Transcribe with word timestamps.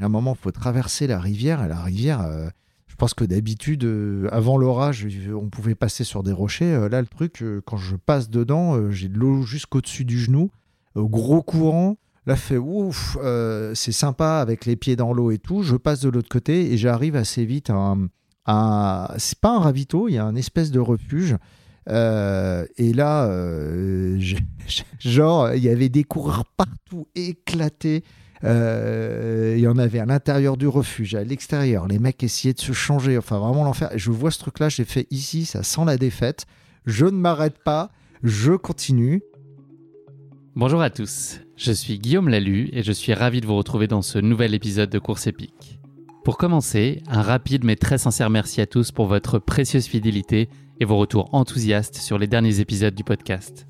À 0.00 0.06
un 0.06 0.08
moment, 0.08 0.34
il 0.38 0.42
faut 0.42 0.50
traverser 0.50 1.06
la 1.06 1.20
rivière. 1.20 1.62
Et 1.62 1.68
la 1.68 1.82
rivière, 1.82 2.22
euh, 2.22 2.48
je 2.86 2.94
pense 2.96 3.12
que 3.12 3.24
d'habitude, 3.24 3.84
euh, 3.84 4.28
avant 4.32 4.56
l'orage, 4.56 5.06
on 5.34 5.50
pouvait 5.50 5.74
passer 5.74 6.04
sur 6.04 6.22
des 6.22 6.32
rochers. 6.32 6.72
Euh, 6.72 6.88
là, 6.88 7.02
le 7.02 7.06
truc, 7.06 7.44
quand 7.66 7.76
je 7.76 7.96
passe 7.96 8.30
dedans, 8.30 8.90
j'ai 8.90 9.08
de 9.08 9.18
l'eau 9.18 9.42
jusqu'au-dessus 9.42 10.04
du 10.04 10.18
genou, 10.18 10.50
gros 10.96 11.42
courant. 11.42 11.96
Là, 12.26 12.36
fait 12.36 12.58
ouf, 12.58 13.16
c'est 13.74 13.92
sympa 13.92 14.38
avec 14.40 14.64
les 14.66 14.76
pieds 14.76 14.96
dans 14.96 15.12
l'eau 15.12 15.30
et 15.30 15.38
tout. 15.38 15.62
Je 15.62 15.76
passe 15.76 16.00
de 16.00 16.08
l'autre 16.08 16.28
côté 16.28 16.72
et 16.72 16.78
j'arrive 16.78 17.16
assez 17.16 17.44
vite 17.44 17.70
à 17.70 17.74
un. 18.46 19.08
c'est 19.18 19.38
pas 19.38 19.56
un 19.56 19.58
ravito, 19.58 20.08
il 20.08 20.14
y 20.14 20.18
a 20.18 20.24
un 20.24 20.34
espèce 20.34 20.70
de 20.70 20.80
refuge. 20.80 21.36
et 21.88 22.92
là, 22.92 23.26
genre, 24.98 25.52
il 25.54 25.62
y 25.62 25.68
avait 25.68 25.88
des 25.88 26.04
coureurs 26.04 26.44
partout 26.56 27.08
éclatés. 27.14 28.04
Euh, 28.44 29.54
il 29.56 29.62
y 29.62 29.68
en 29.68 29.78
avait 29.78 29.98
à 29.98 30.06
l'intérieur 30.06 30.56
du 30.56 30.66
refuge, 30.66 31.14
à 31.14 31.24
l'extérieur. 31.24 31.86
Les 31.86 31.98
mecs 31.98 32.22
essayaient 32.22 32.54
de 32.54 32.60
se 32.60 32.72
changer. 32.72 33.18
Enfin, 33.18 33.38
vraiment 33.38 33.64
l'enfer. 33.64 33.90
Je 33.94 34.10
vois 34.10 34.30
ce 34.30 34.38
truc-là, 34.38 34.68
j'ai 34.68 34.84
fait 34.84 35.06
ici, 35.10 35.44
ça 35.44 35.62
sent 35.62 35.84
la 35.84 35.96
défaite. 35.96 36.46
Je 36.86 37.06
ne 37.06 37.10
m'arrête 37.10 37.58
pas, 37.62 37.90
je 38.22 38.52
continue. 38.52 39.22
Bonjour 40.56 40.82
à 40.82 40.90
tous, 40.90 41.40
je 41.56 41.70
suis 41.70 41.98
Guillaume 41.98 42.28
Lalu 42.28 42.70
et 42.72 42.82
je 42.82 42.90
suis 42.90 43.14
ravi 43.14 43.40
de 43.40 43.46
vous 43.46 43.56
retrouver 43.56 43.86
dans 43.86 44.02
ce 44.02 44.18
nouvel 44.18 44.52
épisode 44.52 44.90
de 44.90 44.98
Course 44.98 45.26
épique. 45.26 45.78
Pour 46.24 46.38
commencer, 46.38 47.02
un 47.06 47.22
rapide 47.22 47.64
mais 47.64 47.76
très 47.76 47.98
sincère 47.98 48.30
merci 48.30 48.60
à 48.60 48.66
tous 48.66 48.90
pour 48.90 49.06
votre 49.06 49.38
précieuse 49.38 49.86
fidélité 49.86 50.48
et 50.80 50.84
vos 50.84 50.96
retours 50.96 51.32
enthousiastes 51.32 51.96
sur 51.96 52.18
les 52.18 52.26
derniers 52.26 52.60
épisodes 52.60 52.94
du 52.94 53.04
podcast. 53.04 53.66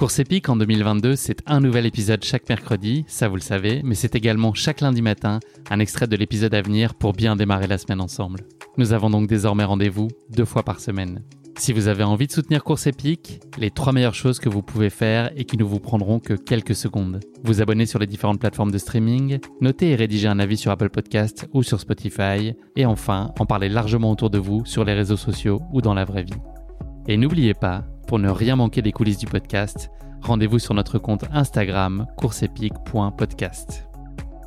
Course 0.00 0.18
épique 0.18 0.48
en 0.48 0.56
2022, 0.56 1.14
c'est 1.14 1.42
un 1.44 1.60
nouvel 1.60 1.84
épisode 1.84 2.24
chaque 2.24 2.48
mercredi, 2.48 3.04
ça 3.06 3.28
vous 3.28 3.34
le 3.34 3.42
savez, 3.42 3.82
mais 3.84 3.94
c'est 3.94 4.14
également 4.14 4.54
chaque 4.54 4.80
lundi 4.80 5.02
matin 5.02 5.40
un 5.68 5.78
extrait 5.78 6.06
de 6.06 6.16
l'épisode 6.16 6.54
à 6.54 6.62
venir 6.62 6.94
pour 6.94 7.12
bien 7.12 7.36
démarrer 7.36 7.66
la 7.66 7.76
semaine 7.76 8.00
ensemble. 8.00 8.40
Nous 8.78 8.94
avons 8.94 9.10
donc 9.10 9.28
désormais 9.28 9.64
rendez-vous 9.64 10.08
deux 10.30 10.46
fois 10.46 10.62
par 10.62 10.80
semaine. 10.80 11.22
Si 11.58 11.74
vous 11.74 11.86
avez 11.86 12.02
envie 12.02 12.26
de 12.26 12.32
soutenir 12.32 12.64
Course 12.64 12.86
épique, 12.86 13.40
les 13.58 13.70
trois 13.70 13.92
meilleures 13.92 14.14
choses 14.14 14.38
que 14.38 14.48
vous 14.48 14.62
pouvez 14.62 14.88
faire 14.88 15.32
et 15.36 15.44
qui 15.44 15.58
ne 15.58 15.64
vous 15.64 15.80
prendront 15.80 16.18
que 16.18 16.32
quelques 16.32 16.74
secondes. 16.74 17.20
Vous 17.44 17.60
abonner 17.60 17.84
sur 17.84 17.98
les 17.98 18.06
différentes 18.06 18.40
plateformes 18.40 18.72
de 18.72 18.78
streaming, 18.78 19.38
noter 19.60 19.90
et 19.90 19.96
rédiger 19.96 20.28
un 20.28 20.38
avis 20.38 20.56
sur 20.56 20.70
Apple 20.70 20.88
Podcast 20.88 21.46
ou 21.52 21.62
sur 21.62 21.78
Spotify, 21.78 22.54
et 22.74 22.86
enfin 22.86 23.34
en 23.38 23.44
parler 23.44 23.68
largement 23.68 24.12
autour 24.12 24.30
de 24.30 24.38
vous 24.38 24.64
sur 24.64 24.82
les 24.82 24.94
réseaux 24.94 25.18
sociaux 25.18 25.60
ou 25.74 25.82
dans 25.82 25.92
la 25.92 26.06
vraie 26.06 26.22
vie. 26.22 26.40
Et 27.06 27.18
n'oubliez 27.18 27.54
pas, 27.54 27.84
pour 28.10 28.18
ne 28.18 28.28
rien 28.28 28.56
manquer 28.56 28.82
des 28.82 28.90
coulisses 28.90 29.18
du 29.18 29.26
podcast, 29.26 29.88
rendez-vous 30.20 30.58
sur 30.58 30.74
notre 30.74 30.98
compte 30.98 31.26
Instagram 31.32 32.08
courseepique.podcast. 32.16 33.88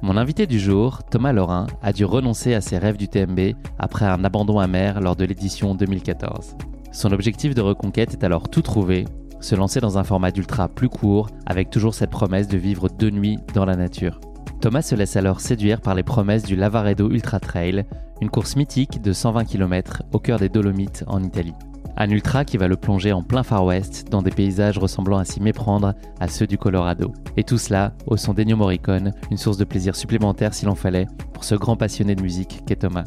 Mon 0.02 0.18
invité 0.18 0.48
du 0.48 0.60
jour, 0.60 1.02
Thomas 1.10 1.32
Laurin, 1.32 1.68
a 1.82 1.94
dû 1.94 2.04
renoncer 2.04 2.54
à 2.56 2.60
ses 2.60 2.78
rêves 2.78 2.98
du 2.98 3.08
TMB 3.08 3.56
après 3.80 4.04
un 4.04 4.26
abandon 4.26 4.60
amer 4.60 5.00
lors 5.00 5.16
de 5.16 5.24
l'édition 5.24 5.76
2014. 5.76 6.58
Son 6.92 7.14
objectif 7.14 7.56
de 7.56 7.62
reconquête 7.62 8.12
est 8.12 8.26
alors 8.26 8.50
tout 8.50 8.62
trouvé, 8.62 9.06
se 9.40 9.56
lancer 9.56 9.80
dans 9.80 9.98
un 9.98 10.04
format 10.04 10.32
d'ultra 10.32 10.68
plus 10.68 10.90
court, 10.90 11.30
avec 11.46 11.70
toujours 11.70 11.94
cette 11.94 12.12
promesse 12.12 12.50
de 12.50 12.58
vivre 12.58 12.90
deux 12.90 13.12
nuits 13.12 13.40
dans 13.54 13.64
la 13.64 13.78
nature. 13.78 14.20
Thomas 14.60 14.82
se 14.82 14.96
laisse 14.96 15.16
alors 15.16 15.40
séduire 15.40 15.80
par 15.80 15.96
les 15.96 16.04
promesses 16.04 16.44
du 16.44 16.58
Lavaredo 16.58 17.10
Ultra 17.10 17.40
Trail, 17.40 17.86
une 18.20 18.30
course 18.30 18.58
mythique 18.58 19.02
de 19.02 19.14
120 19.14 19.46
km 19.46 20.04
au 20.12 20.20
cœur 20.20 20.38
des 20.38 20.50
Dolomites 20.50 21.06
en 21.08 21.24
Italie. 21.24 21.54
Un 21.96 22.10
ultra 22.10 22.44
qui 22.44 22.58
va 22.58 22.68
le 22.68 22.76
plonger 22.76 23.14
en 23.14 23.22
plein 23.22 23.44
Far 23.44 23.64
West 23.66 24.08
dans 24.10 24.24
des 24.24 24.32
paysages 24.32 24.80
ressemblant 24.80 25.20
à 25.20 25.26
s'y 25.26 25.40
méprendre 25.42 25.94
à 26.20 26.28
ceux 26.28 26.48
du 26.48 26.58
Colorado. 26.58 27.14
Et 27.38 27.44
tout 27.44 27.60
cela 27.60 27.94
au 28.08 28.18
son 28.18 28.34
d'Ennio 28.34 28.58
Morricone, 28.58 29.12
une 29.30 29.38
source 29.38 29.58
de 29.58 29.64
plaisir 29.64 29.96
supplémentaire 29.96 30.56
s'il 30.56 30.70
en 30.70 30.76
fallait 30.76 31.06
pour 31.34 31.44
ce 31.44 31.54
grand 31.54 31.78
passionné 31.78 32.16
de 32.16 32.22
musique 32.24 32.64
qu'est 32.66 32.78
Thomas. 32.78 33.04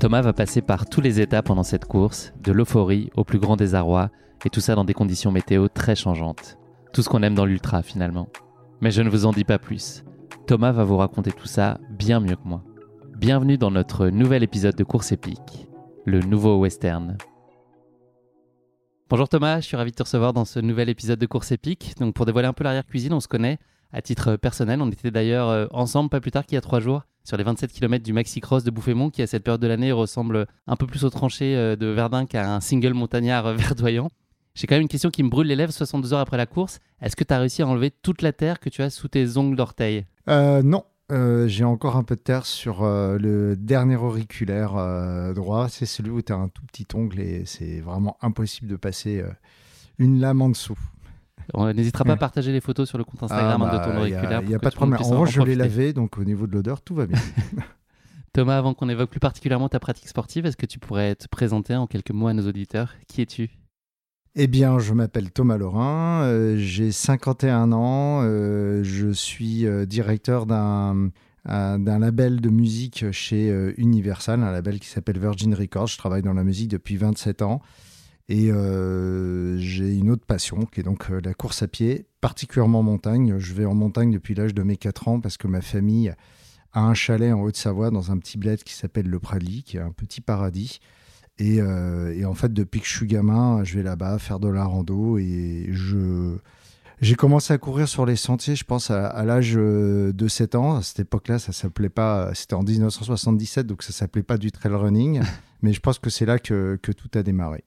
Thomas 0.00 0.22
va 0.22 0.32
passer 0.32 0.60
par 0.60 0.86
tous 0.86 1.00
les 1.00 1.20
états 1.20 1.42
pendant 1.42 1.62
cette 1.62 1.84
course, 1.84 2.32
de 2.42 2.50
l'euphorie 2.50 3.10
au 3.16 3.22
plus 3.22 3.38
grand 3.38 3.56
désarroi, 3.56 4.10
et 4.44 4.50
tout 4.50 4.60
ça 4.60 4.74
dans 4.74 4.84
des 4.84 4.92
conditions 4.92 5.30
météo 5.30 5.68
très 5.68 5.94
changeantes. 5.94 6.58
Tout 6.92 7.02
ce 7.02 7.08
qu'on 7.08 7.22
aime 7.22 7.34
dans 7.34 7.46
l'ultra 7.46 7.82
finalement. 7.82 8.28
Mais 8.80 8.90
je 8.90 9.02
ne 9.02 9.08
vous 9.08 9.24
en 9.24 9.32
dis 9.32 9.44
pas 9.44 9.58
plus. 9.58 10.04
Thomas 10.46 10.72
va 10.72 10.84
vous 10.84 10.96
raconter 10.96 11.30
tout 11.30 11.46
ça 11.46 11.78
bien 11.90 12.18
mieux 12.18 12.36
que 12.36 12.46
moi. 12.48 12.62
Bienvenue 13.16 13.56
dans 13.56 13.70
notre 13.70 14.08
nouvel 14.08 14.42
épisode 14.42 14.76
de 14.76 14.84
Course 14.84 15.12
épique, 15.12 15.68
le 16.04 16.20
nouveau 16.20 16.58
western. 16.58 17.16
Bonjour 19.08 19.28
Thomas, 19.28 19.60
je 19.60 19.66
suis 19.66 19.76
ravi 19.76 19.92
de 19.92 19.96
te 19.96 20.02
recevoir 20.02 20.32
dans 20.32 20.44
ce 20.44 20.58
nouvel 20.58 20.88
épisode 20.88 21.20
de 21.20 21.26
Course 21.26 21.52
épique. 21.52 21.94
Donc 22.00 22.12
pour 22.12 22.26
dévoiler 22.26 22.48
un 22.48 22.52
peu 22.52 22.64
l'arrière-cuisine, 22.64 23.12
on 23.12 23.20
se 23.20 23.28
connaît 23.28 23.60
à 23.92 24.02
titre 24.02 24.34
personnel. 24.34 24.82
On 24.82 24.90
était 24.90 25.12
d'ailleurs 25.12 25.48
euh, 25.48 25.66
ensemble 25.70 26.10
pas 26.10 26.20
plus 26.20 26.32
tard 26.32 26.44
qu'il 26.44 26.56
y 26.56 26.58
a 26.58 26.60
trois 26.60 26.80
jours 26.80 27.02
sur 27.22 27.36
les 27.36 27.44
27 27.44 27.72
km 27.72 28.04
du 28.04 28.12
Maxi 28.12 28.40
Cross 28.40 28.64
de 28.64 28.72
Bouffémont 28.72 29.10
qui 29.10 29.22
à 29.22 29.28
cette 29.28 29.44
période 29.44 29.60
de 29.60 29.68
l'année 29.68 29.92
ressemble 29.92 30.48
un 30.66 30.74
peu 30.74 30.88
plus 30.88 31.04
aux 31.04 31.10
tranchées 31.10 31.54
euh, 31.54 31.76
de 31.76 31.86
Verdun 31.86 32.26
qu'à 32.26 32.52
un 32.52 32.58
single 32.58 32.94
montagnard 32.94 33.46
euh, 33.46 33.54
verdoyant. 33.56 34.10
J'ai 34.56 34.66
quand 34.66 34.74
même 34.74 34.82
une 34.82 34.88
question 34.88 35.10
qui 35.10 35.22
me 35.22 35.28
brûle 35.28 35.46
les 35.46 35.54
lèvres 35.54 35.72
62 35.72 36.12
heures 36.12 36.18
après 36.18 36.36
la 36.36 36.46
course. 36.46 36.80
Est-ce 37.00 37.14
que 37.14 37.22
tu 37.22 37.32
as 37.32 37.38
réussi 37.38 37.62
à 37.62 37.68
enlever 37.68 37.92
toute 37.92 38.22
la 38.22 38.32
terre 38.32 38.58
que 38.58 38.70
tu 38.70 38.82
as 38.82 38.90
sous 38.90 39.06
tes 39.06 39.36
ongles 39.36 39.54
d'orteil? 39.54 40.04
Non, 40.26 40.82
euh, 41.12 41.46
j'ai 41.46 41.62
encore 41.62 41.96
un 41.96 42.02
peu 42.02 42.16
de 42.16 42.20
terre 42.20 42.46
sur 42.46 42.82
euh, 42.82 43.16
le 43.18 43.54
dernier 43.56 43.96
auriculaire 43.96 44.76
euh, 44.76 45.32
droit. 45.34 45.68
C'est 45.68 45.86
celui 45.86 46.10
où 46.10 46.20
tu 46.20 46.32
as 46.32 46.36
un 46.36 46.48
tout 46.48 46.62
petit 46.64 46.86
ongle 46.94 47.20
et 47.20 47.44
c'est 47.46 47.80
vraiment 47.80 48.16
impossible 48.22 48.68
de 48.68 48.76
passer 48.76 49.24
une 49.98 50.20
lame 50.20 50.42
en 50.42 50.48
dessous. 50.48 50.78
On 51.54 51.72
n'hésitera 51.72 52.04
pas 52.04 52.14
à 52.14 52.16
partager 52.16 52.50
les 52.50 52.60
photos 52.60 52.88
sur 52.88 52.98
le 52.98 53.04
compte 53.04 53.22
Instagram 53.22 53.62
ah, 53.64 53.78
de 53.78 53.84
ton 53.84 53.90
bah, 53.90 54.00
auriculaire. 54.00 54.42
Il 54.42 54.48
n'y 54.48 54.54
a, 54.54 54.58
pas 54.58 54.70
de 54.70 54.74
problème. 54.74 55.00
En 55.00 55.08
revanche, 55.08 55.30
je 55.30 55.42
l'ai 55.42 55.54
lavé, 55.54 55.92
donc 55.92 56.18
au 56.18 56.24
niveau 56.24 56.48
de 56.48 56.52
l'odeur, 56.52 56.80
tout 56.80 56.96
va 56.96 57.06
bien. 57.06 57.20
Thomas, 58.32 58.58
avant 58.58 58.74
qu'on 58.74 58.88
évoque 58.88 59.10
plus 59.10 59.20
particulièrement 59.20 59.68
ta 59.68 59.78
pratique 59.78 60.08
sportive, 60.08 60.44
est-ce 60.44 60.56
que 60.56 60.66
tu 60.66 60.80
pourrais 60.80 61.14
te 61.14 61.28
présenter 61.28 61.76
en 61.76 61.86
quelques 61.86 62.10
mots 62.10 62.26
à 62.26 62.34
nos 62.34 62.46
auditeurs? 62.48 62.94
Qui 63.06 63.22
es-tu? 63.22 63.50
Eh 64.38 64.48
bien, 64.48 64.78
je 64.78 64.92
m'appelle 64.92 65.30
Thomas 65.30 65.56
Laurin, 65.56 66.24
euh, 66.24 66.58
j'ai 66.58 66.92
51 66.92 67.72
ans, 67.72 68.20
euh, 68.22 68.84
je 68.84 69.08
suis 69.08 69.64
euh, 69.64 69.86
directeur 69.86 70.44
d'un 70.44 71.10
label 71.46 72.42
de 72.42 72.50
musique 72.50 73.10
chez 73.12 73.50
Universal, 73.78 74.42
un 74.42 74.52
label 74.52 74.78
qui 74.78 74.88
s'appelle 74.88 75.18
Virgin 75.18 75.54
Records. 75.54 75.86
Je 75.86 75.96
travaille 75.96 76.20
dans 76.20 76.34
la 76.34 76.44
musique 76.44 76.68
depuis 76.68 76.98
27 76.98 77.40
ans 77.40 77.62
et 78.28 78.50
j'ai 79.58 79.94
une 79.94 80.10
autre 80.10 80.26
passion 80.26 80.66
qui 80.66 80.80
est 80.80 80.82
donc 80.82 81.08
la 81.08 81.32
course 81.32 81.62
à 81.62 81.68
pied, 81.68 82.04
particulièrement 82.20 82.82
montagne. 82.82 83.38
Je 83.38 83.54
vais 83.54 83.64
en 83.64 83.74
montagne 83.74 84.10
depuis 84.10 84.34
l'âge 84.34 84.52
de 84.52 84.62
mes 84.62 84.76
4 84.76 85.08
ans 85.08 85.20
parce 85.20 85.38
que 85.38 85.46
ma 85.46 85.62
famille 85.62 86.12
a 86.72 86.80
un 86.80 86.94
chalet 86.94 87.32
en 87.32 87.40
Haute-Savoie 87.40 87.90
dans 87.90 88.10
un 88.10 88.18
petit 88.18 88.36
bled 88.36 88.62
qui 88.64 88.74
s'appelle 88.74 89.06
le 89.06 89.18
Prali, 89.18 89.62
qui 89.62 89.78
est 89.78 89.80
un 89.80 89.92
petit 89.92 90.20
paradis. 90.20 90.80
Euh, 91.40 92.14
et, 92.14 92.24
en 92.24 92.34
fait, 92.34 92.52
depuis 92.52 92.80
que 92.80 92.86
je 92.86 92.96
suis 92.96 93.06
gamin, 93.06 93.62
je 93.64 93.76
vais 93.76 93.82
là-bas 93.82 94.18
faire 94.18 94.40
de 94.40 94.48
la 94.48 94.64
rando 94.64 95.18
et 95.18 95.68
je. 95.70 96.36
J'ai 97.02 97.14
commencé 97.14 97.52
à 97.52 97.58
courir 97.58 97.88
sur 97.88 98.06
les 98.06 98.16
sentiers, 98.16 98.56
je 98.56 98.64
pense, 98.64 98.90
à, 98.90 99.22
l'âge 99.22 99.52
euh, 99.56 100.14
de 100.14 100.28
7 100.28 100.54
ans. 100.54 100.76
À 100.76 100.82
cette 100.82 101.00
époque-là, 101.00 101.38
ça 101.38 101.52
s'appelait 101.52 101.90
pas. 101.90 102.30
C'était 102.32 102.54
en 102.54 102.62
1977, 102.62 103.66
donc 103.66 103.82
ça 103.82 103.92
s'appelait 103.92 104.22
pas 104.22 104.38
du 104.38 104.50
trail 104.50 104.72
running. 104.72 105.20
mais 105.62 105.74
je 105.74 105.80
pense 105.80 105.98
que 105.98 106.08
c'est 106.08 106.24
là 106.24 106.38
que, 106.38 106.78
que, 106.80 106.92
tout 106.92 107.10
a 107.14 107.22
démarré. 107.22 107.64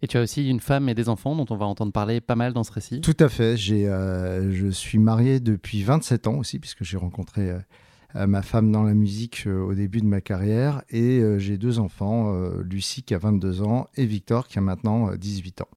Et 0.00 0.06
tu 0.06 0.16
as 0.16 0.22
aussi 0.22 0.48
une 0.48 0.60
femme 0.60 0.88
et 0.88 0.94
des 0.94 1.08
enfants 1.08 1.34
dont 1.34 1.46
on 1.50 1.56
va 1.56 1.66
entendre 1.66 1.90
parler 1.90 2.20
pas 2.20 2.36
mal 2.36 2.52
dans 2.52 2.62
ce 2.62 2.70
récit. 2.70 3.00
Tout 3.00 3.16
à 3.18 3.28
fait. 3.28 3.56
J'ai, 3.56 3.88
euh, 3.88 4.52
je 4.52 4.68
suis 4.68 4.98
marié 4.98 5.40
depuis 5.40 5.82
27 5.82 6.28
ans 6.28 6.36
aussi, 6.38 6.60
puisque 6.60 6.84
j'ai 6.84 6.96
rencontré 6.96 7.52
ma 8.14 8.42
femme 8.42 8.70
dans 8.70 8.82
la 8.82 8.94
musique 8.94 9.44
euh, 9.46 9.62
au 9.62 9.74
début 9.74 10.00
de 10.00 10.06
ma 10.06 10.20
carrière. 10.20 10.82
Et 10.90 11.20
euh, 11.20 11.38
j'ai 11.38 11.58
deux 11.58 11.78
enfants, 11.78 12.34
euh, 12.34 12.62
Lucie 12.62 13.02
qui 13.02 13.14
a 13.14 13.18
22 13.18 13.62
ans 13.62 13.88
et 13.96 14.06
Victor 14.06 14.48
qui 14.48 14.58
a 14.58 14.62
maintenant 14.62 15.14
18 15.14 15.62
ans. 15.62 15.68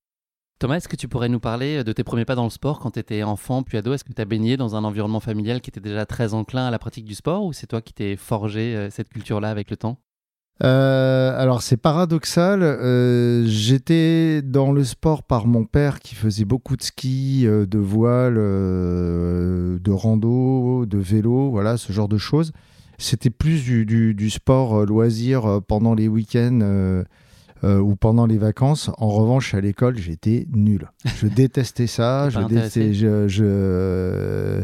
Thomas, 0.59 0.77
est-ce 0.77 0.87
que 0.87 0.95
tu 0.95 1.07
pourrais 1.07 1.27
nous 1.27 1.39
parler 1.39 1.83
de 1.83 1.91
tes 1.91 2.03
premiers 2.05 2.23
pas 2.23 2.35
dans 2.35 2.45
le 2.45 2.49
sport 2.49 2.79
quand 2.79 2.91
tu 2.91 2.99
étais 2.99 3.23
enfant 3.23 3.63
puis 3.63 3.77
ado? 3.77 3.93
Est-ce 3.93 4.05
que 4.05 4.13
tu 4.13 4.21
as 4.21 4.25
baigné 4.25 4.55
dans 4.55 4.75
un 4.75 4.83
environnement 4.85 5.19
familial 5.19 5.59
qui 5.59 5.69
était 5.69 5.81
déjà 5.81 6.05
très 6.05 6.33
enclin 6.33 6.67
à 6.67 6.71
la 6.71 6.79
pratique 6.79 7.05
du 7.05 7.15
sport 7.15 7.43
ou 7.43 7.51
c'est 7.51 7.67
toi 7.67 7.81
qui 7.81 7.93
t'es 7.93 8.15
forgé 8.15 8.87
cette 8.89 9.09
culture-là 9.09 9.49
avec 9.49 9.69
le 9.69 9.75
temps? 9.75 9.99
Euh, 10.63 11.37
alors 11.37 11.61
c'est 11.61 11.77
paradoxal. 11.77 12.61
Euh, 12.63 13.43
j'étais 13.45 14.41
dans 14.41 14.71
le 14.71 14.83
sport 14.83 15.23
par 15.23 15.47
mon 15.47 15.65
père 15.65 15.99
qui 15.99 16.15
faisait 16.15 16.45
beaucoup 16.45 16.77
de 16.77 16.83
ski, 16.83 17.43
euh, 17.45 17.65
de 17.65 17.77
voile, 17.77 18.35
de 18.35 19.91
rando, 19.91 20.85
de 20.85 20.97
vélo, 20.97 21.49
voilà 21.49 21.77
ce 21.77 21.91
genre 21.91 22.07
de 22.07 22.17
choses. 22.17 22.51
C'était 22.97 23.29
plus 23.29 23.63
du, 23.65 24.29
sport 24.29 24.85
loisir 24.85 25.61
pendant 25.67 25.93
les 25.93 26.07
week-ends 26.07 27.03
ou 27.63 27.95
pendant 27.97 28.25
les 28.25 28.37
vacances. 28.37 28.89
En 28.97 29.09
revanche, 29.09 29.53
à 29.53 29.59
l'école, 29.59 29.97
j'étais 29.97 30.47
nul. 30.53 30.89
Je 31.03 31.27
détestais 31.35 31.87
ça. 31.87 32.29
je, 32.29 32.39
détestais, 32.39 32.93
je, 32.93 33.27
je, 33.27 34.63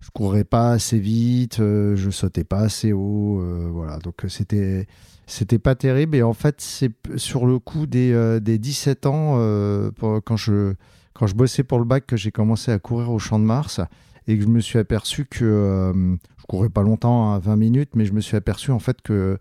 je, 0.00 0.10
courais 0.12 0.42
pas 0.42 0.72
assez 0.72 0.98
vite. 0.98 1.58
je 1.58 2.10
sautais 2.10 2.42
pas 2.42 2.62
assez 2.62 2.92
haut. 2.92 3.40
voilà. 3.72 3.98
Donc 3.98 4.24
c'était 4.26 4.88
c'était 5.28 5.58
pas 5.58 5.74
terrible. 5.74 6.16
Et 6.16 6.22
en 6.22 6.32
fait, 6.32 6.60
c'est 6.60 6.90
sur 7.16 7.46
le 7.46 7.58
coup 7.58 7.86
des, 7.86 8.40
17 8.40 9.06
euh, 9.06 9.08
ans, 9.08 9.36
euh, 9.38 9.90
quand, 10.24 10.36
je, 10.36 10.74
quand 11.12 11.26
je 11.26 11.34
bossais 11.34 11.62
pour 11.62 11.78
le 11.78 11.84
bac, 11.84 12.06
que 12.06 12.16
j'ai 12.16 12.32
commencé 12.32 12.72
à 12.72 12.78
courir 12.78 13.10
au 13.10 13.18
Champ 13.18 13.38
de 13.38 13.44
Mars 13.44 13.80
et 14.26 14.36
que 14.36 14.42
je 14.42 14.48
me 14.48 14.60
suis 14.60 14.78
aperçu 14.78 15.26
que 15.26 15.44
euh, 15.44 16.16
je 16.38 16.44
courais 16.48 16.70
pas 16.70 16.82
longtemps, 16.82 17.38
20 17.38 17.52
hein, 17.52 17.56
minutes, 17.56 17.90
mais 17.94 18.06
je 18.06 18.12
me 18.12 18.20
suis 18.20 18.36
aperçu 18.36 18.70
en 18.70 18.78
fait 18.78 19.00
que 19.02 19.38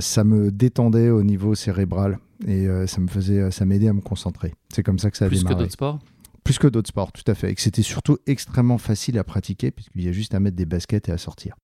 ça 0.00 0.24
me 0.24 0.50
détendait 0.50 1.08
au 1.08 1.22
niveau 1.22 1.54
cérébral 1.54 2.18
et 2.46 2.66
ça 2.86 3.00
me 3.00 3.08
faisait, 3.08 3.50
ça 3.50 3.64
m'aidait 3.64 3.88
à 3.88 3.94
me 3.94 4.02
concentrer. 4.02 4.52
C'est 4.68 4.82
comme 4.82 4.98
ça 4.98 5.10
que 5.10 5.16
ça 5.16 5.24
a 5.24 5.28
Plus 5.28 5.38
démarré. 5.38 5.54
que 5.54 5.60
d'autres 5.60 5.72
sports? 5.72 5.98
Plus 6.44 6.58
que 6.58 6.66
d'autres 6.66 6.88
sports, 6.88 7.12
tout 7.12 7.28
à 7.30 7.34
fait. 7.34 7.50
Et 7.50 7.54
que 7.54 7.62
c'était 7.62 7.82
surtout 7.82 8.18
extrêmement 8.26 8.76
facile 8.76 9.18
à 9.18 9.24
pratiquer 9.24 9.70
puisqu'il 9.70 10.04
y 10.04 10.08
a 10.08 10.12
juste 10.12 10.34
à 10.34 10.40
mettre 10.40 10.56
des 10.56 10.66
baskets 10.66 11.08
et 11.08 11.12
à 11.12 11.18
sortir. 11.18 11.54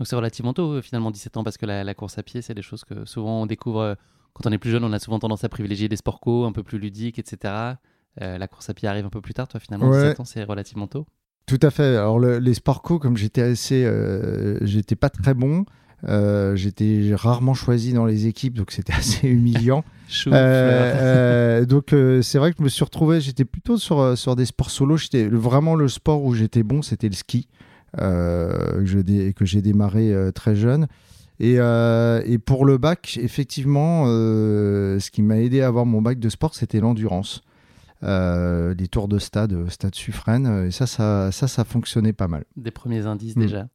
Donc 0.00 0.06
c'est 0.08 0.16
relativement 0.16 0.52
tôt 0.52 0.82
finalement 0.82 1.12
17 1.12 1.36
ans 1.36 1.44
parce 1.44 1.56
que 1.56 1.66
la, 1.66 1.94
course 1.94 2.18
à 2.18 2.24
pied 2.24 2.42
c'est 2.42 2.54
des 2.54 2.62
choses 2.62 2.84
que 2.84 3.04
souvent 3.04 3.42
on 3.42 3.46
découvre 3.46 3.96
quand 4.32 4.48
on 4.48 4.52
est 4.52 4.58
plus 4.58 4.70
jeune 4.70 4.82
on 4.82 4.92
a 4.92 4.98
souvent 4.98 5.18
tendance 5.18 5.44
à 5.44 5.48
privilégier 5.48 5.88
des 5.88 5.96
sports 5.96 6.20
co 6.20 6.46
un 6.46 6.52
peu 6.52 6.62
plus 6.62 6.78
ludiques 6.78 7.18
etc. 7.18 7.74
la 8.18 8.48
course 8.48 8.70
à 8.70 8.74
pied 8.74 8.88
arrive 8.88 9.04
un 9.04 9.10
peu 9.10 9.20
plus 9.20 9.34
tard 9.34 9.46
toi 9.46 9.60
finalement 9.60 9.90
17 9.90 10.20
ans 10.20 10.24
c'est 10.24 10.42
relativement 10.42 10.86
tôt. 10.86 11.06
Tout 11.44 11.60
à 11.62 11.70
fait. 11.70 11.96
Alors 11.96 12.18
les 12.18 12.54
sports 12.54 12.80
co 12.80 12.98
comme 12.98 13.16
j'étais 13.18 13.42
assez 13.42 13.86
j'étais 14.62 14.96
pas 14.96 15.10
très 15.10 15.34
bon 15.34 15.66
euh, 16.08 16.56
j'étais 16.56 17.10
rarement 17.14 17.54
choisi 17.54 17.92
dans 17.92 18.06
les 18.06 18.26
équipes, 18.26 18.54
donc 18.54 18.70
c'était 18.70 18.92
assez 18.98 19.28
humiliant. 19.28 19.84
euh, 20.26 20.32
euh, 20.32 21.64
donc 21.64 21.92
euh, 21.92 22.22
c'est 22.22 22.38
vrai 22.38 22.50
que 22.50 22.58
je 22.58 22.64
me 22.64 22.68
suis 22.68 22.84
retrouvé, 22.84 23.20
j'étais 23.20 23.44
plutôt 23.44 23.76
sur, 23.76 24.16
sur 24.16 24.36
des 24.36 24.46
sports 24.46 24.70
solo. 24.70 24.96
J'étais 24.96 25.26
vraiment 25.26 25.74
le 25.74 25.88
sport 25.88 26.24
où 26.24 26.34
j'étais 26.34 26.62
bon, 26.62 26.82
c'était 26.82 27.08
le 27.08 27.14
ski, 27.14 27.48
que, 27.96 29.30
que 29.32 29.44
j'ai 29.44 29.62
démarré 29.62 30.14
très 30.34 30.56
jeune. 30.56 30.86
Et, 31.38 31.54
et, 31.54 32.38
pour 32.38 32.64
le 32.64 32.78
bac, 32.78 33.18
effectivement, 33.20 34.06
ce 34.06 35.10
qui 35.10 35.22
m'a 35.22 35.38
aidé 35.38 35.62
à 35.62 35.68
avoir 35.68 35.86
mon 35.86 36.02
bac 36.02 36.18
de 36.18 36.28
sport, 36.28 36.54
c'était 36.54 36.80
l'endurance. 36.80 37.42
les 38.02 38.88
tours 38.90 39.08
de 39.08 39.18
stade, 39.18 39.68
stade 39.70 39.94
suffrène, 39.94 40.66
et 40.66 40.70
ça, 40.70 40.86
ça, 40.86 41.32
ça, 41.32 41.48
ça 41.48 41.64
fonctionnait 41.64 42.12
pas 42.12 42.28
mal. 42.28 42.44
Des 42.56 42.70
premiers 42.70 43.06
indices 43.06 43.36
mm. 43.36 43.40
déjà. 43.40 43.66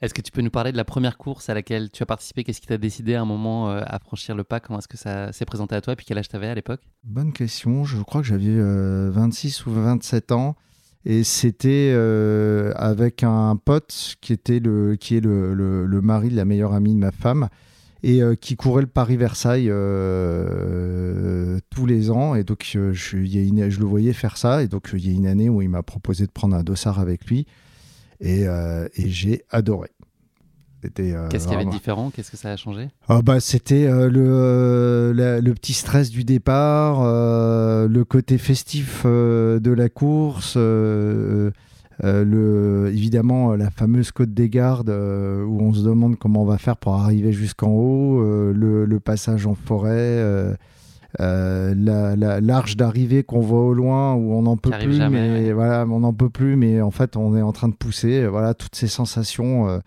Est-ce 0.00 0.14
que 0.14 0.22
tu 0.22 0.30
peux 0.30 0.42
nous 0.42 0.50
parler 0.50 0.70
de 0.70 0.76
la 0.76 0.84
première 0.84 1.18
course 1.18 1.48
à 1.48 1.54
laquelle 1.54 1.90
tu 1.90 2.02
as 2.02 2.06
participé? 2.06 2.44
Qu'est-ce 2.44 2.60
qui 2.60 2.68
t'a 2.68 2.78
décidé 2.78 3.14
à 3.14 3.22
un 3.22 3.24
moment 3.24 3.70
euh, 3.70 3.82
à 3.84 3.98
franchir 3.98 4.36
le 4.36 4.44
pas? 4.44 4.60
Comment 4.60 4.78
est-ce 4.78 4.86
que 4.86 4.96
ça 4.96 5.32
s'est 5.32 5.44
présenté 5.44 5.74
à 5.74 5.80
toi? 5.80 5.94
Et 5.94 5.96
puis 5.96 6.06
quel 6.06 6.18
âge 6.18 6.28
t'avais 6.28 6.46
à 6.46 6.54
l'époque? 6.54 6.82
Bonne 7.02 7.32
question. 7.32 7.84
Je 7.84 8.00
crois 8.02 8.20
que 8.20 8.26
j'avais 8.26 8.60
26 9.10 9.60
euh, 9.60 9.70
ou 9.70 9.74
27 9.74 10.32
ans. 10.32 10.56
Et 11.04 11.24
c'était 11.24 11.92
euh, 11.94 12.72
avec 12.76 13.22
un 13.22 13.56
pote 13.56 14.16
qui, 14.20 14.32
était 14.32 14.58
le, 14.58 14.96
qui 14.96 15.16
est 15.16 15.20
le, 15.20 15.54
le, 15.54 16.00
mari 16.00 16.28
de 16.28 16.36
la 16.36 16.44
meilleure 16.44 16.74
amie 16.74 16.94
de 16.94 16.98
ma 16.98 17.12
femme 17.12 17.48
et 18.02 18.20
qui 18.40 18.54
courait 18.54 18.82
le 18.82 18.88
Paris-Versailles 18.88 19.72
tous 21.70 21.86
les 21.86 22.10
ans. 22.10 22.34
Et 22.34 22.44
donc, 22.44 22.64
je, 22.64 23.16
le 23.16 23.84
voyais 23.84 24.12
faire 24.12 24.36
ça. 24.36 24.62
Et 24.62 24.68
donc, 24.68 24.90
il 24.92 25.06
y 25.06 25.10
a 25.10 25.12
une 25.12 25.26
année 25.26 25.48
où 25.48 25.62
il 25.62 25.68
m'a 25.68 25.82
proposé 25.82 26.26
de 26.26 26.30
prendre 26.30 26.54
un 26.54 26.62
dossard 26.62 27.00
avec 27.00 27.26
lui. 27.26 27.46
Euh, 28.24 28.88
et, 28.96 29.08
j'ai 29.08 29.44
adoré. 29.50 29.90
Euh, 30.84 31.28
Qu'est-ce 31.28 31.44
qu'il 31.44 31.52
y 31.52 31.56
avait 31.56 31.64
de 31.64 31.70
différent? 31.70 32.10
Qu'est-ce 32.10 32.30
que 32.30 32.36
ça 32.36 32.50
a 32.50 32.56
changé? 32.56 32.88
Ah 33.08 33.20
bah, 33.22 33.40
C'était 33.40 33.86
euh, 33.86 34.08
le, 34.08 35.12
le, 35.40 35.54
petit 35.54 35.72
stress 35.72 36.10
du 36.10 36.24
départ, 36.24 37.02
le 37.02 38.02
côté 38.04 38.38
festif 38.38 39.04
de 39.04 39.72
la 39.72 39.88
course, 39.88 40.56
le, 40.56 41.52
évidemment 42.92 43.56
la 43.56 43.70
fameuse 43.70 44.12
côte 44.12 44.32
des 44.32 44.48
gardes 44.48 44.90
où 44.90 45.58
on 45.60 45.72
se 45.72 45.82
demande 45.82 46.16
comment 46.16 46.42
on 46.42 46.46
va 46.46 46.58
faire 46.58 46.76
pour 46.76 46.94
arriver 46.94 47.32
jusqu'en 47.32 47.70
haut, 47.70 48.22
le, 48.22 48.84
le, 48.84 49.00
passage 49.00 49.46
en 49.46 49.54
forêt. 49.54 50.56
Euh, 51.20 51.74
la, 51.74 52.40
l'arche 52.40 52.76
d'arrivée 52.76 53.22
qu'on 53.22 53.40
voit 53.40 53.62
au 53.62 53.72
loin 53.72 54.14
où 54.14 54.34
on 54.34 54.42
n'en 54.42 54.58
peut 54.58 54.70
plus, 54.70 54.98
mais 55.08 55.52
voilà, 55.52 55.86
on 55.88 56.00
n'en 56.00 56.12
peut 56.12 56.28
plus, 56.28 56.54
mais 56.54 56.82
en 56.82 56.90
fait 56.90 57.16
on 57.16 57.34
est 57.34 57.42
en 57.42 57.52
train 57.52 57.68
de 57.68 57.74
pousser. 57.74 58.26
Voilà, 58.26 58.52
toutes 58.54 58.74
ces 58.74 58.88
sensations 58.88 59.68
euh, 59.68 59.78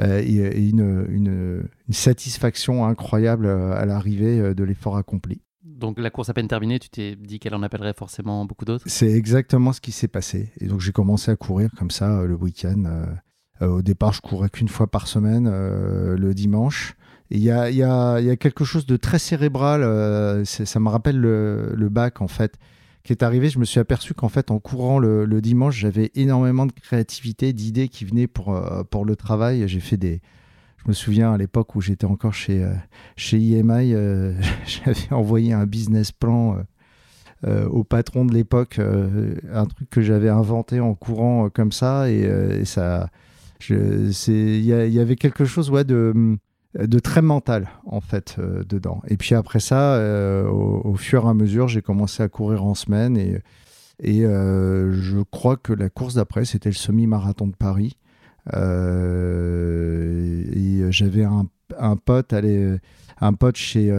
euh, 0.00 0.22
et, 0.24 0.68
une, 0.68 1.06
une, 1.08 1.68
satisfaction 1.90 2.86
incroyable 2.86 3.46
à 3.48 3.84
l'arrivée 3.86 4.54
de 4.54 4.64
l'effort 4.64 4.96
accompli. 4.96 5.40
Donc 5.64 5.98
la 5.98 6.10
course 6.10 6.28
à 6.28 6.34
peine 6.34 6.48
terminée, 6.48 6.78
tu 6.78 6.88
t'es 6.88 7.16
dit 7.16 7.38
qu'elle 7.38 7.54
en 7.54 7.62
appellerait 7.62 7.94
forcément 7.94 8.44
beaucoup 8.44 8.64
d'autres? 8.64 8.84
C'est 8.88 9.10
exactement 9.10 9.72
ce 9.72 9.80
qui 9.80 9.92
s'est 9.92 10.08
passé. 10.08 10.52
Et 10.60 10.66
donc 10.66 10.80
j'ai 10.80 10.92
commencé 10.92 11.30
à 11.30 11.36
courir 11.36 11.70
comme 11.76 11.90
ça 11.90 12.24
le 12.24 12.34
week-end. 12.34 13.06
au 13.60 13.82
départ, 13.82 14.12
je 14.12 14.20
courais 14.20 14.50
qu'une 14.50 14.68
fois 14.68 14.88
par 14.88 15.06
semaine 15.06 15.48
le 15.48 16.34
dimanche. 16.34 16.96
Il 17.30 17.40
y 17.40 17.50
a, 17.50 17.70
y, 17.70 17.82
a, 17.82 18.20
y 18.20 18.30
a, 18.30 18.36
quelque 18.36 18.64
chose 18.64 18.86
de 18.86 18.96
très 18.96 19.18
cérébral, 19.18 19.82
euh, 19.82 20.44
ça 20.44 20.80
me 20.80 20.88
rappelle 20.88 21.18
le, 21.20 21.88
bac 21.90 22.22
en 22.22 22.28
fait, 22.28 22.58
est 23.12 23.22
arrivé. 23.22 23.48
Je 23.48 23.58
me 23.58 23.64
suis 23.64 23.80
aperçu 23.80 24.14
qu'en 24.14 24.28
fait, 24.28 24.50
en 24.50 24.58
courant 24.58 24.98
le, 24.98 25.40
dimanche, 25.40 25.76
j'avais 25.76 26.10
énormément 26.14 26.66
de 26.66 26.72
créativité, 26.72 27.52
d'idées 27.52 27.88
qui 27.88 28.04
venaient 28.04 28.26
pour, 28.26 28.54
euh, 28.54 28.82
pour 28.84 29.04
le 29.04 29.16
travail. 29.16 29.66
J'ai 29.66 29.80
fait 29.80 29.96
des. 29.96 30.20
Je 30.78 30.88
me 30.88 30.92
souviens 30.92 31.32
à 31.32 31.36
l'époque 31.36 31.74
où 31.74 31.80
j'étais 31.80 32.06
encore 32.06 32.34
chez, 32.34 32.62
euh, 32.62 32.72
chez 33.16 33.38
IMI, 33.38 33.92
j'avais 34.66 35.12
envoyé 35.12 35.52
un 35.52 35.66
business 35.66 36.12
plan. 36.12 36.58
au 37.46 37.84
patron 37.84 38.24
de 38.24 38.34
l'époque, 38.34 38.80
un 38.80 39.66
truc 39.66 39.90
que 39.90 40.00
j'avais 40.00 40.28
inventé 40.28 40.80
en 40.80 40.94
courant 40.94 41.50
comme 41.50 41.72
ça, 41.72 42.10
et, 42.10 42.22
et 42.22 42.64
ça, 42.64 43.10
il 43.68 44.60
y, 44.60 44.68
y, 44.68 45.00
avait 45.00 45.16
quelque 45.16 45.44
chose 45.44 45.70
ouais, 45.70 45.84
de, 45.84 46.38
de 46.74 46.98
très 46.98 47.22
mental 47.22 47.68
en 47.86 48.00
fait 48.00 48.36
euh, 48.38 48.62
dedans. 48.64 49.00
Et 49.08 49.16
puis 49.16 49.34
après 49.34 49.60
ça, 49.60 49.94
euh, 49.94 50.46
au, 50.48 50.94
fur 50.96 51.24
et 51.24 51.28
à 51.28 51.34
mesure, 51.34 51.68
j'ai 51.68 51.82
commencé 51.82 52.22
à 52.22 52.28
courir 52.28 52.64
en 52.64 52.74
semaine 52.74 53.16
et, 53.16 53.38
et 54.00 54.24
euh, 54.24 54.92
je 54.92 55.18
crois 55.20 55.56
que 55.56 55.72
la 55.72 55.88
course 55.88 56.14
d'après, 56.14 56.44
c'était 56.44 56.68
le 56.68 56.74
semi-marathon 56.74 57.46
de 57.46 57.56
Paris. 57.56 57.96
et 58.54 58.58
j'avais 60.90 61.24
un, 61.24 61.46
un, 61.78 61.96
pote, 61.96 62.32
allez, 62.32 62.76
un 63.20 63.32
pote 63.32 63.56
chez, 63.56 63.92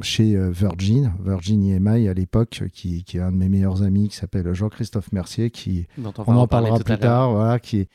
chez 0.00 0.36
Virgin, 0.50 1.12
Virgin 1.22 1.64
EMI 1.64 2.08
à 2.08 2.14
l'époque, 2.14 2.62
qui, 2.72 3.04
qui, 3.04 3.18
est 3.18 3.20
un 3.20 3.32
de 3.32 3.36
mes 3.36 3.48
meilleurs 3.48 3.82
amis, 3.82 4.08
qui 4.08 4.16
s'appelle 4.16 4.52
Jean-Christophe 4.54 5.12
Mercier, 5.12 5.50
qui 5.50 5.86
on, 6.02 6.12
on 6.26 6.36
en 6.36 6.46
parlera 6.46 6.78
plus 6.78 6.98
tard, 6.98 7.32
voilà, 7.32 7.58
qui 7.58 7.80
est 7.80 7.88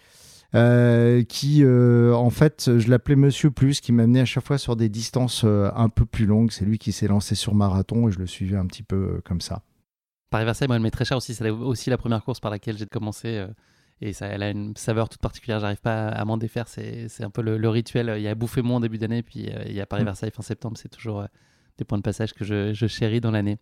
euh, 0.55 1.23
qui, 1.23 1.63
euh, 1.63 2.13
en 2.13 2.29
fait, 2.29 2.77
je 2.77 2.89
l'appelais 2.89 3.15
Monsieur 3.15 3.49
Plus, 3.49 3.81
qui 3.81 3.91
m'amenait 3.91 4.21
à 4.21 4.25
chaque 4.25 4.45
fois 4.45 4.57
sur 4.57 4.75
des 4.75 4.89
distances 4.89 5.43
euh, 5.45 5.71
un 5.75 5.89
peu 5.89 6.05
plus 6.05 6.25
longues. 6.25 6.51
C'est 6.51 6.65
lui 6.65 6.77
qui 6.77 6.91
s'est 6.91 7.07
lancé 7.07 7.35
sur 7.35 7.55
marathon 7.55 8.07
et 8.07 8.11
je 8.11 8.19
le 8.19 8.27
suivais 8.27 8.57
un 8.57 8.67
petit 8.67 8.83
peu 8.83 9.21
comme 9.25 9.41
ça. 9.41 9.63
Paris-Versailles, 10.29 10.67
moi, 10.67 10.75
elle 10.75 10.83
m'est 10.83 10.91
très 10.91 11.05
cher 11.05 11.17
aussi. 11.17 11.33
C'est 11.33 11.49
aussi 11.49 11.89
la 11.89 11.97
première 11.97 12.23
course 12.23 12.39
par 12.39 12.51
laquelle 12.51 12.77
j'ai 12.77 12.85
commencé. 12.85 13.45
et 14.01 14.13
ça, 14.13 14.27
elle 14.27 14.43
a 14.43 14.49
une 14.49 14.75
saveur 14.75 15.09
toute 15.09 15.21
particulière. 15.21 15.59
J'arrive 15.59 15.81
pas 15.81 16.07
à 16.07 16.25
m'en 16.25 16.37
défaire. 16.37 16.67
C'est 16.67 17.23
un 17.23 17.29
peu 17.29 17.41
le, 17.41 17.69
rituel. 17.69 18.13
Il 18.17 18.23
y 18.23 18.27
a 18.27 18.35
Bouffémont 18.35 18.75
en 18.75 18.79
début 18.79 18.97
d'année, 18.97 19.21
puis 19.21 19.47
il 19.67 19.73
y 19.73 19.81
a 19.81 19.85
Paris-Versailles 19.85 20.31
fin 20.31 20.41
septembre. 20.41 20.77
C'est 20.77 20.89
toujours 20.89 21.25
des 21.77 21.85
points 21.85 21.99
de 21.99 22.03
passage 22.03 22.33
que 22.33 22.43
je, 22.43 22.73
je 22.73 22.87
chéris 22.87 23.21
dans 23.21 23.31
l'année. 23.31 23.59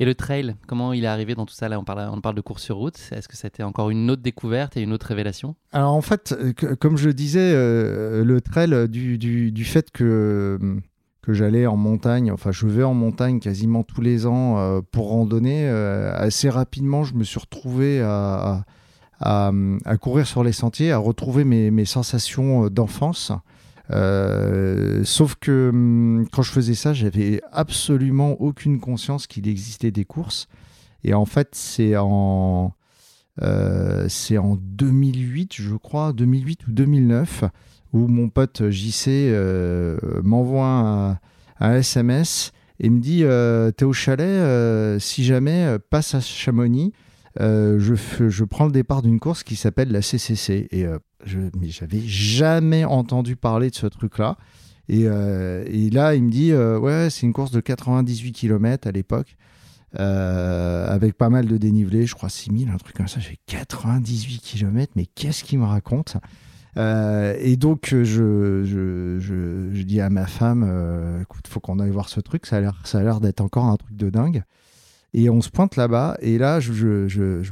Et 0.00 0.04
le 0.04 0.14
trail, 0.14 0.54
comment 0.68 0.92
il 0.92 1.02
est 1.02 1.08
arrivé 1.08 1.34
dans 1.34 1.44
tout 1.44 1.54
ça? 1.54 1.68
Là, 1.68 1.78
on 1.80 1.82
parle, 1.82 2.08
on 2.12 2.20
parle 2.20 2.36
de 2.36 2.40
course 2.40 2.62
sur 2.62 2.76
route. 2.76 2.96
Est-ce 3.10 3.26
que 3.26 3.36
c'était 3.36 3.64
encore 3.64 3.90
une 3.90 4.08
autre 4.10 4.22
découverte 4.22 4.76
et 4.76 4.82
une 4.82 4.92
autre 4.92 5.06
révélation? 5.06 5.56
Alors, 5.72 5.92
en 5.92 6.02
fait, 6.02 6.36
comme 6.78 6.96
je 6.96 7.10
disais, 7.10 7.52
euh, 7.52 8.22
le 8.22 8.40
trail, 8.40 8.72
euh, 8.72 8.86
du, 8.86 9.18
du, 9.18 9.64
fait 9.64 9.90
que, 9.90 10.56
que 11.20 11.32
j'allais 11.32 11.66
en 11.66 11.76
montagne, 11.76 12.30
enfin, 12.30 12.52
je 12.52 12.68
vais 12.68 12.84
en 12.84 12.94
montagne 12.94 13.40
quasiment 13.40 13.82
tous 13.82 14.00
les 14.00 14.26
ans 14.26 14.58
euh, 14.58 14.80
pour 14.92 15.08
randonner, 15.08 15.68
assez 15.68 16.48
rapidement, 16.48 17.02
je 17.02 17.14
me 17.14 17.24
suis 17.24 17.40
retrouvé 17.40 18.00
à, 18.00 18.64
à, 19.18 19.50
à, 19.84 19.96
courir 19.96 20.28
sur 20.28 20.44
les 20.44 20.52
sentiers, 20.52 20.92
à 20.92 20.98
retrouver 20.98 21.42
mes, 21.42 21.72
mes 21.72 21.84
sensations 21.84 22.68
d'enfance. 22.68 23.32
Euh, 23.90 25.02
sauf 25.04 25.36
que 25.36 25.70
hum, 25.70 26.26
quand 26.32 26.42
je 26.42 26.52
faisais 26.52 26.74
ça, 26.74 26.92
j'avais 26.92 27.40
absolument 27.52 28.32
aucune 28.40 28.80
conscience 28.80 29.26
qu'il 29.26 29.48
existait 29.48 29.90
des 29.90 30.04
courses. 30.04 30.48
Et 31.04 31.14
en 31.14 31.24
fait, 31.24 31.50
c'est 31.52 31.96
en, 31.96 32.72
euh, 33.42 34.06
c'est 34.08 34.38
en 34.38 34.56
2008, 34.56 35.54
je 35.54 35.74
crois, 35.74 36.12
2008 36.12 36.66
ou 36.66 36.72
2009, 36.72 37.44
où 37.92 38.08
mon 38.08 38.28
pote 38.28 38.68
JC 38.70 39.08
euh, 39.08 39.96
m'envoie 40.22 40.66
un, 40.66 41.18
un, 41.60 41.74
SMS 41.76 42.52
et 42.80 42.90
me 42.90 43.00
dit 43.00 43.24
T'es 43.76 43.84
au 43.84 43.92
chalet, 43.92 45.00
si 45.00 45.24
jamais, 45.24 45.78
passe 45.90 46.14
à 46.14 46.20
Chamonix. 46.20 46.92
Je, 47.38 47.94
je, 48.28 48.44
prends 48.44 48.66
le 48.66 48.72
départ 48.72 49.02
d'une 49.02 49.20
course 49.20 49.42
qui 49.42 49.56
s'appelle 49.56 49.90
la 49.90 50.02
CCC. 50.02 50.68
Et 50.70 50.86
je, 51.24 51.38
mais 51.60 51.68
j'avais 51.68 52.00
jamais 52.00 52.84
entendu 52.84 53.36
parler 53.36 53.70
de 53.70 53.74
ce 53.74 53.86
truc-là. 53.86 54.36
Et, 54.88 55.02
euh, 55.04 55.64
là, 55.92 56.14
il 56.14 56.24
me 56.24 56.30
dit 56.30 56.52
euh, 56.52 56.78
Ouais, 56.78 57.08
c'est 57.10 57.26
une 57.26 57.32
course 57.32 57.50
de 57.50 57.60
98 57.60 58.32
km 58.32 58.88
à 58.88 58.92
l'époque, 58.92 59.36
euh, 59.98 60.88
avec 60.88 61.16
pas 61.16 61.28
mal 61.28 61.46
de 61.46 61.56
dénivelé, 61.56 62.06
je 62.06 62.14
crois 62.14 62.28
6000, 62.28 62.70
un 62.70 62.76
truc 62.76 62.96
comme 62.96 63.08
ça. 63.08 63.20
J'ai 63.20 63.38
98 63.46 64.38
km, 64.40 64.92
mais 64.96 65.06
qu'est-ce 65.06 65.44
qu'il 65.44 65.58
me 65.58 65.66
raconte 65.66 66.16
Et 66.76 67.56
donc, 67.56 67.88
je, 67.90 68.04
je, 68.04 68.64
je, 68.64 69.68
je, 69.72 69.82
dis 69.82 70.00
à 70.00 70.08
ma 70.08 70.26
femme 70.26 71.20
Écoute, 71.22 71.48
faut 71.48 71.60
qu'on 71.60 71.80
aille 71.80 71.90
voir 71.90 72.08
ce 72.08 72.20
truc, 72.20 72.46
ça 72.46 72.56
a 72.56 73.02
l'air 73.02 73.20
d'être 73.20 73.40
encore 73.40 73.66
un 73.66 73.76
truc 73.76 73.94
de 73.94 74.08
dingue. 74.08 74.42
Et 75.18 75.30
on 75.30 75.40
se 75.40 75.50
pointe 75.50 75.74
là-bas, 75.74 76.16
et 76.20 76.38
là, 76.38 76.60
je, 76.60 76.72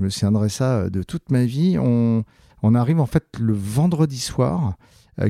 me 0.01 0.09
souviendrai 0.09 0.49
ça 0.49 0.89
de 0.89 1.03
toute 1.03 1.33
ma 1.33 1.45
vie. 1.45 1.77
On 1.81 2.23
On 2.63 2.77
arrive 2.77 3.01
en 3.01 3.07
fait 3.07 3.25
le 3.41 3.55
vendredi 3.55 4.21
soir, 4.21 4.77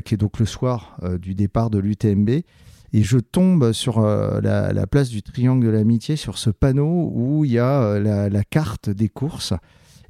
qui 0.05 0.13
est 0.13 0.17
donc 0.17 0.37
le 0.37 0.45
soir 0.45 0.99
du 1.19 1.33
départ 1.33 1.71
de 1.71 1.79
l'UTMB. 1.79 2.29
Et 2.29 3.01
je 3.01 3.17
tombe 3.17 3.71
sur 3.71 4.01
la, 4.01 4.85
place 4.85 5.09
du 5.09 5.23
Triangle 5.23 5.65
de 5.65 5.71
l'Amitié, 5.71 6.15
sur 6.15 6.37
ce 6.37 6.51
panneau 6.51 7.11
où 7.11 7.43
il 7.43 7.53
y 7.53 7.59
a 7.59 7.97
la, 7.97 8.43
carte 8.43 8.91
des 8.91 9.09
courses. 9.09 9.55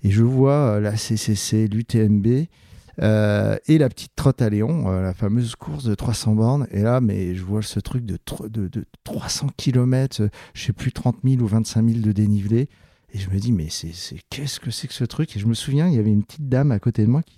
Et 0.04 0.12
je 0.12 0.24
vois 0.24 0.82
la 0.82 0.98
CCC, 0.98 1.70
l'UTMB, 1.70 2.28
euh, 3.02 3.58
et 3.68 3.78
la 3.78 3.90
petite 3.90 4.14
trotte 4.16 4.42
à 4.42 4.50
Léon, 4.50 4.90
euh, 4.90 5.02
la 5.02 5.14
fameuse 5.14 5.56
course 5.56 5.84
de 5.84 5.96
300 5.96 6.34
bornes. 6.34 6.68
Et 6.72 6.82
là, 6.82 7.00
mais 7.00 7.36
je 7.36 7.44
vois 7.44 7.62
ce 7.62 7.80
truc 7.80 8.06
de, 8.06 8.18
de, 8.48 8.86
300 9.04 9.48
km, 9.56 10.22
euh, 10.22 10.30
je 10.54 10.66
sais 10.66 10.74
plus 10.74 10.92
30 10.92 11.18
000 11.24 11.42
ou 11.42 11.48
25 11.48 11.88
000 11.88 12.00
de 12.02 12.12
dénivelé. 12.12 12.70
Et 13.14 13.20
je 13.20 13.30
me 13.30 13.38
dis, 13.38 13.52
mais 13.52 13.68
c'est, 13.70 13.94
qu'est-ce 14.30 14.60
que 14.60 14.72
c'est 14.72 14.88
que 14.88 14.94
ce 14.94 15.04
truc? 15.04 15.36
Et 15.36 15.40
je 15.40 15.46
me 15.46 15.54
souviens, 15.54 15.88
il 15.88 15.96
y 15.96 16.00
avait 16.00 16.12
une 16.12 16.24
petite 16.24 16.50
dame 16.50 16.72
à 16.72 16.80
côté 16.80 17.04
de 17.04 17.10
moi 17.10 17.22
qui, 17.24 17.38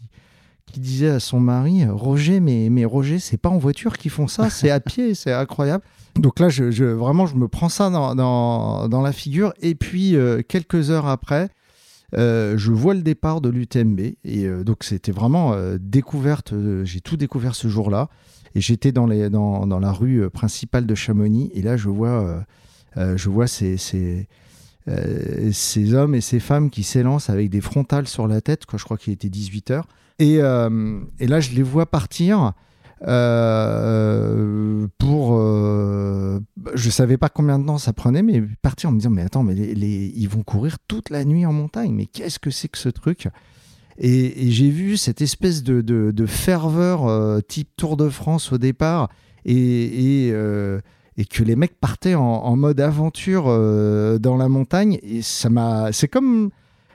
disait 0.77 1.09
à 1.09 1.19
son 1.19 1.39
mari, 1.39 1.83
Roger, 1.87 2.39
mais, 2.39 2.69
mais 2.69 2.85
Roger, 2.85 3.17
c'est 3.17 3.37
pas 3.37 3.49
en 3.49 3.57
voiture 3.57 3.97
qu'ils 3.97 4.11
font 4.11 4.27
ça, 4.27 4.51
c'est 4.51 4.69
à 4.69 4.79
pied, 4.79 5.15
c'est 5.15 5.33
incroyable. 5.33 5.83
Donc 6.15 6.39
là, 6.39 6.49
je, 6.49 6.83
vraiment, 6.83 7.25
je 7.25 7.35
me 7.35 7.47
prends 7.47 7.69
ça 7.69 7.89
dans, 7.89 9.01
la 9.03 9.11
figure. 9.11 9.51
Et 9.61 9.73
puis, 9.73 10.15
quelques 10.47 10.91
heures 10.91 11.07
après, 11.07 11.49
euh, 12.15 12.57
je 12.57 12.71
vois 12.71 12.93
le 12.93 13.01
départ 13.01 13.41
de 13.41 13.49
l'UTMB 13.49 13.99
et 13.99 14.17
euh, 14.25 14.63
donc 14.63 14.83
c'était 14.83 15.11
vraiment 15.11 15.53
euh, 15.53 15.77
découverte. 15.79 16.53
j'ai 16.83 17.01
tout 17.01 17.17
découvert 17.17 17.55
ce 17.55 17.67
jour-là 17.67 18.09
et 18.55 18.61
j'étais 18.61 18.91
dans, 18.91 19.07
dans, 19.07 19.79
la 19.79 19.91
rue 19.91 20.27
principale 20.29 20.87
de 20.87 20.95
Chamonix 20.95 21.51
et 21.53 21.61
là 21.61 21.77
je 21.77 21.87
vois, 21.87 22.43
je 22.95 23.29
vois 23.29 23.45
ces, 23.45 23.77
ces, 23.77 24.27
ces, 25.51 25.93
hommes 25.93 26.15
et 26.15 26.21
ces 26.21 26.39
femmes 26.39 26.71
qui 26.71 26.81
s'élancent 26.81 27.29
avec 27.29 27.51
des 27.51 27.61
frontales 27.61 28.07
sur 28.07 28.27
la 28.27 28.41
tête. 28.41 28.63
Je 28.75 28.83
crois 28.83 28.97
qu'il 28.97 29.13
était 29.13 29.29
18 29.29 29.69
h 29.69 29.83
et, 30.17 30.37
et, 31.19 31.27
là 31.27 31.39
je 31.39 31.51
les 31.51 31.61
vois 31.61 31.85
partir. 31.85 32.53
Euh, 33.07 34.87
pour. 34.97 35.37
Euh, 35.37 36.39
je 36.73 36.89
savais 36.89 37.17
pas 37.17 37.29
combien 37.29 37.59
de 37.59 37.65
temps 37.65 37.77
ça 37.77 37.93
prenait, 37.93 38.21
mais 38.21 38.41
partir 38.61 38.89
en 38.89 38.93
me 38.93 38.97
disant 38.97 39.09
Mais 39.09 39.21
attends, 39.21 39.43
mais 39.43 39.53
les, 39.55 40.13
ils 40.15 40.27
vont 40.27 40.43
courir 40.43 40.77
toute 40.87 41.09
la 41.09 41.23
nuit 41.23 41.45
en 41.45 41.53
montagne, 41.53 41.93
mais 41.93 42.05
qu'est-ce 42.05 42.39
que 42.39 42.51
c'est 42.51 42.67
que 42.67 42.77
ce 42.77 42.89
truc? 42.89 43.29
Et, 43.97 44.51
j'ai 44.51 44.69
vu 44.69 44.97
cette 44.97 45.21
espèce 45.21 45.63
de, 45.63 45.81
de, 45.81 46.25
ferveur 46.25 47.07
euh, 47.07 47.41
type 47.41 47.69
Tour 47.75 47.97
de 47.97 48.09
France 48.09 48.51
au 48.51 48.57
départ, 48.57 49.09
et, 49.45 50.27
et, 50.27 50.33
et 51.17 51.25
que 51.25 51.43
les 51.43 51.55
mecs 51.55 51.79
partaient 51.79 52.15
en, 52.15 52.21
en 52.21 52.55
mode 52.57 52.81
aventure 52.81 53.45
dans 53.45 54.35
la 54.37 54.49
montagne, 54.49 54.99
et 55.03 55.21
ça 55.21 55.49
m'a. 55.49 55.91
C'est 55.91 56.09
comme. 56.09 56.49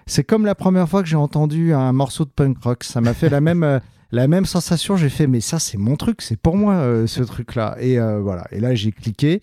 C'est 0.07 0.23
comme 0.23 0.45
la 0.45 0.55
première 0.55 0.87
fois 0.87 1.03
que 1.03 1.09
j'ai 1.09 1.17
entendu 1.17 1.73
un 1.73 1.91
morceau 1.95 2.27
de 2.27 2.31
punk 2.31 2.59
rock. 2.63 2.85
Ça 2.85 3.01
m'a 3.01 3.15
fait 3.15 3.31
la 3.31 3.41
même, 3.41 3.81
la 4.13 4.29
même 4.29 4.45
sensation. 4.45 4.97
J'ai 4.97 5.09
fait, 5.09 5.27
mais 5.27 5.41
ça, 5.41 5.59
c'est 5.59 5.79
mon 5.79 5.97
truc, 5.97 6.23
c'est 6.23 6.37
pour 6.37 6.57
moi 6.57 6.75
euh, 6.75 7.07
ce 7.07 7.23
truc-là. 7.23 7.77
Et 7.81 7.99
euh, 7.99 8.21
voilà. 8.21 8.47
Et 8.51 8.61
là, 8.61 8.75
j'ai 8.75 8.93
cliqué. 8.93 9.43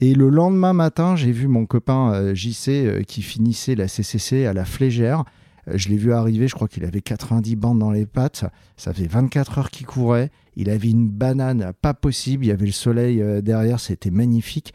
Et 0.00 0.14
le 0.14 0.28
lendemain 0.28 0.72
matin, 0.72 1.14
j'ai 1.16 1.32
vu 1.32 1.46
mon 1.46 1.66
copain 1.66 2.12
euh, 2.12 2.34
JC 2.34 3.04
qui 3.06 3.22
finissait 3.22 3.74
la 3.74 3.88
CCC 3.88 4.46
à 4.46 4.52
la 4.52 4.64
Flégère. 4.64 5.24
Je 5.72 5.88
l'ai 5.90 5.96
vu 5.96 6.12
arriver, 6.12 6.48
je 6.48 6.56
crois 6.56 6.66
qu'il 6.66 6.84
avait 6.84 7.00
90 7.00 7.54
bandes 7.54 7.78
dans 7.78 7.92
les 7.92 8.04
pattes. 8.04 8.44
Ça 8.76 8.92
fait 8.92 9.06
24 9.06 9.58
heures 9.58 9.70
qu'il 9.70 9.86
courait. 9.86 10.30
Il 10.56 10.70
avait 10.70 10.90
une 10.90 11.08
banane 11.08 11.72
pas 11.80 11.94
possible. 11.94 12.44
Il 12.44 12.48
y 12.48 12.50
avait 12.50 12.66
le 12.66 12.72
soleil 12.72 13.22
derrière, 13.42 13.78
c'était 13.78 14.10
magnifique. 14.10 14.74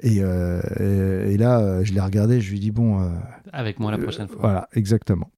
Et, 0.00 0.16
et, 0.16 1.36
là, 1.36 1.84
je 1.84 1.92
l'ai 1.92 2.00
regardé, 2.00 2.40
je 2.40 2.50
lui 2.50 2.56
ai 2.56 2.60
dit, 2.60 2.70
bon. 2.70 3.06
Avec 3.52 3.80
moi 3.80 3.90
la 3.90 3.98
prochaine 3.98 4.28
fois. 4.28 4.38
Voilà, 4.40 4.68
exactement 4.72 5.30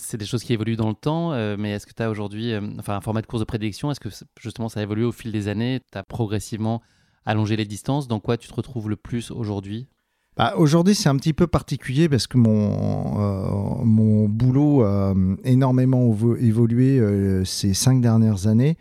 c'est 0.00 0.16
des 0.16 0.26
choses 0.26 0.42
qui 0.42 0.52
évoluent 0.52 0.76
dans 0.76 0.88
le 0.88 0.94
temps, 0.94 1.32
euh, 1.32 1.56
mais 1.58 1.72
est-ce 1.72 1.86
que 1.86 1.92
tu 1.92 2.02
as 2.02 2.10
aujourd'hui 2.10 2.52
euh, 2.52 2.60
enfin, 2.78 2.96
un 2.96 3.00
format 3.00 3.20
de 3.20 3.26
course 3.26 3.40
de 3.40 3.44
prédiction 3.44 3.90
Est-ce 3.90 4.00
que 4.00 4.08
justement 4.40 4.68
ça 4.68 4.80
a 4.80 4.82
évolué 4.82 5.04
au 5.04 5.12
fil 5.12 5.32
des 5.32 5.48
années 5.48 5.80
Tu 5.92 5.98
as 5.98 6.02
progressivement 6.02 6.82
allongé 7.24 7.56
les 7.56 7.64
distances 7.64 8.08
Dans 8.08 8.20
quoi 8.20 8.36
tu 8.36 8.48
te 8.48 8.54
retrouves 8.54 8.88
le 8.88 8.96
plus 8.96 9.30
aujourd'hui? 9.30 9.88
Bah, 10.36 10.54
Aujourd'hui, 10.56 10.94
c'est 10.94 11.08
un 11.08 11.16
petit 11.16 11.32
peu 11.32 11.46
particulier 11.46 12.08
parce 12.08 12.26
que 12.26 12.38
mon, 12.38 13.20
euh, 13.20 13.84
mon 13.84 14.28
boulot 14.28 14.82
a 14.82 15.14
énormément 15.44 16.14
évolué 16.38 17.00
ces 17.44 17.74
cinq 17.74 18.00
dernières 18.00 18.46
années 18.46 18.76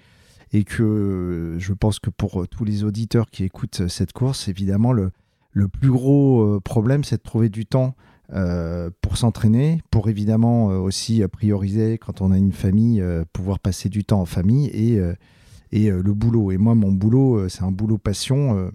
et 0.53 0.63
que 0.63 1.55
je 1.57 1.73
pense 1.73 1.99
que 1.99 2.09
pour 2.09 2.47
tous 2.47 2.63
les 2.63 2.83
auditeurs 2.83 3.29
qui 3.29 3.43
écoutent 3.43 3.87
cette 3.87 4.13
course, 4.13 4.47
évidemment, 4.47 4.93
le, 4.93 5.11
le 5.51 5.67
plus 5.67 5.89
gros 5.89 6.59
problème, 6.61 7.03
c'est 7.03 7.17
de 7.17 7.23
trouver 7.23 7.49
du 7.49 7.65
temps 7.65 7.95
euh, 8.33 8.89
pour 9.01 9.15
s'entraîner, 9.15 9.81
pour 9.89 10.09
évidemment 10.09 10.69
euh, 10.69 10.79
aussi 10.79 11.23
prioriser 11.31 11.97
quand 11.97 12.19
on 12.19 12.33
a 12.33 12.37
une 12.37 12.51
famille, 12.51 12.99
euh, 12.99 13.23
pouvoir 13.31 13.57
passer 13.57 13.87
du 13.87 14.03
temps 14.03 14.19
en 14.19 14.25
famille 14.25 14.67
et, 14.67 14.99
et 15.71 15.89
le 15.89 16.13
boulot. 16.13 16.51
Et 16.51 16.57
moi, 16.57 16.75
mon 16.75 16.91
boulot, 16.91 17.47
c'est 17.47 17.63
un 17.63 17.71
boulot 17.71 17.97
passion 17.97 18.71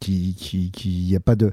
qui, 0.00 0.34
qui, 0.34 0.70
qui 0.70 1.14
a 1.14 1.20
pas 1.20 1.36
de, 1.36 1.52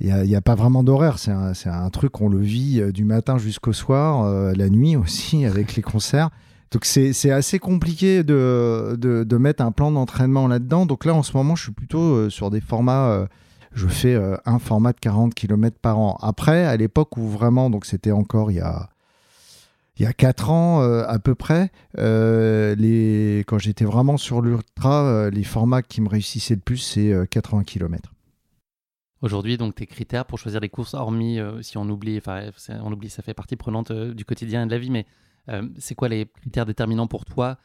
il 0.00 0.06
n'y 0.06 0.34
a, 0.34 0.38
a, 0.38 0.40
pas 0.40 0.54
vraiment 0.54 0.82
d'horaire, 0.82 1.18
c'est 1.18 1.30
un, 1.30 1.52
un, 1.66 1.90
truc, 1.90 2.18
on 2.22 2.30
le 2.30 2.38
vit 2.38 2.82
du 2.92 3.04
matin 3.04 3.36
jusqu'au 3.36 3.74
soir, 3.74 4.54
la 4.54 4.70
nuit 4.70 4.96
aussi, 4.96 5.44
avec 5.44 5.76
les 5.76 5.82
concerts. 5.82 6.30
Donc 6.70 6.84
c'est 6.84 7.30
assez 7.30 7.58
compliqué 7.58 8.22
de, 8.22 8.96
de, 8.98 9.24
de, 9.24 9.36
mettre 9.36 9.62
un 9.62 9.72
plan 9.72 9.90
d'entraînement 9.90 10.48
là-dedans. 10.48 10.86
Donc 10.86 11.04
là, 11.04 11.14
en 11.14 11.22
ce 11.22 11.36
moment, 11.36 11.56
je 11.56 11.64
suis 11.64 11.72
plutôt 11.72 12.30
sur 12.30 12.50
des 12.50 12.60
formats 12.60 13.26
je 13.72 13.86
fais 13.86 14.14
euh, 14.14 14.36
un 14.46 14.58
format 14.58 14.92
de 14.92 14.98
40 15.00 15.34
km 15.34 15.78
par 15.78 15.98
an. 15.98 16.18
Après, 16.20 16.64
à 16.64 16.76
l'époque 16.76 17.16
où 17.16 17.28
vraiment, 17.28 17.70
donc 17.70 17.86
c'était 17.86 18.10
encore 18.10 18.50
il 18.50 18.58
y 18.58 18.60
a 18.60 18.90
il 19.96 20.04
y 20.04 20.06
a 20.06 20.14
4 20.14 20.48
ans 20.48 20.82
euh, 20.82 21.04
à 21.06 21.18
peu 21.18 21.34
près, 21.34 21.70
euh, 21.98 22.74
les, 22.74 23.44
quand 23.46 23.58
j'étais 23.58 23.84
vraiment 23.84 24.16
sur 24.16 24.40
l'ultra, 24.40 25.28
les 25.28 25.44
formats 25.44 25.82
qui 25.82 26.00
me 26.00 26.08
réussissaient 26.08 26.54
le 26.54 26.62
plus, 26.62 26.78
c'est 26.78 27.28
80 27.28 27.64
km. 27.64 28.10
Aujourd'hui, 29.20 29.58
donc 29.58 29.74
tes 29.74 29.86
critères 29.86 30.24
pour 30.24 30.38
choisir 30.38 30.60
les 30.60 30.70
courses, 30.70 30.94
hormis 30.94 31.38
si 31.60 31.76
on 31.76 31.86
oublie, 31.90 32.16
enfin 32.16 32.48
on 32.82 32.90
oublie, 32.90 33.10
ça 33.10 33.22
fait 33.22 33.34
partie 33.34 33.56
prenante 33.56 33.92
du 33.92 34.24
quotidien 34.24 34.62
et 34.62 34.66
de 34.66 34.70
la 34.70 34.78
vie, 34.78 34.88
mais 34.88 35.04
c'est 35.76 35.94
quoi 35.94 36.08
les 36.08 36.24
critères 36.40 36.64
déterminants 36.64 37.06
pour 37.06 37.26
toi, 37.26 37.58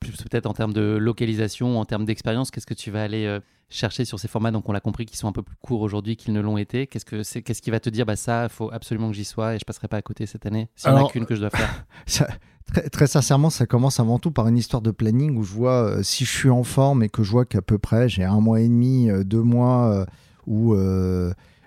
plus 0.00 0.16
peut-être 0.16 0.46
en 0.46 0.54
termes 0.54 0.72
de 0.72 0.96
localisation, 0.96 1.78
en 1.78 1.84
termes 1.84 2.04
d'expérience, 2.04 2.50
qu'est-ce 2.50 2.66
que 2.66 2.74
tu 2.74 2.90
vas 2.90 3.02
aller 3.02 3.40
chercher 3.70 4.04
sur 4.04 4.18
ces 4.18 4.28
formats, 4.28 4.50
donc 4.50 4.68
on 4.68 4.72
l'a 4.72 4.80
compris, 4.80 5.06
qui 5.06 5.16
sont 5.16 5.28
un 5.28 5.32
peu 5.32 5.42
plus 5.42 5.56
courts 5.60 5.82
aujourd'hui 5.82 6.16
qu'ils 6.16 6.32
ne 6.32 6.40
l'ont 6.40 6.56
été 6.56 6.86
Qu'est-ce 6.86 7.04
que 7.04 7.22
c'est, 7.22 7.42
qu'est-ce 7.42 7.60
qui 7.60 7.70
va 7.70 7.80
te 7.80 7.90
dire, 7.90 8.06
bah 8.06 8.16
ça, 8.16 8.44
il 8.44 8.48
faut 8.48 8.70
absolument 8.72 9.08
que 9.08 9.14
j'y 9.14 9.24
sois 9.24 9.54
et 9.54 9.58
je 9.58 9.64
passerai 9.64 9.88
pas 9.88 9.98
à 9.98 10.02
côté 10.02 10.26
cette 10.26 10.46
année 10.46 10.68
S'il 10.74 10.90
n'y 10.90 10.98
en 10.98 11.06
a 11.06 11.10
qu'une 11.10 11.26
que 11.26 11.34
je 11.34 11.40
dois 11.40 11.50
faire? 11.50 11.86
très, 12.66 12.88
très, 12.88 13.06
sincèrement, 13.06 13.50
ça 13.50 13.66
commence 13.66 14.00
avant 14.00 14.18
tout 14.18 14.30
par 14.30 14.48
une 14.48 14.56
histoire 14.56 14.82
de 14.82 14.90
planning 14.90 15.36
où 15.36 15.42
je 15.42 15.52
vois 15.52 15.82
euh, 15.84 16.02
si 16.02 16.24
je 16.24 16.30
suis 16.30 16.50
en 16.50 16.64
forme 16.64 17.02
et 17.02 17.08
que 17.08 17.22
je 17.22 17.30
vois 17.30 17.44
qu'à 17.44 17.62
peu 17.62 17.78
près 17.78 18.08
j'ai 18.08 18.24
un 18.24 18.40
mois 18.40 18.60
et 18.60 18.68
demi, 18.68 19.10
euh, 19.10 19.22
deux 19.22 19.42
mois 19.42 19.92
euh, 19.92 20.06
où 20.46 20.74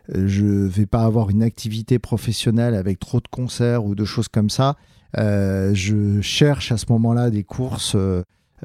je 0.10 0.46
vais 0.46 0.88
pas 0.88 1.04
avoir 1.04 1.30
une 1.30 1.44
activité 1.44 2.00
professionnelle 2.00 2.74
avec 2.74 3.00
trop 3.00 3.20
de 3.20 3.28
concerts 3.28 3.86
ou 3.86 3.94
de 3.94 4.06
choses 4.06 4.28
comme 4.28 4.50
ça. 4.50 4.76
Je 5.16 6.20
cherche 6.22 6.72
à 6.72 6.78
ce 6.78 6.86
moment-là 6.90 7.30
des 7.30 7.44
courses 7.44 7.96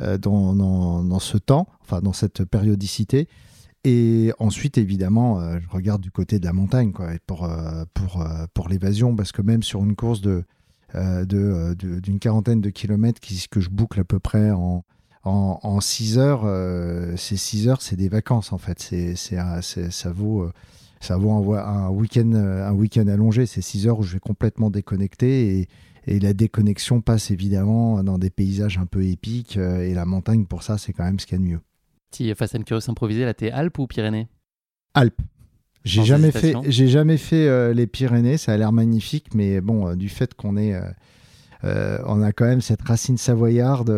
euh, 0.03 0.19
dans, 0.19 0.53
dans, 0.55 1.19
ce 1.19 1.39
temps, 1.39 1.67
enfin 1.81 2.01
dans 2.03 2.13
cette 2.13 2.45
périodicité. 2.45 3.29
Et 3.85 4.31
ensuite, 4.39 4.77
évidemment, 4.77 5.41
euh, 5.41 5.59
je 5.59 5.69
regarde 5.71 6.03
du 6.03 6.11
côté 6.11 6.39
de 6.39 6.45
la 6.45 6.53
montagne 6.53 6.93
quoi, 6.93 7.09
pour, 7.27 7.45
euh, 7.45 7.85
pour, 7.95 8.23
pour 8.53 8.69
l'évasion, 8.69 9.17
parce 9.17 9.33
que 9.33 9.41
même 9.41 9.63
sur 9.63 9.83
une 9.83 9.97
course 9.97 10.21
de, 10.21 10.45
de, 10.93 11.75
d'une 11.75 12.19
quarantaine 12.19 12.61
de 12.61 12.69
kilomètres 12.69 13.23
que 13.51 13.61
je 13.61 13.71
boucle 13.71 13.99
à 13.99 14.05
peu 14.05 14.19
près 14.19 14.51
en, 14.51 14.85
en, 15.25 15.61
en 15.63 15.81
6 15.81 16.19
heures, 16.19 16.45
ces 17.17 17.39
6 17.39 17.69
heures, 17.69 17.81
c'est 17.81 17.97
des 17.97 18.11
vacances 18.11 18.53
en 18.53 18.59
fait. 18.59 18.79
C'est, 18.79 19.17
c'est, 19.17 19.39
ça 19.63 20.13
vaut, 20.13 20.51
ça 21.01 21.17
vaut 21.17 21.55
un, 21.55 21.89
week-end, 21.89 22.71
week-end 22.75 23.07
allongé. 23.07 23.47
C'est 23.47 23.63
6 23.63 23.87
heures 23.87 23.99
où 23.99 24.03
je 24.03 24.13
vais 24.13 24.21
complètement 24.21 24.69
déconnecter 24.69 25.61
et, 25.61 25.69
et 26.07 26.21
la 26.21 26.33
déconnexion 26.33 27.01
passe 27.01 27.31
évidemment 27.31 28.03
dans 28.05 28.19
des 28.19 28.31
paysages 28.31 28.79
un 28.79 28.87
peu 28.87 29.05
épiques. 29.05 29.57
Euh, 29.57 29.83
et 29.83 29.95
la 29.95 30.05
montagne, 30.05 30.47
pour 30.47 30.63
ça, 30.63 30.79
c'est 30.79 30.93
quand 30.93 31.05
même 31.05 31.19
ce 31.19 31.27
qu'il 31.27 31.39
y 31.39 31.41
a 31.41 31.45
de 31.45 31.51
mieux. 31.51 31.61
Si 32.13 32.33
Fast 32.35 32.55
and 32.55 32.63
Curious 32.63 32.89
improvisé, 32.89 33.25
là, 33.25 33.35
t'es 33.35 33.51
Alpes 33.51 33.79
ou 33.79 33.87
Pyrénées? 33.87 34.29
Alpes. 34.95 35.21
J'ai 35.85 36.05
jamais, 36.05 36.33
fait, 36.33 36.55
j'ai 36.67 36.89
jamais 36.89 37.17
fait 37.17 37.47
euh, 37.47 37.73
les 37.73 37.87
Pyrénées, 37.87 38.39
ça 38.39 38.53
a 38.53 38.57
l'air 38.57 38.73
magnifique, 38.73 39.35
mais 39.35 39.61
bon, 39.61 39.87
euh, 39.87 39.95
du 39.95 40.09
fait 40.09 40.35
qu'on 40.35 40.57
est. 40.57 40.75
on 41.63 42.23
a 42.23 42.33
quand 42.33 42.47
même 42.47 42.61
cette 42.61 42.83
racine 42.83 43.17
savoyarde. 43.17 43.91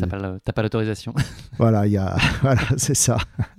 T'as 0.00 0.52
pas 0.52 0.62
l'autorisation. 0.62 1.14
voilà, 1.58 1.86
y 1.86 1.96
a, 1.96 2.16
voilà 2.42 2.62
c'est 2.78 2.96
ça. 2.96 3.18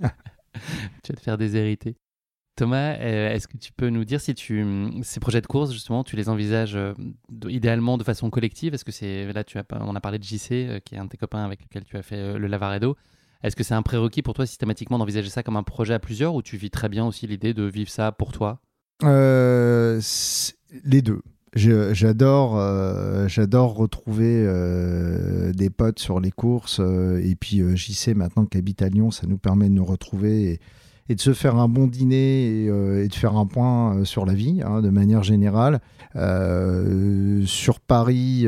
tu 1.02 1.12
vas 1.12 1.16
te 1.16 1.22
faire 1.22 1.38
déshériter. 1.38 1.96
Thomas, 2.58 2.96
euh, 2.98 3.30
est-ce 3.30 3.46
que 3.46 3.56
tu 3.56 3.70
peux 3.70 3.88
nous 3.88 4.04
dire 4.04 4.20
si 4.20 4.34
tu, 4.34 4.66
ces 5.02 5.20
projets 5.20 5.40
de 5.40 5.46
course, 5.46 5.70
justement, 5.72 6.02
tu 6.02 6.16
les 6.16 6.28
envisages 6.28 6.74
euh, 6.74 6.92
idéalement 7.48 7.96
de 7.96 8.02
façon 8.02 8.30
collective? 8.30 8.74
Est-ce 8.74 8.84
que 8.84 8.90
c'est 8.90 9.32
là, 9.32 9.44
tu 9.44 9.58
as, 9.58 9.64
on 9.80 9.94
a 9.94 10.00
parlé 10.00 10.18
de 10.18 10.24
JC, 10.24 10.50
euh, 10.50 10.80
qui 10.80 10.96
est 10.96 10.98
un 10.98 11.04
de 11.04 11.08
tes 11.08 11.16
copains 11.16 11.44
avec 11.44 11.62
lequel 11.62 11.84
tu 11.84 11.96
as 11.96 12.02
fait 12.02 12.36
le 12.36 12.48
Lavaredo. 12.48 12.96
Est-ce 13.44 13.54
que 13.54 13.62
c'est 13.62 13.74
un 13.74 13.82
prérequis 13.82 14.22
pour 14.22 14.34
toi 14.34 14.44
systématiquement 14.44 14.98
d'envisager 14.98 15.30
ça 15.30 15.44
comme 15.44 15.54
un 15.54 15.62
projet 15.62 15.94
à 15.94 16.00
plusieurs 16.00 16.34
ou 16.34 16.42
tu 16.42 16.56
vis 16.56 16.70
très 16.70 16.88
bien 16.88 17.06
aussi 17.06 17.28
l'idée 17.28 17.54
de 17.54 17.62
vivre 17.62 17.90
ça 17.90 18.10
pour 18.10 18.32
toi? 18.32 18.60
Les 19.00 20.10
deux. 21.00 21.22
J'adore, 21.54 22.54
retrouver 23.76 25.52
des 25.54 25.70
potes 25.70 26.00
sur 26.00 26.18
les 26.18 26.32
courses. 26.32 26.80
et 26.80 27.36
puis, 27.38 27.62
sais 27.76 28.14
maintenant 28.14 28.46
qu'habite 28.46 28.82
à 28.82 28.88
Lyon, 28.88 29.12
ça 29.12 29.28
nous 29.28 29.38
permet 29.38 29.68
de 29.68 29.74
nous 29.74 29.84
retrouver. 29.84 30.54
Et, 30.54 30.60
et 31.08 31.14
de 31.14 31.20
se 31.20 31.32
faire 31.32 31.56
un 31.56 31.68
bon 31.68 31.86
dîner 31.86 32.64
et, 32.64 32.68
euh, 32.68 33.06
de 33.06 33.14
faire 33.14 33.36
un 33.36 33.46
point 33.46 33.96
euh, 33.96 34.04
sur 34.04 34.26
la 34.26 34.34
vie 34.34 34.60
hein, 34.64 34.82
de 34.82 34.90
manière 34.90 35.22
générale. 35.22 35.80
Euh, 36.16 37.44
sur 37.46 37.80
Paris, 37.80 38.46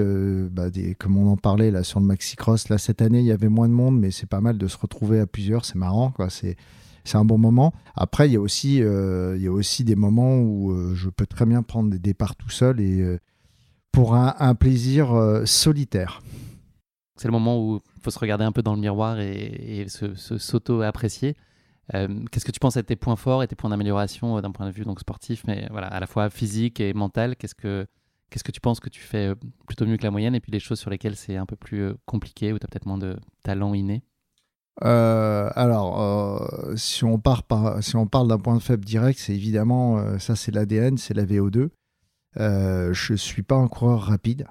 bah, 0.51 0.67
comme 0.99 1.17
on 1.17 1.31
en 1.31 1.37
parlait 1.37 1.71
là 1.71 1.83
sur 1.83 2.01
le 2.01 2.07
Maxi 2.07 2.37
Cross, 2.37 2.69
là 2.69 2.79
cette 2.79 3.03
année 3.03 3.21
il 3.21 3.27
y 3.27 3.33
avait 3.33 3.49
moins 3.49 3.69
de 3.69 3.75
monde, 3.75 3.99
mais 3.99 4.11
c'est 4.11 4.29
pas 4.29 4.41
mal 4.41 4.59
de 4.59 4.67
se 4.67 4.77
retrouver 4.77 5.21
à 5.21 5.27
plusieurs, 5.27 5.65
c'est 5.65 5.77
marrant 5.77 6.11
quoi. 6.11 6.31
C'est 6.31 6.57
c'est 7.03 7.17
un 7.17 7.25
bon 7.25 7.39
moment. 7.39 7.73
Après, 7.97 8.29
il 8.29 8.33
y 8.33 8.37
a 8.37 8.41
aussi, 8.41 8.77
il 8.77 9.43
y 9.43 9.47
a 9.47 9.51
aussi 9.51 9.85
des 9.85 9.97
moments 9.97 10.39
où 10.39 10.95
je 10.95 11.09
peux 11.09 11.25
très 11.25 11.47
bien 11.47 11.63
prendre 11.63 11.89
des 11.89 11.99
départs 11.99 12.37
tout 12.37 12.51
seul 12.51 12.79
et 12.79 13.03
pour 13.91 14.15
un, 14.15 14.55
plaisir 14.55 15.09
solitaire. 15.47 16.21
C'est 17.17 17.27
le 17.27 17.33
moment 17.33 17.59
où 17.59 17.81
il 17.97 18.03
faut 18.03 18.11
se 18.11 18.19
regarder 18.19 18.45
un 18.45 18.53
peu 18.53 18.63
dans 18.63 18.75
le 18.75 18.81
miroir 18.81 19.19
et, 19.19 19.81
et 19.81 19.89
se 19.89 20.15
s'auto-apprécier. 20.15 21.37
Euh, 21.95 22.09
qu'est-ce 22.31 22.45
que 22.45 22.53
tu 22.53 22.61
penses 22.61 22.77
être 22.77 22.87
tes 22.87 22.97
points 22.97 23.17
forts 23.17 23.43
et 23.43 23.49
tes 23.49 23.57
points 23.57 23.71
d'amélioration 23.71 24.37
euh, 24.37 24.41
d'un 24.41 24.53
point 24.53 24.67
de 24.67 24.73
vue 24.73 24.85
donc 24.85 25.01
sportif, 25.01 25.43
mais 25.47 25.67
voilà, 25.71 25.89
à 25.89 26.01
la 26.01 26.07
fois 26.07 26.31
physique 26.31 26.81
et 26.81 26.95
mental 26.95 27.37
Qu'est-ce 27.37 27.55
que 27.55 27.87
que 28.31 28.53
tu 28.53 28.61
penses 28.61 28.79
que 28.79 28.89
tu 28.89 29.01
fais 29.01 29.31
euh, 29.31 29.35
plutôt 29.67 29.87
mieux 29.87 29.97
que 29.97 30.05
la 30.05 30.13
moyenne 30.13 30.37
et 30.37 30.41
puis 30.41 30.53
les 30.53 30.61
choses 30.61 30.79
sur 30.79 30.91
lesquelles 30.91 31.17
c'est 31.17 31.37
un 31.37 31.47
peu 31.47 31.57
plus 31.57 31.93
compliqué 32.07 32.53
ou 32.53 32.59
tu 32.59 32.65
as 32.65 32.69
peut-être 32.69 32.87
moins 32.87 32.99
de 32.99 33.17
talent 33.43 33.75
inné? 33.75 34.05
Alors, 34.83 36.73
si, 36.77 37.05
on 37.05 37.19
part 37.19 37.43
par, 37.43 37.83
si 37.83 37.97
on 37.97 38.07
parle 38.07 38.29
d'un 38.29 38.39
point 38.39 38.55
de 38.55 38.63
faible 38.63 38.85
direct, 38.85 39.19
c'est 39.19 39.35
évidemment, 39.35 40.19
ça 40.19 40.37
c'est 40.37 40.55
l'ADN, 40.55 40.97
c'est 40.97 41.13
la 41.13 41.27
VO2. 41.27 41.69
je 42.37 43.13
ne 43.13 43.17
suis 43.17 43.43
pas 43.43 43.57
un 43.57 43.69
coureur 43.69 44.01
rapide, 44.01 44.47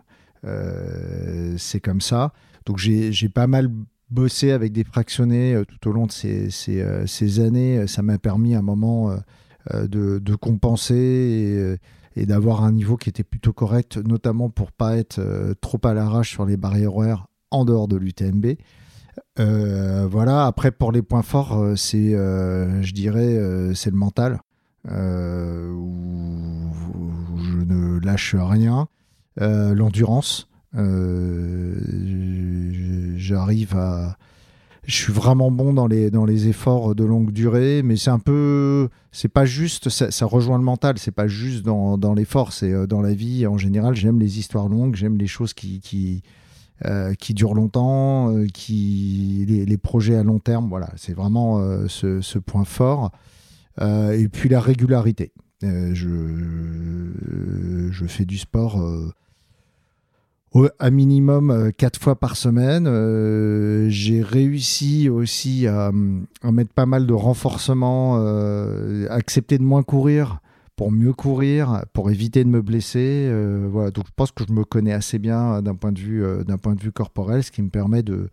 c'est 1.58 1.80
comme 1.80 2.02
ça. 2.02 2.34
Donc 2.68 2.78
j'ai 2.78 3.30
pas 3.30 3.48
mal 3.48 3.72
bossé 4.10 4.52
avec 4.52 4.72
des 4.72 4.84
fractionnés 4.84 5.54
euh, 5.54 5.66
tout 5.66 5.90
au 5.90 5.92
long 5.92 6.06
de 6.06 6.12
ces, 6.12 6.50
ces, 6.50 6.82
euh, 6.82 7.46
années, 7.46 7.88
ça 7.88 8.02
m'a 8.02 8.18
permis 8.18 8.56
à 8.56 8.60
un 8.60 8.64
moment 8.64 9.12
euh, 9.12 9.88
de, 9.88 10.20
de, 10.20 10.36
compenser 10.36 11.78
et, 12.16 12.26
d'avoir 12.26 12.64
un 12.64 12.72
niveau 12.72 12.98
qui 12.98 13.10
était 13.10 13.24
plutôt 13.24 13.54
correct, 13.54 13.98
notamment 13.98 14.50
pour 14.50 14.72
pas 14.72 14.98
être 14.98 15.22
trop 15.62 15.80
à 15.84 15.94
l'arrache 15.94 16.32
sur 16.32 16.46
les 16.46 16.58
barrières 16.58 16.96
horaires 16.96 17.28
en 17.52 17.66
dehors 17.66 17.88
de 17.88 17.96
l'UTMB. 17.96 18.56
Euh, 19.40 20.08
voilà, 20.10 20.46
après 20.46 20.72
pour 20.72 20.92
les 20.92 21.02
points 21.02 21.22
forts, 21.22 21.78
c'est, 21.78 22.12
je 22.12 22.94
dirais, 22.94 23.74
c'est 23.74 23.92
le 23.92 23.96
mental, 23.96 24.42
où, 24.86 24.92
je 27.38 27.64
ne 27.66 28.00
lâche 28.04 28.36
rien, 28.38 28.88
l'endurance, 29.38 30.49
j'arrive 33.18 33.76
à 33.76 34.18
je 34.90 34.96
suis 34.96 35.14
vraiment 35.14 35.52
bon 35.52 35.74
dans 35.74 35.86
les, 35.86 36.10
dans 36.10 36.26
les 36.26 36.48
efforts 36.48 36.96
de 36.96 37.04
longue 37.04 37.32
durée, 37.32 37.84
mais 37.84 37.96
c'est 37.96 38.10
un 38.10 38.18
peu, 38.18 38.90
c'est 39.12 39.30
pas 39.30 39.46
juste, 39.46 39.90
ça, 39.90 40.26
rejoint 40.26 40.58
le 40.58 40.64
mental, 40.64 40.98
c'est 40.98 41.12
pas 41.12 41.28
juste 41.28 41.64
dans, 41.64 42.00
dans 42.00 42.16
l'effort, 42.16 42.54
c'est 42.54 42.74
euh, 42.74 42.88
dans 42.88 43.02
la 43.02 43.14
vie 43.14 43.46
en 43.46 43.58
général. 43.58 43.96
J'aime 43.96 44.20
les 44.20 44.40
histoires 44.40 44.68
longues, 44.68 44.96
j'aime 44.96 45.18
les 45.18 45.28
choses 45.28 45.54
qui, 45.54 45.80
qui, 45.80 46.24
euh, 46.86 47.14
qui 47.14 47.36
durent 47.36 47.54
longtemps, 47.54 48.36
euh, 48.36 48.48
qui, 48.48 49.46
les, 49.48 49.78
projets 49.78 50.16
à 50.16 50.24
long 50.24 50.40
terme. 50.40 50.68
Voilà, 50.70 50.90
c'est 50.98 51.14
vraiment 51.14 51.62
ce, 51.88 52.22
ce, 52.22 52.40
point 52.40 52.66
fort. 52.66 53.12
et 53.80 54.28
puis 54.32 54.50
la 54.50 54.60
régularité. 54.60 55.34
je, 55.62 57.12
je 57.92 58.06
fais 58.08 58.26
du 58.26 58.40
sport 58.40 58.82
à 60.80 60.90
minimum 60.90 61.52
euh, 61.52 61.72
quatre 61.72 62.00
fois 62.00 62.16
par 62.16 62.36
semaine. 62.36 62.86
Euh, 62.88 63.88
j'ai 63.90 64.22
réussi 64.22 65.10
aussi 65.10 65.68
à, 65.68 65.92
mettre 66.44 66.74
pas 66.74 66.86
mal 66.86 67.06
de 67.06 67.14
renforcements, 67.14 68.18
euh, 68.20 69.08
accepter 69.10 69.58
de 69.58 69.64
moins 69.64 69.84
courir 69.84 70.40
pour 70.76 70.92
mieux 70.92 71.14
courir, 71.14 71.84
pour 71.92 72.10
éviter 72.10 72.44
de 72.46 72.50
me 72.50 72.62
blesser. 72.62 73.30
voilà, 73.70 73.92
donc 73.92 74.06
je 74.08 74.12
pense 74.16 74.32
que 74.32 74.46
je 74.48 74.54
me 74.54 74.64
connais 74.64 74.94
assez 74.94 75.20
bien 75.20 75.62
d'un 75.62 75.76
point 75.76 75.92
de 75.92 76.00
vue 76.00 76.24
d'un 76.48 76.58
point 76.58 76.74
de 76.74 76.80
vue 76.80 76.94
corporel, 76.94 77.44
ce 77.44 77.52
qui 77.52 77.62
me 77.62 77.70
permet 77.70 78.02
de 78.02 78.30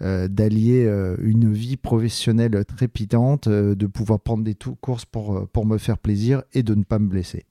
d'allier 0.00 0.90
une 1.20 1.52
vie 1.52 1.76
professionnelle 1.76 2.64
trépidante, 2.64 3.50
de 3.50 3.86
pouvoir 3.86 4.18
prendre 4.18 4.42
des 4.42 4.56
courses 4.80 5.04
pour, 5.04 5.46
pour 5.48 5.66
me 5.66 5.76
faire 5.76 5.98
plaisir 5.98 6.42
et 6.54 6.62
de 6.62 6.74
ne 6.74 6.84
pas 6.84 6.98
me 6.98 7.06
blesser. 7.06 7.44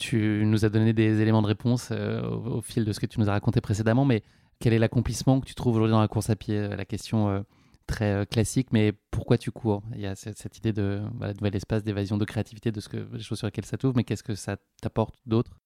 Tu 0.00 0.42
nous 0.46 0.64
as 0.64 0.70
donné 0.70 0.94
des 0.94 1.20
éléments 1.20 1.42
de 1.42 1.46
réponse 1.46 1.90
euh, 1.92 2.22
au, 2.22 2.62
fil 2.62 2.86
de 2.86 2.92
ce 2.92 3.00
que 3.00 3.06
tu 3.06 3.20
nous 3.20 3.28
as 3.28 3.32
raconté 3.32 3.60
précédemment, 3.60 4.06
mais 4.06 4.22
quel 4.58 4.72
est 4.72 4.78
l'accomplissement 4.78 5.40
que 5.40 5.46
tu 5.46 5.54
trouves 5.54 5.76
aujourd'hui 5.76 5.92
dans 5.92 6.00
la 6.00 6.08
course 6.08 6.30
à 6.30 6.36
pied 6.36 6.56
euh, 6.56 6.74
La 6.74 6.86
question 6.86 7.28
euh, 7.28 7.40
très 7.86 8.24
classique, 8.24 8.68
mais 8.72 8.94
pourquoi 9.10 9.36
tu 9.36 9.50
cours? 9.50 9.82
Il 9.94 10.00
y 10.00 10.06
a 10.06 10.14
cette, 10.16 10.56
idée 10.56 10.72
de 10.72 11.02
nouvel 11.36 11.54
espace 11.54 11.84
d'évasion, 11.84 12.16
de 12.16 12.24
créativité, 12.24 12.72
de 12.72 12.80
les 13.12 13.22
choses 13.22 13.36
sur 13.36 13.46
lesquelles 13.46 13.66
ça 13.66 13.76
t'ouvre, 13.76 13.92
mais 13.94 14.04
qu'est-ce 14.04 14.22
que 14.22 14.34
ça 14.34 14.56
t'apporte 14.80 15.16
d'autre? 15.26 15.58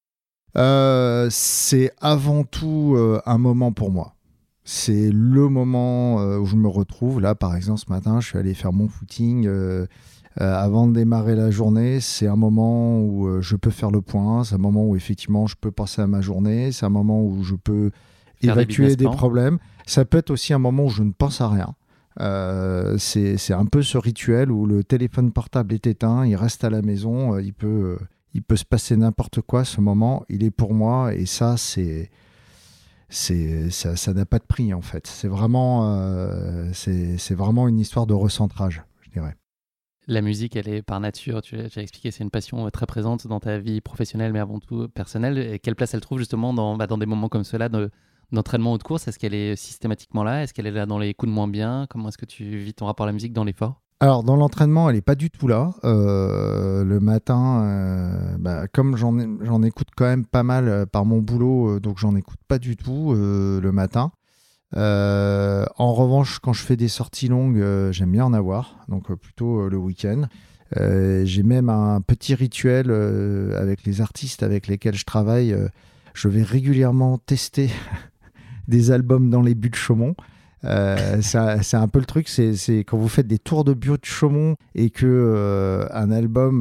C'est 1.31 1.93
avant 2.01 2.43
tout 2.43 2.97
un 3.27 3.39
moment 3.39 3.73
pour 3.73 3.93
moi. 3.93 4.17
C'est 4.65 5.13
le 5.13 5.49
moment 5.49 6.17
où 6.17 6.47
je 6.47 6.57
me 6.57 6.69
retrouve. 6.69 7.21
Là, 7.21 7.35
par 7.35 7.55
exemple, 7.55 7.81
ce 7.81 7.91
matin, 7.91 8.21
je 8.21 8.29
suis 8.29 8.39
allé 8.39 8.55
faire 8.55 8.73
mon 8.73 8.89
footing 8.89 9.47
avant 10.37 10.89
de 10.89 10.93
démarrer 10.95 11.37
la 11.37 11.51
journée, 11.51 12.01
c'est 12.01 12.27
un 12.27 12.37
moment 12.37 12.99
où 12.99 13.29
euh, 13.29 13.41
je 13.41 13.55
peux 13.55 13.71
faire 13.71 13.93
le 13.93 14.01
point, 14.01 14.43
c'est 14.43 14.57
un 14.57 14.59
moment 14.59 14.85
où 14.85 14.97
effectivement 14.97 15.47
je 15.47 15.55
peux 15.55 15.71
penser 15.71 16.03
à 16.03 16.09
ma 16.09 16.21
journée, 16.21 16.73
c'est 16.73 16.85
un 16.85 16.91
moment 16.91 17.23
où 17.23 17.45
je 17.45 17.55
peux 17.55 17.93
évacuer 18.43 18.97
des, 18.97 19.05
problèmes. 19.05 19.59
Ça 19.87 20.05
peut 20.05 20.19
être 20.19 20.31
aussi 20.31 20.53
un 20.53 20.59
moment 20.59 20.87
où 20.87 20.91
je 20.91 21.05
ne 21.05 21.13
pense 21.13 21.41
à 21.41 21.49
rien. 21.49 21.75
Euh, 22.21 22.97
c'est 22.99 23.53
un 23.53 23.67
peu 23.67 23.83
ce 23.83 23.97
rituel 23.97 24.51
où 24.51 24.67
le 24.67 24.83
téléphone 24.83 25.31
portable 25.31 25.73
est 25.73 25.87
éteint, 25.87 26.27
il 26.27 26.35
reste 26.35 26.65
à 26.65 26.71
la 26.71 26.83
maison, 26.83 27.39
il 27.39 27.55
peut, 27.55 27.97
il 28.35 28.43
peut 28.43 28.57
se 28.57 28.65
passer 28.65 28.97
n'importe 28.97 29.41
quoi. 29.41 29.65
Ce 29.65 29.81
moment, 29.81 30.25
il 30.29 30.43
est 30.43 30.51
pour 30.51 30.75
moi 30.75 31.15
et 31.15 31.27
ça, 31.27 31.57
c'est 31.57 32.11
ça 33.09 34.13
n'a 34.13 34.27
pas 34.27 34.41
de 34.41 34.45
prix 34.45 34.75
en 34.75 34.81
fait. 34.81 35.07
C'est 35.07 35.29
vraiment, 35.29 36.73
c'est 36.73 37.35
vraiment 37.35 37.69
une 37.69 37.79
histoire 37.79 38.07
de 38.09 38.15
recentrage. 38.15 38.83
La 40.07 40.21
musique, 40.21 40.55
elle 40.55 40.69
est 40.69 40.83
par 40.83 41.01
nature, 41.01 41.41
tu 41.41 41.57
as 41.57 41.81
expliqué, 41.81 42.11
c'est 42.11 42.23
une 42.23 42.31
passion 42.31 42.67
euh, 42.67 42.71
très 42.71 42.85
présente 42.85 43.27
dans 43.27 43.41
ta 43.41 43.59
vie 43.59 43.81
professionnelle, 43.81 44.35
mais 44.35 44.39
avant 44.39 44.59
tout 44.59 44.87
personnelle. 44.89 45.39
Et 45.39 45.59
quelle 45.59 45.75
place 45.75 45.95
elle 45.95 46.03
trouve 46.03 46.19
justement 46.19 46.53
dans, 46.53 46.77
bah, 46.77 46.87
des 46.87 47.07
moments 47.07 47.31
comme 47.31 47.45
cela 47.45 47.71
d'entraînement 48.31 48.75
ou 48.75 48.79
de 48.79 48.83
course? 48.83 49.09
Est-ce 49.09 49.19
qu'elle 49.19 49.33
est 49.33 49.57
systématiquement 49.57 50.23
là? 50.23 50.43
Est-ce 50.43 50.53
qu'elle 50.53 50.67
est 50.67 50.73
là 50.73 50.85
dans 50.85 50.99
les 50.99 51.15
coups 51.15 51.31
de 51.31 51.35
moins 51.35 51.49
bien? 51.49 51.87
Comment 51.89 52.09
est-ce 52.11 52.19
que 52.19 52.27
tu 52.27 52.45
vis 52.59 52.75
ton 52.75 52.85
rapport 52.85 53.05
à 53.05 53.07
la 53.07 53.15
musique 53.15 53.33
dans 53.33 53.45
l'effort? 53.45 53.81
Alors 54.01 54.25
dans 54.25 54.37
l'entraînement, 54.37 54.91
elle 54.91 54.97
n'est 54.97 55.03
pas 55.03 55.15
du 55.15 55.31
tout 55.31 55.49
là. 55.49 55.73
Euh, 55.85 56.85
le 56.85 57.01
matin, 57.01 57.63
euh, 57.65 58.37
bah, 58.39 58.69
comme 58.69 58.97
j'en 58.99 59.63
écoute 59.63 59.89
quand 59.97 60.05
même 60.05 60.27
pas 60.27 60.43
mal 60.43 60.85
par 60.87 61.07
mon 61.07 61.21
boulot, 61.21 61.81
donc 61.81 61.97
j'en 61.97 62.15
écoute 62.15 62.41
pas 62.47 62.59
du 62.59 62.77
tout 62.77 63.15
le 63.15 63.71
matin. 63.71 64.13
Euh, 64.77 65.65
en 65.77 65.93
revanche, 65.95 66.39
quand 66.41 66.53
je 66.53 66.63
fais 66.63 66.77
des 66.77 66.89
sorties 66.89 67.29
longues, 67.29 67.59
euh, 67.59 67.93
j'aime 67.93 68.11
bien 68.11 68.25
en 68.25 68.33
avoir, 68.33 68.77
donc 68.89 69.11
euh, 69.11 69.17
plutôt 69.17 69.69
le 69.69 69.77
week-end. 69.77 70.23
J'ai 70.77 71.45
même 71.45 71.69
un 71.69 72.01
petit 72.01 72.35
rituel 72.35 72.91
avec 73.57 73.85
les 73.85 74.01
artistes 74.01 74.43
avec 74.43 74.67
lesquels 74.67 74.97
je 74.97 75.05
travaille. 75.05 75.57
je 76.15 76.29
vais 76.29 76.43
régulièrement 76.43 77.19
tester 77.19 77.71
des 78.69 78.91
albums 78.91 79.31
dans 79.31 79.41
les 79.41 79.55
buts 79.55 79.71
de 79.71 79.77
Chaumont. 79.77 80.17
c'est 80.65 81.77
un 81.77 81.89
peu 81.89 82.01
le 82.01 82.07
truc, 82.07 82.29
c'est 82.29 82.79
quand 82.79 82.97
vous 82.97 83.09
faites 83.09 83.29
des 83.29 83.39
tours 83.39 83.63
de 83.63 83.73
bio 83.73 83.97
de 83.97 84.05
Chaumont 84.05 84.57
et 84.75 84.91
que 84.91 85.87
un 85.93 86.11
album, 86.11 86.59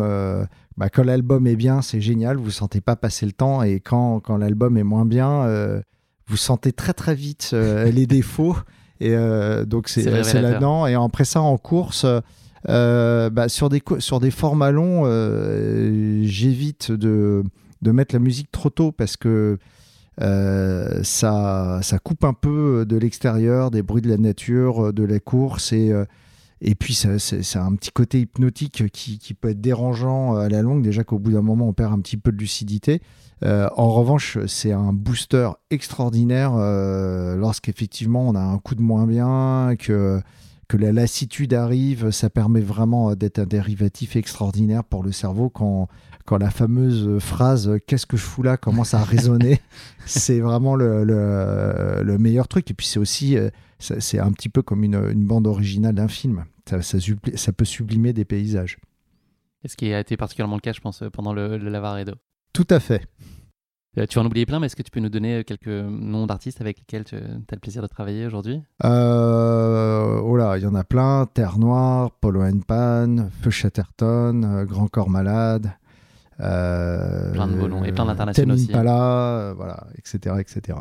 bah, 0.77 0.89
quand 0.89 1.03
l'album 1.03 1.47
est 1.47 1.55
bien, 1.55 1.81
c'est 1.81 2.01
génial, 2.01 2.37
vous 2.37 2.51
sentez 2.51 2.81
pas 2.81 2.95
passer 2.95 3.25
le 3.25 3.31
temps, 3.31 3.63
et 3.63 3.79
quand, 3.79 4.19
quand 4.19 4.37
l'album 4.37 4.77
est 4.77 4.83
moins 4.83 5.05
bien, 5.05 5.81
vous 6.27 6.37
sentez 6.37 6.71
très 6.71 6.93
très 6.93 7.15
vite 7.15 7.51
euh, 7.53 7.91
les 7.91 8.05
défauts. 8.05 8.55
Et 8.99 9.15
euh, 9.15 9.65
donc 9.65 9.89
c'est 9.89 10.03
là-dedans. 10.03 10.87
Et 10.87 10.93
après 10.93 11.25
ça, 11.25 11.41
en 11.41 11.57
course, 11.57 12.05
euh, 12.69 13.29
bah, 13.29 13.49
sur, 13.49 13.69
des, 13.69 13.81
sur 13.99 14.19
des 14.19 14.31
formats 14.31 14.71
longs, 14.71 15.05
j'évite 16.23 16.91
de, 16.91 17.43
de 17.81 17.91
mettre 17.91 18.15
la 18.15 18.19
musique 18.19 18.51
trop 18.51 18.69
tôt 18.69 18.91
parce 18.91 19.17
que 19.17 19.57
ça, 20.19 21.79
ça 21.81 21.99
coupe 21.99 22.23
un 22.23 22.33
peu 22.33 22.85
de 22.87 22.97
l'extérieur, 22.97 23.71
des 23.71 23.81
bruits 23.81 24.01
de 24.01 24.09
la 24.09 24.17
nature, 24.17 24.93
de 24.93 25.03
la 25.03 25.19
course. 25.19 25.73
Et, 25.73 25.91
et 26.61 26.75
puis, 26.75 26.93
c'est 26.93 27.57
un 27.57 27.75
petit 27.75 27.91
côté 27.91 28.21
hypnotique 28.21 28.89
qui, 28.93 29.19
qui, 29.19 29.33
peut 29.33 29.49
être 29.49 29.59
dérangeant 29.59 30.37
à 30.37 30.47
la 30.47 30.61
longue. 30.61 30.81
Déjà 30.81 31.03
qu'au 31.03 31.19
bout 31.19 31.31
d'un 31.33 31.41
moment, 31.41 31.67
on 31.67 31.73
perd 31.73 31.91
un 31.91 31.99
petit 31.99 32.15
peu 32.15 32.31
de 32.31 32.37
lucidité. 32.37 33.01
Euh, 33.43 33.69
en 33.75 33.89
revanche, 33.89 34.37
c'est 34.47 34.71
un 34.71 34.93
booster 34.93 35.49
extraordinaire 35.69 36.53
euh, 36.55 37.35
lorsqu'effectivement 37.35 38.27
on 38.27 38.35
a 38.35 38.41
un 38.41 38.57
coup 38.57 38.75
de 38.75 38.81
moins 38.81 39.05
bien, 39.05 39.75
que, 39.77 40.21
que 40.69 40.77
la 40.77 40.91
lassitude 40.91 41.53
arrive. 41.53 42.11
Ça 42.11 42.29
permet 42.29 42.61
vraiment 42.61 43.15
d'être 43.15 43.39
un 43.39 43.45
dérivatif 43.45 44.15
extraordinaire 44.15 44.83
pour 44.83 45.03
le 45.03 45.11
cerveau 45.11 45.49
quand, 45.49 45.89
quand 46.25 46.37
la 46.37 46.51
fameuse 46.51 47.19
phrase 47.19 47.79
Qu'est-ce 47.85 48.05
que 48.05 48.15
je 48.15 48.23
fous 48.23 48.43
là? 48.43 48.55
commence 48.55 48.93
à 48.93 49.03
résonner, 49.03 49.59
c'est 50.05 50.39
vraiment 50.39 50.75
le, 50.75 51.03
le, 51.03 52.17
meilleur 52.17 52.47
truc. 52.47 52.71
Et 52.71 52.73
puis 52.73 52.87
c'est 52.87 52.99
aussi, 52.99 53.37
c'est 53.79 54.19
un 54.19 54.31
petit 54.31 54.49
peu 54.49 54.61
comme 54.61 54.85
une, 54.85 55.09
une 55.11 55.25
bande 55.25 55.47
originale 55.47 55.95
d'un 55.95 56.07
film. 56.07 56.45
Ça, 56.69 56.81
ça, 56.81 56.97
ça, 57.35 57.51
peut 57.51 57.65
sublimer 57.65 58.13
des 58.13 58.23
paysages. 58.23 58.77
Ce 59.65 59.75
qui 59.75 59.93
a 59.93 59.99
été 59.99 60.15
particulièrement 60.15 60.55
le 60.55 60.61
cas, 60.61 60.71
je 60.71 60.79
pense, 60.79 61.03
pendant 61.11 61.33
le, 61.33 61.57
le 61.57 61.69
Lavaredo? 61.69 62.13
Tout 62.53 62.67
à 62.69 62.79
fait. 62.79 63.07
Euh, 63.97 64.07
tu 64.07 64.17
en 64.17 64.25
oublier 64.25 64.45
plein, 64.45 64.59
mais 64.59 64.65
est-ce 64.65 64.75
que 64.75 64.81
tu 64.81 64.89
peux 64.89 64.99
nous 64.99 65.09
donner 65.09 65.39
euh, 65.39 65.43
quelques 65.43 65.67
noms 65.67 66.25
d'artistes 66.25 66.61
avec 66.61 66.79
lesquels 66.79 67.03
tu 67.03 67.15
as 67.15 67.19
le 67.19 67.59
plaisir 67.59 67.81
de 67.81 67.87
travailler 67.87 68.25
aujourd'hui? 68.25 68.61
Euh, 68.83 70.19
Oh 70.23 70.35
là, 70.35 70.57
il 70.57 70.63
y 70.63 70.65
en 70.65 70.73
a 70.73 70.83
plein. 70.83 71.27
Terre 71.31 71.59
Noire, 71.59 72.11
Polo 72.19 72.41
and 72.41 72.61
Pan, 72.67 73.29
Feu 73.41 73.51
Chatterton, 73.51 74.65
Grand 74.65 74.87
Corps 74.87 75.09
Malade. 75.09 75.71
plein 76.37 77.47
de 77.47 77.55
beaux 77.55 77.67
noms 77.67 77.83
et 77.83 77.91
plein 77.91 78.05
d'internationaux 78.05 78.55
aussi. 78.55 78.67
Pala, 78.67 79.53
voilà, 79.55 79.87
etc., 79.95 80.35
etc. 80.39 80.79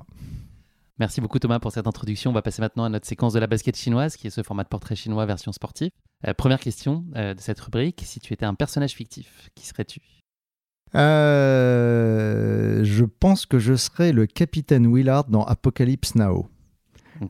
Merci 0.98 1.20
beaucoup 1.20 1.38
Thomas 1.38 1.58
pour 1.58 1.72
cette 1.72 1.86
introduction. 1.86 2.30
On 2.30 2.34
va 2.34 2.42
passer 2.42 2.62
maintenant 2.62 2.84
à 2.84 2.88
notre 2.88 3.06
séquence 3.06 3.32
de 3.32 3.38
la 3.38 3.46
basket 3.46 3.76
chinoise, 3.76 4.16
qui 4.16 4.28
est 4.28 4.30
ce 4.30 4.42
format 4.42 4.62
de 4.62 4.68
portrait 4.68 4.94
chinois 4.94 5.26
version 5.26 5.52
sportive. 5.52 5.90
première 6.38 6.60
question 6.60 7.04
de 7.14 7.34
cette 7.38 7.60
rubrique, 7.60 8.02
si 8.04 8.20
tu 8.20 8.32
étais 8.32 8.46
un 8.46 8.54
personnage 8.54 8.92
fictif, 8.92 9.50
qui 9.54 9.66
serais-tu? 9.66 10.21
Euh, 10.94 12.84
je 12.84 13.04
pense 13.04 13.46
que 13.46 13.58
je 13.58 13.74
serai 13.74 14.12
le 14.12 14.26
capitaine 14.26 14.92
Willard 14.92 15.24
dans 15.28 15.44
Apocalypse 15.44 16.14
Now. 16.14 16.48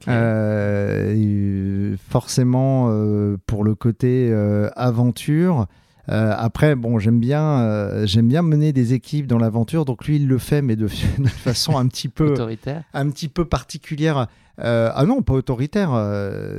Euh, 0.08 1.96
forcément, 2.08 2.88
euh, 2.90 3.36
pour 3.46 3.62
le 3.62 3.74
côté 3.74 4.32
aventure. 4.74 5.66
après, 6.08 6.74
bon, 6.74 6.98
j'aime 6.98 7.20
bien, 7.20 8.04
j'aime 8.04 8.28
bien 8.28 8.42
mener 8.42 8.72
des 8.72 8.94
équipes 8.94 9.26
dans 9.26 9.38
l'aventure. 9.38 9.84
Donc 9.84 10.06
lui, 10.06 10.16
il 10.16 10.26
le 10.26 10.38
fait, 10.38 10.62
mais 10.62 10.76
de, 10.76 10.86
façon 11.26 11.76
un 11.76 11.86
petit 11.86 12.08
peu 12.08 12.32
autoritaire, 12.32 12.84
un 12.94 13.10
petit 13.10 13.28
peu 13.28 13.44
particulière. 13.44 14.26
ah 14.58 15.04
non, 15.06 15.22
pas 15.22 15.34
autoritaire. 15.34 15.90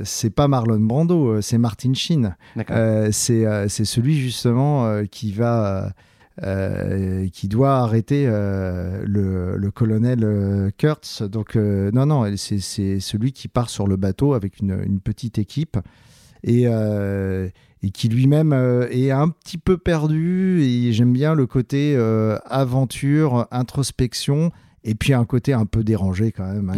c'est 0.04 0.30
pas 0.30 0.48
Marlon 0.48 0.80
Brando, 0.80 1.40
c'est 1.40 1.58
Martin 1.58 1.92
Sheen. 1.92 2.36
c'est 3.10 3.68
celui 3.68 4.16
justement 4.16 5.02
qui 5.10 5.32
va 5.32 5.92
euh, 6.42 7.28
qui 7.28 7.46
doit 7.46 7.76
arrêter 7.76 8.24
euh, 8.26 9.04
le, 9.06 9.70
colonel 9.70 10.24
euh, 10.24 10.70
Kurtz. 10.76 11.22
Donc, 11.22 11.54
non, 11.54 12.06
non, 12.06 12.36
c'est 12.36 12.58
celui 12.98 13.32
qui 13.32 13.46
part 13.46 13.70
sur 13.70 13.86
le 13.86 13.96
bateau 13.96 14.34
avec 14.34 14.58
une, 14.58 14.98
petite 14.98 15.38
équipe 15.38 15.78
et, 16.42 16.64
et 16.64 17.90
qui 17.90 18.08
lui-même 18.08 18.52
est 18.90 19.12
un 19.12 19.28
petit 19.28 19.58
peu 19.58 19.78
perdu. 19.78 20.62
Et 20.62 20.92
j'aime 20.92 21.12
bien 21.12 21.34
le 21.34 21.46
côté 21.46 21.96
aventure, 22.46 23.46
introspection. 23.52 24.50
Et 24.86 24.94
puis 24.94 25.14
un 25.14 25.24
côté 25.24 25.54
un 25.54 25.64
peu 25.64 25.82
dérangé 25.82 26.30
quand 26.32 26.52
même. 26.52 26.68
Hein. 26.68 26.76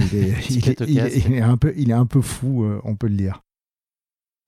Il, 0.50 0.68
est, 0.68 1.40
un 1.40 1.56
peu, 1.56 1.72
il 1.76 1.90
est 1.90 1.94
un 1.94 2.06
peu 2.06 2.20
fou, 2.20 2.64
on 2.84 2.94
peut 2.94 3.08
le 3.08 3.16
dire. 3.16 3.42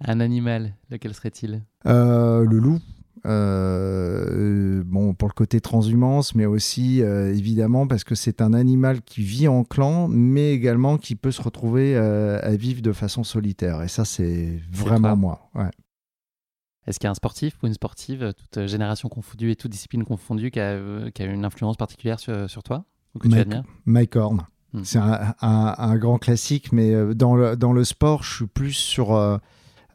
Un 0.04 0.20
animal, 0.20 0.74
lequel 0.90 1.14
serait-il? 1.14 1.62
Le 1.86 2.44
loup. 2.44 2.78
Euh, 3.26 4.82
bon, 4.84 5.14
pour 5.14 5.28
le 5.28 5.34
côté 5.34 5.60
transhumance, 5.60 6.34
mais 6.34 6.46
aussi 6.46 7.02
euh, 7.02 7.32
évidemment 7.32 7.86
parce 7.86 8.04
que 8.04 8.14
c'est 8.14 8.40
un 8.40 8.52
animal 8.52 9.02
qui 9.02 9.22
vit 9.22 9.48
en 9.48 9.64
clan, 9.64 10.08
mais 10.08 10.52
également 10.52 10.98
qui 10.98 11.14
peut 11.14 11.30
se 11.30 11.42
retrouver 11.42 11.96
euh, 11.96 12.40
à 12.42 12.56
vivre 12.56 12.82
de 12.82 12.92
façon 12.92 13.24
solitaire. 13.24 13.82
Et 13.82 13.88
ça, 13.88 14.04
c'est 14.04 14.60
vraiment 14.70 15.16
moi. 15.16 15.50
Ouais. 15.54 15.70
Est-ce 16.86 16.98
qu'il 16.98 17.06
y 17.06 17.08
a 17.08 17.10
un 17.10 17.14
sportif 17.14 17.54
ou 17.62 17.66
une 17.66 17.74
sportive, 17.74 18.32
toute 18.34 18.66
génération 18.66 19.08
confondue 19.08 19.50
et 19.50 19.56
toute 19.56 19.70
discipline 19.70 20.04
confondue, 20.04 20.50
qui 20.50 20.60
a, 20.60 21.10
qui 21.10 21.22
a 21.22 21.26
une 21.26 21.44
influence 21.44 21.76
particulière 21.76 22.18
sur, 22.18 22.48
sur 22.48 22.62
toi 22.62 22.84
ou 23.14 23.18
que 23.18 23.28
Mike, 23.28 23.48
tu 23.48 23.56
Mike 23.84 24.16
Horn. 24.16 24.46
Hmm. 24.72 24.84
C'est 24.84 24.98
un, 24.98 25.34
un, 25.40 25.74
un, 25.76 25.96
grand 25.96 26.18
classique, 26.18 26.72
mais 26.72 27.14
dans 27.14 27.34
le, 27.34 27.56
dans 27.56 27.72
le 27.72 27.84
sport, 27.84 28.22
je 28.22 28.36
suis 28.36 28.46
plus 28.46 28.72
sur 28.72 29.40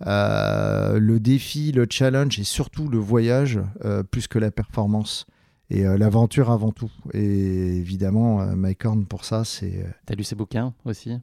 le 0.05 1.17
défi, 1.19 1.71
le 1.71 1.85
challenge 1.89 2.39
et 2.39 2.43
surtout 2.43 2.87
le 2.87 2.97
voyage 2.97 3.59
euh, 3.85 4.03
plus 4.03 4.27
que 4.27 4.39
la 4.39 4.51
performance 4.51 5.25
et 5.69 5.85
euh, 5.85 5.97
l'aventure 5.97 6.51
avant 6.51 6.71
tout. 6.71 6.91
Et 7.13 7.77
évidemment, 7.77 8.45
Mike 8.55 8.85
Horn 8.85 9.05
pour 9.05 9.25
ça, 9.25 9.43
c'est. 9.43 9.85
T'as 10.05 10.15
lu 10.15 10.23
ses 10.23 10.35
bouquins 10.35 10.73
aussi? 10.85 11.17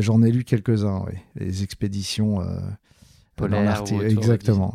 J'en 0.00 0.22
ai 0.22 0.30
lu 0.30 0.44
quelques-uns, 0.44 1.04
oui. 1.06 1.14
Les 1.36 1.62
expéditions 1.62 2.40
polaires. 3.36 3.84
Exactement. 4.02 4.74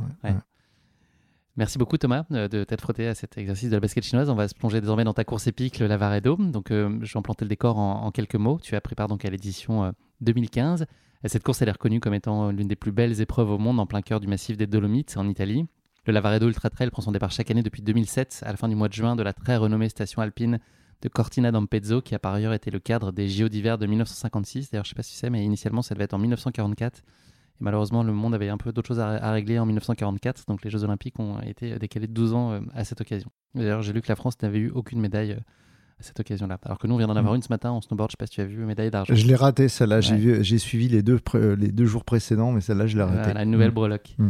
Merci 1.57 1.77
beaucoup 1.77 1.97
Thomas 1.97 2.23
de 2.29 2.63
t'être 2.63 2.79
frotté 2.79 3.05
à 3.07 3.15
cet 3.15 3.37
exercice 3.37 3.69
de 3.69 3.75
la 3.75 3.81
basket 3.81 4.05
chinoise. 4.05 4.29
On 4.29 4.35
va 4.35 4.47
se 4.47 4.55
plonger 4.55 4.79
désormais 4.79 5.03
dans 5.03 5.13
ta 5.13 5.25
course 5.25 5.45
épique, 5.47 5.79
le 5.79 5.87
Lavaredo. 5.87 6.37
Donc 6.37 6.67
je 6.69 6.85
vais 6.85 7.17
en 7.17 7.21
planter 7.21 7.43
le 7.43 7.49
décor 7.49 7.77
en, 7.77 8.05
en, 8.05 8.11
quelques 8.11 8.35
mots. 8.35 8.59
Tu 8.61 8.75
as 8.75 8.81
pris 8.81 8.95
part 8.95 9.09
donc 9.09 9.25
à 9.25 9.29
l'édition 9.29 9.93
2015. 10.21 10.85
Cette 11.25 11.43
course, 11.43 11.61
elle 11.61 11.67
est 11.67 11.73
reconnue 11.73 11.99
comme 11.99 12.13
étant 12.13 12.49
l'une 12.49 12.69
des 12.69 12.77
plus 12.77 12.93
belles 12.93 13.19
épreuves 13.19 13.51
au 13.51 13.57
monde 13.57 13.79
en 13.79 13.85
plein 13.85 14.01
cœur 14.01 14.21
du 14.21 14.27
massif 14.27 14.55
des 14.55 14.67
Dolomites, 14.67 15.17
en 15.17 15.27
Italie. 15.27 15.65
Le 16.05 16.13
Lavaredo 16.13 16.47
Ultra 16.47 16.69
Trail 16.69 16.89
prend 16.91 17.01
son 17.01 17.11
départ 17.11 17.29
chaque 17.31 17.51
année 17.51 17.61
depuis 17.61 17.81
2007, 17.81 18.43
à 18.45 18.51
la 18.51 18.57
fin 18.57 18.69
du 18.69 18.75
mois 18.75 18.87
de 18.87 18.93
juin, 18.93 19.17
de 19.17 19.23
la 19.23 19.33
très 19.33 19.57
renommée 19.57 19.89
station 19.89 20.21
alpine 20.21 20.59
de 21.01 21.09
Cortina 21.09 21.51
d'Ampezzo, 21.51 22.01
qui 22.01 22.15
a 22.15 22.19
par 22.19 22.33
ailleurs 22.33 22.53
été 22.53 22.71
le 22.71 22.79
cadre 22.79 23.11
des 23.11 23.27
JO 23.27 23.49
d'hiver 23.49 23.77
de 23.77 23.85
1956. 23.85 24.71
D'ailleurs, 24.71 24.85
je 24.85 24.89
ne 24.89 24.91
sais 24.91 24.95
pas 24.95 25.03
si 25.03 25.15
sais, 25.15 25.29
mais 25.29 25.43
initialement, 25.43 25.81
ça 25.81 25.93
devait 25.93 26.05
être 26.05 26.13
en 26.13 26.19
1944. 26.19 26.99
Et 26.99 27.03
malheureusement, 27.59 28.03
le 28.03 28.13
monde 28.13 28.33
avait 28.33 28.47
un 28.47 28.57
peu 28.57 28.71
d'autres 28.71 28.87
choses 28.87 28.99
à, 28.99 29.31
régler 29.31 29.59
en 29.59 29.65
1944, 29.65 30.45
donc 30.47 30.63
les 30.63 30.69
Jeux 30.69 30.85
Olympiques 30.85 31.19
ont 31.19 31.41
été 31.41 31.77
décalés 31.79 32.07
de 32.07 32.13
12 32.13 32.33
ans 32.33 32.51
euh, 32.51 32.59
à 32.73 32.85
cette 32.85 33.01
occasion. 33.01 33.29
D'ailleurs, 33.55 33.81
j'ai 33.81 33.91
lu 33.91 34.01
que 34.01 34.09
la 34.09 34.15
France 34.15 34.41
n'avait 34.41 34.59
eu 34.59 34.69
aucune 34.69 35.01
médaille 35.01 35.33
euh, 35.33 35.39
à 35.99 36.03
cette 36.03 36.19
occasion-là. 36.19 36.57
Alors 36.63 36.77
que 36.77 36.87
nous, 36.87 36.95
on 36.95 36.97
vient 36.97 37.07
d'en 37.07 37.15
avoir 37.15 37.33
mm. 37.33 37.37
une 37.37 37.41
ce 37.43 37.49
matin 37.49 37.71
en 37.71 37.81
snowboard. 37.81 38.11
Je 38.11 38.13
ne 38.13 38.17
sais 38.17 38.17
pas 38.17 38.27
si 38.27 38.33
tu 38.33 38.41
as 38.41 38.45
vu, 38.45 38.57
médaille 38.65 38.91
d'argent. 38.91 39.13
Je 39.13 39.25
l'ai 39.25 39.35
raté, 39.35 39.67
celle-là. 39.67 40.01
J'ai 40.01 40.57
suivi 40.57 40.87
les 40.87 41.01
deux, 41.01 41.19
les 41.57 41.71
deux 41.71 41.85
jours 41.85 42.03
précédents, 42.03 42.51
mais 42.51 42.61
celle-là, 42.61 42.87
je 42.87 42.97
l'ai 42.97 43.03
raté. 43.03 43.23
Voilà, 43.23 43.43
une 43.43 43.51
nouvelle 43.51 43.71
mm. 43.71 43.75
breloque. 43.75 44.15
Mm. 44.17 44.29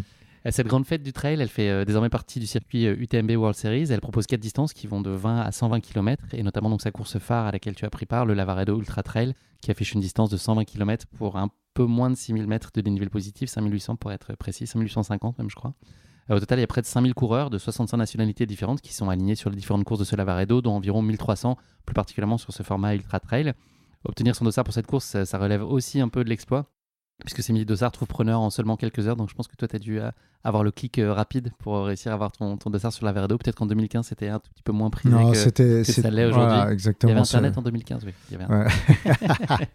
Cette 0.52 0.68
grande 0.68 0.86
fête 0.86 1.04
du 1.04 1.12
trail, 1.12 1.40
elle 1.40 1.50
fait 1.50 1.70
euh, 1.70 1.86
désormais 1.86 2.10
partie 2.10 2.40
du 2.40 2.48
circuit 2.48 2.86
UTMB 2.86 3.32
euh, 3.32 3.36
World 3.36 3.58
Series. 3.58 3.92
Elle 3.92 4.00
propose 4.00 4.26
quatre 4.26 4.40
distances 4.40 4.74
qui 4.74 4.88
vont 4.88 5.02
de 5.02 5.10
20 5.10 5.42
à 5.42 5.52
120 5.52 5.82
km, 5.82 6.24
et 6.32 6.44
notamment 6.44 6.70
donc 6.70 6.82
sa 6.82 6.92
course 6.92 7.20
phare 7.20 7.48
à 7.48 7.52
laquelle 7.52 7.76
tu 7.76 7.86
as 7.86 7.90
pris 7.90 8.06
part, 8.06 8.26
le 8.26 8.34
Lavaredo 8.34 8.80
Ultra 8.80 9.04
Trail, 9.04 9.34
qui 9.62 9.70
affiche 9.70 9.94
une 9.94 10.02
distance 10.02 10.30
de 10.30 10.38
120 10.38 10.64
km 10.64 11.06
pour 11.18 11.38
un 11.38 11.50
peu 11.74 11.84
moins 11.84 12.10
de 12.10 12.16
6000 12.16 12.48
mètres 12.48 12.72
de 12.74 12.82
dénivelé 12.82 13.10
positif, 13.10 13.50
5800 13.50 13.98
pour 13.98 14.12
être 14.12 14.36
précis, 14.36 14.66
5850 14.66 15.38
même 15.38 15.50
je 15.50 15.56
crois. 15.56 15.74
Euh, 16.30 16.36
au 16.36 16.40
total, 16.40 16.60
il 16.60 16.62
y 16.62 16.64
a 16.64 16.68
près 16.68 16.82
de 16.82 16.88
5000 16.88 17.14
coureurs 17.14 17.50
de 17.50 17.58
65 17.58 17.98
nationalités 17.98 18.46
différentes 18.46 18.82
qui 18.82 18.94
sont 18.94 19.10
alignés 19.10 19.36
sur 19.36 19.50
les 19.50 19.56
différentes 19.56 19.84
courses 19.84 20.00
de 20.00 20.06
ce 20.06 20.16
Lavaredo, 20.16 20.62
dont 20.62 20.74
environ 20.74 21.02
1300, 21.02 21.58
plus 21.86 21.94
particulièrement 21.94 22.38
sur 22.38 22.54
ce 22.54 22.64
format 22.64 22.96
Ultra 22.96 23.20
Trail. 23.20 23.54
Obtenir 24.06 24.36
son 24.36 24.46
dossard 24.46 24.64
pour 24.64 24.74
cette 24.74 24.88
course, 24.88 25.24
ça, 25.24 25.38
relève 25.38 25.64
aussi 25.64 26.00
un 26.00 26.08
peu 26.08 26.24
de 26.24 26.30
l'exploit, 26.30 26.66
puisque 27.20 27.44
ces 27.44 27.52
1000 27.52 27.66
dossards 27.66 27.92
trouvent 27.92 28.08
preneur 28.08 28.40
en 28.40 28.50
seulement 28.50 28.78
quelques 28.78 29.08
heures. 29.08 29.18
Donc 29.18 29.30
je 29.30 29.36
pense 29.36 29.48
que 29.48 29.56
toi, 29.56 29.68
tu 29.68 29.76
as 29.76 29.80
dû 29.80 30.00
euh, 30.00 30.10
avoir 30.44 30.64
le 30.64 30.72
clic 30.72 31.00
euh, 31.00 31.12
rapide 31.12 31.52
pour 31.60 31.84
réussir 31.86 32.12
à 32.12 32.16
avoir 32.16 32.32
ton, 32.32 32.58
ton 32.58 32.70
dossard 32.70 32.94
sur 32.94 33.06
Lavaredo. 33.06 33.38
Peut-être 33.38 33.56
qu'en 33.56 33.66
2015, 33.66 34.08
c'était 34.08 34.30
un 34.30 34.40
tout 34.40 34.52
petit 34.52 34.64
peu 34.64 34.72
moins 34.72 34.90
prisé 34.90 35.14
non, 35.14 35.32
que, 35.32 35.84
que 35.84 35.84
ça 35.84 36.10
l'est 36.10 36.26
aujourd'hui. 36.26 36.72
exactement. 36.72 37.12
Il 37.12 37.16
y 37.16 37.18
avait 37.18 37.28
Internet 37.28 37.58
en 37.58 37.62
2015, 37.62 38.06
oui. 38.06 38.14
Il 38.32 38.38
y 38.38 38.42
avait 38.42 38.68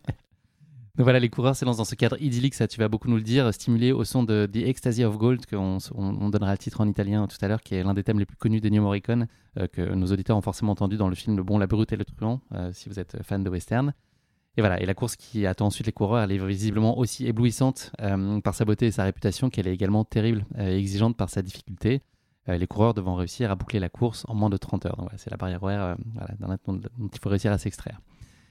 Donc 0.97 1.07
voilà, 1.07 1.19
les 1.19 1.29
coureurs 1.29 1.57
s'élancent 1.57 1.79
dans 1.79 1.85
ce 1.85 1.97
cadre 1.97 2.17
idyllique, 2.23 2.55
ça 2.55 2.69
tu 2.69 2.79
vas 2.79 2.89
beaucoup 2.89 3.09
nous 3.09 3.17
le 3.17 3.23
dire, 3.23 3.53
stimulé 3.53 3.91
au 3.91 4.05
son 4.05 4.23
de 4.23 4.47
The 4.47 4.59
Ecstasy 4.59 5.03
of 5.05 5.19
Gold, 5.19 5.45
qu'on 5.45 5.79
on, 5.93 6.29
donnera 6.29 6.53
le 6.53 6.59
titre 6.59 6.81
en 6.81 6.87
italien 6.87 7.27
tout 7.27 7.37
à 7.41 7.49
l'heure, 7.49 7.63
qui 7.63 7.75
est 7.75 7.83
l'un 7.83 7.95
des 7.95 8.05
thèmes 8.05 8.21
les 8.21 8.27
plus 8.27 8.37
connus 8.37 8.61
d'Ennio 8.61 8.81
Morricone, 8.81 9.27
euh, 9.59 9.67
que 9.67 9.83
nos 9.83 10.07
auditeurs 10.13 10.37
ont 10.37 10.41
forcément 10.41 10.71
entendu 10.71 10.97
dans 10.97 11.09
le 11.09 11.17
film 11.17 11.37
Le 11.37 11.43
Bon, 11.43 11.59
la 11.59 11.67
Brute 11.67 11.93
et 11.93 11.97
le 11.97 12.05
Truand, 12.05 12.41
euh, 12.53 12.71
si 12.73 12.89
vous 12.89 13.01
êtes 13.01 13.21
fan 13.25 13.43
de 13.43 13.51
western. 13.51 13.93
Et 14.57 14.61
voilà, 14.61 14.81
et 14.81 14.87
la 14.87 14.95
course 14.95 15.17
qui 15.17 15.47
attend 15.47 15.67
ensuite 15.67 15.89
les 15.89 15.93
coureurs, 15.93 16.23
elle 16.23 16.31
est 16.31 16.47
visiblement 16.47 16.97
aussi 16.97 17.27
éblouissante 17.27 17.91
euh, 18.01 18.41
par 18.41 18.55
sa 18.55 18.65
beauté 18.65 18.87
et 18.87 18.93
sa 18.93 19.03
réputation 19.03 19.51
qu'elle 19.51 19.67
est 19.67 19.75
également 19.75 20.05
terrible 20.05 20.47
et 20.57 20.77
exigeante 20.79 21.17
par 21.17 21.29
sa 21.29 21.43
difficulté. 21.43 22.03
les 22.47 22.67
coureurs 22.69 22.95
devant 22.95 23.17
réussir 23.17 23.51
à 23.51 23.57
boucler 23.57 23.81
la 23.81 23.89
course 23.89 24.25
en 24.29 24.37
moins 24.37 24.49
de 24.49 24.57
30 24.57 24.87
heures. 24.87 24.97
Donc 24.97 25.07
voilà, 25.07 25.19
c'est 25.19 25.31
la 25.31 25.37
barrière 25.37 25.61
horaire 25.61 25.97
voilà, 26.15 26.57
dont 26.69 26.79
il 27.13 27.19
faut 27.19 27.31
réussir 27.31 27.51
à 27.51 27.59
s'extraire. 27.59 28.01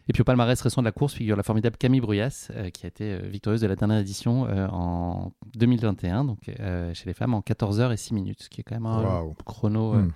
Et 0.10 0.14
puis 0.14 0.22
au 0.22 0.26
palmarès 0.26 0.60
récent 0.60 0.82
de 0.82 0.86
la 0.86 0.92
course 0.92 1.14
figure 1.14 1.38
la 1.38 1.44
formidable 1.44 1.78
Camille 1.78 2.02
Bruyas, 2.02 2.50
euh, 2.52 2.70
qui 2.70 2.86
a 2.86 2.90
été 2.90 3.14
euh, 3.14 3.28
victorieuse 3.28 3.62
de 3.62 3.68
la 3.68 3.76
dernière 3.76 4.00
édition 4.00 4.46
euh, 4.48 4.68
en 4.68 5.32
2021, 5.56 6.26
donc 6.26 6.40
chez 6.46 7.06
les 7.06 7.14
femmes 7.14 7.34
en 7.34 7.42
14 7.42 7.80
h 7.80 7.94
et 7.94 7.98
6 7.98 8.14
minutes, 8.14 8.44
ce 8.44 8.50
qui 8.50 8.62
est 8.62 8.64
quand 8.64 8.76
même 8.76 8.86
un 8.86 9.34
chrono 9.46 9.94
hmm. 9.94 10.12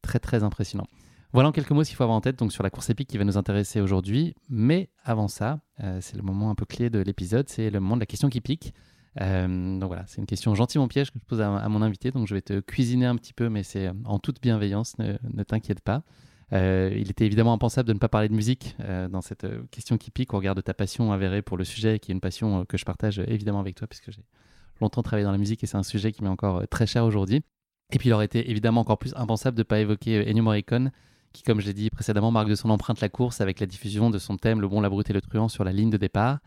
très 0.00 0.18
très 0.18 0.42
impressionnant. 0.42 0.86
Voilà 1.32 1.48
en 1.48 1.52
quelques 1.52 1.70
mots 1.70 1.82
ce 1.82 1.88
qu'il 1.88 1.96
faut 1.96 2.04
avoir 2.04 2.16
en 2.16 2.20
tête 2.20 2.38
donc 2.38 2.52
sur 2.52 2.62
la 2.62 2.68
course 2.68 2.90
épique 2.90 3.08
qui 3.08 3.16
va 3.16 3.24
nous 3.24 3.38
intéresser 3.38 3.80
aujourd'hui. 3.80 4.34
Mais 4.50 4.90
avant 5.02 5.28
ça, 5.28 5.60
c'est 6.00 6.16
le 6.16 6.22
moment 6.22 6.50
un 6.50 6.54
peu 6.54 6.66
clé 6.66 6.90
de 6.90 6.98
l'épisode, 6.98 7.48
c'est 7.48 7.70
le 7.70 7.80
moment 7.80 7.96
de 7.96 8.00
la 8.00 8.06
question 8.06 8.28
qui 8.28 8.42
pique. 8.42 8.74
donc 9.16 9.84
voilà, 9.84 10.04
c'est 10.06 10.18
une 10.18 10.26
question 10.26 10.54
gentiment 10.54 10.88
piège 10.88 11.10
que 11.10 11.18
je 11.18 11.24
pose 11.24 11.40
à, 11.40 11.68
mon 11.70 11.80
invité, 11.80 12.10
donc 12.10 12.26
je 12.26 12.34
vais 12.34 12.42
te 12.42 12.60
cuisiner 12.60 13.06
un 13.06 13.16
petit 13.16 13.32
peu, 13.32 13.48
mais 13.48 13.62
c'est 13.62 13.90
en 14.04 14.18
toute 14.18 14.42
bienveillance, 14.42 14.94
ne 14.98 15.42
t'inquiète 15.42 15.80
pas. 15.80 16.02
Euh, 16.52 16.90
il 16.94 17.10
était 17.10 17.24
évidemment 17.24 17.54
impensable 17.54 17.88
de 17.88 17.94
ne 17.94 17.98
pas 17.98 18.08
parler 18.08 18.28
de 18.28 18.34
musique 18.34 18.76
euh, 18.80 19.08
dans 19.08 19.22
cette 19.22 19.44
euh, 19.44 19.62
question 19.70 19.96
qui 19.96 20.10
pique 20.10 20.34
au 20.34 20.36
regard 20.36 20.54
de 20.54 20.60
ta 20.60 20.74
passion 20.74 21.10
avérée 21.12 21.40
pour 21.40 21.56
le 21.56 21.64
sujet, 21.64 21.98
qui 21.98 22.10
est 22.10 22.14
une 22.14 22.20
passion 22.20 22.66
que 22.66 22.76
je 22.76 22.84
partage 22.84 23.20
évidemment 23.20 23.60
avec 23.60 23.74
toi, 23.74 23.86
puisque 23.86 24.10
j'ai 24.10 24.22
longtemps 24.80 25.02
travaillé 25.02 25.24
dans 25.24 25.32
la 25.32 25.38
musique 25.38 25.64
et 25.64 25.66
c'est 25.66 25.78
un 25.78 25.82
sujet 25.82 26.12
qui 26.12 26.22
m'est 26.22 26.28
encore 26.28 26.66
très 26.68 26.86
cher 26.86 27.04
aujourd'hui. 27.04 27.42
Et 27.90 27.98
puis 27.98 28.10
il 28.10 28.12
aurait 28.12 28.26
été 28.26 28.50
évidemment 28.50 28.82
encore 28.82 28.98
plus 28.98 29.14
impensable 29.16 29.56
de 29.56 29.62
ne 29.62 29.64
pas 29.66 29.80
évoquer 29.80 30.28
Ennio 30.28 30.52
qui, 31.32 31.42
comme 31.42 31.60
je 31.60 31.66
l'ai 31.66 31.72
dit 31.72 31.88
précédemment, 31.88 32.30
marque 32.30 32.48
de 32.48 32.54
son 32.54 32.68
empreinte 32.68 33.00
la 33.00 33.08
course 33.08 33.40
avec 33.40 33.58
la 33.58 33.66
diffusion 33.66 34.10
de 34.10 34.18
son 34.18 34.36
thème 34.36 34.60
Le 34.60 34.68
bon, 34.68 34.82
la 34.82 34.90
brute 34.90 35.08
et 35.08 35.14
le 35.14 35.22
truand 35.22 35.48
sur 35.48 35.64
la 35.64 35.72
ligne 35.72 35.88
de 35.88 35.96
départ. 35.96 36.40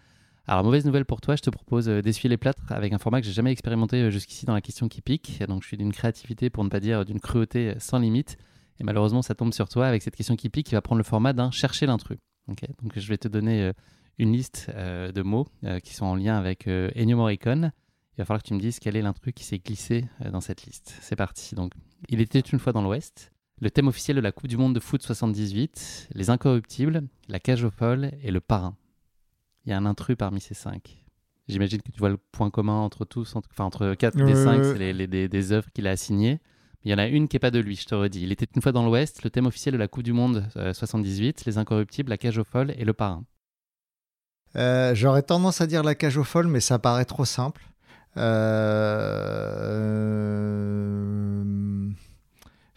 Alors, 0.47 0.63
mauvaise 0.63 0.85
nouvelle 0.85 1.05
pour 1.05 1.21
toi, 1.21 1.35
je 1.35 1.41
te 1.41 1.49
propose 1.49 1.87
d'essuyer 1.87 2.29
les 2.29 2.37
plâtres 2.37 2.71
avec 2.71 2.93
un 2.93 2.99
format 2.99 3.19
que 3.19 3.25
j'ai 3.25 3.33
jamais 3.33 3.51
expérimenté 3.51 4.11
jusqu'ici 4.11 4.45
dans 4.45 4.53
la 4.53 4.61
question 4.61 4.87
qui 4.87 5.01
pique. 5.01 5.41
Donc, 5.47 5.63
je 5.63 5.67
suis 5.67 5.77
d'une 5.77 5.91
créativité, 5.91 6.51
pour 6.51 6.63
ne 6.63 6.69
pas 6.69 6.79
dire 6.79 7.03
d'une 7.03 7.19
cruauté 7.19 7.73
sans 7.79 7.97
limite. 7.97 8.37
Et 8.79 8.83
malheureusement, 8.83 9.21
ça 9.21 9.35
tombe 9.35 9.53
sur 9.53 9.69
toi 9.69 9.87
avec 9.87 10.01
cette 10.01 10.15
question 10.15 10.35
qui 10.35 10.49
pique 10.49 10.67
qui 10.67 10.75
va 10.75 10.81
prendre 10.81 10.97
le 10.97 11.03
format 11.03 11.33
d'un 11.33 11.51
chercher 11.51 11.85
l'intrus. 11.85 12.17
Donc, 12.47 12.59
je 12.95 13.07
vais 13.07 13.17
te 13.17 13.27
donner 13.27 13.71
une 14.19 14.33
liste 14.33 14.69
de 14.69 15.21
mots 15.21 15.47
qui 15.83 15.93
sont 15.93 16.05
en 16.05 16.15
lien 16.15 16.37
avec 16.37 16.67
Ennio 16.67 17.17
Morricone. 17.17 17.71
Il 18.13 18.21
va 18.21 18.25
falloir 18.25 18.43
que 18.43 18.47
tu 18.47 18.53
me 18.53 18.59
dises 18.59 18.79
quel 18.79 18.95
est 18.95 19.01
l'intrus 19.01 19.33
qui 19.33 19.43
s'est 19.43 19.57
glissé 19.57 20.05
dans 20.31 20.41
cette 20.41 20.65
liste. 20.65 20.95
C'est 21.01 21.15
parti. 21.15 21.55
Donc, 21.55 21.71
il 22.09 22.21
était 22.21 22.39
une 22.39 22.59
fois 22.59 22.73
dans 22.73 22.81
l'Ouest. 22.81 23.31
Le 23.61 23.71
thème 23.71 23.87
officiel 23.87 24.17
de 24.17 24.21
la 24.21 24.33
Coupe 24.33 24.47
du 24.47 24.57
Monde 24.57 24.75
de 24.75 24.81
foot 24.81 25.01
78, 25.01 26.09
Les 26.13 26.29
Incorruptibles, 26.29 27.03
La 27.29 27.39
Cage 27.39 27.63
aux 27.63 27.71
Folles 27.71 28.11
et 28.21 28.29
Le 28.29 28.41
Parrain. 28.41 28.75
Il 29.65 29.69
y 29.69 29.73
a 29.73 29.77
un 29.77 29.85
intrus 29.85 30.17
parmi 30.17 30.41
ces 30.41 30.53
cinq. 30.53 31.05
J'imagine 31.47 31.81
que 31.81 31.91
tu 31.91 31.99
vois 31.99 32.09
le 32.09 32.17
point 32.17 32.49
commun 32.49 32.79
entre 32.79 33.05
tous, 33.05 33.35
enfin 33.35 33.63
entre 33.63 33.93
quatre 33.93 34.17
des 34.17 34.35
cinq, 34.35 34.63
c'est 34.63 34.93
les, 34.93 35.07
des, 35.07 35.51
œuvres 35.51 35.69
qu'il 35.73 35.87
a 35.87 35.91
assignées. 35.91 36.39
Il 36.85 36.91
y 36.91 36.93
en 36.93 36.99
a 36.99 37.07
une 37.07 37.27
qui 37.27 37.35
n'est 37.35 37.39
pas 37.39 37.49
de 37.49 37.57
lui, 37.59 37.75
je 37.75 37.85
te 37.85 37.95
redis. 37.95 38.21
Il 38.21 38.31
était 38.31 38.45
une 38.55 38.61
fois 38.61 38.71
dans 38.71 38.85
l'Ouest, 38.85 39.23
le 39.23 39.31
thème 39.31 39.47
officiel 39.47 39.73
de 39.73 39.79
la 39.79 39.87
Coupe 39.87 40.03
du 40.03 40.13
Monde 40.13 40.47
78, 40.53 41.39
euh, 41.39 41.43
Les 41.47 41.57
Incorruptibles, 41.57 42.11
La 42.11 42.17
Cage 42.17 42.37
aux 42.37 42.43
Folles 42.43 42.75
et 42.77 42.85
Le 42.85 42.93
Parrain. 42.93 43.23
Euh, 44.55 44.93
j'aurais 44.93 45.23
tendance 45.23 45.61
à 45.61 45.67
dire 45.67 45.81
La 45.81 45.95
Cage 45.95 46.17
aux 46.17 46.23
Folles, 46.23 46.47
mais 46.47 46.59
ça 46.59 46.77
paraît 46.77 47.05
trop 47.05 47.25
simple. 47.25 47.63
Euh... 48.17 49.25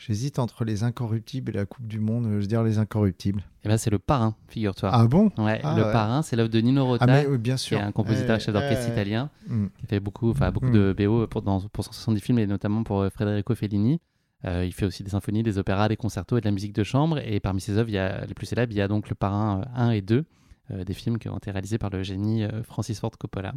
J'hésite 0.08 0.38
entre 0.38 0.64
les 0.64 0.84
incorruptibles 0.84 1.50
et 1.50 1.58
la 1.58 1.66
Coupe 1.66 1.86
du 1.86 2.00
Monde. 2.00 2.24
Je 2.24 2.36
veux 2.36 2.46
dire 2.46 2.62
les 2.62 2.78
incorruptibles. 2.78 3.42
Eh 3.64 3.68
ben, 3.68 3.76
c'est 3.76 3.90
le 3.90 3.98
parrain, 3.98 4.34
figure-toi. 4.48 4.88
Ah 4.90 5.06
bon? 5.06 5.30
Ouais, 5.36 5.60
ah 5.62 5.76
Le 5.76 5.82
parrain, 5.92 6.22
c'est 6.22 6.34
l'œuvre 6.34 6.48
de 6.48 6.58
Nino 6.60 6.86
Rota, 6.86 7.04
ah 7.06 7.12
mais, 7.28 7.38
bien 7.38 7.58
sûr. 7.58 7.76
qui 7.76 7.84
est 7.84 7.86
un 7.86 7.92
compositeur 7.92 8.36
et 8.36 8.40
chef 8.40 8.54
d'orchestre 8.54 8.90
italien, 8.90 9.28
mm. 9.46 9.66
qui 9.78 9.86
fait 9.86 10.00
beaucoup, 10.00 10.32
beaucoup 10.32 10.68
Mm. 10.68 10.72
de 10.72 10.94
BO 10.98 11.26
pour, 11.26 11.42
dans, 11.42 11.60
pour 11.60 11.84
170 11.84 12.20
films 12.20 12.38
et 12.38 12.46
notamment 12.46 12.84
pour 12.84 13.02
euh, 13.02 13.10
Federico 13.10 13.54
Fellini. 13.54 14.00
Euh, 14.44 14.64
il 14.64 14.72
fait 14.72 14.86
aussi 14.86 15.02
des 15.02 15.10
symphonies, 15.10 15.42
des 15.42 15.58
opéras, 15.58 15.88
des 15.88 15.96
concertos 15.96 16.38
et 16.38 16.40
de 16.40 16.46
la 16.46 16.52
musique 16.52 16.72
de 16.72 16.84
chambre. 16.84 17.18
Et 17.18 17.40
parmi 17.40 17.60
ses 17.60 17.76
œuvres, 17.76 17.88
il 17.88 17.94
y 17.94 17.98
a, 17.98 18.24
les 18.24 18.34
plus 18.34 18.46
célèbres, 18.46 18.72
il 18.72 18.78
y 18.78 18.80
a 18.80 18.88
donc 18.88 19.08
Le 19.08 19.14
Parrain 19.14 19.62
1 19.74 19.90
et 19.90 20.00
2, 20.00 20.24
euh, 20.70 20.84
des 20.84 20.94
films 20.94 21.18
qui 21.18 21.28
ont 21.28 21.36
été 21.36 21.50
réalisés 21.50 21.78
par 21.78 21.90
le 21.90 22.02
génie 22.02 22.44
euh, 22.44 22.62
Francis 22.62 23.00
Ford 23.00 23.10
Coppola. 23.18 23.54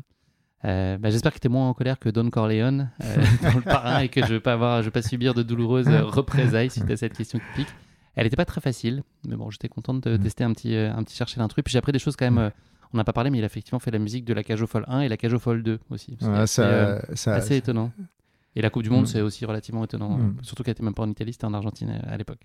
Euh, 0.65 0.97
bah, 0.97 1.10
J'espère 1.10 1.34
que 1.34 1.39
tu 1.39 1.47
es 1.47 1.50
moins 1.50 1.67
en 1.69 1.74
colère 1.74 1.97
que 2.00 2.10
Don 2.10 2.30
Corleone 2.30 2.91
euh, 3.04 3.15
dans 3.41 3.56
le 3.56 3.62
parrain 3.62 4.00
et 4.02 4.10
que 4.10 4.21
je 4.26 4.34
ne 4.34 4.39
vais, 4.39 4.82
vais 4.84 4.91
pas 4.91 5.02
subir 5.02 5.34
de 5.34 5.41
douloureuses 5.43 5.88
euh, 5.88 6.04
représailles 6.04 6.69
suite 6.69 6.89
à 6.91 6.97
cette 6.97 7.13
question 7.17 7.39
qui 7.39 7.45
pique. 7.63 7.74
Elle 8.15 8.26
n'était 8.26 8.36
pas 8.36 8.45
très 8.45 8.62
facile, 8.62 9.04
mais 9.28 9.36
bon, 9.36 9.50
j'étais 9.50 9.69
contente 9.69 10.04
de 10.04 10.17
Mm. 10.17 10.21
tester 10.21 10.43
un 10.43 10.52
petit, 10.54 10.76
euh, 10.76 10.93
un 10.93 11.04
petit 11.04 11.15
chercher 11.15 11.39
l'intrus. 11.39 11.63
Puis 11.63 11.71
j'ai 11.71 11.78
appris 11.80 11.91
des 11.93 12.00
choses 12.00 12.15
quand 12.15 12.26
même. 12.26 12.38
euh, 12.38 12.50
on 12.93 12.97
n'a 12.97 13.04
pas 13.06 13.13
parlé, 13.13 13.30
mais 13.30 13.38
il 13.38 13.43
a 13.43 13.45
effectivement 13.45 13.80
fait 13.80 13.89
la 13.91 14.00
musique 14.00 14.26
de 14.26 14.34
la 14.34 14.43
Cage 14.43 14.62
aux 14.62 14.67
Folles 14.67 14.84
1 14.88 15.00
et 15.02 15.08
la 15.10 15.15
Cage 15.17 15.34
aux 15.34 15.39
Folles 15.39 15.63
2 15.63 15.80
aussi. 15.91 16.17
C'est 16.19 16.28
Ouais, 16.28 16.38
assez, 16.39 16.62
ça, 16.62 17.02
ça- 17.15 17.34
assez 17.36 17.56
étonnant. 17.56 17.91
Et 18.56 18.62
la 18.62 18.69
Coupe 18.69 18.84
du 18.84 18.89
Monde, 18.89 19.04
Mm. 19.04 19.08
c'est 19.08 19.21
aussi 19.21 19.45
relativement 19.45 19.84
étonnant. 19.86 20.19
Euh, 20.19 20.24
Surtout 20.41 20.63
qu'elle 20.63 20.71
n'était 20.74 20.84
même 20.84 20.93
pas 20.93 21.04
en 21.04 21.10
Italie, 21.10 21.32
c'était 21.32 21.45
en 21.45 21.54
Argentine 21.54 22.02
à 22.06 22.17
l'époque. 22.17 22.41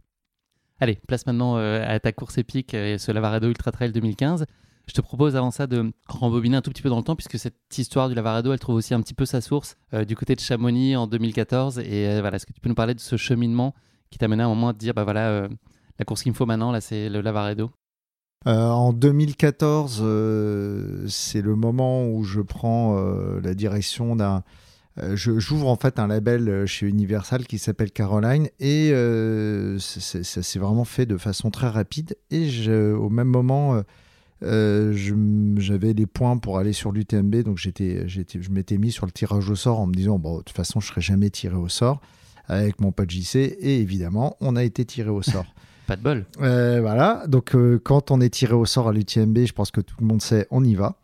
Allez, 0.79 0.98
place 1.09 1.26
maintenant 1.26 1.57
à 1.57 1.98
ta 2.00 2.12
course 2.12 2.38
épique 2.38 2.74
et 2.74 2.96
ce 2.98 3.11
Lavaredo 3.11 3.48
Ultra 3.48 3.72
Trail 3.72 3.90
2015. 3.92 4.46
Je 4.88 4.92
te 4.94 5.01
propose 5.01 5.35
avant 5.35 5.51
ça 5.51 5.66
de 5.66 5.92
rembobiner 6.09 6.57
un 6.57 6.62
tout 6.62 6.70
petit 6.70 6.83
peu 6.83 6.88
dans 6.88 6.99
le 6.99 7.03
temps, 7.03 7.16
puisque 7.16 7.38
cette 7.38 7.57
histoire 7.77 8.09
du 8.09 8.14
Lavaredo, 8.14 8.53
elle 8.53 8.59
trouve 8.61 8.77
aussi 8.77 8.94
un 8.94 9.01
petit 9.01 9.14
peu 9.14 9.27
sa 9.27 9.40
source 9.40 9.77
euh, 9.94 10.05
du 10.05 10.14
côté 10.14 10.35
de 10.37 10.40
Chamonix 10.40 10.94
en 10.94 11.07
2014. 11.09 11.81
Et 11.81 12.07
euh, 12.09 12.20
voilà, 12.20 12.37
est-ce 12.37 12.46
que 12.46 12.53
tu 12.53 12.61
peux 12.61 12.68
nous 12.68 12.75
parler 12.77 12.94
de 12.94 13.01
ce 13.01 13.16
cheminement 13.16 13.75
qui 14.11 14.18
t'a 14.18 14.29
mené 14.29 14.42
à 14.44 14.46
un 14.46 14.49
moment 14.49 14.68
à 14.68 14.72
te 14.75 14.79
dire, 14.79 14.94
bah 14.94 15.03
voilà, 15.03 15.29
euh, 15.29 15.49
la 15.99 16.05
course 16.05 16.22
qu'il 16.22 16.31
me 16.31 16.37
faut 16.37 16.46
maintenant, 16.46 16.70
là, 16.70 16.81
c'est 16.81 17.09
le 17.09 17.20
Lavaredo 17.20 17.70
en 18.44 18.92
2014, 18.92 20.03
euh, 20.05 21.05
c'est 21.09 21.40
le 21.42 21.57
moment 21.57 22.07
où 22.09 22.22
je 22.22 22.40
prends 22.40 22.94
la 23.42 23.55
direction 23.55 24.14
d'un. 24.14 24.44
J'ouvre 25.14 25.66
en 25.68 25.75
fait 25.75 25.99
un 25.99 26.07
label 26.07 26.64
chez 26.64 26.87
Universal 26.87 27.46
qui 27.49 27.59
s'appelle 27.59 27.90
Caroline 27.90 28.46
et 28.61 28.90
ça 29.81 30.22
s'est 30.22 30.59
vraiment 30.61 30.85
fait 30.85 31.07
de 31.07 31.16
façon 31.16 31.51
très 31.51 31.68
rapide. 31.68 32.16
Et 32.31 32.49
je- 32.49 32.92
au 32.94 33.09
même 33.11 33.27
moment, 33.27 33.83
euh, 34.42 34.92
j'avais 35.57 35.92
les 35.92 36.07
points 36.07 36.37
pour 36.37 36.59
aller 36.59 36.72
sur 36.72 36.92
l'UTMB, 36.92 37.37
donc 37.42 37.59
j'étais, 37.59 38.07
j'étais, 38.09 38.42
je 38.42 38.51
m'étais 38.51 38.79
mis 38.79 38.92
sur 38.92 39.07
le 39.07 39.12
tirage 39.12 39.49
au 39.49 39.57
sort 39.57 39.81
en 39.81 39.87
me 39.87 39.94
disant 39.94 40.18
bon, 40.18 40.38
de 40.38 40.42
toute 40.42 40.57
façon, 40.57 40.81
je 40.81 40.88
serai 40.88 41.01
jamais 41.01 41.31
tiré 41.31 41.57
au 41.57 41.68
sort 41.68 42.01
avec 42.49 42.81
mon 42.81 42.92
pote 42.92 43.11
JC. 43.11 43.37
Et 43.37 43.81
évidemment, 43.81 44.37
on 44.40 44.57
a 44.57 44.64
été 44.64 44.85
tiré 44.85 45.11
au 45.11 45.22
sort. 45.22 45.46
Pas 45.87 45.96
de 45.96 46.03
bol. 46.03 46.27
Euh, 46.40 46.81
voilà, 46.81 47.25
donc 47.29 47.55
euh, 47.55 47.81
quand 47.83 48.11
on 48.11 48.20
est 48.20 48.31
tiré 48.31 48.55
au 48.55 48.66
sort 48.66 48.88
à 48.88 48.92
l'UTMB, 48.92 49.46
je 49.46 49.53
pense 49.53 49.70
que 49.70 49.81
tout 49.81 49.94
le 50.01 50.07
monde 50.07 50.20
sait, 50.20 50.46
on 50.51 50.64
y 50.64 50.75
va. 50.75 50.96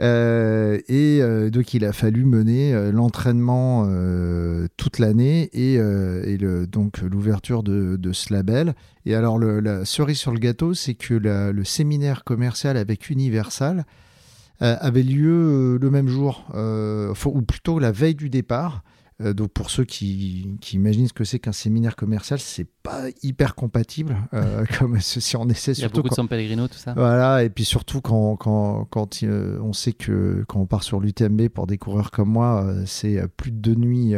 Euh, 0.00 0.80
et 0.88 1.20
euh, 1.22 1.50
donc 1.50 1.72
il 1.72 1.84
a 1.84 1.92
fallu 1.92 2.24
mener 2.24 2.74
euh, 2.74 2.90
l'entraînement 2.90 3.86
toute 4.76 4.98
l'année 4.98 5.50
et, 5.52 5.78
donc 6.66 7.00
l'ouverture 7.00 7.62
de, 7.62 8.12
ce 8.12 8.32
label. 8.32 8.74
Et 9.06 9.14
alors 9.14 9.38
le, 9.38 9.60
la 9.60 9.84
cerise 9.84 10.18
sur 10.18 10.32
le 10.32 10.38
gâteau, 10.38 10.74
c'est 10.74 10.94
que 10.94 11.14
le 11.14 11.64
séminaire 11.64 12.24
commercial 12.24 12.76
avec 12.76 13.10
Universal 13.10 13.84
avait 14.60 15.02
lieu 15.02 15.78
le 15.80 15.90
même 15.90 16.08
jour, 16.08 16.46
ou 16.54 17.42
plutôt 17.42 17.78
la 17.78 17.92
veille 17.92 18.14
du 18.14 18.30
départ. 18.30 18.82
Euh, 19.20 19.32
donc 19.32 19.50
pour 19.52 19.70
ceux 19.70 19.84
qui, 19.84 20.56
qui 20.60 20.74
imaginent 20.76 21.06
ce 21.06 21.12
que 21.12 21.22
c'est 21.22 21.38
qu'un 21.38 21.52
séminaire 21.52 21.94
commercial, 21.94 22.40
c'est 22.40 22.66
pas 22.82 23.04
hyper 23.22 23.54
compatible 23.54 24.16
euh, 24.34 24.64
comme 24.78 24.98
si 25.00 25.36
on 25.36 25.48
essaie 25.48 25.72
Il 25.72 25.82
y 25.82 25.84
a 25.84 25.88
beaucoup 25.88 26.02
quand- 26.02 26.08
de 26.08 26.14
San 26.16 26.28
Pellegrino, 26.28 26.66
tout 26.66 26.78
ça. 26.78 26.94
voilà, 26.94 27.44
et 27.44 27.48
puis 27.50 27.64
surtout 27.64 28.00
quand, 28.00 28.34
quand, 28.36 28.86
quand 28.90 29.22
euh, 29.22 29.58
on 29.62 29.72
sait 29.72 29.92
que 29.92 30.44
quand 30.48 30.58
on 30.60 30.66
part 30.66 30.82
sur 30.82 30.98
l'UTMB 30.98 31.48
pour 31.48 31.68
des 31.68 31.78
coureurs 31.78 32.10
comme 32.10 32.28
moi, 32.30 32.74
c'est 32.86 33.22
plus 33.36 33.52
de 33.52 33.56
deux 33.58 33.74
nuits 33.76 34.14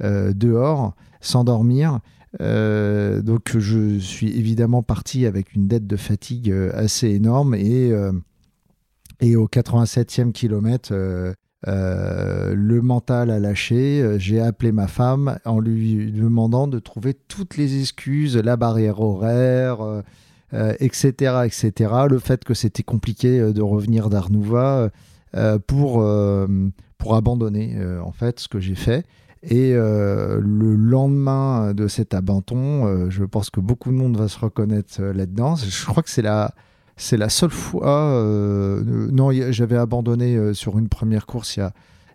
dehors, 0.00 0.94
sans 1.20 1.44
dormir. 1.44 2.00
Donc 2.40 3.56
je 3.58 3.98
suis 3.98 4.30
évidemment 4.36 4.82
parti 4.82 5.26
avec 5.26 5.54
une 5.54 5.68
dette 5.68 5.86
de 5.86 5.96
fatigue 5.96 6.52
assez 6.74 7.08
énorme 7.08 7.54
et, 7.54 7.92
et 9.20 9.36
au 9.36 9.46
87e 9.46 10.32
kilomètre, 10.32 10.92
euh, 11.68 12.54
le 12.54 12.82
mental 12.82 13.30
a 13.30 13.38
lâché. 13.38 14.02
Euh, 14.02 14.18
J'ai 14.18 14.40
appelé 14.40 14.72
ma 14.72 14.88
femme 14.88 15.38
en 15.44 15.60
lui 15.60 16.10
demandant 16.10 16.66
de 16.66 16.78
trouver 16.78 17.14
toutes 17.14 17.56
les 17.56 17.80
excuses, 17.80 18.36
la 18.36 18.56
barrière 18.56 19.00
horaire, 19.00 19.80
euh, 19.80 20.02
euh, 20.54 20.74
etc., 20.80 21.44
etc. 21.44 21.92
Le 22.10 22.18
fait 22.18 22.44
que 22.44 22.54
c'était 22.54 22.82
compliqué 22.82 23.52
de 23.52 23.62
revenir 23.62 24.10
d'Arnouva 24.10 24.90
pour, 25.66 26.04
pour 26.98 27.14
abandonner, 27.14 27.78
en 28.04 28.12
fait, 28.12 28.38
ce 28.38 28.48
que 28.48 28.60
j'ai 28.60 28.74
fait. 28.74 29.06
Et 29.42 29.72
le 29.72 30.74
lendemain 30.76 31.72
de 31.72 31.88
cet 31.88 32.12
abandon, 32.12 33.08
je 33.08 33.24
pense 33.24 33.48
que 33.48 33.60
beaucoup 33.60 33.88
de 33.88 33.96
monde 33.96 34.18
va 34.18 34.28
se 34.28 34.38
reconnaître 34.38 35.00
là-dedans. 35.00 35.56
Je 35.56 35.86
crois 35.86 36.02
que 36.02 36.10
c'est 36.10 36.20
la, 36.20 36.54
c'est 37.02 37.16
la 37.16 37.28
seule 37.28 37.50
fois. 37.50 38.12
euh, 38.14 38.82
euh, 38.86 39.08
non, 39.10 39.30
j'avais 39.50 39.76
abandonné 39.76 40.36
euh, 40.36 40.54
sur 40.54 40.78
une 40.78 40.88
première 40.88 41.26
course 41.26 41.58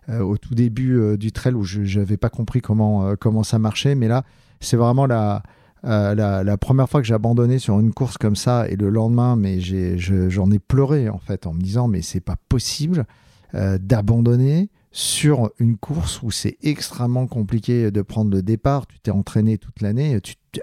au 0.08 0.38
tout 0.38 0.54
début 0.54 1.18
du 1.18 1.32
trail 1.32 1.52
où 1.52 1.64
je 1.64 1.98
n'avais 1.98 2.16
pas 2.16 2.30
compris 2.30 2.62
comment, 2.62 3.14
comment 3.16 3.42
ça 3.42 3.58
marchait. 3.58 3.94
Mais 3.94 4.08
là, 4.08 4.24
c'est 4.58 4.78
vraiment 4.78 5.04
la, 5.04 5.42
la, 5.82 6.56
première 6.56 6.88
fois 6.88 7.02
que 7.02 7.06
j'ai 7.06 7.12
abandonné 7.12 7.58
sur 7.58 7.78
une 7.78 7.92
course 7.92 8.16
comme 8.16 8.34
ça. 8.34 8.66
Et 8.70 8.76
le 8.76 8.88
lendemain, 8.88 9.36
mais 9.36 9.60
j'en 9.60 10.50
ai, 10.50 10.58
pleuré 10.58 11.10
en 11.10 11.18
fait 11.18 11.46
en 11.46 11.52
me 11.52 11.60
disant 11.60 11.88
mais 11.88 12.00
c'est 12.00 12.20
pas 12.20 12.36
possible 12.48 13.04
d'abandonner 13.52 14.70
sur 14.92 15.50
une 15.58 15.76
course 15.76 16.22
où 16.22 16.30
c'est 16.30 16.56
extrêmement 16.62 17.26
compliqué 17.26 17.90
de 17.90 18.00
prendre 18.00 18.30
le 18.30 18.40
départ. 18.40 18.86
Tu 18.86 18.98
t'es 19.00 19.10
entraîné 19.10 19.58
toute 19.58 19.82
l'année. 19.82 20.18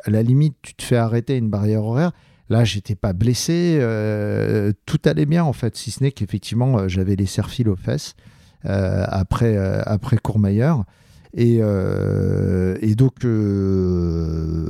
À 0.06 0.10
la 0.10 0.24
limite, 0.24 0.56
tu 0.64 0.74
te 0.74 0.82
fais 0.82 0.98
arrêter 0.98 1.38
une 1.38 1.52
barrière 1.52 1.84
horaire. 1.84 2.14
Là, 2.50 2.64
j'étais 2.64 2.94
pas 2.96 3.14
blessé, 3.14 3.78
euh, 3.80 4.72
tout 4.86 5.00
allait 5.06 5.26
bien 5.26 5.44
en 5.44 5.54
fait, 5.54 5.76
si 5.76 5.90
ce 5.90 6.04
n'est 6.04 6.12
qu'effectivement 6.12 6.78
euh, 6.78 6.88
j'avais 6.88 7.16
les 7.16 7.26
serfils 7.26 7.68
aux 7.68 7.76
fesses 7.76 8.14
euh, 8.66 9.04
après 9.08 9.58
après 9.86 10.18
Courmayeur 10.18 10.86
et, 11.34 11.60
donc 12.96 13.26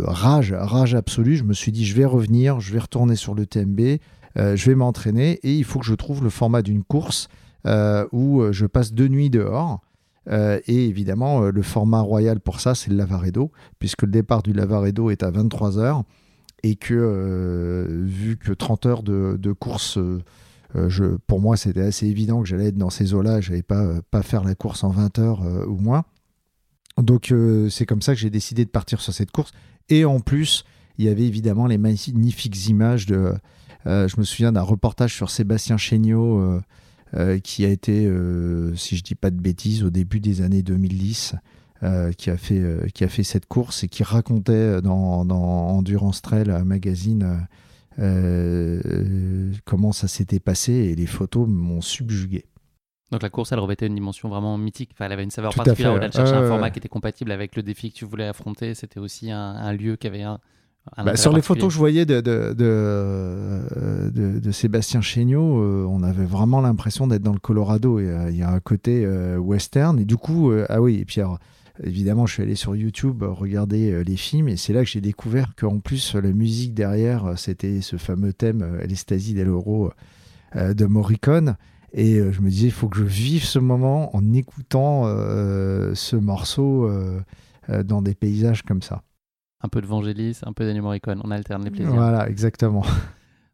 rage 0.08 0.54
rage 0.54 0.96
absolue. 0.96 1.36
Je 1.36 1.44
me 1.44 1.54
suis 1.54 1.72
dit 1.72 1.86
je 1.86 1.96
vais 1.96 2.06
revenir, 2.06 2.60
je 2.62 2.74
vais 2.74 2.80
retourner 2.80 3.16
sur 3.16 3.36
le 3.36 3.46
TMB, 3.46 4.00
je 4.38 4.66
vais 4.66 4.76
m'entraîner 4.76 5.34
et 5.44 5.54
il 5.54 5.64
faut 5.64 5.80
que 5.80 5.86
je 5.86 5.94
trouve 5.94 6.24
le 6.24 6.30
format 6.30 6.62
d'une 6.62 6.84
course 6.84 7.28
où 8.12 8.42
je 8.52 8.66
passe 8.66 8.94
deux 8.94 9.10
nuits 9.10 9.30
dehors. 9.30 9.82
Et 10.32 10.88
évidemment, 10.88 11.42
le 11.42 11.62
format 11.62 12.02
royal 12.02 12.40
pour 12.40 12.60
ça, 12.62 12.74
c'est 12.74 12.90
le 12.90 12.98
Lavaredo, 12.98 13.52
puisque 13.78 14.02
le 14.02 14.12
départ 14.12 14.42
du 14.42 14.52
Lavaredo 14.52 15.12
est 15.12 15.22
à 15.22 15.30
23 15.30 15.78
heures 15.78 16.04
et 16.66 16.76
que 16.76 16.96
euh, 16.96 17.86
vu 18.06 18.38
que 18.38 18.52
30 18.52 18.88
heures 18.88 19.04
de, 19.04 19.52
course, 19.52 20.00
euh, 20.00 20.20
euh, 20.76 21.18
pour 21.28 21.40
moi 21.40 21.58
c'était 21.58 21.84
assez 21.84 22.08
évident 22.08 22.42
que 22.42 22.48
j'allais 22.48 22.70
être 22.70 22.78
dans 22.78 22.90
ces 22.90 23.14
eaux-là, 23.14 23.40
je 23.40 23.52
n'allais 23.52 23.62
pas, 23.62 24.02
faire 24.24 24.44
la 24.44 24.56
course 24.56 24.84
en 24.84 24.90
20 24.90 25.20
heures 25.20 25.44
euh, 25.44 25.64
ou 25.68 25.78
moins. 25.78 26.06
Donc 26.98 27.32
c'est 27.70 27.86
comme 27.86 28.02
ça 28.02 28.16
que 28.16 28.20
j'ai 28.20 28.32
décidé 28.32 28.66
de 28.66 28.70
partir 28.70 29.00
sur 29.02 29.14
cette 29.14 29.30
course. 29.30 29.52
Et 29.90 30.06
en 30.06 30.22
plus, 30.22 30.64
il 30.98 31.06
y 31.06 31.10
avait 31.10 31.26
évidemment 31.26 31.68
les 31.68 31.78
magnifiques 31.78 32.68
images 32.68 33.06
je 33.06 34.18
me 34.18 34.24
souviens 34.24 34.54
d'un 34.54 34.62
reportage 34.62 35.14
sur 35.14 35.30
Sébastien 35.30 35.78
Chéniaud 35.78 36.62
qui 37.44 37.66
a 37.66 37.70
été, 37.70 38.10
si 38.78 38.96
je 38.96 39.04
dis 39.04 39.14
pas 39.14 39.30
de 39.30 39.40
bêtises, 39.40 39.84
au 39.84 39.90
début 39.90 40.22
des 40.22 40.42
années 40.42 40.64
2010. 40.64 41.36
Qui, 42.18 42.30
a 42.30 42.38
fait, 42.38 42.92
qui 42.94 43.04
a 43.04 43.08
fait 43.10 43.24
cette 43.24 43.46
course 43.46 43.84
et 43.84 43.88
qui 43.88 44.04
racontait 44.04 44.82
dans, 44.82 45.26
dans 45.26 45.70
Endurance 45.70 46.22
Trail 46.22 46.64
Magazine 46.64 47.48
comment 49.66 49.92
ça 49.92 50.08
s'était 50.08 50.40
passé 50.40 50.74
et 50.74 50.96
les 50.96 51.06
photos 51.06 51.48
m'ont 51.48 51.82
subjugué. 51.82 52.46
Donc 53.12 53.22
la 53.22 53.30
course, 53.30 53.52
elle 53.52 53.60
revêtait 53.60 53.88
une 53.88 53.96
dimension 53.96 54.30
vraiment 54.30 54.58
mythique. 54.58 54.92
Enfin, 54.94 55.06
elle 55.06 55.12
avait 55.12 55.24
une 55.24 55.32
saveur 55.32 55.54
particulière. 55.54 55.94
Au-delà 55.94 56.10
de 56.10 56.14
chercher 56.14 56.34
un 56.34 56.48
format 56.48 56.72
qui 56.72 56.80
était 56.80 56.90
compatible 56.90 57.32
avec 57.32 57.56
le 57.56 57.64
défi 57.64 57.92
que 57.92 57.98
tu 57.98 58.06
voulais 58.06 58.26
affronter, 58.26 58.74
c'était 58.74 59.00
aussi 59.00 59.32
un, 59.32 59.74
lieu 59.74 59.96
qui 59.96 60.08
avait 60.08 60.24
un. 60.24 60.40
Bah, 60.98 61.16
sur 61.16 61.34
les 61.34 61.42
photos 61.42 61.70
que 61.70 61.74
je 61.74 61.80
voyais 61.80 62.06
de, 62.06 62.22
de, 62.22 62.54
de, 62.54 64.40
de, 64.40 64.52
Sébastien 64.52 65.02
Chéniaud, 65.02 65.58
euh, 65.58 65.88
on 65.90 66.04
avait 66.04 66.26
vraiment 66.26 66.62
l'impression 66.62 67.08
d'être 67.08 67.24
dans 67.24 67.34
le 67.34 67.40
Colorado. 67.40 68.00
Il 68.00 68.36
y 68.36 68.44
a 68.44 68.52
un 68.52 68.60
côté 68.60 69.04
euh, 69.04 69.38
western. 69.38 70.00
Et 70.00 70.06
du 70.06 70.18
coup, 70.18 70.52
euh, 70.52 70.66
ah 70.70 70.82
oui, 70.82 71.00
et 71.00 71.06
puis 71.06 71.22
évidemment, 71.84 72.26
je 72.26 72.34
suis 72.34 72.44
allé 72.44 72.56
sur 72.56 72.76
YouTube 72.76 73.24
regarder 73.24 74.04
les 74.04 74.16
films. 74.18 74.48
Et 74.48 74.58
c'est 74.58 74.74
là 74.74 74.84
que 74.84 74.90
j'ai 74.90 75.02
découvert 75.02 75.56
qu'en 75.56 75.80
plus, 75.80 76.16
la 76.16 76.32
musique 76.32 76.74
derrière, 76.74 77.38
c'était 77.38 77.82
ce 77.82 77.98
fameux 77.98 78.34
thème, 78.34 78.80
L'Estasie 78.88 79.34
del 79.34 79.50
Oro 79.50 79.92
de 80.56 80.86
Morricone. 80.86 81.56
Et 81.98 82.16
euh, 82.16 82.34
je 82.34 82.42
me 82.42 82.50
disais, 82.50 82.68
il 82.68 82.74
faut 82.74 82.90
que 82.90 82.98
je 82.98 83.04
vive 83.04 83.46
ce 83.46 83.58
moment 83.58 84.14
en 84.16 84.34
écoutant 84.34 85.04
euh, 85.06 85.96
ce 85.96 86.18
morceau 86.18 86.90
euh, 86.90 87.22
dans 87.84 88.02
des 88.02 88.14
paysages 88.14 88.64
comme 88.64 88.82
ça. 88.82 89.02
Un 89.62 89.70
peu 89.70 89.82
de 89.82 89.88
Vangelis, 89.88 90.40
un 90.44 90.52
peu 90.52 90.66
d'Ennio 90.66 90.84
Morricone, 90.84 91.22
on 91.24 91.32
alterne 91.32 91.64
les 91.64 91.72
plaisirs. 91.72 91.94
Voilà, 91.94 92.30
exactement. 92.30 92.84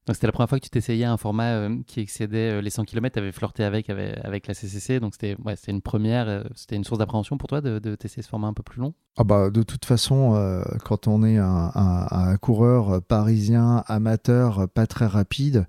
Donc 0.07 0.15
c'était 0.15 0.27
la 0.27 0.33
première 0.33 0.49
fois 0.49 0.59
que 0.59 0.63
tu 0.63 0.69
t'essayais 0.71 1.05
un 1.05 1.17
format 1.17 1.69
qui 1.85 1.99
excédait 1.99 2.61
les 2.61 2.69
100 2.71 2.85
km, 2.85 3.13
tu 3.13 3.19
avais 3.19 3.31
flirté 3.31 3.63
avec, 3.63 3.89
avec, 3.89 4.47
la 4.47 4.53
CCC, 4.55 4.99
donc 4.99 5.13
c'était 5.13 5.37
ouais, 5.45 5.55
une 5.67 5.81
première, 5.81 6.43
c'était 6.55 6.75
une 6.75 6.83
source 6.83 6.97
d'appréhension 6.97 7.37
pour 7.37 7.47
toi 7.47 7.61
de, 7.61 7.77
de, 7.77 7.95
tester 7.95 8.23
ce 8.23 8.27
format 8.27 8.47
un 8.47 8.53
peu 8.53 8.63
plus 8.63 8.81
long? 8.81 8.95
Ah 9.17 9.23
bah, 9.23 9.51
De 9.51 9.61
toute 9.61 9.85
façon, 9.85 10.63
quand 10.83 11.07
on 11.07 11.23
est 11.23 11.37
un, 11.37 12.37
coureur 12.41 13.01
parisien 13.03 13.83
amateur, 13.87 14.67
pas 14.69 14.87
très 14.87 15.05
rapide, 15.05 15.67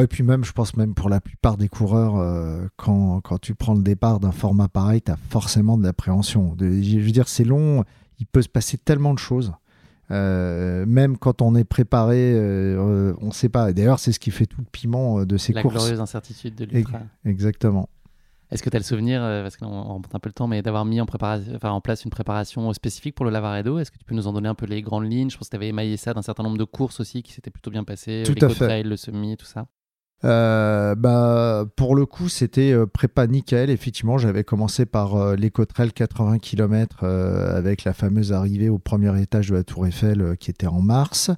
et 0.00 0.06
puis 0.06 0.22
même, 0.22 0.44
je 0.44 0.52
pense 0.52 0.76
même 0.76 0.94
pour 0.94 1.08
la 1.08 1.20
plupart 1.20 1.56
des 1.56 1.68
coureurs, 1.68 2.16
euh, 2.16 2.66
quand, 2.76 3.20
quand, 3.20 3.38
tu 3.38 3.54
prends 3.54 3.74
le 3.74 3.82
départ 3.82 4.20
d'un 4.20 4.32
format 4.32 4.68
pareil, 4.68 5.02
tu 5.02 5.10
as 5.10 5.18
forcément 5.28 5.76
de 5.76 5.84
l'appréhension. 5.84 6.56
je 6.58 6.98
veux 6.98 7.10
dire, 7.10 7.28
c'est 7.28 7.44
long, 7.44 7.84
il 8.18 8.26
peut 8.26 8.42
se 8.42 8.48
passer 8.48 8.78
tellement 8.78 9.12
de 9.12 9.18
choses. 9.18 9.52
Euh, 10.12 10.84
même 10.86 11.16
quand 11.16 11.42
on 11.42 11.54
est 11.54 11.64
préparé, 11.64 12.32
euh, 12.34 13.14
on 13.20 13.28
ne 13.28 13.32
sait 13.32 13.48
pas. 13.48 13.72
D'ailleurs, 13.72 13.98
c'est 13.98 14.12
ce 14.12 14.20
qui 14.20 14.30
fait 14.30 14.46
tout 14.46 14.60
le 14.60 14.66
piment 14.70 15.24
de 15.24 15.36
ces 15.36 15.52
courses. 15.52 15.64
La 15.64 15.70
glorieuse 15.80 16.00
incertitude 16.00 16.54
de 16.54 16.64
l'ultra. 16.64 17.00
Exactement. 17.24 17.88
Est-ce 18.50 18.62
que 18.62 18.68
tu 18.68 18.76
as 18.76 18.80
le 18.80 18.84
souvenir, 18.84 19.22
parce 19.22 19.56
qu'on 19.56 19.82
remonte 19.82 20.14
un 20.14 20.18
peu 20.18 20.28
le 20.28 20.34
temps, 20.34 20.46
mais 20.46 20.60
d'avoir 20.60 20.84
mis 20.84 21.00
en, 21.00 21.06
enfin, 21.06 21.70
en 21.70 21.80
place 21.80 22.04
une 22.04 22.10
préparation 22.10 22.70
spécifique 22.74 23.14
pour 23.14 23.24
le 23.24 23.30
Lavaredo 23.30 23.78
Est-ce 23.78 23.90
que 23.90 23.96
tu 23.96 24.04
peux 24.04 24.14
nous 24.14 24.26
en 24.26 24.34
donner 24.34 24.48
un 24.50 24.54
peu 24.54 24.66
les 24.66 24.82
grandes 24.82 25.10
lignes? 25.10 25.30
Je 25.30 25.38
pense 25.38 25.48
que 25.48 25.52
tu 25.52 25.56
avais 25.56 25.68
émaillé 25.68 25.96
ça 25.96 26.12
d'un 26.12 26.20
certain 26.20 26.42
nombre 26.42 26.58
de 26.58 26.64
courses 26.64 27.00
aussi 27.00 27.22
qui 27.22 27.32
s'étaient 27.32 27.50
plutôt 27.50 27.70
bien 27.70 27.82
passées. 27.82 28.24
Tout 28.26 28.44
à 28.44 28.50
fait. 28.50 28.82
le 28.82 28.96
semi, 28.96 29.38
tout 29.38 29.46
ça. 29.46 29.66
Euh, 30.24 30.94
bah, 30.94 31.64
pour 31.76 31.96
le 31.96 32.06
coup, 32.06 32.28
c'était 32.28 32.72
euh, 32.72 32.86
prépa 32.86 33.26
nickel. 33.26 33.70
Effectivement, 33.70 34.18
j'avais 34.18 34.44
commencé 34.44 34.86
par 34.86 35.16
euh, 35.16 35.36
80 35.36 36.38
km 36.38 37.00
euh, 37.02 37.56
avec 37.56 37.84
la 37.84 37.92
fameuse 37.92 38.32
arrivée 38.32 38.68
au 38.68 38.78
premier 38.78 39.20
étage 39.20 39.50
de 39.50 39.54
la 39.54 39.64
Tour 39.64 39.86
Eiffel 39.86 40.36
qui 40.38 40.50
était 40.50 40.66
en 40.66 40.80
mars. 40.80 41.30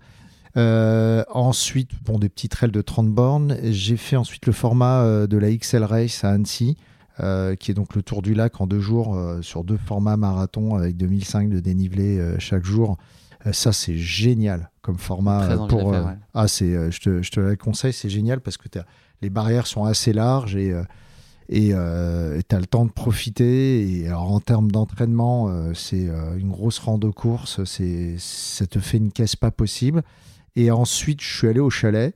ensuite, 0.57 1.91
bon, 2.05 2.19
des 2.19 2.29
petits 2.29 2.49
trails 2.49 2.71
de 2.71 2.83
30 2.83 3.09
bornes. 3.09 3.57
J'ai 3.63 3.97
fait 3.97 4.17
ensuite 4.17 4.47
le 4.47 4.53
format 4.53 5.27
de 5.27 5.39
la 5.39 5.55
XL 5.55 5.85
Race 5.85 6.23
à 6.25 6.31
Annecy, 6.31 6.77
qui 7.19 7.71
est 7.71 7.75
donc 7.75 7.95
le 7.95 8.03
tour 8.03 8.23
du 8.23 8.35
lac 8.35 8.61
en 8.61 8.67
deux 8.67 8.81
jours 8.81 9.19
sur 9.41 9.65
deux 9.65 9.79
formats 9.79 10.17
marathon 10.17 10.77
avec 10.77 10.97
2005 10.97 11.49
de 11.49 11.61
dénivelé 11.61 12.37
chaque 12.39 12.65
jour. 12.65 12.99
Euh, 13.47 13.53
ça, 13.53 13.73
c'est 13.73 13.97
génial 13.97 14.71
comme 14.83 14.99
format. 14.99 15.57
pour, 15.69 15.95
euh, 15.95 16.05
ah, 16.35 16.49
c'est, 16.49 16.75
euh, 16.75 16.91
je, 16.91 17.01
te, 17.01 17.23
je 17.23 17.31
te 17.31 17.41
le 17.41 17.57
conseille, 17.57 17.93
c'est 17.93 18.11
génial 18.11 18.41
parce 18.41 18.57
que 18.57 18.69
les 19.23 19.31
barrières 19.31 19.67
sont 19.67 19.85
assez 19.85 20.13
larges 20.13 20.57
et 20.57 20.75
et 21.51 21.69
tu 21.69 21.75
as 21.75 22.59
le 22.59 22.67
temps 22.67 22.87
de 22.87 22.91
profiter. 22.91 24.01
Et 24.01 24.09
alors, 24.09 24.33
en 24.33 24.41
termes 24.41 24.73
d'entraînement, 24.73 25.73
c'est 25.75 26.09
une 26.39 26.51
grosse 26.51 26.79
rando 26.79 27.13
course, 27.13 27.63
c'est, 27.65 28.15
ça 28.19 28.67
te 28.67 28.79
fait 28.79 28.97
une 28.97 29.13
caisse 29.13 29.37
pas 29.37 29.51
possible. 29.51 30.03
Et 30.57 30.71
ensuite, 30.71 31.21
je 31.21 31.37
suis 31.37 31.49
allé 31.49 31.61
au 31.61 31.69
chalet 31.69 32.15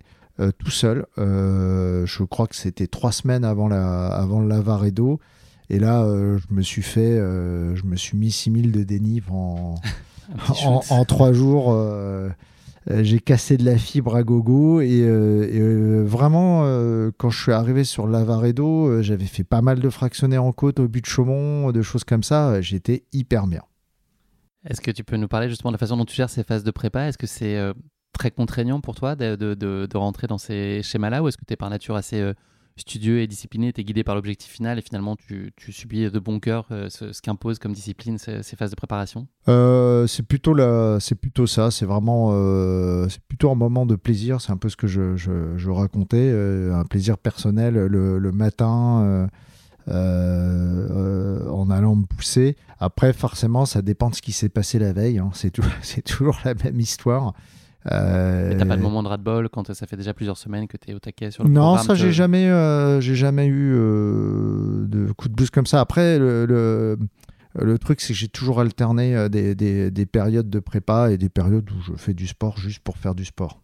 tout 0.58 0.70
seul. 0.70 1.04
je 1.18 2.24
crois 2.24 2.46
que 2.46 2.56
c'était 2.56 2.86
trois 2.86 3.12
semaines 3.12 3.44
avant, 3.44 3.68
la, 3.68 4.06
avant 4.06 4.40
le 4.40 4.48
Lavaredo. 4.48 5.20
Et 5.68 5.78
là, 5.78 6.06
je 6.06 6.54
me 6.54 6.62
suis 6.62 6.82
fait, 6.82 7.16
je 7.18 7.84
me 7.84 7.96
suis 7.96 8.16
mis 8.16 8.30
6000 8.30 8.72
de 8.72 8.82
dénive 8.82 9.30
en, 9.30 9.74
en, 10.90 11.04
trois 11.04 11.32
jours, 11.32 11.72
euh, 11.72 12.28
euh, 12.90 13.02
j'ai 13.02 13.20
cassé 13.20 13.56
de 13.56 13.64
la 13.64 13.78
fibre 13.78 14.16
à 14.16 14.22
gogo. 14.22 14.80
Et, 14.80 15.02
euh, 15.02 16.04
vraiment, 16.06 16.62
quand 17.18 17.30
je 17.30 17.42
suis 17.42 17.52
arrivé 17.52 17.84
sur 17.84 18.06
Lavaredo, 18.06 19.02
j'avais 19.02 19.26
fait 19.26 19.44
pas 19.44 19.62
mal 19.62 19.80
de 19.80 19.88
fractionnaires 19.88 20.44
en 20.44 20.52
côte 20.52 20.80
au 20.80 20.88
but 20.88 21.02
de 21.02 21.06
Chaumont, 21.06 21.72
de 21.72 21.82
choses 21.82 22.04
comme 22.04 22.22
ça. 22.22 22.60
J'étais 22.60 23.04
hyper 23.12 23.46
bien. 23.46 23.62
Est-ce 24.68 24.80
que 24.80 24.90
tu 24.90 25.04
peux 25.04 25.16
nous 25.16 25.28
parler 25.28 25.48
justement 25.48 25.70
de 25.70 25.74
la 25.74 25.78
façon 25.78 25.96
dont 25.96 26.04
tu 26.04 26.14
gères 26.14 26.30
ces 26.30 26.42
phases 26.42 26.64
de 26.64 26.70
prépa? 26.70 27.08
Est-ce 27.08 27.18
que 27.18 27.26
c'est 27.26 27.58
très 28.12 28.30
contraignant 28.30 28.80
pour 28.80 28.94
toi 28.94 29.14
de, 29.14 29.36
de, 29.36 29.54
de, 29.54 29.96
rentrer 29.96 30.26
dans 30.26 30.38
ces 30.38 30.82
schémas-là 30.82 31.22
ou 31.22 31.28
est-ce 31.28 31.36
que 31.36 31.44
tu 31.46 31.52
es 31.52 31.56
par 31.56 31.70
nature 31.70 31.94
assez 31.94 32.32
studieux 32.80 33.20
et 33.20 33.26
discipliné, 33.26 33.72
tu 33.72 33.80
es 33.80 33.84
guidé 33.84 34.04
par 34.04 34.14
l'objectif 34.14 34.50
final 34.50 34.78
et 34.78 34.82
finalement 34.82 35.16
tu, 35.16 35.52
tu, 35.56 35.72
subis 35.72 36.10
de 36.10 36.18
bon 36.18 36.40
cœur 36.40 36.66
euh, 36.70 36.88
ce, 36.88 37.12
ce 37.12 37.22
qu'impose 37.22 37.58
comme 37.58 37.72
discipline 37.72 38.18
ces, 38.18 38.42
phases 38.56 38.70
de 38.70 38.76
préparation? 38.76 39.26
Euh, 39.48 40.06
C'est 40.06 40.22
plutôt, 40.22 40.54
plutôt 41.20 41.46
ça, 41.46 41.70
c'est 41.70 41.86
vraiment 41.86 42.30
euh, 42.32 43.08
c'est 43.08 43.22
plutôt 43.22 43.50
un 43.50 43.54
moment 43.54 43.86
de 43.86 43.96
plaisir, 43.96 44.40
c'est 44.40 44.52
un 44.52 44.56
peu 44.56 44.68
ce 44.68 44.76
que 44.76 44.86
je, 44.86 45.16
je, 45.16 45.70
racontais, 45.70 46.30
un 46.72 46.84
plaisir 46.84 47.18
personnel 47.18 47.74
le, 47.74 48.18
le 48.18 48.32
matin. 48.32 49.28
en 49.86 51.70
allant 51.70 51.96
me 51.96 52.06
pousser. 52.06 52.56
Après, 52.78 53.12
forcément, 53.12 53.66
ça 53.66 53.82
dépend 53.82 54.10
de 54.10 54.14
ce 54.14 54.22
qui 54.22 54.32
s'est 54.32 54.48
passé 54.48 54.78
la 54.78 54.92
veille. 54.92 55.18
Hein. 55.18 55.30
C'est 55.34 55.50
toujours 56.04 56.38
la 56.44 56.54
même 56.54 56.80
histoire. 56.80 57.34
Euh... 57.86 58.58
t'as 58.58 58.66
pas 58.66 58.76
de 58.76 58.82
moment 58.82 59.02
de 59.04 59.08
ras-de-bol 59.08 59.48
quand 59.48 59.72
ça 59.72 59.86
fait 59.86 59.96
déjà 59.96 60.12
plusieurs 60.12 60.36
semaines 60.36 60.66
que 60.66 60.76
tu 60.76 60.90
es 60.90 60.94
au 60.94 60.98
taquet 60.98 61.30
sur 61.30 61.44
le 61.44 61.50
non, 61.50 61.74
programme 61.74 61.86
ça, 61.86 61.94
j'ai 61.94 62.12
jamais, 62.12 62.50
euh, 62.50 63.00
j'ai 63.00 63.14
jamais 63.14 63.46
eu 63.46 63.72
euh, 63.72 64.86
de 64.88 65.12
coup 65.12 65.28
de 65.28 65.34
boost 65.34 65.52
comme 65.52 65.66
ça. 65.66 65.80
Après, 65.80 66.18
le, 66.18 66.98
le, 67.54 67.78
truc, 67.78 68.00
c'est 68.00 68.12
que 68.12 68.18
j'ai 68.18 68.28
toujours 68.28 68.60
alterné 68.60 69.14
euh, 69.14 69.28
des, 69.28 69.54
des, 69.54 69.92
des, 69.92 70.06
périodes 70.06 70.50
de 70.50 70.58
prépa 70.58 71.12
et 71.12 71.18
des 71.18 71.28
périodes 71.28 71.70
où 71.70 71.80
je 71.80 71.92
fais 71.94 72.14
du 72.14 72.26
sport 72.26 72.58
juste 72.58 72.80
pour 72.80 72.98
faire 72.98 73.14
du 73.14 73.24
sport. 73.24 73.62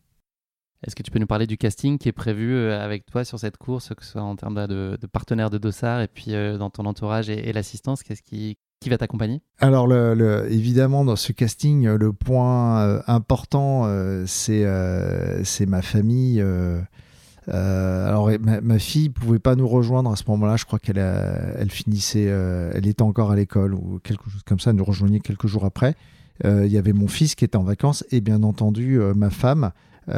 Est-ce 0.87 0.95
que 0.95 1.03
tu 1.03 1.11
peux 1.11 1.19
nous 1.19 1.27
parler 1.27 1.47
du 1.47 1.57
casting 1.57 1.99
qui 1.99 2.09
est 2.09 2.13
prévu 2.13 2.57
avec 2.71 3.07
toi 3.07 3.25
sur 3.25 3.39
cette 3.39 3.57
course, 3.57 3.89
que 3.97 4.05
ce 4.05 4.13
soit 4.13 4.23
en 4.23 4.37
termes 4.37 4.67
de, 4.67 4.97
de 5.01 5.07
partenaires 5.07 5.51
de 5.51 5.59
dossard 5.59 6.03
et 6.03 6.09
puis 6.09 6.33
dans 6.33 6.71
ton 6.71 6.85
entourage 6.85 7.31
et, 7.31 7.49
et 7.49 7.53
l'assistance? 7.53 8.03
Qu'est-ce 8.03 8.23
qui, 8.23 8.59
va 8.91 8.99
t'accompagner? 8.99 9.41
Alors, 9.61 9.87
le, 9.87 10.47
évidemment, 10.51 11.05
dans 11.05 11.17
ce 11.17 11.33
casting, 11.33 11.87
le 11.87 12.13
point 12.13 12.81
euh, 12.81 13.01
important, 13.07 13.83
euh, 13.85 14.25
c'est 14.27 14.65
euh, 14.65 15.43
c'est 15.45 15.67
ma 15.67 15.83
famille. 15.83 16.43
alors, 17.49 18.31
ma, 18.41 18.61
ma, 18.61 18.79
fille 18.79 19.11
pouvait 19.11 19.39
pas 19.39 19.55
nous 19.55 19.69
rejoindre 19.69 20.11
à 20.11 20.17
ce 20.17 20.25
moment-là. 20.29 20.57
Je 20.57 20.65
crois 20.65 20.79
qu'elle 20.79 20.99
elle 20.99 21.71
finissait, 21.71 22.25
elle 22.25 22.87
était 22.87 23.03
encore 23.03 23.31
à 23.31 23.37
l'école 23.37 23.75
ou 23.75 24.01
quelque 24.03 24.31
chose 24.31 24.43
comme 24.45 24.61
ça. 24.61 24.73
Nous 24.73 24.85
rejoignait 24.85 25.21
quelques 25.21 25.47
jours 25.47 25.65
après. 25.65 25.95
Il 26.45 26.67
y 26.67 26.79
avait 26.79 26.93
mon 26.93 27.09
fils 27.09 27.35
qui 27.35 27.45
était 27.45 27.57
en 27.57 27.63
vacances 27.63 28.05
et 28.11 28.21
bien 28.21 28.43
entendu 28.43 28.99
ma 29.15 29.31
femme. 29.31 29.73
qui 30.07 30.13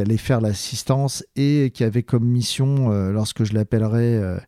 allait 0.00 0.16
faire 0.16 0.40
l'assistance 0.40 1.24
et 1.36 1.70
qui 1.74 1.84
avait 1.84 2.02
comme 2.02 2.24
mission, 2.24 2.90
lorsque 3.10 3.44
je 3.44 3.54
l'appellerai, 3.54 4.40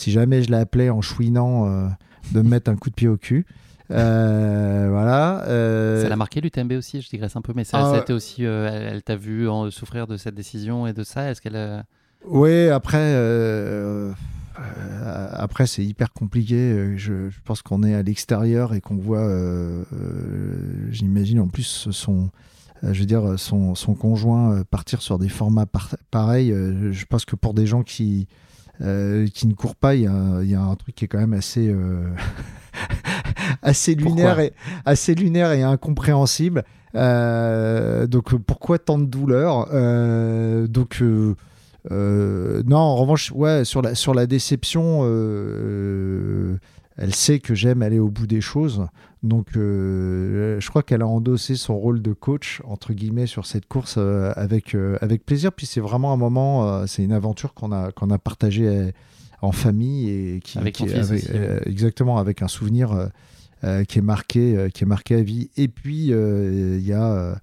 si 0.00 0.10
jamais 0.10 0.42
je 0.42 0.50
l'appelais 0.50 0.88
en 0.88 1.02
chouinant, 1.02 1.66
euh, 1.66 1.86
de 2.32 2.40
me 2.40 2.48
mettre 2.48 2.70
un 2.70 2.76
coup 2.76 2.88
de 2.88 2.94
pied 2.94 3.08
au 3.08 3.18
cul. 3.18 3.46
Euh, 3.90 4.86
voilà. 4.90 5.44
Euh, 5.44 6.02
ça 6.02 6.08
l'a 6.08 6.16
marqué 6.16 6.40
l'UTMB 6.40 6.72
aussi, 6.72 7.02
je 7.02 7.08
digresse 7.08 7.36
un 7.36 7.42
peu, 7.42 7.52
mais 7.54 7.64
ça, 7.64 8.02
ah, 8.08 8.12
aussi, 8.12 8.44
elle, 8.44 9.02
t'a 9.02 9.16
vu 9.16 9.48
en, 9.48 9.70
souffrir 9.70 10.06
de 10.06 10.16
cette 10.16 10.34
décision 10.34 10.86
et 10.86 10.92
de 10.92 11.04
ça. 11.04 11.30
Est-ce 11.30 11.42
qu'elle 11.42 11.84
Oui, 12.24 12.68
après, 12.68 13.14
après 15.34 15.66
c'est 15.66 15.84
hyper 15.84 16.12
compliqué. 16.12 16.96
Je, 16.96 17.28
pense 17.44 17.60
qu'on 17.60 17.82
est 17.82 17.94
à 17.94 18.02
l'extérieur 18.02 18.72
et 18.72 18.80
qu'on 18.80 18.96
voit, 18.96 19.28
j'imagine 20.90 21.40
en 21.40 21.48
plus 21.48 21.88
son, 21.90 22.30
je 22.82 23.00
veux 23.00 23.06
dire, 23.06 23.38
son, 23.38 23.74
son 23.74 23.94
conjoint 23.94 24.62
partir 24.70 25.02
sur 25.02 25.18
des 25.18 25.28
formats 25.28 25.66
pareils. 26.10 26.50
je 26.52 27.04
pense 27.06 27.26
que 27.26 27.36
pour 27.36 27.52
des 27.52 27.66
gens 27.66 27.82
qui 27.82 28.28
euh, 28.82 29.26
qui 29.28 29.46
ne 29.46 29.54
court 29.54 29.76
pas, 29.76 29.94
il 29.94 30.02
y, 30.02 30.06
a, 30.06 30.60
un 30.60 30.74
truc 30.76 30.94
qui 30.94 31.04
est 31.04 31.08
quand 31.08 31.18
même 31.18 31.32
assez, 31.32 31.68
euh, 31.68 32.08
assez 33.62 33.94
lunaire 33.94 34.40
et 34.40 34.52
assez 34.84 35.14
lunaire 35.14 35.52
et 35.52 35.62
incompréhensible. 35.62 36.64
donc 36.94 38.34
pourquoi 38.46 38.78
tant 38.78 38.98
de 38.98 39.04
douleur 39.04 39.66
Donc 40.68 41.02
non, 41.90 42.76
en 42.76 42.96
revanche, 42.96 43.32
ouais, 43.32 43.64
sur 43.64 43.82
la 43.82 43.94
sur 43.94 44.14
la 44.14 44.26
déception 44.26 45.02
elle 47.00 47.14
sait 47.14 47.40
que 47.40 47.54
j'aime 47.54 47.80
aller 47.80 47.98
au 47.98 48.10
bout 48.10 48.26
des 48.26 48.42
choses. 48.42 48.86
Donc, 49.22 49.56
euh, 49.56 50.60
je 50.60 50.68
crois 50.68 50.82
qu'elle 50.82 51.00
a 51.00 51.06
endossé 51.06 51.56
son 51.56 51.78
rôle 51.78 52.02
de 52.02 52.12
coach, 52.12 52.60
entre 52.64 52.92
guillemets, 52.92 53.26
sur 53.26 53.46
cette 53.46 53.66
course 53.66 53.94
euh, 53.96 54.32
avec, 54.36 54.74
euh, 54.74 54.98
avec 55.00 55.24
plaisir. 55.24 55.50
Puis 55.50 55.64
c'est 55.64 55.80
vraiment 55.80 56.12
un 56.12 56.18
moment, 56.18 56.86
c'est 56.86 57.02
une 57.02 57.12
aventure 57.12 57.54
qu'on 57.54 57.72
a, 57.72 57.90
qu'on 57.90 58.10
a 58.10 58.18
partagée 58.18 58.92
en 59.40 59.50
famille 59.50 60.10
et 60.10 60.40
qui, 60.40 60.58
avec 60.58 60.82
exactement 61.64 62.18
avec 62.18 62.42
un 62.42 62.48
souvenir 62.48 63.08
qui 63.88 63.98
est 63.98 64.02
marqué, 64.02 64.68
qui 64.74 64.84
est 64.84 64.86
marqué 64.86 65.14
à 65.14 65.22
vie. 65.22 65.50
Et 65.56 65.68
puis 65.68 66.08
il 66.08 66.86
y 66.86 66.92
a, 66.92 67.40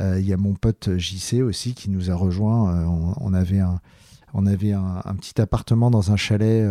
il 0.00 0.26
y 0.26 0.32
a 0.32 0.36
mon 0.38 0.54
pote 0.54 0.96
JC 0.96 1.42
aussi 1.42 1.74
qui 1.74 1.90
nous 1.90 2.10
a 2.10 2.14
rejoint. 2.14 2.86
On, 3.20 3.34
avait 3.34 3.60
un, 3.60 3.80
on 4.32 4.46
avait 4.46 4.72
un, 4.72 5.14
petit 5.18 5.40
appartement 5.42 5.90
dans 5.90 6.10
un 6.10 6.16
chalet 6.16 6.66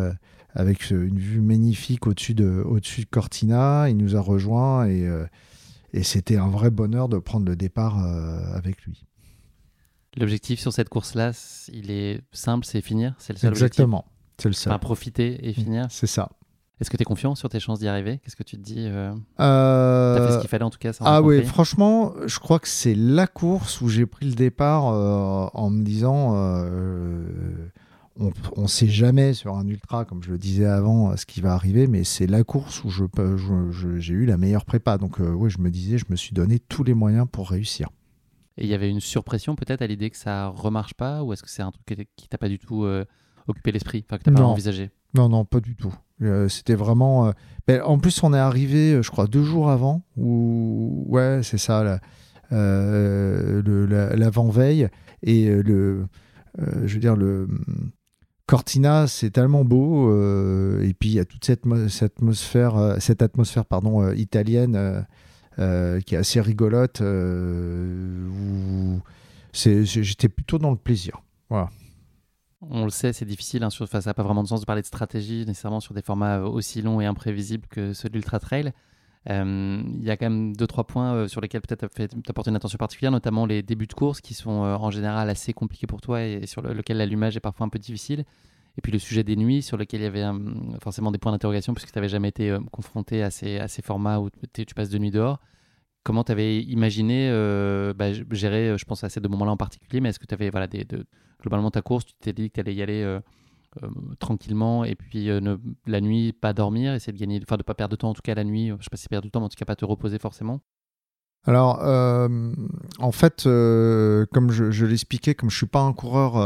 avec 0.55 0.89
une 0.91 1.17
vue 1.17 1.41
magnifique 1.41 2.07
au-dessus 2.07 2.33
de, 2.33 2.63
au-dessus 2.65 3.01
de 3.01 3.05
Cortina. 3.07 3.89
Il 3.89 3.97
nous 3.97 4.15
a 4.15 4.21
rejoints 4.21 4.85
et, 4.85 5.07
euh, 5.07 5.25
et 5.93 6.03
c'était 6.03 6.37
un 6.37 6.49
vrai 6.49 6.69
bonheur 6.69 7.09
de 7.09 7.17
prendre 7.17 7.45
le 7.45 7.55
départ 7.55 8.03
euh, 8.03 8.55
avec 8.55 8.83
lui. 8.83 9.03
L'objectif 10.15 10.59
sur 10.59 10.71
cette 10.71 10.89
course-là, 10.89 11.31
il 11.73 11.89
est 11.89 12.21
simple, 12.31 12.65
c'est 12.65 12.81
finir? 12.81 13.15
C'est 13.17 13.33
le 13.33 13.39
seul 13.39 13.51
Exactement, 13.51 14.05
c'est 14.37 14.49
le 14.49 14.53
seul. 14.53 14.71
Enfin, 14.71 14.79
profiter 14.79 15.47
et 15.47 15.53
finir? 15.53 15.87
C'est 15.89 16.07
ça. 16.07 16.29
Est-ce 16.79 16.91
que 16.91 16.97
tu 16.97 17.01
es 17.01 17.05
confiant 17.05 17.33
sur 17.33 17.49
tes 17.49 17.59
chances 17.59 17.79
d'y 17.79 17.87
arriver? 17.87 18.19
Qu'est-ce 18.19 18.35
que 18.35 18.43
tu 18.43 18.57
te 18.57 18.61
dis 18.61 18.87
euh... 18.87 19.13
T'as 19.37 20.27
fait 20.27 20.33
ce 20.33 20.39
qu'il 20.39 20.49
fallait 20.49 20.65
en 20.65 20.69
tout 20.69 20.79
cas 20.79 20.91
Ah 20.99 21.21
oui, 21.21 21.43
franchement, 21.43 22.13
je 22.25 22.37
crois 22.39 22.59
que 22.59 22.67
c'est 22.67 22.93
la 22.93 23.25
course 23.25 23.81
où 23.81 23.89
j'ai 23.89 24.05
pris 24.05 24.27
le 24.27 24.33
départ 24.33 24.83
en 24.83 25.69
me 25.71 25.83
disant 25.83 26.35
on 28.19 28.61
ne 28.61 28.67
sait 28.67 28.87
jamais 28.87 29.33
sur 29.33 29.55
un 29.55 29.67
ultra, 29.67 30.05
comme 30.05 30.21
je 30.23 30.29
le 30.29 30.37
disais 30.37 30.65
avant, 30.65 31.17
ce 31.17 31.25
qui 31.25 31.41
va 31.41 31.53
arriver, 31.53 31.87
mais 31.87 32.03
c'est 32.03 32.27
la 32.27 32.43
course 32.43 32.83
où 32.83 32.89
je, 32.89 33.05
j'ai 33.97 34.13
eu 34.13 34.25
la 34.25 34.37
meilleure 34.37 34.65
prépa. 34.65 34.99
Donc, 34.99 35.19
euh, 35.19 35.31
oui, 35.31 35.49
je 35.49 35.57
me 35.59 35.71
disais, 35.71 35.97
je 35.97 36.05
me 36.09 36.15
suis 36.15 36.33
donné 36.33 36.59
tous 36.59 36.83
les 36.83 36.93
moyens 36.93 37.25
pour 37.31 37.49
réussir. 37.49 37.89
Et 38.57 38.65
il 38.65 38.69
y 38.69 38.75
avait 38.75 38.89
une 38.89 38.99
surpression 38.99 39.55
peut-être 39.55 39.81
à 39.81 39.87
l'idée 39.87 40.11
que 40.11 40.17
ça 40.17 40.49
remarche 40.49 40.93
pas, 40.93 41.23
ou 41.23 41.33
est-ce 41.33 41.41
que 41.41 41.49
c'est 41.49 41.63
un 41.63 41.71
truc 41.71 42.07
qui 42.15 42.29
t'a 42.29 42.37
pas 42.37 42.49
du 42.49 42.59
tout 42.59 42.83
euh, 42.83 43.03
occupé 43.47 43.71
l'esprit, 43.71 44.05
enfin 44.07 44.19
que 44.19 44.23
t'as 44.23 44.31
pas 44.31 44.43
envisagé? 44.43 44.91
Non, 45.15 45.27
non, 45.27 45.43
pas 45.43 45.59
du 45.59 45.75
tout. 45.75 45.95
Euh, 46.21 46.47
c'était 46.49 46.75
vraiment. 46.75 47.33
Ben, 47.67 47.81
en 47.81 47.97
plus, 47.97 48.21
on 48.23 48.31
est 48.33 48.39
arrivé, 48.39 49.01
je 49.01 49.09
crois, 49.09 49.25
deux 49.25 49.43
jours 49.43 49.71
avant, 49.71 50.03
ou 50.17 51.05
ouais, 51.07 51.39
c'est 51.41 51.57
ça, 51.57 51.99
l'avant-veille, 52.51 54.87
et 55.23 55.49
le. 55.49 56.05
je 56.59 56.93
veux 56.93 56.99
dire, 56.99 57.15
le, 57.15 57.47
Cortina, 58.45 59.07
c'est 59.07 59.29
tellement 59.29 59.63
beau, 59.63 60.11
euh, 60.11 60.81
et 60.83 60.93
puis 60.93 61.09
il 61.09 61.15
y 61.15 61.19
a 61.19 61.25
toute 61.25 61.45
cette, 61.45 61.65
atmosphère, 62.01 62.75
euh, 62.75 62.97
cette 62.99 63.21
atmosphère 63.21 63.65
pardon, 63.65 64.03
euh, 64.03 64.15
italienne 64.15 65.05
qui 65.55 66.15
est 66.15 66.17
assez 66.17 66.41
rigolote. 66.41 67.01
J'étais 69.53 70.29
plutôt 70.29 70.57
dans 70.57 70.71
le 70.71 70.77
plaisir. 70.77 71.21
On 72.69 72.85
le 72.85 72.89
sait, 72.89 73.13
c'est 73.13 73.25
difficile. 73.25 73.63
Hein, 73.63 73.69
ça 73.69 73.85
n'a 74.05 74.13
pas 74.13 74.23
vraiment 74.23 74.41
de 74.43 74.47
sens 74.47 74.61
de 74.61 74.65
parler 74.65 74.81
de 74.81 74.87
stratégie 74.87 75.45
nécessairement 75.45 75.79
sur 75.79 75.93
des 75.93 76.01
formats 76.01 76.39
aussi 76.39 76.81
longs 76.81 77.01
et 77.01 77.05
imprévisibles 77.05 77.67
que 77.67 77.93
ceux 77.93 78.09
de 78.09 78.15
l'Ultra 78.15 78.39
Trail. 78.39 78.73
Euh, 79.29 79.81
il 79.99 80.03
y 80.03 80.11
a 80.11 80.17
quand 80.17 80.29
même 80.29 80.55
deux 80.55 80.67
trois 80.67 80.85
points 80.85 81.13
euh, 81.13 81.27
sur 81.27 81.39
lesquels 81.39 81.61
peut-être 81.61 81.87
tu 81.95 82.01
as 82.03 82.33
porté 82.33 82.49
une 82.49 82.55
attention 82.55 82.77
particulière, 82.77 83.11
notamment 83.11 83.45
les 83.45 83.63
débuts 83.63 83.87
de 83.87 83.93
course 83.93 84.19
qui 84.19 84.33
sont 84.33 84.65
euh, 84.65 84.75
en 84.75 84.91
général 84.91 85.29
assez 85.29 85.53
compliqués 85.53 85.87
pour 85.87 86.01
toi 86.01 86.23
et, 86.23 86.45
sur 86.45 86.61
lequel 86.61 86.97
l'allumage 86.97 87.37
est 87.37 87.39
parfois 87.39 87.65
un 87.65 87.69
peu 87.69 87.79
difficile. 87.79 88.25
Et 88.77 88.81
puis 88.81 88.91
le 88.91 88.99
sujet 88.99 89.23
des 89.23 89.35
nuits, 89.35 89.61
sur 89.61 89.77
lequel 89.77 90.01
il 90.01 90.03
y 90.03 90.07
avait 90.07 90.25
forcément 90.81 91.11
des 91.11 91.19
points 91.19 91.31
d'interrogation, 91.31 91.75
puisque 91.75 91.91
tu 91.91 91.97
n'avais 91.97 92.09
jamais 92.09 92.29
été 92.29 92.57
confronté 92.71 93.21
à 93.21 93.29
ces, 93.29 93.59
à 93.59 93.67
ces, 93.67 93.83
formats 93.83 94.19
où 94.19 94.31
tu 94.51 94.65
passes 94.73 94.89
de 94.89 94.97
nuit 94.97 95.11
dehors. 95.11 95.39
Comment 96.01 96.23
tu 96.23 96.31
avais 96.31 96.59
imaginé 96.59 97.29
bah, 97.95 98.11
gérer, 98.31 98.75
je 98.75 98.85
pense 98.85 99.03
à 99.03 99.09
ces 99.09 99.21
deux 99.21 99.29
moments-là 99.29 99.51
en 99.51 99.57
particulier, 99.57 100.01
mais 100.01 100.09
est-ce 100.09 100.17
que 100.17 100.25
tu 100.25 100.33
avais, 100.33 100.49
voilà, 100.49 100.67
globalement, 101.39 101.69
ta 101.69 101.83
course, 101.83 102.03
tu 102.03 102.13
t'es 102.19 102.33
dit 102.33 102.49
que 102.49 102.55
tu 102.55 102.59
allais 102.61 102.73
y 102.73 102.81
aller 102.81 103.19
tranquillement 104.19 104.83
et 104.83 104.95
puis 104.95 105.29
euh, 105.29 105.39
ne, 105.39 105.57
la 105.85 106.01
nuit 106.01 106.33
pas 106.33 106.53
dormir, 106.53 106.93
essayer 106.93 107.13
de 107.13 107.19
gagner, 107.19 107.39
enfin 107.41 107.57
de 107.57 107.63
pas 107.63 107.73
perdre 107.73 107.91
de 107.91 107.95
temps 107.95 108.09
en 108.09 108.13
tout 108.13 108.21
cas 108.21 108.35
la 108.35 108.43
nuit, 108.43 108.69
je 108.79 108.83
sais 108.83 108.89
pas 108.89 108.97
si 108.97 109.07
perdre 109.07 109.25
du 109.25 109.31
temps, 109.31 109.39
mais 109.39 109.45
en 109.45 109.49
tout 109.49 109.57
cas 109.57 109.65
pas 109.65 109.75
te 109.75 109.85
reposer 109.85 110.19
forcément. 110.19 110.61
Alors, 111.45 111.79
euh, 111.83 112.53
en 112.99 113.11
fait, 113.11 113.43
comme 113.43 114.51
je, 114.51 114.85
l'expliquais, 114.85 115.35
comme 115.35 115.49
je 115.49 115.57
suis 115.57 115.65
pas 115.65 115.81
un 115.81 115.91
coureur, 115.91 116.37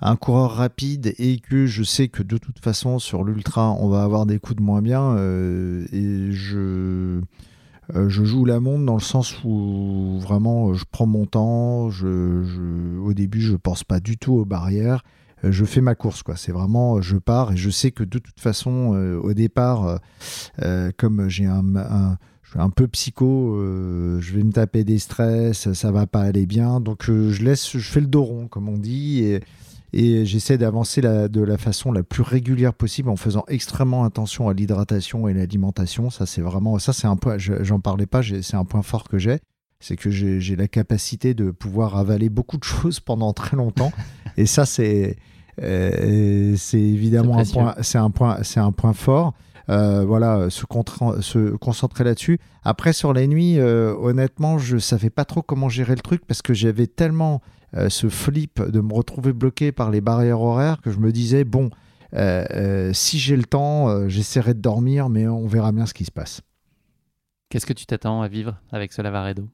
un 0.00 0.16
coureur 0.16 0.52
rapide 0.52 1.14
et 1.18 1.38
que 1.38 1.66
je 1.66 1.82
sais 1.82 2.08
que 2.08 2.22
de 2.22 2.38
toute 2.38 2.58
façon 2.58 2.98
sur 2.98 3.24
l'ultra 3.24 3.72
on 3.72 3.88
va 3.88 4.02
avoir 4.02 4.26
des 4.26 4.38
coups 4.38 4.56
de 4.56 4.62
moins 4.62 4.82
bien 4.82 5.16
et 5.16 6.32
je 6.32 7.20
je 7.94 8.24
joue 8.24 8.44
la 8.44 8.60
montre 8.60 8.84
dans 8.84 8.94
le 8.94 9.00
sens 9.00 9.42
où 9.44 10.18
vraiment 10.20 10.74
je 10.74 10.84
prends 10.90 11.06
mon 11.06 11.26
temps. 11.26 11.88
Je, 11.88 12.98
au 12.98 13.12
début, 13.12 13.40
je 13.40 13.54
pense 13.56 13.84
pas 13.84 14.00
du 14.00 14.18
tout 14.18 14.34
aux 14.34 14.44
barrières. 14.44 15.02
Euh, 15.46 15.52
je 15.52 15.64
fais 15.64 15.80
ma 15.80 15.94
course. 15.94 16.22
quoi. 16.22 16.36
C'est 16.36 16.52
vraiment, 16.52 16.96
euh, 16.96 17.02
je 17.02 17.16
pars 17.16 17.52
et 17.52 17.56
je 17.56 17.70
sais 17.70 17.90
que 17.90 18.04
de 18.04 18.18
toute 18.18 18.40
façon, 18.40 18.94
euh, 18.94 19.18
au 19.18 19.32
départ, 19.32 20.00
comme 20.96 21.28
j'ai 21.28 21.46
un, 21.46 21.62
je 22.42 22.50
suis 22.50 22.60
un 22.60 22.70
peu 22.70 22.86
psycho, 22.88 23.56
je 24.20 24.34
vais 24.34 24.42
me 24.42 24.52
taper 24.52 24.84
des 24.84 24.98
stress, 24.98 25.72
ça 25.72 25.92
va 25.92 26.06
pas 26.06 26.22
aller 26.22 26.46
bien. 26.46 26.80
Donc 26.80 27.04
je 27.06 27.42
laisse, 27.42 27.76
je 27.76 27.90
fais 27.90 28.00
le 28.00 28.06
dos 28.06 28.22
rond, 28.22 28.48
comme 28.48 28.68
on 28.68 28.78
dit, 28.78 29.22
et, 29.22 29.40
et 29.92 30.24
j'essaie 30.24 30.58
d'avancer 30.58 31.00
de 31.00 31.40
la 31.40 31.58
façon 31.58 31.92
la 31.92 32.02
plus 32.02 32.22
régulière 32.22 32.74
possible 32.74 33.08
en 33.08 33.16
faisant 33.16 33.44
extrêmement 33.48 34.04
attention 34.04 34.48
à 34.48 34.54
l'hydratation 34.54 35.28
et 35.28 35.34
l'alimentation. 35.34 36.10
Ça, 36.10 36.26
c'est 36.26 36.42
vraiment, 36.42 36.78
ça, 36.78 36.92
c'est 36.92 37.06
un 37.06 37.16
point, 37.16 37.36
j'en 37.38 37.80
parlais 37.80 38.06
pas, 38.06 38.22
c'est 38.22 38.56
un 38.56 38.64
point 38.64 38.82
fort 38.82 39.04
que 39.04 39.18
j'ai. 39.18 39.40
C'est 39.78 39.96
que 39.96 40.10
j'ai 40.10 40.56
la 40.56 40.68
capacité 40.68 41.34
de 41.34 41.50
pouvoir 41.50 41.96
avaler 41.96 42.28
beaucoup 42.30 42.56
de 42.56 42.64
choses 42.80 43.00
pendant 43.00 43.32
très 43.32 43.56
longtemps. 43.56 43.92
et 44.36 44.46
ça, 44.46 44.66
c'est 44.66 45.10
euh, 45.10 45.14
c'est 45.58 46.80
évidemment 46.80 47.38
un 47.38 47.44
point, 47.44 47.74
c'est 47.80 47.98
un 47.98 48.10
point, 48.10 48.38
c'est 48.42 48.60
un 48.60 48.72
point 48.72 48.92
fort. 48.92 49.34
Euh, 49.68 50.04
voilà, 50.04 50.48
se, 50.48 50.62
se 51.20 51.56
concentrer 51.56 52.04
là-dessus. 52.04 52.38
Après, 52.62 52.92
sur 52.92 53.12
les 53.12 53.26
nuits, 53.26 53.58
euh, 53.58 53.94
honnêtement, 53.98 54.58
je 54.58 54.78
savais 54.78 55.10
pas 55.10 55.24
trop 55.24 55.42
comment 55.42 55.68
gérer 55.68 55.96
le 55.96 56.02
truc 56.02 56.24
parce 56.24 56.40
que 56.40 56.54
j'avais 56.54 56.86
tellement 56.86 57.40
ce 57.88 58.08
flip 58.08 58.62
de 58.62 58.80
me 58.80 58.94
retrouver 58.94 59.34
bloqué 59.34 59.70
par 59.70 59.90
les 59.90 60.00
barrières 60.00 60.40
horaires 60.40 60.80
que 60.80 60.90
je 60.90 60.98
me 60.98 61.12
disais, 61.12 61.44
bon, 61.44 61.70
si 62.92 63.18
j'ai 63.18 63.36
le 63.36 63.44
temps, 63.44 64.08
j'essaierai 64.08 64.54
de 64.54 64.60
dormir, 64.60 65.10
mais 65.10 65.26
on 65.26 65.46
verra 65.46 65.72
bien 65.72 65.84
ce 65.84 65.92
qui 65.92 66.04
se 66.04 66.12
passe. 66.12 66.40
Qu'est-ce 67.50 67.66
que 67.66 67.74
tu 67.74 67.84
t'attends 67.84 68.22
à 68.22 68.28
vivre 68.28 68.56
avec 68.72 68.92
ce 68.92 69.02
Lavaredo? 69.02 69.48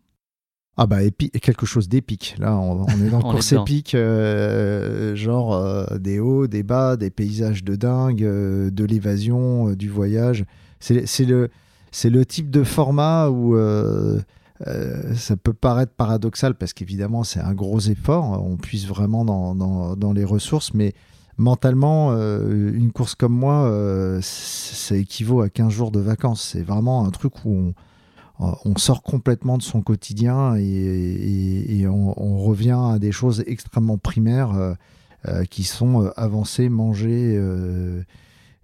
Ah 0.78 0.86
bah 0.86 0.98
quelque 1.10 1.66
chose 1.66 1.88
d'épique. 1.88 2.34
Là, 2.38 2.56
on, 2.56 2.86
est 2.86 3.10
dans 3.10 3.18
le 3.18 3.22
course 3.22 3.52
épique, 3.52 3.94
euh, 3.94 5.14
genre 5.14 5.54
euh, 5.54 5.98
des 5.98 6.18
hauts, 6.18 6.46
des 6.46 6.62
bas, 6.62 6.96
des 6.96 7.10
paysages 7.10 7.62
de 7.62 7.76
dingue, 7.76 8.24
euh, 8.24 8.70
de 8.70 8.84
l'évasion, 8.84 9.72
du 9.72 9.90
voyage. 9.90 10.44
C'est 10.80 11.24
le, 11.26 11.50
le 12.04 12.24
type 12.24 12.50
de 12.50 12.64
format 12.64 13.28
où 13.28 13.56
ça 15.14 15.36
peut 15.36 15.52
paraître 15.52 15.92
paradoxal 15.92 16.54
parce 16.54 16.72
qu'évidemment 16.72 17.22
c'est 17.22 17.40
un 17.40 17.52
gros 17.52 17.80
effort. 17.80 18.42
On 18.44 18.56
puise 18.56 18.86
vraiment 18.86 19.24
dans, 19.24 19.54
dans, 19.54 19.94
dans 19.94 20.12
les 20.12 20.24
ressources, 20.24 20.72
mais 20.72 20.94
mentalement, 21.36 22.12
une 22.12 22.92
course 22.92 23.14
comme 23.14 23.34
moi, 23.34 24.18
ça 24.22 24.96
équivaut 24.96 25.42
à 25.42 25.50
15 25.50 25.70
jours 25.70 25.90
de 25.90 26.00
vacances. 26.00 26.42
C'est 26.42 26.62
vraiment 26.62 27.06
un 27.06 27.10
truc 27.10 27.44
où 27.44 27.50
on 27.50 27.74
on 28.64 28.76
sort 28.76 29.02
complètement 29.02 29.58
de 29.58 29.62
son 29.62 29.82
quotidien 29.82 30.56
et, 30.56 31.86
on, 31.88 32.38
revient 32.38 32.78
à 32.94 32.98
des 32.98 33.12
choses 33.12 33.44
extrêmement 33.46 33.98
primaires 33.98 34.52
euh, 34.54 34.74
euh, 35.28 35.44
qui 35.44 35.64
sont 35.64 36.10
avancer, 36.16 36.68
manger, 36.68 37.38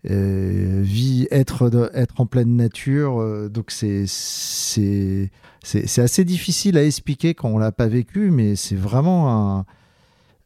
vie, 0.05 1.29
être, 1.31 1.91
être 1.95 2.21
en 2.21 2.27
pleine 2.27 2.57
nature. 2.57 3.51
donc 3.51 3.71
c'est 3.71 4.05
c'est 4.07 5.31
assez 5.99 6.25
difficile 6.25 6.79
à 6.79 6.85
expliquer 6.85 7.35
quand 7.35 7.51
on 7.51 7.59
l'a 7.59 7.73
pas 7.73 7.89
vécu, 7.89 8.31
mais 8.31 8.57
c'est 8.57 8.77
vraiment 8.77 9.59
un, 9.59 9.67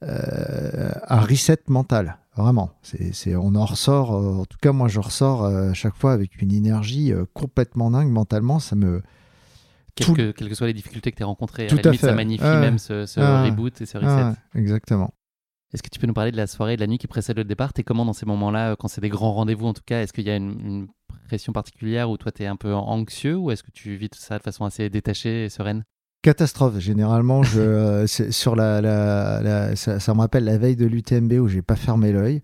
un 0.02 1.20
reset 1.20 1.60
mental. 1.68 2.18
Vraiment, 2.34 2.70
c'est, 2.82 3.36
on 3.36 3.54
en 3.54 3.66
ressort. 3.66 4.10
en 4.10 4.46
tout 4.46 4.56
cas, 4.60 4.72
moi, 4.72 4.88
je 4.88 5.00
ressors 5.00 5.44
à 5.44 5.74
chaque 5.74 5.94
fois 5.96 6.12
avec 6.12 6.40
une 6.40 6.50
énergie 6.50 7.12
complètement 7.34 7.90
dingue 7.90 8.08
mentalement. 8.10 8.58
Ça 8.58 8.74
me, 8.74 9.02
quelles, 9.94 10.32
que, 10.34 10.54
soient 10.54 10.66
les 10.66 10.72
difficultés 10.72 11.10
que 11.12 11.16
tu 11.16 11.22
as 11.22 11.26
rencontrées. 11.26 11.68
à 11.68 11.74
la 11.74 11.82
limite, 11.82 12.00
ça 12.00 12.14
magnifie 12.14 12.44
même 12.44 12.78
ce, 12.78 13.04
reboot 13.18 13.80
et 13.80 13.86
ce 13.86 13.98
reset. 13.98 14.38
exactement. 14.54 15.12
Est-ce 15.72 15.82
que 15.82 15.88
tu 15.88 15.98
peux 15.98 16.06
nous 16.06 16.12
parler 16.12 16.32
de 16.32 16.36
la 16.36 16.46
soirée 16.46 16.74
et 16.74 16.76
de 16.76 16.82
la 16.82 16.86
nuit 16.86 16.98
qui 16.98 17.06
précède 17.06 17.36
le 17.36 17.44
départ? 17.44 17.72
T'es 17.72 17.82
comment 17.82 18.04
dans 18.04 18.12
ces 18.12 18.26
moments-là, 18.26 18.72
euh, 18.72 18.76
quand 18.78 18.88
c'est 18.88 19.00
des 19.00 19.08
grands 19.08 19.32
rendez-vous 19.32 19.66
en 19.66 19.72
tout 19.72 19.82
cas? 19.84 20.02
Est-ce 20.02 20.12
qu'il 20.12 20.26
y 20.26 20.30
a 20.30 20.36
une, 20.36 20.86
pression 21.28 21.54
particulière 21.54 22.10
où 22.10 22.18
toi 22.18 22.30
tu 22.30 22.42
es 22.42 22.46
un 22.46 22.56
peu 22.56 22.74
anxieux 22.74 23.36
ou 23.36 23.50
est-ce 23.50 23.62
que 23.62 23.70
tu 23.70 23.96
vis 23.96 24.10
tout 24.10 24.18
ça 24.18 24.36
de 24.36 24.42
façon 24.42 24.66
assez 24.66 24.90
détachée 24.90 25.46
et 25.46 25.48
sereine? 25.48 25.82
Catastrophe. 26.20 26.78
Généralement, 26.78 27.42
je, 27.42 28.04
sur 28.30 28.54
la, 28.54 29.74
ça, 29.76 30.14
me 30.14 30.20
rappelle 30.20 30.44
la 30.44 30.58
veille 30.58 30.76
de 30.76 30.84
l'UTMB 30.84 31.32
où 31.34 31.48
j'ai 31.48 31.62
pas 31.62 31.76
fermé 31.76 32.12
l'œil. 32.12 32.42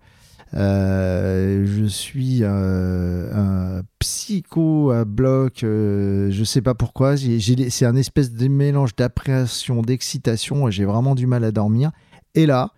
Je 0.53 1.86
suis 1.88 2.44
un 2.44 3.82
psycho 3.99 4.90
à 4.90 5.05
bloc, 5.05 5.59
je 5.62 6.42
sais 6.44 6.62
pas 6.62 6.74
pourquoi. 6.74 7.16
c'est 7.16 7.86
un 7.86 7.96
espèce 7.96 8.32
de 8.32 8.49
mélange 8.49 8.94
d'appréhension, 8.96 9.82
d'excitation. 9.82 10.70
J'ai 10.70 10.84
vraiment 10.84 11.14
du 11.14 11.26
mal 11.26 11.44
à 11.44 11.51
dormir. 11.51 11.90
Et 12.34 12.46
là, 12.46 12.72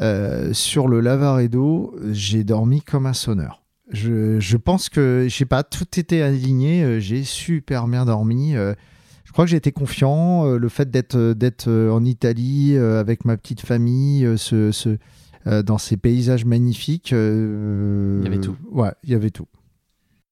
euh, 0.00 0.52
sur 0.52 0.88
le 0.88 1.00
Lavaredo, 1.00 1.94
j'ai 2.10 2.44
dormi 2.44 2.82
comme 2.82 3.06
un 3.06 3.12
sonneur. 3.12 3.62
Je, 3.90 4.56
pense 4.56 4.88
que, 4.88 5.26
je 5.28 5.34
sais 5.34 5.44
pas, 5.44 5.62
tout 5.62 6.00
était 6.00 6.22
aligné, 6.22 6.82
euh, 6.82 7.00
j'ai 7.00 7.22
super 7.22 7.86
bien 7.86 8.04
dormi. 8.04 8.56
Euh, 8.56 8.74
je 9.24 9.32
crois 9.32 9.44
que 9.44 9.50
j'étais 9.50 9.72
confiant. 9.72 10.46
le 10.46 10.68
fait 10.68 10.90
d'être 10.90 11.70
en 11.90 12.04
Italie 12.04 12.76
avec 12.76 13.24
ma 13.24 13.36
petite 13.36 13.60
famille, 13.60 14.26
ce, 14.36 14.96
dans 15.46 15.78
ces 15.78 15.96
paysages 15.96 16.44
magnifiques. 16.44 17.10
il 17.10 18.22
y 18.22 18.26
avait 18.26 18.40
tout. 18.40 18.56
Ouais, 18.70 18.92
il 19.02 19.10
y 19.10 19.14
avait 19.14 19.30
tout. 19.30 19.46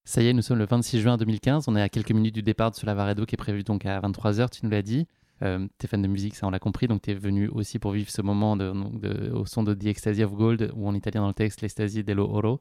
Ça 0.04 0.20
y 0.20 0.26
est, 0.26 0.32
nous 0.32 0.42
sommes 0.42 0.58
le 0.58 0.66
26 0.66 1.00
juin 1.00 1.16
2015. 1.16 1.68
On 1.68 1.76
est 1.76 1.82
à 1.82 1.88
quelques 1.88 2.10
minutes 2.10 2.34
du 2.34 2.42
départ 2.42 2.70
de 2.70 2.76
ce 2.76 2.84
Lavaredo 2.84 3.24
qui 3.24 3.34
est 3.34 3.36
prévu 3.36 3.62
donc 3.62 3.86
à 3.86 4.00
23h, 4.00 4.50
tu 4.50 4.60
nous 4.64 4.70
l'as 4.70 4.82
dit. 4.82 5.06
Euh, 5.42 5.66
tu 5.78 5.86
es 5.86 5.88
fan 5.88 6.02
de 6.02 6.08
musique, 6.08 6.34
ça 6.34 6.46
on 6.46 6.50
l'a 6.50 6.58
compris, 6.58 6.86
donc 6.86 7.02
tu 7.02 7.10
es 7.10 7.14
venu 7.14 7.48
aussi 7.48 7.78
pour 7.78 7.92
vivre 7.92 8.10
ce 8.10 8.22
moment 8.22 8.56
de, 8.56 9.30
au 9.32 9.44
son 9.44 9.64
de 9.64 9.74
The 9.74 9.86
Ecstasy 9.86 10.22
of 10.22 10.34
Gold, 10.34 10.70
ou 10.76 10.86
en 10.86 10.94
italien 10.94 11.22
dans 11.22 11.28
le 11.28 11.34
texte, 11.34 11.62
l'Ecstasy 11.62 12.04
dello 12.04 12.28
Oro. 12.28 12.60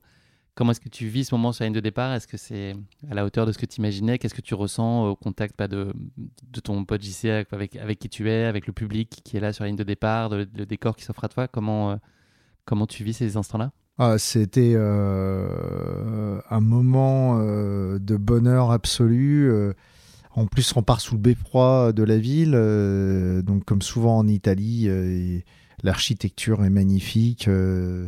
Comment 0.56 0.72
est-ce 0.72 0.82
que 0.82 0.90
tu 0.90 1.08
vis 1.08 1.26
ce 1.26 1.36
moment 1.36 1.52
sur 1.52 1.64
la 1.64 1.68
ligne 1.68 1.76
de 1.76 1.80
départ? 1.80 2.14
Est-ce 2.14 2.28
que 2.28 2.38
c'est 2.38 2.74
à 3.10 3.14
la 3.14 3.24
hauteur 3.24 3.46
de 3.46 3.52
ce 3.52 3.58
que 3.58 3.66
tu 3.66 3.80
imaginais 3.80 4.18
Qu'est-ce 4.18 4.34
que 4.34 4.42
tu 4.42 4.54
ressens 4.54 5.08
au 5.08 5.16
contact 5.16 5.56
bah, 5.58 5.68
de, 5.68 5.94
de, 6.18 6.60
ton 6.60 6.84
pote 6.84 7.02
JC 7.02 7.46
avec, 7.52 7.76
avec, 7.78 8.00
qui 8.00 8.10
tu 8.10 8.30
es, 8.30 8.46
avec 8.46 8.68
le 8.68 8.74
public 8.74 9.22
qui 9.24 9.38
est 9.38 9.40
là 9.40 9.54
sur 9.54 9.64
la 9.64 9.70
ligne 9.70 9.78
de 9.78 9.84
départ, 9.84 10.30
le 10.30 10.46
décor 10.46 10.96
qui 10.96 11.06
s'offre 11.06 11.24
à 11.24 11.30
toi? 11.30 11.48
Comment, 11.48 11.92
euh, 11.92 11.96
comment 12.72 12.88
tu 12.88 13.04
vis 13.04 13.14
ces 13.14 13.36
instants-là 13.36 13.72
ah, 14.00 14.18
C'était 14.18 14.72
euh, 14.76 16.40
un 16.50 16.62
moment 16.62 17.38
de 17.38 18.16
bonheur 18.16 18.72
absolu. 18.72 19.52
En 20.34 20.46
plus, 20.46 20.74
on 20.76 20.84
part 20.84 21.02
sous 21.02 21.16
le 21.16 21.22
beffroi 21.22 21.92
de 21.92 22.04
la 22.04 22.18
ville, 22.18 22.54
euh, 22.56 23.42
donc 23.42 23.66
comme 23.66 23.82
souvent 23.82 24.18
en 24.18 24.28
Italie, 24.28 24.86
euh, 24.88 25.40
l'architecture 25.84 26.64
est 26.64 26.70
magnifique. 26.70 27.50
Euh, 27.50 28.08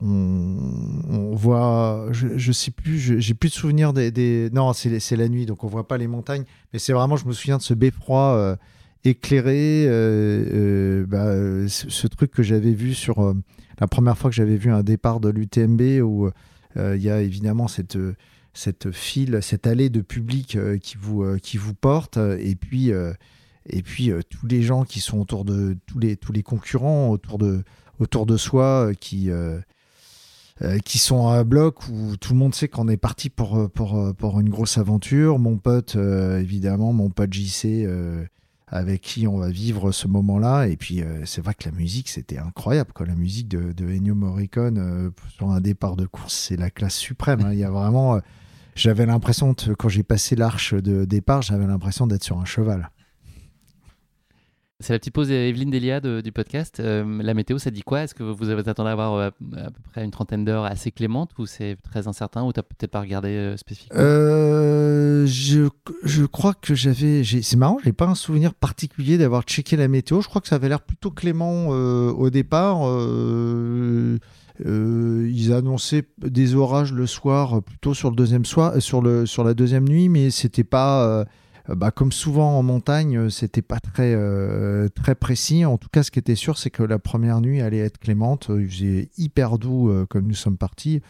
on, 0.00 1.30
voit, 1.36 2.08
je, 2.10 2.26
ne 2.26 2.52
sais 2.52 2.72
plus, 2.72 2.98
j'ai 2.98 3.34
plus 3.34 3.50
de 3.50 3.54
souvenirs 3.54 3.92
des. 3.92 4.50
non, 4.52 4.72
c'est 4.72 5.16
la 5.16 5.28
nuit, 5.28 5.46
donc 5.46 5.62
on 5.62 5.68
voit 5.68 5.86
pas 5.86 5.96
les 5.96 6.08
montagnes, 6.08 6.42
mais 6.72 6.80
c'est 6.80 6.92
vraiment, 6.92 7.16
je 7.16 7.24
me 7.26 7.32
souviens 7.32 7.58
de 7.58 7.62
ce 7.62 7.74
beffroi 7.74 8.58
éclairé, 9.04 9.86
bah, 11.06 11.34
ce, 11.68 12.06
truc 12.06 12.30
que 12.30 12.42
j'avais 12.42 12.72
vu 12.72 12.94
sur 12.94 13.34
la 13.80 13.86
première 13.86 14.16
fois 14.16 14.30
que 14.30 14.36
j'avais 14.36 14.56
vu 14.56 14.70
un 14.70 14.82
départ 14.82 15.20
de 15.20 15.28
l'UTMB 15.28 16.02
où 16.02 16.30
il 16.76 17.02
y 17.02 17.10
a 17.10 17.20
évidemment 17.20 17.68
cette 17.68 17.98
cette 18.54 18.90
file, 18.90 19.38
cette 19.42 19.66
allée 19.66 19.90
de 19.90 20.00
public 20.00 20.56
euh, 20.56 20.78
qui, 20.78 20.96
vous, 20.98 21.22
euh, 21.22 21.38
qui 21.38 21.56
vous 21.56 21.74
porte, 21.74 22.16
et 22.16 22.54
puis, 22.54 22.92
euh, 22.92 23.12
et 23.66 23.82
puis 23.82 24.10
tous 24.28 24.46
les 24.46 24.62
gens 24.62 24.84
qui 24.84 25.00
sont 25.00 25.20
autour 25.20 25.44
de 25.44 25.76
tous 25.86 25.98
les, 25.98 26.16
tous 26.16 26.32
les 26.32 26.42
concurrents 26.42 27.10
autour 27.10 27.38
de, 27.38 27.62
autour 28.00 28.26
de 28.26 28.36
soi 28.36 28.90
qui, 28.98 29.30
qui 30.84 30.98
sont 30.98 31.28
à 31.28 31.44
bloc 31.44 31.88
où 31.88 32.16
tout 32.16 32.32
le 32.32 32.40
monde 32.40 32.56
sait 32.56 32.66
qu'on 32.66 32.88
est 32.88 32.96
parti 32.96 33.30
pour, 33.30 33.70
pour, 33.70 34.12
pour, 34.16 34.40
une 34.40 34.48
grosse 34.48 34.78
aventure. 34.78 35.38
Mon 35.38 35.58
pote, 35.58 35.94
évidemment, 35.94 36.92
mon 36.92 37.08
pote 37.08 37.32
JC 37.32 37.86
avec 38.72 39.02
qui 39.02 39.28
on 39.28 39.38
va 39.38 39.50
vivre 39.50 39.92
ce 39.92 40.08
moment-là. 40.08 40.66
Et 40.66 40.76
puis, 40.76 41.02
c'est 41.24 41.40
vrai 41.40 41.54
que 41.54 41.68
la 41.68 41.76
musique, 41.76 42.08
c'était 42.08 42.38
incroyable. 42.38 42.92
Quoi. 42.92 43.06
La 43.06 43.14
musique 43.14 43.46
de, 43.46 43.72
de 43.72 43.86
Ennio 43.86 44.14
Morricone 44.14 45.12
sur 45.36 45.50
un 45.50 45.60
départ 45.60 45.94
de 45.94 46.06
course, 46.06 46.34
c'est 46.34 46.56
la 46.56 46.70
classe 46.70 46.96
suprême. 46.96 47.42
Hein. 47.42 47.52
Il 47.52 47.58
y 47.58 47.64
a 47.64 47.70
vraiment 47.70 48.20
j'avais 48.74 49.06
l'impression, 49.06 49.54
quand 49.78 49.88
j'ai 49.88 50.02
passé 50.02 50.34
l'arche 50.34 50.74
de 50.74 51.04
départ, 51.04 51.42
j'avais 51.42 51.66
l'impression 51.66 52.06
d'être 52.06 52.24
sur 52.24 52.38
un 52.38 52.44
cheval. 52.44 52.90
C'est 54.82 54.92
la 54.92 54.98
petite 54.98 55.14
pause 55.14 55.30
Evelyne 55.30 55.70
Delia 55.70 56.00
du 56.00 56.32
podcast. 56.32 56.80
Euh, 56.80 57.22
la 57.22 57.34
météo, 57.34 57.58
ça 57.58 57.70
dit 57.70 57.82
quoi? 57.82 58.02
Est-ce 58.02 58.16
que 58.16 58.24
vous 58.24 58.48
avez 58.48 58.68
attendu 58.68 58.88
à 58.88 58.92
avoir 58.92 59.14
euh, 59.14 59.28
à 59.28 59.70
peu 59.70 59.80
près 59.92 60.04
une 60.04 60.10
trentaine 60.10 60.44
d'heures 60.44 60.64
assez 60.64 60.90
clémentes 60.90 61.30
ou 61.38 61.46
c'est 61.46 61.76
très 61.84 62.08
incertain 62.08 62.42
ou 62.42 62.52
tu 62.52 62.58
n'as 62.58 62.64
peut-être 62.64 62.90
pas 62.90 63.00
regardé 63.00 63.28
euh, 63.28 63.56
spécifiquement? 63.56 64.00
Je, 64.00 65.68
je, 66.02 66.24
crois 66.24 66.54
que 66.54 66.74
j'avais. 66.74 67.22
C'est 67.22 67.56
marrant, 67.56 67.78
je 67.80 67.86
n'ai 67.86 67.92
pas 67.92 68.06
un 68.06 68.16
souvenir 68.16 68.54
particulier 68.54 69.18
d'avoir 69.18 69.42
checké 69.44 69.76
la 69.76 69.86
météo. 69.86 70.20
Je 70.20 70.28
crois 70.28 70.40
que 70.40 70.48
ça 70.48 70.56
avait 70.56 70.68
l'air 70.68 70.80
plutôt 70.80 71.12
clément 71.12 71.68
au 71.68 72.30
départ. 72.30 72.80
Ils 74.64 75.52
annonçaient 75.52 76.08
des 76.18 76.56
orages 76.56 76.92
le 76.92 77.06
soir, 77.06 77.62
plutôt 77.62 77.94
sur 77.94 78.10
le 78.10 78.16
deuxième 78.16 78.44
soir, 78.44 78.82
sur 78.82 79.00
le 79.00 79.26
sur 79.26 79.44
la 79.44 79.54
deuxième 79.54 79.88
nuit, 79.88 80.08
mais 80.08 80.30
c'était 80.30 80.64
pas 80.64 81.24
bah, 81.68 81.90
comme 81.90 82.12
souvent 82.12 82.58
en 82.58 82.62
montagne, 82.62 83.30
c'était 83.30 83.62
pas 83.62 83.80
très 83.80 84.14
euh, 84.14 84.88
très 84.88 85.14
précis. 85.14 85.64
En 85.64 85.78
tout 85.78 85.88
cas, 85.90 86.02
ce 86.02 86.10
qui 86.10 86.18
était 86.18 86.34
sûr, 86.34 86.58
c'est 86.58 86.70
que 86.70 86.82
la 86.82 86.98
première 86.98 87.40
nuit 87.40 87.60
allait 87.60 87.78
être 87.78 87.98
clémente. 87.98 88.50
Il 88.50 88.68
faisait 88.68 89.10
hyper 89.16 89.58
doux 89.58 90.06
comme 90.08 90.26
nous 90.26 90.34
sommes 90.34 90.58
partis. 90.58 91.00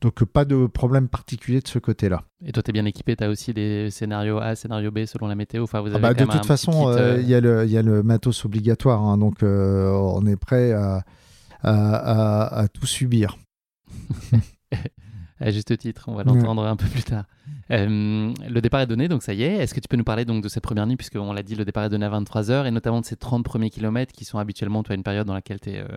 Donc 0.00 0.24
pas 0.24 0.44
de 0.44 0.66
problème 0.66 1.08
particulier 1.08 1.60
de 1.60 1.68
ce 1.68 1.78
côté-là. 1.78 2.24
Et 2.44 2.50
toi, 2.50 2.62
tu 2.62 2.70
es 2.70 2.72
bien 2.72 2.84
équipé, 2.86 3.14
tu 3.14 3.22
as 3.22 3.28
aussi 3.28 3.54
des 3.54 3.88
scénarios 3.90 4.38
A, 4.38 4.56
scénario 4.56 4.90
B 4.90 5.04
selon 5.06 5.28
la 5.28 5.36
météo. 5.36 5.62
Enfin, 5.62 5.80
vous 5.80 5.94
ah 5.94 5.98
bah, 5.98 6.12
de 6.12 6.24
toute 6.24 6.44
façon, 6.44 6.92
il 7.18 7.28
y, 7.28 7.34
a 7.34 7.40
le 7.40 8.02
matos 8.02 8.44
obligatoire, 8.44 9.00
hein. 9.00 9.16
donc 9.16 9.42
on 9.42 10.26
est 10.26 10.36
prêt 10.36 10.72
à, 10.72 11.04
à, 11.62 12.68
tout 12.68 12.86
subir. 12.86 13.38
à 15.42 15.50
juste 15.50 15.76
titre, 15.76 16.04
on 16.06 16.14
va 16.14 16.22
l'entendre 16.22 16.62
un 16.62 16.76
peu 16.76 16.86
plus 16.86 17.02
tard. 17.02 17.24
Euh, 17.70 18.32
le 18.48 18.60
départ 18.60 18.80
est 18.80 18.86
donné, 18.86 19.08
donc 19.08 19.22
ça 19.22 19.34
y 19.34 19.42
est. 19.42 19.56
Est-ce 19.56 19.74
que 19.74 19.80
tu 19.80 19.88
peux 19.88 19.96
nous 19.96 20.04
parler 20.04 20.24
donc 20.24 20.42
de 20.42 20.48
cette 20.48 20.62
première 20.62 20.86
nuit, 20.86 20.96
puisqu'on 20.96 21.32
l'a 21.32 21.42
dit, 21.42 21.54
le 21.54 21.64
départ 21.64 21.84
est 21.84 21.88
donné 21.88 22.06
à 22.06 22.10
23h, 22.10 22.66
et 22.66 22.70
notamment 22.70 23.00
de 23.00 23.06
ces 23.06 23.16
30 23.16 23.44
premiers 23.44 23.70
kilomètres 23.70 24.12
qui 24.12 24.24
sont 24.24 24.38
habituellement 24.38 24.82
toi, 24.82 24.94
une 24.94 25.02
période 25.02 25.26
dans 25.26 25.34
laquelle 25.34 25.60
tu 25.60 25.70
es, 25.70 25.78
euh, 25.78 25.88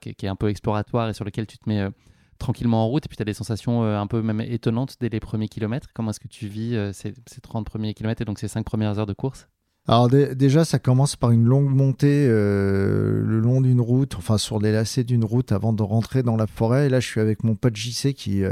qui, 0.00 0.26
est 0.26 0.28
un 0.28 0.36
peu 0.36 0.48
exploratoire 0.48 1.08
et 1.08 1.14
sur 1.14 1.24
lequel 1.24 1.46
tu 1.46 1.58
te 1.58 1.68
mets 1.68 1.80
euh, 1.80 1.90
tranquillement 2.38 2.84
en 2.84 2.88
route, 2.88 3.04
et 3.06 3.08
puis 3.08 3.16
tu 3.16 3.22
as 3.22 3.26
des 3.26 3.34
sensations 3.34 3.82
un 3.82 4.06
peu 4.06 4.22
même 4.22 4.40
étonnantes 4.40 4.96
dès 5.00 5.08
les 5.08 5.20
premiers 5.20 5.48
kilomètres. 5.48 5.88
Comment 5.94 6.10
est-ce 6.10 6.20
que 6.20 6.28
tu 6.28 6.46
vis 6.46 6.76
ces, 6.92 7.14
ces, 7.26 7.40
30 7.40 7.66
premiers 7.66 7.94
kilomètres 7.94 8.22
et 8.22 8.24
donc 8.24 8.38
ces 8.38 8.48
5 8.48 8.64
premières 8.64 8.98
heures 8.98 9.06
de 9.06 9.12
course? 9.12 9.48
Alors 9.86 10.08
déjà, 10.08 10.64
ça 10.64 10.78
commence 10.78 11.14
par 11.14 11.30
une 11.30 11.44
longue 11.44 11.68
montée 11.70 12.26
le 12.26 13.40
long 13.40 13.60
d'une 13.60 13.80
route, 13.80 14.16
enfin 14.16 14.36
sur 14.36 14.58
les 14.58 14.72
lacets 14.72 15.04
d'une 15.04 15.24
route 15.24 15.52
avant 15.52 15.72
de 15.72 15.82
rentrer 15.82 16.22
dans 16.22 16.36
la 16.36 16.48
forêt. 16.48 16.86
Et 16.86 16.88
là, 16.88 16.98
je 17.00 17.06
suis 17.06 17.20
avec 17.20 17.44
mon 17.44 17.54
pote 17.54 17.76
JC 17.76 18.14
qui 18.14 18.42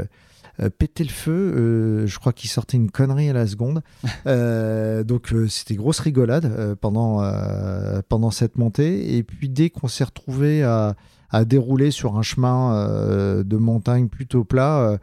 euh, 0.59 0.69
pétait 0.69 1.03
le 1.03 1.09
feu. 1.09 2.05
je 2.05 2.19
crois 2.19 2.33
qu'il 2.33 2.49
sortait 2.49 2.77
une 2.77 2.91
connerie 2.91 3.29
à 3.29 3.33
la 3.33 3.47
seconde. 3.47 3.81
donc 5.07 5.33
c'était 5.49 5.75
grosse 5.75 5.99
rigolade 5.99 6.75
pendant, 6.81 7.23
pendant 8.09 8.31
cette 8.31 8.57
montée. 8.57 9.17
Et 9.17 9.23
puis 9.23 9.49
dès 9.49 9.69
qu'on 9.69 9.87
s'est 9.87 10.03
retrouvé 10.03 10.63
à, 10.63 10.95
à, 11.29 11.45
dérouler 11.45 11.91
sur 11.91 12.17
un 12.17 12.21
chemin 12.21 13.43
de 13.43 13.57
montagne 13.57 14.07
plutôt 14.07 14.43
plat, 14.43 14.99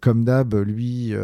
comme 0.00 0.24
d'hab, 0.24 0.54
lui 0.54 1.14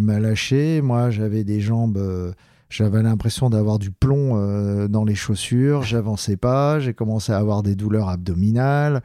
m'a 0.00 0.20
lâché. 0.20 0.80
Moi, 0.80 1.10
j'avais 1.10 1.44
des 1.44 1.60
jambes 1.60 2.34
j'avais 2.70 3.02
l'impression 3.02 3.48
d'avoir 3.48 3.78
du 3.78 3.90
plomb 3.90 4.36
euh, 4.36 4.88
dans 4.88 5.04
les 5.04 5.14
chaussures, 5.14 5.82
j'avançais 5.82 6.36
pas, 6.36 6.80
j'ai 6.80 6.92
commencé 6.92 7.32
à 7.32 7.38
avoir 7.38 7.62
des 7.62 7.74
douleurs 7.74 8.08
abdominales. 8.08 9.02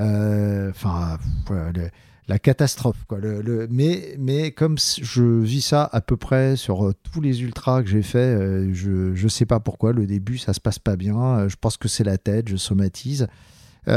Euh, 0.00 0.70
enfin, 0.70 1.18
la 2.32 2.38
catastrophe. 2.38 3.04
Quoi. 3.06 3.18
Le, 3.18 3.68
mais, 3.70 4.16
mais 4.18 4.52
comme 4.52 4.78
je 4.78 5.22
vis 5.22 5.60
ça 5.60 5.88
à 5.92 6.00
peu 6.00 6.16
près 6.16 6.56
sur 6.56 6.86
euh, 6.86 6.94
tous 7.02 7.20
les 7.20 7.42
ultras 7.42 7.82
que 7.82 7.88
j'ai 7.88 8.02
fait, 8.02 8.72
je 8.72 9.22
ne 9.22 9.28
sais 9.28 9.46
pas 9.46 9.60
pourquoi. 9.60 9.92
Le 9.92 10.06
début, 10.06 10.38
ça 10.38 10.52
se 10.52 10.60
passe 10.60 10.78
pas 10.78 10.96
bien. 10.96 11.46
Je 11.48 11.56
pense 11.56 11.76
que 11.76 11.88
c'est 11.88 12.04
la 12.04 12.18
tête, 12.18 12.48
je 12.48 12.56
somatise. 12.56 13.26
je 13.86 13.92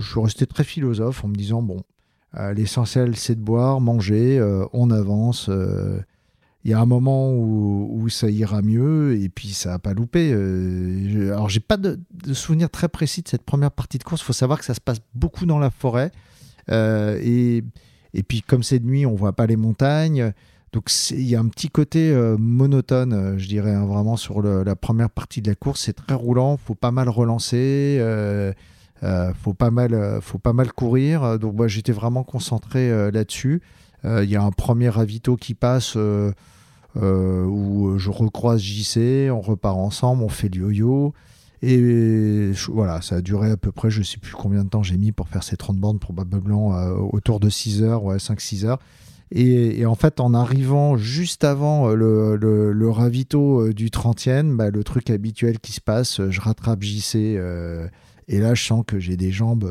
suis 0.00 0.20
resté 0.20 0.46
très 0.46 0.64
philosophe 0.64 1.24
en 1.24 1.28
me 1.28 1.34
disant 1.34 1.62
bon, 1.62 1.82
l'essentiel 2.54 3.16
c'est 3.16 3.34
de 3.34 3.42
boire, 3.42 3.80
manger, 3.80 4.40
on 4.72 4.90
avance 4.90 5.50
il 6.64 6.70
y 6.70 6.74
a 6.74 6.80
un 6.80 6.86
moment 6.86 7.32
où, 7.32 8.08
ça 8.10 8.28
ira 8.28 8.60
mieux 8.60 9.18
et 9.20 9.28
puis 9.28 9.48
ça 9.48 9.70
n'a 9.70 9.78
pas 9.78 9.94
loupé. 9.94 10.32
Euh, 10.32 11.32
alors, 11.32 11.48
j'ai 11.48 11.60
pas 11.60 11.76
de, 11.76 12.00
souvenir 12.32 12.68
très 12.68 12.88
précis 12.88 13.22
de 13.22 13.28
cette 13.28 13.44
première 13.44 13.70
partie 13.70 13.98
de 13.98 14.04
course. 14.04 14.20
Il 14.20 14.24
faut 14.24 14.32
savoir 14.32 14.58
que 14.58 14.64
ça 14.64 14.74
se 14.74 14.80
passe 14.80 14.98
beaucoup 15.14 15.46
dans 15.46 15.58
la 15.58 15.70
forêt. 15.70 16.10
Euh, 16.70 17.18
et, 17.22 17.62
et, 18.14 18.22
puis, 18.22 18.42
comme 18.42 18.62
c'est 18.62 18.78
de 18.78 18.86
nuit, 18.86 19.06
on 19.06 19.14
voit 19.14 19.32
pas 19.32 19.46
les 19.46 19.56
montagnes. 19.56 20.32
Donc, 20.72 20.90
il 21.10 21.22
y 21.22 21.34
a 21.34 21.40
un 21.40 21.48
petit 21.48 21.68
côté 21.68 22.12
euh, 22.12 22.36
monotone, 22.38 23.12
euh, 23.12 23.38
je 23.38 23.48
dirais, 23.48 23.74
hein, 23.74 23.86
vraiment 23.86 24.16
sur 24.16 24.40
la 24.42 24.76
première 24.76 25.10
partie 25.10 25.42
de 25.42 25.48
la 25.48 25.56
course. 25.56 25.82
C'est 25.82 25.94
très 25.94 26.14
roulant, 26.14 26.56
faut 26.56 26.76
pas 26.76 26.92
mal 26.92 27.08
relancer. 27.08 28.00
faut 29.34 29.54
pas 29.54 29.70
mal, 29.70 30.20
faut 30.22 30.38
pas 30.38 30.52
mal 30.52 30.72
courir. 30.72 31.38
Donc, 31.38 31.56
moi, 31.56 31.68
j'étais 31.68 31.92
vraiment 31.92 32.22
concentré 32.22 33.10
là-dessus. 33.10 33.62
Il 34.04 34.30
y 34.30 34.36
a 34.36 34.42
un 34.42 34.52
premier 34.52 34.88
ravito 34.88 35.36
qui 35.36 35.54
passe 35.54 35.96
où 35.96 37.94
je 37.98 38.10
recroise 38.10 38.60
JC, 38.60 39.30
on 39.30 39.40
repart 39.40 39.76
ensemble, 39.76 40.22
on 40.22 40.28
fait 40.28 40.48
du 40.48 40.60
yo-yo. 40.60 41.14
Et 41.62 42.52
voilà, 42.68 43.02
ça 43.02 43.16
a 43.16 43.20
duré 43.20 43.50
à 43.50 43.56
peu 43.56 43.70
près, 43.70 43.90
je 43.90 44.02
sais 44.02 44.18
plus 44.18 44.32
combien 44.32 44.64
de 44.64 44.70
temps 44.70 44.82
j'ai 44.82 44.96
mis 44.96 45.12
pour 45.12 45.28
faire 45.28 45.42
ces 45.42 45.56
30 45.56 45.76
bandes, 45.76 46.00
probablement 46.00 46.70
autour 47.12 47.38
de 47.38 47.50
6 47.50 47.82
heures, 47.82 48.02
ouais, 48.02 48.16
5-6 48.16 48.64
heures. 48.64 48.78
Et, 49.32 49.86
en 49.86 49.94
fait, 49.94 50.18
en 50.18 50.34
arrivant 50.34 50.96
juste 50.96 51.44
avant 51.44 51.88
euh, 51.88 51.94
le, 51.94 52.90
ravito 52.90 53.60
euh, 53.60 53.72
du 53.72 53.88
30e, 53.88 54.56
bah, 54.56 54.70
le 54.70 54.82
truc 54.82 55.08
habituel 55.08 55.60
qui 55.60 55.72
se 55.72 55.80
passe, 55.80 56.18
euh, 56.18 56.30
je 56.30 56.40
rattrape 56.40 56.82
JC. 56.82 57.38
et 58.28 58.40
là, 58.40 58.54
je 58.54 58.64
sens 58.64 58.84
que 58.86 58.98
j'ai 58.98 59.16
des 59.16 59.30
jambes. 59.30 59.68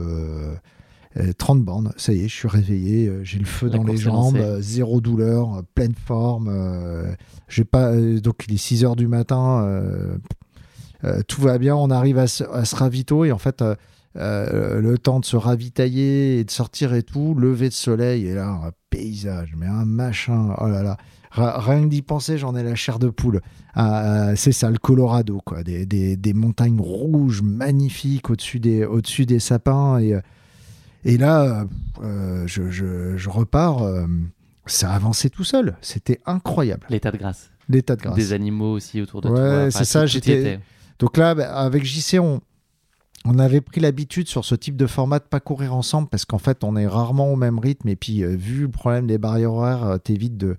30 1.37 1.65
bandes, 1.65 1.91
ça 1.97 2.13
y 2.13 2.23
est, 2.23 2.27
je 2.29 2.35
suis 2.35 2.47
réveillé, 2.47 3.11
j'ai 3.23 3.39
le 3.39 3.45
feu 3.45 3.69
dans 3.69 3.83
les 3.83 3.97
jambes, 3.97 4.39
zéro 4.59 5.01
douleur, 5.01 5.63
pleine 5.73 5.95
forme. 6.05 6.49
j'ai 7.49 7.65
pas, 7.65 7.93
donc 7.95 8.45
il 8.47 8.53
est 8.53 8.57
6 8.57 8.85
heures 8.85 8.95
du 8.95 9.07
matin, 9.07 9.81
tout 11.27 11.41
va 11.41 11.57
bien, 11.57 11.75
on 11.75 11.89
arrive 11.89 12.17
à 12.17 12.27
ce, 12.27 12.43
à 12.43 12.65
ce 12.65 12.75
ravito 12.75 13.25
et 13.25 13.31
en 13.31 13.37
fait, 13.37 13.63
euh, 14.15 14.81
le 14.81 14.97
temps 14.97 15.19
de 15.19 15.25
se 15.25 15.35
ravitailler 15.35 16.39
et 16.39 16.43
de 16.43 16.49
sortir 16.49 16.93
et 16.93 17.03
tout, 17.03 17.35
lever 17.35 17.69
de 17.69 17.73
soleil, 17.73 18.25
et 18.25 18.33
là, 18.33 18.47
un 18.47 18.71
paysage, 18.89 19.53
mais 19.55 19.67
un 19.67 19.85
machin, 19.85 20.55
oh 20.59 20.67
là 20.67 20.81
là. 20.81 20.97
Rien 21.31 21.83
que 21.83 21.89
d'y 21.89 22.01
penser, 22.01 22.39
j'en 22.39 22.55
ai 22.55 22.63
la 22.63 22.73
chair 22.73 22.97
de 22.97 23.07
poule. 23.07 23.41
Ah, 23.75 24.29
euh, 24.29 24.33
c'est 24.35 24.51
ça, 24.51 24.71
le 24.71 24.79
Colorado, 24.79 25.39
quoi. 25.45 25.63
Des, 25.63 25.85
des, 25.85 26.33
montagnes 26.33 26.81
rouges 26.81 27.43
magnifiques 27.43 28.31
au-dessus 28.31 28.59
des, 28.59 28.83
au 28.83 28.99
des 28.99 29.39
sapins. 29.39 29.99
Et, 29.99 30.19
et 31.05 31.17
là, 31.19 31.67
euh, 32.01 32.47
je, 32.47 32.71
je, 32.71 33.29
repars. 33.29 33.85
ça 34.65 34.89
a 34.89 34.95
avancé 34.95 35.29
tout 35.29 35.43
seul. 35.43 35.77
C'était 35.81 36.19
incroyable. 36.25 36.87
L'état 36.89 37.11
de 37.11 37.17
grâce. 37.17 37.51
L'état 37.69 37.95
de 37.95 38.01
grâce. 38.01 38.15
Des 38.15 38.33
animaux 38.33 38.73
aussi 38.73 38.99
autour 38.99 39.21
de 39.21 39.27
toi. 39.27 39.39
Ouais, 39.39 39.71
c'est 39.71 39.85
ça. 39.85 40.07
J'étais. 40.07 40.59
Donc 40.99 41.17
là, 41.17 41.33
bah, 41.33 41.55
avec 41.55 41.85
JC, 41.85 42.19
on, 42.19 42.41
on 43.25 43.37
avait 43.37 43.61
pris 43.61 43.81
l'habitude 43.81 44.27
sur 44.27 44.45
ce 44.45 44.55
type 44.55 44.77
de 44.77 44.87
format 44.87 45.19
de 45.19 45.25
pas 45.25 45.39
courir 45.39 45.73
ensemble 45.73 46.07
parce 46.07 46.25
qu'en 46.25 46.37
fait 46.37 46.63
on 46.63 46.75
est 46.75 46.87
rarement 46.87 47.31
au 47.31 47.35
même 47.35 47.59
rythme. 47.59 47.89
Et 47.89 47.95
puis 47.95 48.23
euh, 48.23 48.35
vu 48.35 48.61
le 48.61 48.69
problème 48.69 49.07
des 49.07 49.17
barrières 49.17 49.53
horaires, 49.53 49.83
euh, 49.83 49.97
t'évites 49.97 50.37
de 50.37 50.57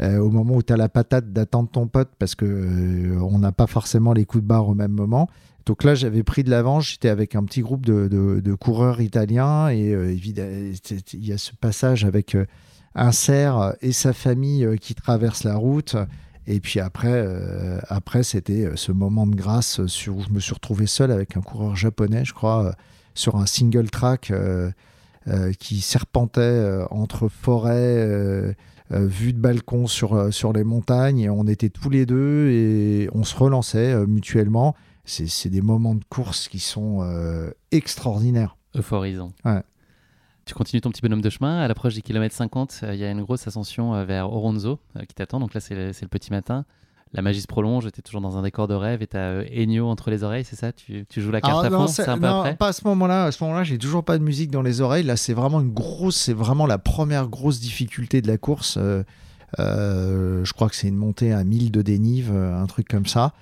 euh, 0.00 0.18
au 0.18 0.30
moment 0.30 0.56
où 0.56 0.62
tu 0.62 0.72
as 0.72 0.76
la 0.76 0.88
patate 0.88 1.32
d'attendre 1.32 1.68
ton 1.70 1.86
pote 1.86 2.10
parce 2.18 2.34
que 2.34 3.16
on 3.20 3.38
n'a 3.38 3.52
pas 3.52 3.68
forcément 3.68 4.12
les 4.12 4.24
coups 4.24 4.42
de 4.42 4.48
barre 4.48 4.68
au 4.68 4.74
même 4.74 4.90
moment. 4.90 5.28
Donc 5.66 5.84
là 5.84 5.94
j'avais 5.94 6.24
pris 6.24 6.42
de 6.42 6.50
l'avance, 6.50 6.90
j'étais 6.90 7.08
avec 7.08 7.36
un 7.36 7.44
petit 7.44 7.60
groupe 7.60 7.86
de, 7.86 8.54
coureurs 8.54 9.00
italiens 9.00 9.70
et 9.70 9.92
il 9.92 11.24
y 11.24 11.32
a 11.32 11.38
ce 11.38 11.52
passage 11.54 12.04
avec 12.04 12.36
un 12.94 13.12
cerf 13.12 13.74
et 13.80 13.92
sa 13.92 14.12
famille 14.12 14.68
qui 14.80 14.94
traversent 14.94 15.44
la 15.44 15.56
route 15.56 15.96
et 16.46 16.60
puis 16.60 16.80
après, 16.80 17.12
euh, 17.12 17.78
après 17.88 18.22
c'était 18.22 18.66
euh, 18.66 18.76
ce 18.76 18.92
moment 18.92 19.26
de 19.26 19.34
grâce 19.34 19.84
sur, 19.86 20.16
où 20.16 20.22
je 20.22 20.30
me 20.30 20.40
suis 20.40 20.54
retrouvé 20.54 20.86
seul 20.86 21.10
avec 21.10 21.36
un 21.36 21.40
coureur 21.40 21.74
japonais, 21.74 22.24
je 22.24 22.34
crois, 22.34 22.66
euh, 22.66 22.72
sur 23.14 23.36
un 23.36 23.46
single 23.46 23.90
track 23.90 24.32
qui 25.58 25.80
serpentait 25.80 26.84
entre 26.90 27.28
forêts, 27.28 28.56
vue 28.90 29.32
de 29.32 29.38
balcon 29.38 29.86
sur, 29.86 30.34
sur 30.34 30.52
les 30.52 30.64
montagnes. 30.64 31.20
Et 31.20 31.30
on 31.30 31.46
était 31.46 31.70
tous 31.70 31.90
les 31.90 32.06
deux 32.06 32.50
et 32.50 33.08
on 33.14 33.22
se 33.22 33.36
relançait 33.36 34.04
mutuellement. 34.06 34.74
C'est 35.04 35.48
des 35.48 35.62
moments 35.62 35.94
de 35.94 36.04
course 36.08 36.48
qui 36.48 36.58
sont 36.58 37.08
extraordinaires. 37.70 38.56
Euphorisants. 38.74 39.32
Ouais. 39.44 39.62
Tu 40.46 40.54
continues 40.54 40.80
ton 40.82 40.90
petit 40.90 41.00
bonhomme 41.00 41.22
de 41.22 41.30
chemin. 41.30 41.58
À 41.58 41.68
l'approche 41.68 41.94
des 41.94 42.02
kilomètres 42.02 42.34
50, 42.34 42.80
euh, 42.82 42.94
il 42.94 43.00
y 43.00 43.04
a 43.04 43.10
une 43.10 43.22
grosse 43.22 43.46
ascension 43.46 43.94
euh, 43.94 44.04
vers 44.04 44.30
Oronzo 44.30 44.78
euh, 44.96 45.04
qui 45.04 45.14
t'attend. 45.14 45.40
Donc 45.40 45.54
là, 45.54 45.60
c'est 45.60 45.74
le, 45.74 46.08
petit 46.08 46.30
matin. 46.30 46.66
La 47.12 47.22
magie 47.22 47.40
se 47.40 47.46
prolonge, 47.46 47.84
tu 47.92 48.00
es 48.00 48.02
toujours 48.02 48.20
dans 48.20 48.36
un 48.36 48.42
décor 48.42 48.66
de 48.66 48.74
rêve 48.74 49.00
et 49.00 49.06
tu 49.06 49.16
as 49.16 49.44
Ennio 49.52 49.86
entre 49.86 50.10
les 50.10 50.24
oreilles, 50.24 50.44
c'est 50.44 50.56
ça? 50.56 50.72
Tu, 50.72 51.06
joues 51.16 51.30
la 51.30 51.40
carte 51.40 51.64
ah, 51.64 51.68
à 51.68 51.70
fond? 51.70 51.86
C'est 51.86 52.08
un 52.08 52.18
peu 52.18 52.26
après? 52.26 52.56
Pas 52.56 52.68
à 52.68 52.72
ce 52.72 52.86
moment-là. 52.88 53.26
À 53.26 53.32
ce 53.32 53.42
moment-là, 53.44 53.62
j'ai 53.62 53.78
toujours 53.78 54.04
pas 54.04 54.18
de 54.18 54.24
musique 54.24 54.50
dans 54.50 54.62
les 54.62 54.80
oreilles. 54.80 55.04
Là, 55.04 55.16
c'est 55.16 55.32
vraiment 55.32 55.60
une 55.60 55.72
grosse, 55.72 56.16
c'est 56.16 56.32
vraiment 56.32 56.66
la 56.66 56.78
première 56.78 57.28
grosse 57.28 57.60
difficulté 57.60 58.20
de 58.20 58.26
la 58.26 58.36
course. 58.36 58.78
je 59.56 60.52
crois 60.52 60.68
que 60.68 60.74
c'est 60.74 60.88
une 60.88 60.96
montée 60.96 61.32
à 61.32 61.44
1000 61.44 61.70
de 61.70 61.82
dénive, 61.82 62.32
un 62.32 62.66
truc 62.66 62.88
comme 62.88 63.06
ça. 63.06 63.32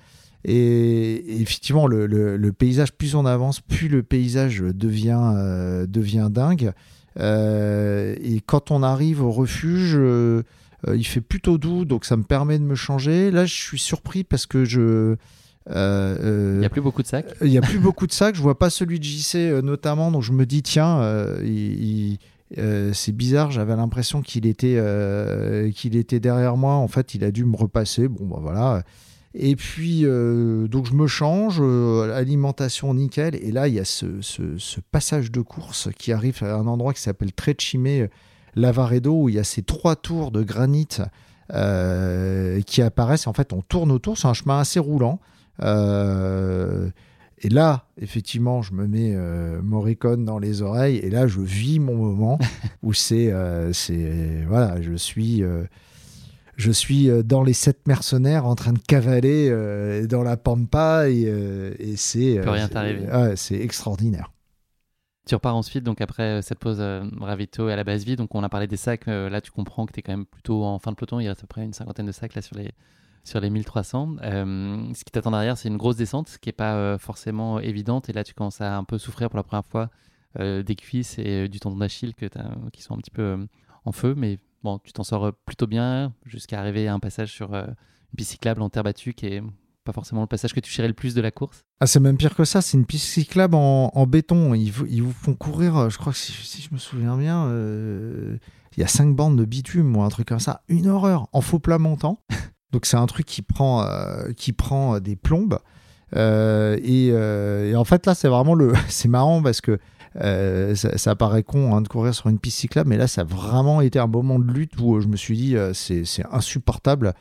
Et, 0.45 1.41
effectivement, 1.41 1.87
le, 1.87 2.51
paysage, 2.51 2.93
plus 2.93 3.15
on 3.15 3.25
avance, 3.25 3.61
plus 3.61 3.87
le 3.87 4.03
paysage 4.03 4.59
devient, 4.59 5.85
devient 5.87 6.29
dingue. 6.31 6.73
Euh, 7.19 8.15
et 8.21 8.41
quand 8.41 8.71
on 8.71 8.83
arrive 8.83 9.21
au 9.21 9.31
refuge, 9.31 9.95
euh, 9.95 10.43
euh, 10.87 10.95
il 10.95 11.05
fait 11.05 11.21
plutôt 11.21 11.57
doux, 11.57 11.85
donc 11.85 12.05
ça 12.05 12.17
me 12.17 12.23
permet 12.23 12.57
de 12.59 12.63
me 12.63 12.75
changer. 12.75 13.31
Là, 13.31 13.45
je 13.45 13.53
suis 13.53 13.79
surpris 13.79 14.23
parce 14.23 14.45
que 14.45 14.65
je. 14.65 15.15
il 15.69 16.59
n'y 16.59 16.65
a 16.65 16.69
plus 16.69 16.81
beaucoup 16.81 17.01
de 17.03 17.07
sacs. 17.07 17.33
Il 17.41 17.49
n'y 17.49 17.57
a 17.57 17.61
plus 17.61 17.79
beaucoup 17.79 18.07
de 18.07 18.11
sacs. 18.11 18.35
Je 18.35 18.41
vois 18.41 18.57
pas 18.57 18.69
celui 18.69 18.99
de 18.99 19.03
JC 19.03 19.61
notamment, 19.63 20.11
donc 20.11 20.23
je 20.23 20.31
me 20.31 20.45
dis 20.45 20.63
tiens, 20.63 21.01
c'est 22.93 23.15
bizarre. 23.15 23.51
J'avais 23.51 23.75
l'impression 23.75 24.21
qu'il 24.21 24.45
était, 24.45 24.81
qu'il 25.75 25.95
était 25.95 26.19
derrière 26.19 26.57
moi. 26.57 26.73
En 26.73 26.87
fait, 26.87 27.15
il 27.15 27.23
a 27.23 27.31
dû 27.31 27.45
me 27.45 27.55
repasser. 27.55 28.07
Bon, 28.07 28.25
bah 28.25 28.39
voilà. 28.41 28.83
Et 29.35 29.55
puis, 29.55 30.01
euh, 30.03 30.67
donc 30.67 30.85
je 30.85 30.93
me 30.93 31.07
change, 31.07 31.57
euh, 31.59 32.15
alimentation 32.15 32.93
nickel. 32.93 33.35
Et 33.35 33.51
là, 33.51 33.67
il 33.67 33.73
y 33.73 33.79
a 33.79 33.85
ce, 33.85 34.05
passage 34.91 35.31
de 35.31 35.41
course 35.41 35.89
qui 35.97 36.11
arrive 36.11 36.43
à 36.43 36.55
un 36.55 36.67
endroit 36.67 36.93
qui 36.93 37.01
s'appelle 37.01 37.33
Trecime 37.33 38.09
Lavaredo, 38.55 39.23
où 39.23 39.29
il 39.29 39.35
y 39.35 39.39
a 39.39 39.43
ces 39.43 39.63
trois 39.63 39.95
tours 39.95 40.29
de 40.31 40.43
granit 40.43 40.99
euh, 41.51 42.61
qui 42.61 42.83
apparaissent. 42.83 43.25
En 43.25 43.33
fait, 43.33 43.53
on 43.53 43.61
tourne 43.61 43.91
autour, 43.91 44.17
c'est 44.19 44.27
un 44.27 44.35
chemin 44.35 44.59
assez 44.59 44.79
roulant. 44.79 45.19
et 45.59 47.49
là, 47.49 47.87
effectivement, 47.99 48.61
je 48.61 48.73
me 48.73 48.87
mets 48.87 49.17
Morricone 49.63 50.25
dans 50.25 50.37
les 50.37 50.61
oreilles. 50.61 50.97
Et 50.97 51.09
là, 51.09 51.25
je 51.25 51.41
vis 51.41 51.79
mon 51.79 51.95
moment 51.95 52.37
où 52.83 52.93
c'est. 52.93 53.33
voilà, 54.47 54.79
je 54.79 54.93
suis 54.93 55.43
je 56.55 56.71
suis 56.71 57.09
euh, 57.09 57.23
dans 57.23 57.43
les 57.43 57.53
sept 57.53 57.87
mercenaires 57.87 58.45
en 58.45 58.55
train 58.55 58.73
de 58.73 58.79
cavaler 58.79 59.49
euh, 59.49 60.07
dans 60.07 60.23
la 60.23 60.37
pampa 60.37 61.09
et, 61.09 61.25
euh, 61.27 61.73
et 61.79 61.95
c'est 61.95 62.39
rien 62.41 63.35
c'est 63.35 63.59
extraordinaire. 63.59 64.31
Tu 65.25 65.35
repars 65.35 65.55
ensuite, 65.55 65.85
donc 65.85 66.01
après 66.01 66.41
cette 66.41 66.59
pause 66.59 66.81
ravito 67.21 67.69
et 67.69 67.73
à 67.73 67.77
la 67.77 67.85
base 67.85 68.03
vie, 68.03 68.17
donc 68.17 68.35
on 68.35 68.43
a 68.43 68.49
parlé 68.49 68.67
des 68.67 68.75
sacs, 68.75 69.05
là 69.07 69.39
tu 69.39 69.51
comprends 69.51 69.85
que 69.85 69.93
tu 69.93 69.99
es 69.99 70.03
quand 70.03 70.11
même 70.11 70.25
plutôt 70.25 70.65
en 70.65 70.79
fin 70.79 70.91
de 70.91 70.97
peloton, 70.97 71.21
il 71.21 71.29
reste 71.29 71.39
à 71.39 71.43
peu 71.43 71.47
près 71.47 71.63
une 71.63 71.71
cinquantaine 71.71 72.05
de 72.05 72.11
sacs 72.11 72.35
là 72.35 72.41
sur 72.41 72.57
les, 72.57 72.71
sur 73.23 73.39
les 73.39 73.49
1300. 73.49 74.17
ce 74.21 75.03
qui 75.05 75.11
t'attend 75.13 75.31
derrière, 75.31 75.57
c'est 75.57 75.69
une 75.69 75.77
grosse 75.77 75.95
descente 75.95 76.37
qui 76.41 76.49
n'est 76.49 76.53
pas 76.53 76.97
forcément 76.97 77.61
évidente, 77.61 78.09
et 78.09 78.13
là 78.13 78.25
tu 78.25 78.33
commences 78.33 78.59
à 78.59 78.75
un 78.75 78.83
peu 78.83 78.97
souffrir 78.97 79.29
pour 79.29 79.37
la 79.37 79.43
première 79.43 79.65
fois 79.65 79.89
des 80.37 80.75
cuisses 80.75 81.17
et 81.19 81.47
du 81.47 81.61
tendon 81.61 81.77
d'Achille 81.77 82.13
qui 82.73 82.81
sont 82.81 82.95
un 82.95 82.97
petit 82.97 83.09
peu 83.09 83.47
en 83.85 83.93
feu, 83.93 84.15
mais 84.17 84.39
bon, 84.63 84.79
tu 84.79 84.93
t'en 84.93 85.03
sors 85.03 85.25
euh, 85.25 85.31
plutôt 85.45 85.67
bien 85.67 86.13
jusqu'à 86.25 86.59
arriver 86.59 86.87
à 86.87 86.93
un 86.93 86.99
passage 86.99 87.31
sur 87.31 87.53
euh, 87.53 87.65
une 87.65 88.17
piste 88.17 88.31
cyclable 88.31 88.61
en 88.61 88.69
terre 88.69 88.83
battue 88.83 89.13
qui 89.13 89.27
est 89.27 89.43
pas 89.83 89.91
forcément 89.91 90.21
le 90.21 90.27
passage 90.27 90.53
que 90.53 90.61
tu 90.61 90.71
chérais 90.71 90.87
le 90.87 90.93
plus 90.93 91.13
de 91.13 91.21
la 91.21 91.31
course. 91.31 91.65
Ah, 91.81 91.87
c'est 91.87 91.99
même 91.99 92.15
pire 92.15 92.35
que 92.35 92.45
ça, 92.45 92.61
c'est 92.61 92.77
une 92.77 92.85
piste 92.85 93.05
cyclable 93.05 93.55
en, 93.55 94.07
béton. 94.07 94.53
Ils, 94.53 94.71
ils, 94.89 95.03
vous 95.03 95.11
font 95.11 95.33
courir, 95.33 95.75
euh, 95.75 95.89
je 95.89 95.97
crois 95.97 96.13
que 96.13 96.17
si, 96.17 96.61
je 96.61 96.73
me 96.73 96.79
souviens 96.79 97.17
bien, 97.17 97.49
il 97.51 98.79
y 98.79 98.83
a 98.83 98.87
cinq 98.87 99.13
bandes 99.13 99.37
de 99.37 99.43
bitume 99.43 99.95
ou 99.97 100.01
un 100.01 100.09
truc 100.09 100.27
comme 100.29 100.39
ça. 100.39 100.61
Une 100.69 100.87
horreur, 100.87 101.27
en 101.33 101.41
faux 101.41 101.59
plat 101.59 101.79
montant. 101.79 102.23
Donc 102.71 102.85
c'est 102.85 102.97
un 102.97 103.05
truc 103.05 103.25
qui 103.25 103.41
prend, 103.41 103.85
qui 104.37 104.53
prend 104.53 104.99
des 105.01 105.17
plombes. 105.17 105.59
Et, 106.15 107.07
et, 107.07 107.75
en 107.75 107.83
fait 107.83 108.05
là 108.05 108.15
c'est 108.15 108.29
vraiment 108.29 108.55
le... 108.55 108.71
c'est 108.87 109.09
marrant 109.09 109.43
parce 109.43 109.59
que 109.59 109.79
euh, 110.21 110.75
ça, 110.75 111.15
paraît 111.15 111.43
con 111.43 111.75
hein, 111.75 111.81
de 111.81 111.87
courir 111.87 112.13
sur 112.13 112.29
une 112.29 112.39
piste 112.39 112.59
cyclable, 112.59 112.89
mais 112.89 112.97
là, 112.97 113.07
ça 113.07 113.21
a 113.21 113.23
vraiment 113.23 113.81
été 113.81 113.99
un 113.99 114.07
moment 114.07 114.39
de 114.39 114.51
lutte 114.51 114.79
où 114.79 114.95
euh, 114.95 115.01
je 115.01 115.07
me 115.07 115.15
suis 115.15 115.35
dit, 115.35 115.57
euh, 115.57 115.73
c'est 115.73 116.05
insupportable, 116.31 117.13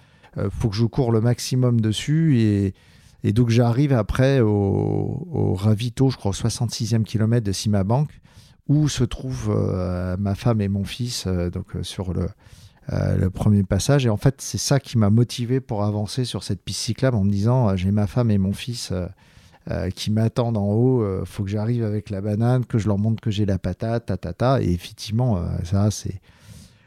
faut 0.50 0.70
que 0.70 0.76
je 0.76 0.86
cours 0.86 1.12
le 1.12 1.20
maximum 1.20 1.80
dessus. 1.80 2.72
Et, 3.22 3.32
donc, 3.32 3.50
j'arrive 3.50 3.92
après 3.92 4.40
au, 4.40 5.28
au, 5.30 5.54
ravito, 5.54 6.10
je 6.10 6.16
crois, 6.16 6.30
au 6.30 6.34
66e 6.34 7.02
kilomètre 7.02 7.46
de 7.46 7.52
Simabank, 7.52 8.08
où 8.66 8.88
se 8.88 9.04
trouvent 9.04 9.54
ma 10.18 10.34
femme 10.34 10.62
et 10.62 10.68
mon 10.68 10.84
fils, 10.84 11.26
donc 11.26 11.76
sur 11.82 12.14
le, 12.14 12.28
le 12.88 13.28
premier 13.28 13.62
passage. 13.62 14.06
Et 14.06 14.08
en 14.08 14.16
fait, 14.16 14.36
c'est 14.40 14.56
ça 14.56 14.80
qui 14.80 14.96
m'a 14.96 15.10
motivé 15.10 15.60
pour 15.60 15.84
avancer 15.84 16.24
sur 16.24 16.42
cette 16.44 16.62
piste 16.62 16.80
cyclable 16.80 17.18
en 17.18 17.24
me 17.24 17.30
disant 17.30 17.76
j'ai 17.76 17.90
ma 17.90 18.06
femme 18.06 18.30
et 18.30 18.38
mon 18.38 18.54
fils 18.54 18.90
euh, 19.70 19.90
qui 19.90 20.10
m'attendent 20.10 20.56
en 20.56 20.72
haut. 20.72 21.02
Euh, 21.02 21.24
faut 21.24 21.44
que 21.44 21.50
j'arrive 21.50 21.84
avec 21.84 22.10
la 22.10 22.20
banane, 22.20 22.64
que 22.66 22.78
je 22.78 22.88
leur 22.88 22.98
montre 22.98 23.20
que 23.20 23.30
j'ai 23.30 23.46
la 23.46 23.58
patate, 23.58 24.06
ta, 24.06 24.16
ta, 24.16 24.32
ta. 24.32 24.60
Et 24.60 24.72
effectivement, 24.72 25.36
euh, 25.36 25.42
ça, 25.64 25.90
c'est. 25.90 26.20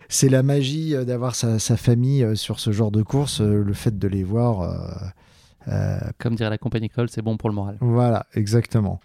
C'est 0.07 0.29
la 0.29 0.43
magie 0.43 0.93
d'avoir 1.03 1.33
sa, 1.33 1.57
famille 1.77 2.37
sur 2.37 2.59
ce 2.59 2.71
genre 2.71 2.91
de 2.91 3.01
course, 3.01 3.41
le 3.41 3.73
fait 3.73 3.97
de 3.97 4.07
les 4.07 4.23
voir. 4.23 5.11
Comme 6.19 6.35
dirait 6.35 6.51
la 6.51 6.59
compagnie 6.59 6.89
Cole, 6.89 7.09
c'est 7.09 7.23
bon 7.23 7.37
pour 7.37 7.49
le 7.49 7.55
moral. 7.55 7.77
Voilà, 7.81 8.27
exactement. 8.35 9.01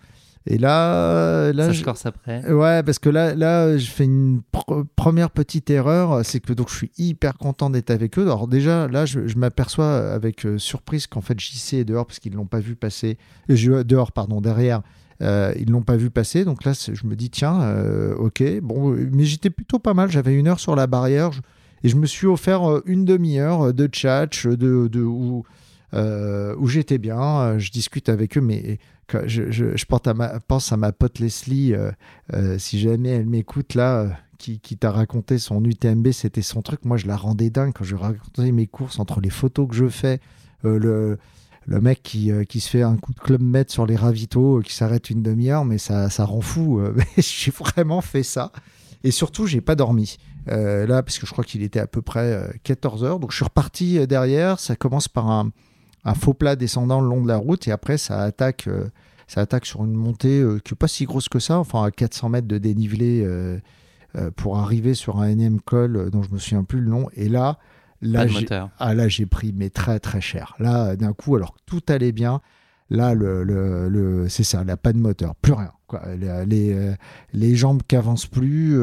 Et 0.53 0.59
là, 0.59 1.53
là 1.53 1.66
ça 1.66 1.72
je- 1.72 1.78
se 1.78 1.84
corse 1.84 2.07
après. 2.07 2.51
Ouais, 2.53 2.82
parce 2.82 2.98
que 2.98 3.09
là, 3.09 3.34
là, 3.34 3.76
je 3.78 3.88
fais 3.90 4.05
une 4.05 4.40
pr- 4.53 4.84
première 4.96 5.30
petite 5.30 5.70
erreur, 5.70 6.24
c'est 6.24 6.40
que 6.40 6.53
donc 6.53 6.68
je 6.70 6.74
suis 6.74 6.90
hyper 6.98 7.38
content 7.38 7.70
d'être 7.70 7.90
avec 7.90 8.18
eux. 8.18 8.22
Alors 8.22 8.48
déjà, 8.48 8.88
là, 8.88 9.07
je, 9.07 9.26
je 9.26 9.38
m'aperçois 9.38 10.12
avec 10.12 10.44
euh, 10.46 10.59
surprise 10.59 11.07
qu'en 11.07 11.20
fait 11.20 11.38
JC 11.38 11.74
est 11.74 11.84
dehors 11.84 12.05
parce 12.07 12.18
qu'ils 12.18 12.34
l'ont 12.34 12.46
pas 12.46 12.61
vu 12.61 12.74
passer. 12.74 13.16
Euh, 13.51 13.57
je- 13.57 13.82
dehors, 13.82 14.12
pardon, 14.12 14.40
derrière. 14.40 14.82
Euh, 15.22 15.53
ils 15.59 15.70
l'ont 15.70 15.82
pas 15.82 15.96
vu 15.98 16.09
passer, 16.09 16.46
donc 16.46 16.64
là 16.64 16.72
je 16.72 17.07
me 17.07 17.14
dis 17.14 17.28
tiens, 17.28 17.61
euh, 17.61 18.14
ok, 18.16 18.42
bon, 18.62 18.94
euh, 18.94 19.07
mais 19.12 19.24
j'étais 19.24 19.51
plutôt 19.51 19.78
pas 19.78 19.92
mal. 19.92 20.11
J'avais 20.11 20.34
une 20.34 20.48
heure 20.48 20.59
sur 20.61 20.74
la 20.74 20.86
barrière 20.86 21.30
je- 21.32 21.42
et 21.84 21.88
je 21.90 21.96
me 21.96 22.07
suis 22.07 22.26
offert 22.26 22.68
euh, 22.70 22.82
une 22.86 23.05
demi-heure 23.05 23.74
de 23.74 23.88
chat, 23.92 24.46
de, 24.46 24.88
de 24.88 25.03
où, 25.03 25.44
euh, 25.95 26.55
où 26.59 26.68
j'étais 26.68 26.99
bien. 26.99 27.20
euh, 27.20 27.59
Je 27.59 27.70
discute 27.70 28.09
avec 28.09 28.36
eux, 28.38 28.41
mais 28.41 28.78
je, 29.26 29.84
pense, 30.47 30.72
à 30.72 30.76
ma, 30.76 30.93
pote 30.93 31.18
Leslie. 31.18 31.74
euh, 31.74 32.59
si 32.59 32.78
jamais 32.78 33.11
elle 33.11 33.26
m'écoute 33.26 33.74
là, 33.74 34.09
qui, 34.38 34.59
t'a 34.61 34.91
raconté 34.91 35.38
son 35.38 35.64
UTMB, 35.64 36.12
c'était 36.12 36.43
son 36.43 36.62
truc. 36.62 36.84
Moi, 36.84 36.97
je 36.97 37.07
la 37.07 37.16
rendais 37.16 37.51
dingue 37.51 37.72
quand 37.74 37.84
je 37.84 37.97
racontais 37.97 38.53
mes 38.53 38.66
courses 38.66 38.99
entre 38.99 39.20
les 39.20 39.30
photos 39.30 39.68
que 39.68 39.74
je 39.74 39.88
fais, 39.88 40.20
le, 40.62 41.18
mec 41.66 42.03
qui, 42.03 42.30
se 42.61 42.68
fait 42.68 42.82
un 42.82 42.97
coup 42.97 43.12
de 43.12 43.20
club 43.20 43.43
med 43.43 43.70
sur 43.70 43.84
les 43.84 43.97
ravitaux, 43.97 44.61
qui 44.61 44.74
s'arrête 44.74 45.11
une 45.11 45.22
demi-heure, 45.22 45.64
mais 45.64 45.78
ça, 45.78 46.09
rend 46.24 46.41
fou. 46.41 46.78
euh, 46.78 46.95
j'ai 47.18 47.51
vraiment 47.51 48.01
fait 48.01 48.22
ça. 48.22 48.53
Et 49.03 49.11
surtout, 49.11 49.47
j'ai 49.47 49.61
pas 49.61 49.74
dormi. 49.74 50.18
Là, 50.47 51.03
parce 51.03 51.18
que 51.18 51.26
je 51.26 51.32
crois 51.32 51.45
qu'il 51.45 51.62
était 51.62 51.78
à 51.80 51.86
peu 51.86 52.03
près 52.03 52.51
14 52.64 53.05
heures. 53.05 53.20
Donc, 53.20 53.30
je 53.30 53.36
suis 53.36 53.45
reparti 53.45 54.07
derrière. 54.07 54.59
Ça 54.59 54.74
commence 54.74 55.07
par 55.07 55.30
un, 55.30 55.53
un 56.05 56.14
faux 56.14 56.34
plat 56.34 56.57
descendant 56.57 57.01
le 57.01 57.09
long 57.09 57.22
de 57.22 57.28
la 57.28 57.36
route 57.36 57.66
et 57.68 57.72
après, 57.72 57.98
ça 57.98 58.20
attaque. 58.22 58.66
euh, 58.68 58.88
ça 59.26 59.42
attaque 59.42 59.64
sur 59.64 59.84
une 59.84 59.92
montée 59.94 60.40
euh, 60.40 60.59
qui 60.59 60.72
n'est 60.72 60.76
pas 60.76 60.88
si 60.88 61.05
grosse 61.05 61.28
que 61.28 61.38
ça, 61.38 61.59
enfin 61.61 61.84
à 61.84 61.92
400 61.92 62.30
mètres 62.30 62.48
de 62.48 62.59
dénivelé 62.59 63.22
euh, 63.24 63.61
pour 64.34 64.59
arriver 64.59 64.94
sur 64.94 65.20
un 65.20 65.28
énième 65.28 65.61
col 65.61 66.11
dont 66.11 66.24
je 66.24 66.30
me 66.32 66.38
souviens 66.38 66.64
plus 66.64 66.80
le 66.80 66.90
nom. 66.90 67.09
Et 67.14 67.28
là, 67.28 67.59
là, 68.03 68.22
j'ai, 68.26 68.38
ah, 68.80 68.92
là 68.92 69.07
j'ai 69.07 69.26
pris 69.26 69.53
mais 69.57 69.70
très 69.70 70.01
très 70.01 70.20
cher. 70.20 70.57
Là, 70.59 70.96
d'un 70.96 71.12
coup, 71.12 71.36
alors 71.36 71.55
que 71.55 71.61
tout 71.64 71.80
allait 71.88 72.11
bien, 72.11 72.40
là, 72.88 73.14
le, 73.14 73.44
le, 73.44 73.88
le- 73.88 74.28
c'est 74.28 74.42
ça, 74.42 74.64
pas 74.76 74.92
de 74.92 74.98
moteur, 74.98 75.36
plus 75.36 75.53
rien. 75.53 75.70
Quoi. 75.86 76.03
Les, 76.18 76.44
les, 76.46 76.94
les 77.32 77.55
jambes 77.55 77.82
qui 77.86 77.94
avancent 77.94 78.26
plus, 78.26 78.76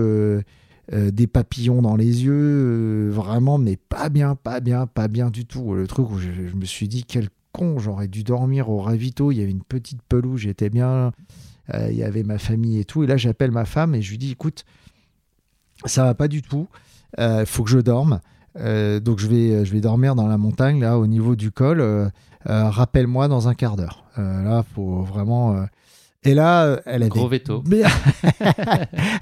euh, 0.93 1.11
des 1.11 1.27
papillons 1.27 1.81
dans 1.81 1.97
les 1.97 2.23
yeux, 2.23 2.33
euh, 2.33 3.09
vraiment, 3.11 3.57
mais 3.57 3.75
pas 3.75 4.07
bien, 4.07 4.35
pas 4.35 4.61
bien, 4.61 4.87
pas 4.87 5.09
bien 5.09 5.29
du 5.29 5.45
tout. 5.45 5.73
Le 5.73 5.85
truc 5.85 6.09
où 6.09 6.17
je, 6.17 6.29
me 6.55 6.63
suis 6.63 6.87
dit, 6.87 7.03
quel 7.03 7.27
con, 7.51 7.77
j'aurais 7.77 8.07
dû 8.07 8.23
dormir 8.23 8.69
au 8.69 8.79
ravito. 8.79 9.33
Il 9.33 9.37
y 9.37 9.41
avait 9.41 9.51
une 9.51 9.63
petite 9.63 10.01
pelouse, 10.01 10.39
j'étais 10.39 10.69
bien. 10.69 11.11
Euh, 11.73 11.89
il 11.91 11.97
y 11.97 12.03
avait 12.03 12.23
ma 12.23 12.37
famille 12.37 12.79
et 12.79 12.85
tout. 12.85 13.03
Et 13.03 13.07
là, 13.07 13.17
j'appelle 13.17 13.51
ma 13.51 13.65
femme 13.65 13.95
et 13.95 14.01
je 14.01 14.11
lui 14.11 14.17
dis, 14.17 14.31
écoute, 14.31 14.63
ça 15.83 16.05
va 16.05 16.13
pas 16.13 16.29
du 16.29 16.41
tout. 16.41 16.69
Il 17.17 17.45
faut 17.45 17.63
que 17.63 17.69
je 17.69 17.79
dorme. 17.79 18.21
Donc 18.55 19.19
je 19.19 19.27
vais, 19.27 19.81
dormir 19.81 20.15
dans 20.15 20.27
la 20.27 20.37
montagne, 20.37 20.79
là, 20.79 20.97
au 20.97 21.07
niveau 21.07 21.35
du 21.35 21.51
col. 21.51 22.11
Rappelle-moi 22.45 23.27
dans 23.27 23.49
un 23.49 23.55
quart 23.55 23.75
d'heure. 23.75 24.05
Là, 24.15 24.63
faut 24.73 25.01
vraiment. 25.01 25.67
Et 26.27 26.33
là, 26.33 26.63
euh, 26.65 26.77
elle 26.85 27.03
avait 27.03 27.09
Gros 27.09 27.27
veto. 27.27 27.61
bien... 27.65 27.87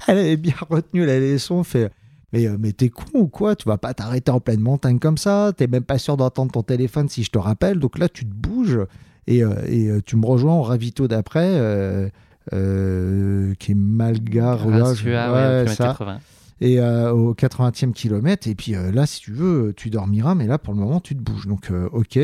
elle 0.08 0.18
avait 0.18 0.36
bien 0.36 0.54
retenu 0.68 1.06
la 1.06 1.18
leçon. 1.20 1.62
Fait, 1.64 1.90
mais, 2.32 2.46
euh, 2.46 2.56
mais 2.58 2.72
t'es 2.72 2.88
con 2.88 3.04
ou 3.14 3.28
quoi? 3.28 3.56
Tu 3.56 3.68
vas 3.68 3.78
pas 3.78 3.94
t'arrêter 3.94 4.30
en 4.30 4.40
pleine 4.40 4.60
montagne 4.60 4.98
comme 4.98 5.18
ça. 5.18 5.52
T'es 5.56 5.66
même 5.66 5.84
pas 5.84 5.98
sûr 5.98 6.16
d'entendre 6.16 6.52
ton 6.52 6.62
téléphone 6.62 7.08
si 7.08 7.22
je 7.22 7.30
te 7.30 7.38
rappelle. 7.38 7.78
Donc 7.78 7.98
là, 7.98 8.08
tu 8.08 8.24
te 8.24 8.34
bouges 8.34 8.80
et, 9.26 9.42
euh, 9.42 9.54
et 9.66 9.90
tu 10.04 10.16
me 10.16 10.26
rejoins 10.26 10.54
au 10.54 10.62
ravito 10.62 11.08
d'après, 11.08 11.48
euh, 11.52 12.08
euh, 12.52 13.54
qui 13.58 13.72
est 13.72 13.76
Malgar. 13.76 14.68
là, 14.68 14.94
je- 14.94 15.04
ouais, 15.04 15.12
ouais, 15.12 15.20
au 15.20 15.32
kilomètre 15.64 15.72
ça. 15.72 15.84
80. 15.88 16.18
Et 16.60 16.80
euh, 16.80 17.12
au 17.12 17.34
80e 17.34 17.92
kilomètre. 17.92 18.48
Et 18.48 18.54
puis 18.54 18.72
là, 18.72 19.06
si 19.06 19.20
tu 19.20 19.32
veux, 19.32 19.72
tu 19.76 19.90
dormiras. 19.90 20.34
Mais 20.34 20.46
là, 20.46 20.58
pour 20.58 20.74
le 20.74 20.80
moment, 20.80 21.00
tu 21.00 21.14
te 21.14 21.20
bouges. 21.20 21.46
Donc, 21.46 21.70
ok. 21.92 22.18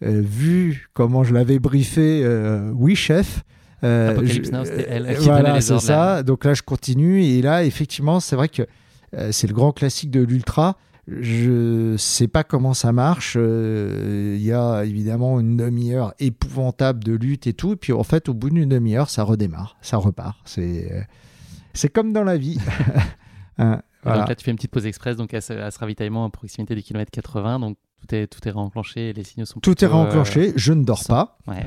Vu 0.00 0.88
comment 0.94 1.24
je 1.24 1.32
l'avais 1.34 1.58
briefé, 1.58 2.24
oui, 2.74 2.94
chef. 2.96 3.44
Euh, 3.84 4.10
Apocalypse 4.10 4.48
je- 4.48 4.52
Now, 4.52 4.64
c'était 4.64 4.86
elle 4.88 5.06
euh, 5.06 5.14
qui 5.14 5.24
Voilà, 5.24 5.54
les 5.54 5.60
c'est 5.60 5.78
ça. 5.78 6.22
Donc 6.22 6.44
là, 6.44 6.54
je 6.54 6.62
continue. 6.62 7.22
Et 7.22 7.42
là, 7.42 7.64
effectivement, 7.64 8.20
c'est 8.20 8.36
vrai 8.36 8.48
que 8.48 8.62
euh, 9.16 9.30
c'est 9.32 9.46
le 9.46 9.54
grand 9.54 9.72
classique 9.72 10.10
de 10.10 10.20
l'ultra. 10.22 10.76
Je 11.06 11.94
sais 11.96 12.28
pas 12.28 12.44
comment 12.44 12.74
ça 12.74 12.92
marche. 12.92 13.34
Euh, 13.38 14.34
Il 14.38 14.44
y 14.44 14.52
a 14.52 14.84
évidemment 14.84 15.40
une 15.40 15.56
demi-heure 15.56 16.12
épouvantable 16.18 17.02
de 17.02 17.12
lutte 17.14 17.46
et 17.46 17.54
tout. 17.54 17.72
Et 17.72 17.76
puis 17.76 17.92
en 17.94 18.02
fait, 18.02 18.28
au 18.28 18.34
bout 18.34 18.50
d'une 18.50 18.68
demi-heure, 18.68 19.08
ça 19.08 19.22
redémarre, 19.22 19.76
ça 19.80 19.96
repart. 19.96 20.36
C'est 20.44 21.06
c'est 21.72 21.88
comme 21.88 22.12
dans 22.12 22.24
la 22.24 22.36
vie. 22.36 22.58
Hein, 23.60 23.82
voilà. 24.04 24.20
Donc 24.20 24.28
là, 24.28 24.34
tu 24.36 24.44
fais 24.44 24.52
une 24.52 24.56
petite 24.56 24.70
pause 24.70 24.86
express 24.86 25.16
donc 25.16 25.34
à 25.34 25.40
ce, 25.40 25.52
à 25.52 25.72
ce 25.72 25.78
ravitaillement 25.80 26.24
à 26.24 26.30
proximité 26.30 26.76
des 26.76 26.82
kilomètres 26.82 27.10
80. 27.10 27.58
Donc 27.58 27.76
tout 28.00 28.14
est, 28.14 28.28
tout 28.28 28.46
est 28.46 28.52
réenclenché 28.52 29.12
les 29.12 29.24
signaux 29.24 29.46
sont 29.46 29.58
Tout 29.58 29.84
est 29.84 29.88
euh, 29.88 29.92
réenclenché. 29.92 30.52
Je 30.54 30.72
ne 30.74 30.84
dors 30.84 31.02
pas. 31.08 31.38
Ouais. 31.48 31.66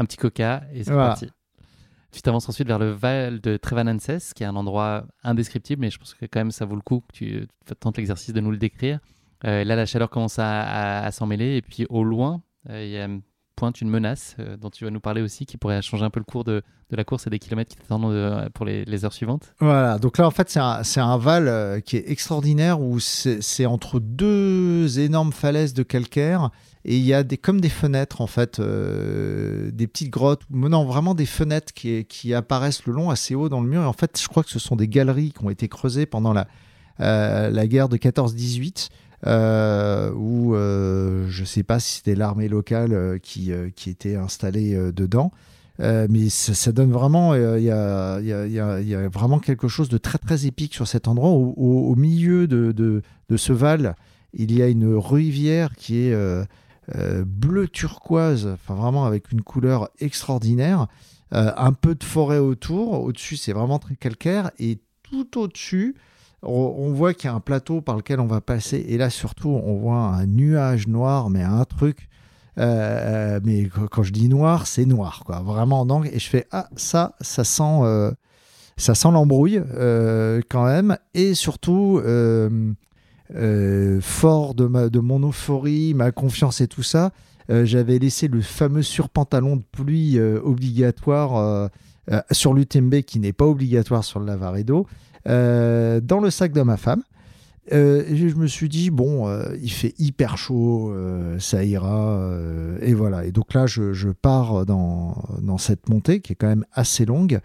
Un 0.00 0.04
petit 0.06 0.16
coca 0.16 0.62
et 0.72 0.82
c'est 0.82 0.92
Voilà. 0.92 1.08
parti. 1.10 1.28
Tu 2.12 2.22
t'avances 2.22 2.48
ensuite 2.48 2.66
vers 2.66 2.78
le 2.80 2.90
Val 2.90 3.40
de 3.40 3.56
Trevanenses, 3.56 4.34
qui 4.34 4.42
est 4.42 4.46
un 4.46 4.56
endroit 4.56 5.06
indescriptible, 5.22 5.80
mais 5.82 5.90
je 5.90 5.98
pense 5.98 6.14
que 6.14 6.26
quand 6.26 6.40
même 6.40 6.50
ça 6.50 6.64
vaut 6.64 6.74
le 6.74 6.80
coup 6.82 7.00
que 7.02 7.12
tu 7.12 7.46
tentes 7.78 7.98
l'exercice 7.98 8.32
de 8.34 8.40
nous 8.40 8.50
le 8.50 8.56
décrire. 8.56 8.98
Euh, 9.44 9.62
là, 9.62 9.76
la 9.76 9.86
chaleur 9.86 10.10
commence 10.10 10.38
à, 10.40 10.62
à- 10.62 11.04
à 11.06 11.10
s'en 11.12 11.26
mêler, 11.26 11.56
et 11.56 11.62
puis 11.62 11.86
au 11.88 12.02
loin, 12.02 12.42
euh, 12.68 12.84
il 12.84 12.90
y 12.90 12.98
a 12.98 13.08
pointe 13.60 13.82
une 13.82 13.90
menace 13.90 14.36
euh, 14.38 14.56
dont 14.56 14.70
tu 14.70 14.84
vas 14.84 14.90
nous 14.90 15.00
parler 15.00 15.20
aussi, 15.20 15.44
qui 15.44 15.58
pourrait 15.58 15.82
changer 15.82 16.02
un 16.02 16.08
peu 16.08 16.18
le 16.18 16.24
cours 16.24 16.44
de, 16.44 16.62
la 16.90 17.04
course 17.04 17.26
et 17.26 17.30
des 17.30 17.38
kilomètres 17.38 17.70
qui 17.70 17.76
t'attendent 17.76 18.10
euh, 18.10 18.48
pour 18.54 18.64
les, 18.64 19.04
heures 19.04 19.12
suivantes. 19.12 19.54
Voilà, 19.60 19.98
donc 19.98 20.16
là 20.16 20.26
en 20.26 20.30
fait 20.30 20.48
c'est 20.48 20.58
un, 21.00 21.18
val 21.18 21.46
euh, 21.46 21.80
qui 21.80 21.98
est 21.98 22.10
extraordinaire 22.10 22.80
où 22.80 22.98
c'est 23.00 23.66
entre 23.66 24.00
deux 24.00 24.98
énormes 24.98 25.32
falaises 25.32 25.74
de 25.74 25.82
calcaire 25.82 26.48
et 26.86 26.96
il 26.96 27.04
y 27.04 27.12
a 27.12 27.22
des, 27.22 27.36
comme 27.36 27.60
des 27.60 27.68
fenêtres 27.68 28.22
en 28.22 28.26
fait, 28.26 28.58
des 28.62 29.86
petites 29.86 30.08
grottes, 30.08 30.44
non 30.50 30.86
vraiment 30.86 31.14
des 31.14 31.26
fenêtres 31.26 31.74
qui, 31.74 32.34
apparaissent 32.34 32.86
le 32.86 32.94
long 32.94 33.10
assez 33.10 33.34
haut 33.34 33.50
dans 33.50 33.60
le 33.60 33.68
mur. 33.68 33.82
Et 33.82 33.86
en 33.86 33.92
fait 33.92 34.18
je 34.18 34.26
crois 34.26 34.42
que 34.42 34.50
ce 34.50 34.58
sont 34.58 34.76
des 34.76 34.88
galeries 34.88 35.32
qui 35.32 35.44
ont 35.44 35.50
été 35.50 35.68
creusées 35.68 36.06
pendant 36.06 36.32
la, 36.32 36.46
guerre 37.66 37.90
de 37.90 37.98
14-18 37.98 38.88
euh, 38.88 39.09
où 39.26 40.54
euh, 40.54 41.26
je 41.28 41.44
sais 41.44 41.62
pas 41.62 41.80
si 41.80 41.96
c'était 41.96 42.14
l'armée 42.14 42.48
locale 42.48 42.92
euh, 42.92 43.18
qui, 43.18 43.52
euh, 43.52 43.68
était 43.86 44.16
installée 44.16 44.74
euh, 44.74 44.92
dedans. 44.92 45.32
Euh, 45.80 46.06
mais 46.10 46.28
ça, 46.28 46.72
donne 46.72 46.92
vraiment, 46.92 47.32
euh, 47.32 47.58
il 47.58 47.64
y, 47.64 47.70
a, 47.70 49.08
vraiment 49.08 49.38
quelque 49.38 49.66
chose 49.66 49.88
de 49.88 49.96
très 49.96 50.18
très 50.18 50.46
épique 50.46 50.74
sur 50.74 50.86
cet 50.86 51.08
endroit. 51.08 51.30
Au, 51.30 51.94
milieu 51.96 52.46
de, 52.46 53.02
ce 53.34 53.52
val, 53.52 53.96
il 54.34 54.52
y 54.52 54.62
a 54.62 54.68
une 54.68 54.94
rivière 54.96 55.74
qui 55.76 56.06
est 56.06 56.12
euh, 56.12 56.44
euh, 56.96 57.24
bleu 57.24 57.66
turquoise, 57.66 58.46
enfin 58.46 58.74
vraiment 58.74 59.06
avec 59.06 59.32
une 59.32 59.42
couleur 59.42 59.88
extraordinaire. 60.00 60.86
Euh, 61.32 61.52
un 61.56 61.72
peu 61.72 61.94
de 61.94 62.02
forêt 62.04 62.38
autour. 62.38 63.04
Au-dessus, 63.04 63.36
c'est 63.36 63.52
vraiment 63.52 63.78
très 63.78 63.94
calcaire. 63.94 64.50
Et 64.58 64.80
tout 65.02 65.38
au-dessus, 65.38 65.94
on, 66.42 66.92
voit 66.92 67.14
qu'il 67.14 67.28
y 67.28 67.32
a 67.32 67.34
un 67.34 67.40
plateau 67.40 67.80
par 67.80 67.96
lequel 67.96 68.20
on 68.20 68.26
va 68.26 68.40
passer. 68.40 68.84
Et 68.88 68.96
là, 68.96 69.10
surtout, 69.10 69.50
on 69.50 69.74
voit 69.76 69.98
un 69.98 70.26
nuage 70.26 70.86
noir, 70.86 71.30
mais 71.30 71.42
un 71.42 71.64
truc. 71.64 72.08
Euh, 72.58 73.40
mais 73.44 73.64
qu- 73.64 73.88
quand 73.90 74.02
je 74.02 74.12
dis 74.12 74.28
noir, 74.28 74.66
c'est 74.66 74.86
noir, 74.86 75.22
quoi. 75.24 75.40
Vraiment 75.40 75.80
en 75.80 75.90
angle. 75.90 76.08
Et 76.12 76.18
je 76.18 76.28
fais 76.28 76.46
ah 76.50 76.68
ça, 76.76 77.14
ça 77.20 77.44
sent, 77.44 77.80
euh, 77.82 78.10
ça 78.76 78.94
sent 78.94 79.10
l'embrouille 79.12 79.62
euh, 79.74 80.40
quand 80.48 80.64
même. 80.64 80.96
Et 81.14 81.34
surtout, 81.34 82.00
euh, 82.04 82.72
euh, 83.34 84.00
fort 84.00 84.54
de, 84.54 84.66
ma, 84.66 84.88
de 84.88 84.98
mon 84.98 85.26
euphorie, 85.28 85.94
ma 85.94 86.10
confiance 86.10 86.60
et 86.60 86.68
tout 86.68 86.82
ça, 86.82 87.12
euh, 87.50 87.64
j'avais 87.64 87.98
laissé 87.98 88.28
le 88.28 88.40
fameux 88.40 88.82
surpantalon 88.82 89.56
de 89.56 89.62
pluie 89.72 90.18
euh, 90.18 90.40
obligatoire 90.42 91.36
euh, 91.36 91.68
euh, 92.10 92.20
sur 92.30 92.54
l'UTMB 92.54 93.02
qui 93.02 93.20
n'est 93.20 93.32
pas 93.32 93.46
obligatoire 93.46 94.04
sur 94.04 94.20
le 94.20 94.26
Lavaredo 94.26 94.86
euh, 95.28 96.00
dans 96.00 96.20
le 96.20 96.30
sac 96.30 96.52
de 96.52 96.62
ma 96.62 96.76
femme. 96.76 97.02
Euh, 97.72 98.04
je 98.08 98.34
me 98.34 98.46
suis 98.46 98.68
dit, 98.68 98.90
bon, 98.90 99.28
euh, 99.28 99.44
il 99.62 99.70
fait 99.70 99.94
hyper 99.98 100.38
chaud, 100.38 100.94
ça 101.38 101.64
ira. 101.64 102.20
et 102.80 102.94
voilà. 102.94 103.24
Et 103.24 103.32
donc 103.32 103.54
là, 103.54 103.66
je, 103.66 104.10
pars 104.10 104.66
dans, 104.66 105.58
cette 105.58 105.88
montée 105.88 106.20
qui 106.20 106.32
est 106.32 106.36
quand 106.36 106.48
même 106.48 106.66
assez 106.72 107.04
longue. 107.04 107.40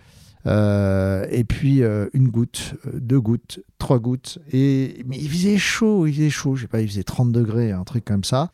Et 0.45 1.43
puis 1.47 1.81
une 2.13 2.29
goutte, 2.29 2.75
deux 2.93 3.19
gouttes, 3.19 3.59
trois 3.77 3.99
gouttes. 3.99 4.39
Et, 4.51 5.03
mais 5.05 5.17
il 5.17 5.29
faisait 5.29 5.57
chaud, 5.57 6.07
il 6.07 6.13
faisait 6.13 6.29
chaud. 6.29 6.55
Je 6.55 6.63
sais 6.63 6.67
pas, 6.67 6.81
il 6.81 6.87
faisait 6.87 7.03
30 7.03 7.31
degrés, 7.31 7.71
un 7.71 7.83
truc 7.83 8.05
comme 8.05 8.23
ça. 8.23 8.51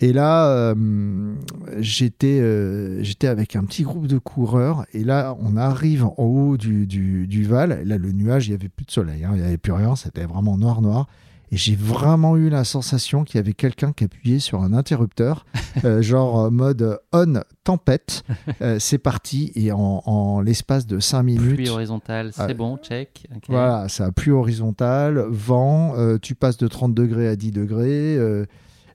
Et 0.00 0.12
là, 0.12 0.48
euh, 0.48 1.34
j'étais 1.78 2.40
euh, 2.40 3.02
j'étais 3.02 3.28
avec 3.28 3.54
un 3.54 3.64
petit 3.64 3.84
groupe 3.84 4.06
de 4.06 4.18
coureurs. 4.18 4.84
Et 4.92 5.04
là, 5.04 5.36
on 5.40 5.56
arrive 5.56 6.04
en 6.04 6.14
haut 6.18 6.56
du, 6.56 6.86
du, 6.86 7.26
du 7.26 7.44
Val. 7.44 7.78
Et 7.82 7.84
là, 7.84 7.96
le 7.96 8.12
nuage, 8.12 8.46
il 8.46 8.50
n'y 8.50 8.56
avait 8.56 8.68
plus 8.68 8.84
de 8.84 8.90
soleil. 8.90 9.24
hein, 9.24 9.30
il 9.34 9.40
n'y 9.40 9.46
avait 9.46 9.58
plus 9.58 9.72
rien. 9.72 9.94
C'était 9.94 10.24
vraiment 10.24 10.58
noir, 10.58 10.82
noir. 10.82 11.06
Et 11.52 11.56
j'ai 11.56 11.76
vraiment 11.76 12.36
eu 12.36 12.48
la 12.48 12.64
sensation 12.64 13.22
qu'il 13.22 13.36
y 13.36 13.38
avait 13.38 13.52
quelqu'un 13.52 13.92
qui 13.92 14.02
appuyait 14.04 14.40
sur 14.40 14.62
un 14.62 14.72
interrupteur, 14.72 15.46
euh, 15.84 16.02
genre 16.02 16.50
mode 16.50 16.98
on 17.12 17.34
tempête. 17.62 18.24
Euh, 18.60 18.78
c'est 18.80 18.98
parti 18.98 19.52
et 19.54 19.70
en, 19.70 20.40
l'espace 20.40 20.86
de 20.86 20.98
5 20.98 21.22
minutes. 21.22 21.54
Pluie 21.54 21.68
horizontale, 21.68 22.32
c'est 22.32 22.54
bon, 22.54 22.76
check. 22.78 23.28
Voilà, 23.48 23.88
ça 23.88 24.06
a 24.06 24.10
pluie 24.10 24.32
horizontale, 24.32 25.24
vent, 25.28 25.94
tu 26.20 26.34
passes 26.34 26.56
de 26.56 26.66
30 26.66 26.92
degrés 26.94 27.28
à 27.28 27.36
10 27.36 27.52
degrés. 27.52 28.18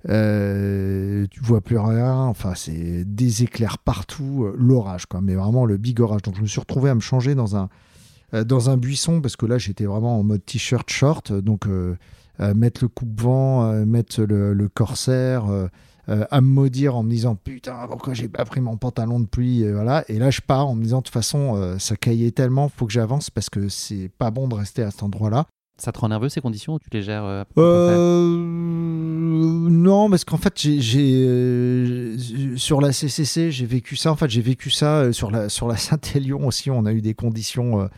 Euh, 0.08 1.28
tu 1.30 1.42
vois 1.42 1.60
plus 1.60 1.78
rien, 1.78 2.16
enfin 2.16 2.54
c'est 2.56 3.04
des 3.04 3.44
éclairs 3.44 3.80
partout, 3.80 4.46
euh, 4.46 4.56
l'orage 4.58 5.06
quoi, 5.08 5.20
mais 5.20 5.36
vraiment 5.36 5.66
le 5.66 5.76
big 5.78 6.00
orage. 6.00 6.22
Donc 6.22 6.36
je 6.38 6.42
me 6.42 6.48
suis 6.48 6.60
retrouvé 6.60 6.90
à 6.90 6.96
me 6.96 7.02
changer 7.02 7.36
dans 7.36 7.58
un, 7.58 7.70
euh, 8.34 8.46
dans 8.46 8.70
un 8.70 8.78
buisson 8.78 9.20
parce 9.20 9.36
que 9.36 9.46
là 9.46 9.58
j'étais 9.58 9.86
vraiment 9.86 10.18
en 10.18 10.24
mode 10.24 10.46
t-shirt 10.46 10.90
short, 10.90 11.34
donc 11.34 11.68
mettre 12.56 12.86
le 12.86 12.88
coupe-vent, 12.88 13.86
mettre 13.86 14.22
le, 14.22 14.70
corsaire, 14.70 15.46
à 16.08 16.42
me 16.42 16.48
maudire 16.48 16.96
en 16.96 17.04
me 17.04 17.10
disant 17.10 17.36
putain 17.36 17.86
pourquoi 17.90 18.14
j'ai 18.14 18.30
pas 18.30 18.46
pris 18.46 18.62
mon 18.62 18.78
pantalon 18.78 19.20
de 19.20 19.26
pluie, 19.26 19.64
et 19.64 19.74
voilà. 19.74 20.06
Et 20.08 20.18
là 20.18 20.30
je 20.30 20.40
pars 20.40 20.68
en 20.68 20.76
me 20.76 20.84
disant 20.84 21.00
de 21.00 21.04
toute 21.04 21.14
façon 21.14 21.78
ça 21.78 21.98
caillait 21.98 22.32
tellement, 22.32 22.70
faut 22.70 22.86
que 22.86 22.94
j'avance 22.94 23.30
parce 23.30 23.50
que 23.50 23.68
c'est 23.68 24.10
pas 24.18 24.32
bon 24.32 24.48
de 24.48 24.56
rester 24.56 24.82
à 24.82 24.92
cet 24.92 25.04
endroit-là. 25.04 25.46
Ça 25.80 25.92
te 25.94 26.00
rend 26.00 26.10
nerveux 26.10 26.28
ces 26.30 26.42
conditions 26.42 26.74
ou 26.74 26.80
tu 26.80 26.90
les 26.92 27.02
gères 27.02 27.24
euh, 27.24 27.44
euh 27.58 28.28
Non, 29.70 30.10
parce 30.10 30.26
qu'en 30.26 30.38
fait, 30.38 30.54
j'ai 30.60 31.26
euh, 31.26 32.18
sur 32.58 32.82
la 32.82 32.92
CCC, 32.92 33.50
j'ai 33.52 33.66
vécu 33.66 33.96
ça. 33.96 34.12
En 34.12 34.18
fait, 34.18 34.30
j'ai 34.30 34.42
vécu 34.42 34.70
ça 34.70 35.14
sur 35.14 35.32
la 35.32 35.48
sur 35.48 35.68
la 35.68 35.78
Saint-Élion 35.78 36.46
aussi. 36.46 36.70
On 36.70 36.86
a 36.86 36.92
eu 36.92 37.02
des 37.02 37.14
conditions 37.14 37.90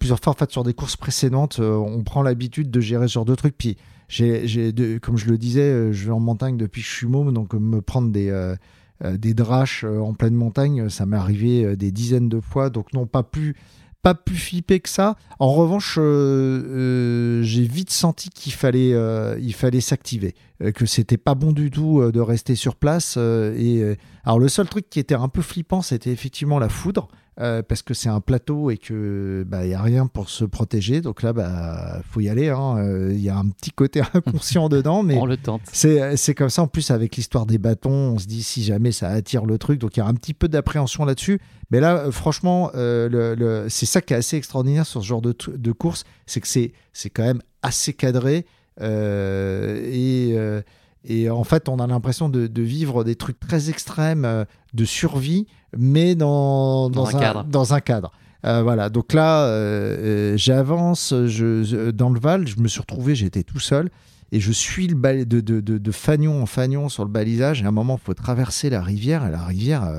plusieurs 0.00 0.18
fois. 0.18 0.32
En 0.32 0.36
fait, 0.36 0.50
sur 0.50 0.64
des 0.64 0.74
courses 0.74 0.96
précédentes, 0.96 1.60
on 1.60 2.02
prend 2.02 2.22
l'habitude 2.22 2.70
de 2.70 2.80
gérer 2.80 3.06
ce 3.06 3.12
genre 3.14 3.24
de 3.24 3.36
trucs. 3.36 3.56
Puis, 3.56 3.76
j'ai, 4.08 4.74
comme 5.00 5.16
je 5.16 5.30
le 5.30 5.38
disais, 5.38 5.92
je 5.92 6.06
vais 6.06 6.12
en 6.12 6.20
montagne 6.20 6.56
depuis 6.56 6.82
que 6.82 6.88
je 6.88 6.94
suis 6.94 7.06
môme, 7.06 7.32
donc 7.32 7.54
me 7.54 7.80
prendre 7.80 8.10
des 8.10 8.56
des 9.02 9.32
draches 9.32 9.84
en 9.84 10.12
pleine 10.12 10.34
montagne, 10.34 10.90
ça 10.90 11.06
m'est 11.06 11.16
arrivé 11.16 11.76
des 11.76 11.92
dizaines 11.92 12.28
de 12.28 12.40
fois. 12.40 12.70
Donc, 12.70 12.92
non, 12.92 13.06
pas 13.06 13.22
plus 13.22 13.54
pas 14.02 14.14
plus 14.14 14.36
flippé 14.36 14.80
que 14.80 14.88
ça. 14.88 15.16
En 15.38 15.52
revanche, 15.52 15.96
euh, 15.98 16.02
euh, 16.02 17.42
j'ai 17.42 17.64
vite 17.64 17.90
senti 17.90 18.30
qu'il 18.30 18.52
fallait, 18.52 18.92
euh, 18.94 19.38
il 19.40 19.54
fallait 19.54 19.80
s'activer, 19.80 20.34
que 20.74 20.86
c'était 20.86 21.16
pas 21.16 21.34
bon 21.34 21.52
du 21.52 21.70
tout 21.70 22.02
de 22.10 22.20
rester 22.20 22.54
sur 22.54 22.76
place. 22.76 23.16
et 23.16 23.96
alors 24.24 24.38
le 24.38 24.48
seul 24.48 24.68
truc 24.68 24.90
qui 24.90 25.00
était 25.00 25.14
un 25.14 25.28
peu 25.28 25.42
flippant, 25.42 25.82
c'était 25.82 26.10
effectivement 26.10 26.58
la 26.58 26.68
foudre. 26.68 27.08
Euh, 27.40 27.62
parce 27.62 27.80
que 27.80 27.94
c'est 27.94 28.10
un 28.10 28.20
plateau 28.20 28.70
et 28.70 28.76
que 28.76 29.46
bah 29.48 29.64
il 29.64 29.70
y 29.70 29.74
a 29.74 29.80
rien 29.80 30.06
pour 30.06 30.28
se 30.28 30.44
protéger. 30.44 31.00
Donc 31.00 31.22
là 31.22 31.32
bah 31.32 32.02
faut 32.10 32.20
y 32.20 32.28
aller 32.28 32.50
hein. 32.50 32.76
euh, 32.76 33.08
il 33.14 33.20
y 33.20 33.30
a 33.30 33.36
un 33.36 33.48
petit 33.48 33.70
côté 33.70 34.02
inconscient 34.14 34.68
dedans 34.68 35.02
mais 35.02 35.16
on 35.16 35.24
le 35.24 35.38
tente. 35.38 35.62
c'est 35.72 36.34
comme 36.34 36.50
ça. 36.50 36.60
En 36.62 36.66
plus 36.66 36.90
avec 36.90 37.16
l'histoire 37.16 37.46
des 37.46 37.56
bâtons 37.56 38.12
on 38.12 38.18
se 38.18 38.26
dit 38.26 38.42
si 38.42 38.62
jamais 38.62 38.92
ça 38.92 39.08
attire 39.08 39.46
le 39.46 39.56
truc. 39.56 39.80
Donc 39.80 39.96
il 39.96 40.00
y 40.00 40.02
a 40.02 40.06
un 40.06 40.12
petit 40.12 40.34
peu 40.34 40.48
d'appréhension 40.48 41.06
là-dessus. 41.06 41.40
Mais 41.70 41.80
là 41.80 41.96
euh, 41.96 42.10
franchement 42.10 42.70
le, 42.74 43.66
c'est 43.70 43.86
ça 43.86 44.02
qui 44.02 44.12
est 44.12 44.18
assez 44.18 44.36
extraordinaire 44.36 44.84
sur 44.84 45.00
ce 45.00 45.06
genre 45.06 45.22
de, 45.22 45.34
de 45.56 45.72
course 45.72 46.04
c'est 46.26 46.42
que 46.42 46.48
c'est 46.48 46.72
c'est 46.92 47.08
quand 47.08 47.24
même 47.24 47.40
assez 47.62 47.94
cadré. 47.94 48.44
Et 48.82 50.36
et 51.04 51.30
en 51.30 51.44
fait, 51.44 51.70
on 51.70 51.78
a 51.78 51.86
l'impression 51.86 52.28
de, 52.28 52.62
vivre 52.62 53.04
des 53.04 53.16
trucs 53.16 53.40
très 53.40 53.70
extrêmes 53.70 54.44
de 54.74 54.84
survie, 54.84 55.46
mais 55.76 56.14
dans, 56.14 56.90
dans, 56.90 57.16
un, 57.16 57.20
cadre. 57.20 57.44
Dans 57.44 57.74
un 57.74 57.80
cadre. 57.80 58.12
Euh, 58.44 58.62
voilà, 58.62 58.88
donc 58.88 59.12
là, 59.12 59.44
euh, 59.44 60.34
j'avance 60.36 61.14
je, 61.26 61.90
dans 61.90 62.10
le 62.10 62.18
Val, 62.18 62.46
je 62.46 62.58
me 62.58 62.68
suis 62.68 62.80
retrouvé, 62.80 63.14
j'étais 63.14 63.42
tout 63.42 63.58
seul, 63.58 63.90
et 64.32 64.40
je 64.40 64.52
suis 64.52 64.86
le 64.86 65.24
de, 65.24 65.40
de, 65.40 65.60
de, 65.60 65.92
fagnon 65.92 66.42
en 66.42 66.46
fagnon 66.46 66.88
sur 66.88 67.04
le 67.04 67.10
balisage, 67.10 67.60
et 67.62 67.66
à 67.66 67.68
un 67.68 67.72
moment, 67.72 67.98
il 68.00 68.04
faut 68.04 68.14
traverser 68.14 68.70
la 68.70 68.82
rivière, 68.82 69.26
et 69.26 69.30
la 69.30 69.44
rivière, 69.44 69.92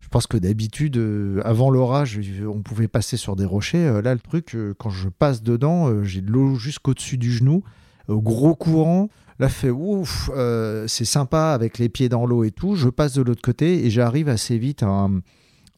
je 0.00 0.08
pense 0.08 0.26
que 0.26 0.38
d'habitude, 0.38 0.98
avant 1.44 1.70
l'orage, 1.70 2.18
on 2.48 2.62
pouvait 2.62 2.88
passer 2.88 3.16
sur 3.16 3.36
des 3.36 3.44
rochers. 3.44 4.00
là, 4.02 4.14
le 4.14 4.20
truc, 4.20 4.56
quand 4.78 4.90
je 4.90 5.08
passe 5.08 5.42
dedans, 5.42 6.02
j'ai 6.02 6.22
de 6.22 6.30
l'eau 6.30 6.54
jusqu'au-dessus 6.54 7.18
du 7.18 7.32
genou, 7.32 7.62
gros 8.08 8.54
courant, 8.54 9.10
Là, 9.40 9.48
fait 9.48 9.70
ouf, 9.70 10.28
euh, 10.36 10.86
c'est 10.86 11.06
sympa 11.06 11.52
avec 11.52 11.78
les 11.78 11.88
pieds 11.88 12.10
dans 12.10 12.26
l'eau 12.26 12.44
et 12.44 12.50
tout. 12.50 12.76
Je 12.76 12.90
passe 12.90 13.14
de 13.14 13.22
l'autre 13.22 13.40
côté 13.40 13.86
et 13.86 13.90
j'arrive 13.90 14.28
assez 14.28 14.58
vite 14.58 14.82
à, 14.82 15.08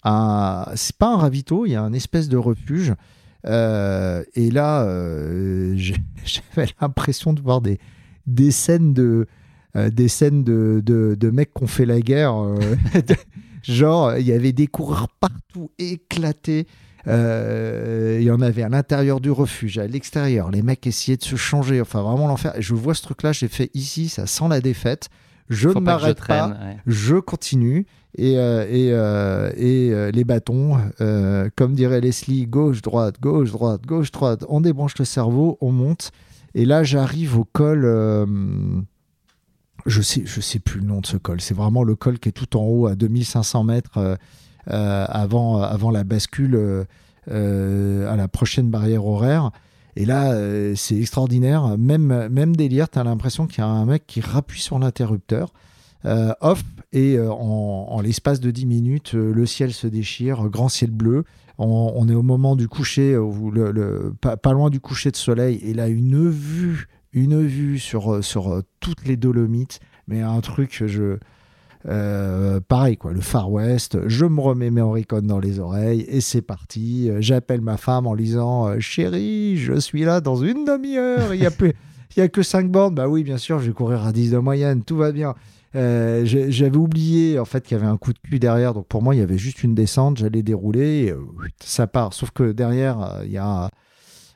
un, 0.04 0.64
c'est 0.74 0.96
pas 0.96 1.14
un 1.14 1.16
ravito, 1.16 1.64
il 1.64 1.70
y 1.70 1.76
a 1.76 1.82
un 1.82 1.92
espèce 1.92 2.28
de 2.28 2.36
refuge. 2.36 2.92
Euh, 3.46 4.24
et 4.34 4.50
là, 4.50 4.82
euh, 4.82 5.76
j'avais 6.24 6.70
l'impression 6.80 7.32
de 7.32 7.40
voir 7.40 7.60
des, 7.60 7.78
scènes 8.50 8.94
de 8.94 9.28
scènes 10.08 10.42
de, 10.42 10.82
de, 10.84 11.14
de, 11.14 11.30
mecs 11.30 11.54
qui 11.54 11.62
ont 11.62 11.68
fait 11.68 11.86
la 11.86 12.00
guerre. 12.00 12.34
genre, 13.62 14.16
il 14.16 14.26
y 14.26 14.32
avait 14.32 14.52
des 14.52 14.66
coureurs 14.66 15.08
partout 15.20 15.70
éclatés. 15.78 16.66
Euh, 17.08 18.18
il 18.20 18.24
y 18.24 18.30
en 18.30 18.40
avait 18.40 18.62
à 18.62 18.68
l'intérieur 18.68 19.20
du 19.20 19.30
refuge, 19.30 19.78
à 19.78 19.86
l'extérieur. 19.86 20.50
Les 20.50 20.62
mecs 20.62 20.86
essayaient 20.86 21.16
de 21.16 21.22
se 21.22 21.36
changer. 21.36 21.80
Enfin, 21.80 22.02
vraiment 22.02 22.28
l'enfer. 22.28 22.54
Je 22.58 22.74
vois 22.74 22.94
ce 22.94 23.02
truc-là, 23.02 23.32
j'ai 23.32 23.48
fait 23.48 23.70
ici, 23.74 24.08
ça 24.08 24.26
sent 24.26 24.48
la 24.48 24.60
défaite. 24.60 25.08
Je 25.48 25.68
ne 25.68 25.80
m'arrête 25.80 26.24
pas, 26.24 26.56
je 26.86 27.16
continue. 27.16 27.86
Et, 28.16 28.36
euh, 28.36 28.66
et, 28.68 28.90
euh, 28.92 29.50
et 29.56 30.12
les 30.12 30.24
bâtons, 30.24 30.78
comme 31.56 31.74
dirait 31.74 32.00
Leslie, 32.00 32.46
gauche, 32.46 32.82
droite, 32.82 33.20
gauche, 33.20 33.50
droite, 33.50 33.82
gauche, 33.86 34.10
droite. 34.12 34.44
On 34.48 34.60
débranche 34.60 34.96
le 34.98 35.04
cerveau, 35.04 35.58
on 35.60 35.72
monte. 35.72 36.12
Et 36.54 36.64
là, 36.64 36.84
j'arrive 36.84 37.38
au 37.38 37.44
col 37.44 37.86
je 39.86 40.02
sais, 40.02 40.22
je 40.24 40.40
sais 40.40 40.58
plus 40.58 40.80
le 40.80 40.86
nom 40.86 41.00
de 41.00 41.06
ce 41.06 41.16
col. 41.16 41.40
C'est 41.40 41.54
vraiment 41.54 41.82
le 41.82 41.94
col 41.96 42.18
qui 42.18 42.28
est 42.28 42.32
tout 42.32 42.56
en 42.56 42.64
haut 42.64 42.86
à 42.86 42.94
2500 42.94 43.64
mètres. 43.64 43.98
Euh, 43.98 44.16
avant, 44.66 45.60
avant 45.60 45.90
la 45.90 46.04
bascule 46.04 46.86
euh, 47.30 48.12
à 48.12 48.16
la 48.16 48.26
prochaine 48.26 48.68
barrière 48.68 49.06
horaire. 49.06 49.52
Et 49.94 50.04
là, 50.04 50.32
euh, 50.32 50.74
c'est 50.74 50.96
extraordinaire. 50.96 51.78
Même, 51.78 52.28
même 52.28 52.56
délire, 52.56 52.90
tu 52.90 52.98
as 52.98 53.04
l'impression 53.04 53.46
qu'il 53.46 53.58
y 53.58 53.60
a 53.60 53.68
un 53.68 53.84
mec 53.84 54.08
qui 54.08 54.20
rappuie 54.20 54.60
sur 54.60 54.80
l'interrupteur. 54.80 55.52
off, 56.04 56.64
et 56.92 57.16
en, 57.20 58.00
l'espace 58.00 58.40
de 58.40 58.50
10 58.50 58.66
minutes, 58.66 59.12
le 59.12 59.46
ciel 59.46 59.72
se 59.72 59.86
déchire, 59.86 60.48
grand 60.48 60.68
ciel 60.68 60.90
bleu. 60.90 61.24
On, 61.58 62.08
est 62.08 62.14
au 62.14 62.22
moment 62.22 62.56
du 62.56 62.66
coucher, 62.66 63.12
le, 63.12 64.12
pas, 64.20 64.52
loin 64.52 64.68
du 64.68 64.80
coucher 64.80 65.12
de 65.12 65.16
soleil, 65.16 65.60
et 65.62 65.74
là, 65.74 65.86
une 65.86 66.28
vue, 66.28 66.88
une 67.12 67.46
vue 67.46 67.78
sur, 67.78 68.24
sur 68.24 68.62
toutes 68.80 69.06
les 69.06 69.16
Dolomites, 69.16 69.78
mais 70.08 70.22
un 70.22 70.40
truc, 70.40 70.82
je, 70.86 71.18
euh, 71.88 72.60
pareil, 72.60 72.96
quoi, 72.96 73.12
le 73.12 73.20
Far 73.20 73.50
West, 73.50 73.98
je 74.06 74.24
me 74.24 74.40
remets 74.40 74.70
mes 74.70 74.80
Oricon 74.80 75.22
dans 75.22 75.40
les 75.40 75.58
oreilles 75.58 76.04
et 76.08 76.20
c'est 76.20 76.42
parti. 76.42 77.10
J'appelle 77.18 77.60
ma 77.60 77.76
femme 77.76 78.06
en 78.06 78.14
disant 78.14 78.68
euh, 78.68 78.80
Chérie, 78.80 79.56
je 79.56 79.78
suis 79.80 80.04
là 80.04 80.20
dans 80.20 80.36
une 80.36 80.64
demi-heure, 80.64 81.34
il 81.34 81.40
n'y 81.40 81.46
a, 81.46 81.50
plus, 81.50 81.72
y 82.16 82.20
a 82.20 82.28
que 82.28 82.42
5 82.42 82.70
bornes. 82.70 82.94
Bah 82.94 83.08
oui, 83.08 83.24
bien 83.24 83.38
sûr, 83.38 83.58
je 83.58 83.66
vais 83.68 83.72
courir 83.72 84.06
à 84.06 84.12
10 84.12 84.30
de 84.30 84.38
moyenne, 84.38 84.82
tout 84.84 84.96
va 84.96 85.12
bien. 85.12 85.34
Euh, 85.74 86.22
j'avais 86.24 86.76
oublié 86.76 87.38
en 87.38 87.46
fait 87.46 87.64
qu'il 87.64 87.78
y 87.78 87.80
avait 87.80 87.90
un 87.90 87.96
coup 87.96 88.12
de 88.12 88.18
cul 88.18 88.38
derrière, 88.38 88.74
donc 88.74 88.86
pour 88.88 89.02
moi 89.02 89.14
il 89.14 89.18
y 89.18 89.22
avait 89.22 89.38
juste 89.38 89.64
une 89.64 89.74
descente, 89.74 90.18
j'allais 90.18 90.42
dérouler, 90.42 91.14
ça 91.64 91.86
part. 91.86 92.12
Sauf 92.12 92.30
que 92.30 92.52
derrière 92.52 93.20
il 93.24 93.32
y 93.32 93.38
a 93.38 93.70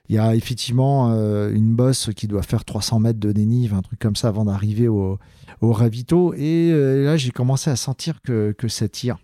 il 0.08 0.16
y 0.16 0.18
a 0.18 0.34
effectivement 0.34 1.08
une 1.50 1.74
bosse 1.74 2.10
qui 2.14 2.28
doit 2.28 2.42
faire 2.42 2.64
300 2.64 3.00
mètres 3.00 3.20
de 3.20 3.32
dénive, 3.32 3.74
un 3.74 3.82
truc 3.82 3.98
comme 3.98 4.16
ça 4.16 4.28
avant 4.28 4.44
d'arriver 4.44 4.88
au, 4.88 5.18
au 5.60 5.72
ravito. 5.72 6.34
Et 6.34 6.70
euh, 6.72 7.04
là, 7.04 7.16
j'ai 7.16 7.30
commencé 7.30 7.70
à 7.70 7.76
sentir 7.76 8.20
que, 8.22 8.52
que 8.56 8.68
ça 8.68 8.88
tire. 8.88 9.18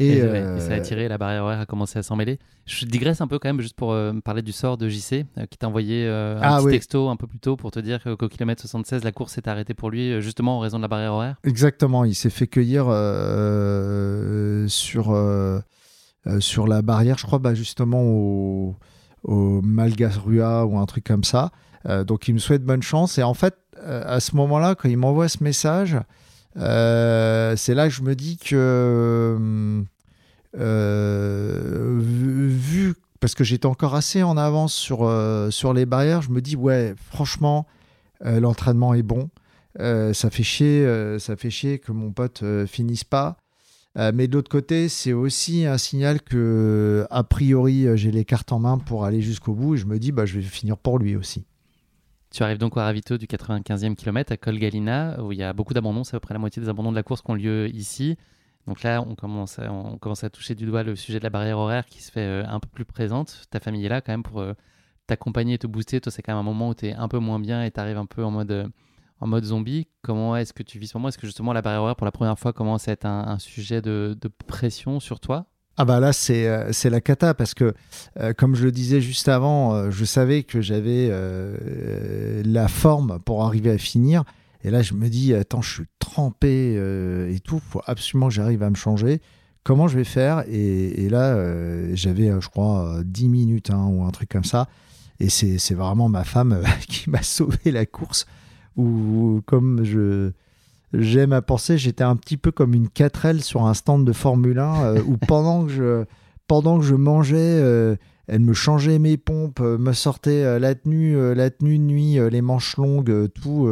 Et, 0.00 0.22
euh, 0.22 0.60
ça 0.60 0.74
a 0.74 0.80
tiré, 0.80 1.08
la 1.08 1.18
barrière 1.18 1.42
horaire 1.42 1.58
a 1.58 1.66
commencé 1.66 1.98
à 1.98 2.04
s'en 2.04 2.14
mêler. 2.14 2.38
Je 2.66 2.84
digresse 2.84 3.20
un 3.20 3.26
peu 3.26 3.40
quand 3.40 3.48
même 3.48 3.60
juste 3.60 3.74
pour 3.74 3.90
euh, 3.90 4.12
parler 4.24 4.42
du 4.42 4.52
sort 4.52 4.78
de 4.78 4.88
JC 4.88 5.26
qui 5.50 5.58
t'a 5.58 5.66
envoyé 5.66 6.06
un 6.06 6.38
ah 6.40 6.58
petit 6.58 6.70
texto 6.70 7.08
un 7.08 7.16
peu 7.16 7.26
plus 7.26 7.40
tôt 7.40 7.56
pour 7.56 7.72
te 7.72 7.80
dire 7.80 8.04
qu'au 8.16 8.28
kilomètre 8.28 8.60
76 8.60 9.02
la 9.02 9.10
course 9.10 9.32
s'est 9.32 9.48
arrêtée 9.48 9.74
pour 9.74 9.90
lui 9.90 10.22
justement 10.22 10.58
en 10.58 10.60
raison 10.60 10.76
de 10.76 10.82
la 10.82 10.88
barrière 10.88 11.14
horaire? 11.14 11.36
Exactement, 11.42 12.04
il 12.04 12.14
s'est 12.14 12.30
fait 12.30 12.46
cueillir 12.46 12.84
sur, 14.68 15.18
sur 16.38 16.68
la 16.68 16.82
barrière, 16.82 17.18
je 17.18 17.26
crois 17.26 17.40
bah, 17.40 17.54
justement 17.54 18.02
au, 18.02 18.76
au 19.24 19.60
Malgasrua 19.62 20.66
ou 20.66 20.78
un 20.78 20.86
truc 20.86 21.04
comme 21.04 21.24
ça. 21.24 21.50
donc 22.06 22.28
il 22.28 22.34
me 22.34 22.38
souhaite 22.38 22.64
bonne 22.64 22.82
chance 22.82 23.18
et 23.18 23.22
en 23.22 23.34
fait 23.34 23.54
euh, 23.86 24.02
à 24.06 24.20
ce 24.20 24.34
moment-là, 24.36 24.74
quand 24.74 24.88
il 24.88 24.96
m'envoie 24.96 25.28
ce 25.28 25.42
message, 25.42 25.96
euh, 26.56 27.54
c'est 27.56 27.74
là 27.74 27.88
que 27.88 27.94
je 27.94 28.02
me 28.02 28.14
dis 28.14 28.38
que, 28.38 29.84
euh, 30.58 31.98
vu, 32.00 32.94
parce 33.20 33.34
que 33.34 33.44
j'étais 33.44 33.66
encore 33.66 33.94
assez 33.94 34.22
en 34.22 34.36
avance 34.36 34.74
sur, 34.74 35.10
sur 35.50 35.72
les 35.72 35.86
barrières, 35.86 36.22
je 36.22 36.30
me 36.30 36.40
dis, 36.40 36.56
ouais, 36.56 36.94
franchement, 37.10 37.66
l'entraînement 38.24 38.94
est 38.94 39.02
bon. 39.02 39.28
ça, 39.78 40.30
fait 40.30 40.42
chier, 40.42 41.18
ça 41.18 41.36
fait 41.36 41.50
chier 41.50 41.78
que 41.78 41.92
mon 41.92 42.12
pote 42.12 42.42
finisse 42.66 43.04
pas. 43.04 43.36
Mais 43.96 44.28
de 44.28 44.34
l'autre 44.34 44.50
côté, 44.50 44.88
c'est 44.88 45.12
aussi 45.12 45.66
un 45.66 45.78
signal 45.78 46.22
que, 46.22 47.06
a 47.10 47.24
priori, 47.24 47.86
j'ai 47.96 48.12
les 48.12 48.24
cartes 48.24 48.52
en 48.52 48.60
main 48.60 48.78
pour 48.78 49.04
aller 49.04 49.20
jusqu'au 49.20 49.54
bout 49.54 49.74
et 49.74 49.78
je 49.78 49.86
me 49.86 49.98
dis, 49.98 50.12
bah, 50.12 50.24
je 50.24 50.38
vais 50.38 50.42
finir 50.42 50.76
pour 50.78 50.98
lui 50.98 51.16
aussi. 51.16 51.44
Tu 52.30 52.42
arrives 52.42 52.58
donc 52.58 52.76
au 52.76 52.80
ravito 52.80 53.16
du 53.16 53.26
95e 53.26 53.94
kilomètre 53.94 54.32
à 54.32 54.36
Col 54.36 54.58
Galina, 54.58 55.22
où 55.22 55.32
il 55.32 55.38
y 55.38 55.42
a 55.42 55.52
beaucoup 55.52 55.72
d'abandons, 55.72 56.04
c'est 56.04 56.14
à 56.14 56.20
peu 56.20 56.26
près 56.26 56.34
la 56.34 56.38
moitié 56.38 56.62
des 56.62 56.68
abandons 56.68 56.90
de 56.90 56.96
la 56.96 57.02
course 57.02 57.22
qui 57.22 57.30
ont 57.30 57.34
lieu 57.34 57.68
ici. 57.74 58.16
Donc 58.66 58.82
là, 58.82 59.02
on 59.02 59.14
commence, 59.14 59.58
à, 59.58 59.72
on 59.72 59.96
commence 59.96 60.24
à 60.24 60.30
toucher 60.30 60.54
du 60.54 60.66
doigt 60.66 60.82
le 60.82 60.94
sujet 60.94 61.18
de 61.18 61.24
la 61.24 61.30
barrière 61.30 61.56
horaire 61.56 61.86
qui 61.86 62.02
se 62.02 62.12
fait 62.12 62.20
euh, 62.20 62.44
un 62.46 62.60
peu 62.60 62.68
plus 62.68 62.84
présente. 62.84 63.46
Ta 63.50 63.60
famille 63.60 63.86
est 63.86 63.88
là 63.88 64.02
quand 64.02 64.12
même 64.12 64.22
pour 64.22 64.40
euh, 64.40 64.52
t'accompagner 65.06 65.54
et 65.54 65.58
te 65.58 65.66
booster. 65.66 66.02
Toi, 66.02 66.12
c'est 66.12 66.20
quand 66.20 66.32
même 66.32 66.40
un 66.40 66.42
moment 66.42 66.68
où 66.68 66.74
tu 66.74 66.88
es 66.88 66.92
un 66.92 67.08
peu 67.08 67.18
moins 67.18 67.40
bien 67.40 67.64
et 67.64 67.70
tu 67.70 67.80
arrives 67.80 67.96
un 67.96 68.04
peu 68.04 68.22
en 68.22 68.30
mode, 68.30 68.50
euh, 68.50 68.68
en 69.20 69.26
mode 69.26 69.44
zombie. 69.44 69.88
Comment 70.02 70.36
est-ce 70.36 70.52
que 70.52 70.62
tu 70.62 70.78
vis 70.78 70.88
ce 70.88 70.96
moment? 70.98 71.08
Est-ce 71.08 71.18
que 71.18 71.26
justement 71.26 71.52
la 71.52 71.62
barrière 71.62 71.82
horaire, 71.82 71.96
pour 71.96 72.04
la 72.04 72.12
première 72.12 72.38
fois, 72.38 72.52
commence 72.52 72.88
à 72.88 72.92
être 72.92 73.06
un, 73.06 73.38
sujet 73.38 73.82
de, 73.82 74.16
pression 74.46 75.00
sur 75.00 75.20
toi? 75.20 75.46
Ah 75.80 75.84
bah 75.84 76.00
là 76.00 76.12
c'est 76.12 76.48
euh, 76.48 76.72
c'est 76.72 76.90
la 76.90 77.00
cata 77.00 77.34
parce 77.34 77.54
que 77.54 77.72
euh, 78.18 78.32
comme 78.32 78.56
je 78.56 78.64
le 78.64 78.72
disais 78.72 79.00
juste 79.00 79.28
avant, 79.28 79.74
euh, 79.74 79.90
je 79.92 80.04
savais 80.04 80.42
que 80.42 80.60
j'avais 80.60 81.08
la 82.44 82.66
forme 82.66 83.20
pour 83.24 83.44
arriver 83.44 83.70
à 83.70 83.78
finir. 83.78 84.24
Et 84.64 84.72
là 84.72 84.82
je 84.82 84.94
me 84.94 85.08
dis 85.08 85.34
attends 85.34 85.62
je 85.62 85.72
suis 85.72 85.84
trempé 86.00 86.74
et 86.74 87.38
tout, 87.38 87.60
faut 87.60 87.82
absolument 87.86 88.26
que 88.26 88.34
j'arrive 88.34 88.64
à 88.64 88.70
me 88.70 88.74
changer. 88.74 89.20
Comment 89.62 89.86
je 89.86 89.98
vais 89.98 90.04
faire? 90.04 90.42
Et, 90.48 91.08
là 91.08 91.36
j'avais 91.94 92.28
je 92.40 92.48
crois 92.48 93.00
10 93.04 93.28
minutes 93.28 93.70
hein, 93.70 93.86
ou 93.86 94.02
un 94.02 94.10
truc 94.10 94.28
comme 94.30 94.44
ça. 94.44 94.66
Et 95.20 95.28
c'est 95.28 95.74
vraiment 95.74 96.08
ma 96.08 96.24
femme 96.24 96.60
qui 96.88 97.08
m'a 97.08 97.22
sauvé 97.22 97.70
la 97.70 97.86
course 97.86 98.26
ou 98.78 99.42
comme 99.44 99.84
je 99.84 100.32
j'aime 100.92 101.32
à 101.32 101.42
penser, 101.42 101.78
j'étais 101.78 102.04
un 102.04 102.16
petit 102.16 102.36
peu 102.36 102.50
comme 102.50 102.74
une 102.74 102.86
4L 102.86 103.40
sur 103.40 103.66
un 103.66 103.74
stand 103.74 104.06
de 104.06 104.12
Formule 104.12 104.58
1 104.58 104.84
euh, 104.84 105.02
où 105.06 105.16
pendant 105.28 105.66
que 105.66 105.72
je, 105.72 106.04
pendant 106.46 106.78
que 106.78 106.84
je 106.84 106.94
mangeais, 106.94 107.36
euh, 107.36 107.96
elle 108.26 108.40
me 108.40 108.54
changeait 108.54 108.98
mes 108.98 109.16
pompes, 109.16 109.60
euh, 109.60 109.78
me 109.78 109.92
sortait 109.92 110.58
la 110.58 110.74
tenue, 110.74 111.34
la 111.34 111.50
tenue 111.50 111.78
de 111.78 111.84
nuit, 111.84 112.18
les 112.30 112.42
manches 112.42 112.76
longues, 112.76 113.28
tout. 113.34 113.68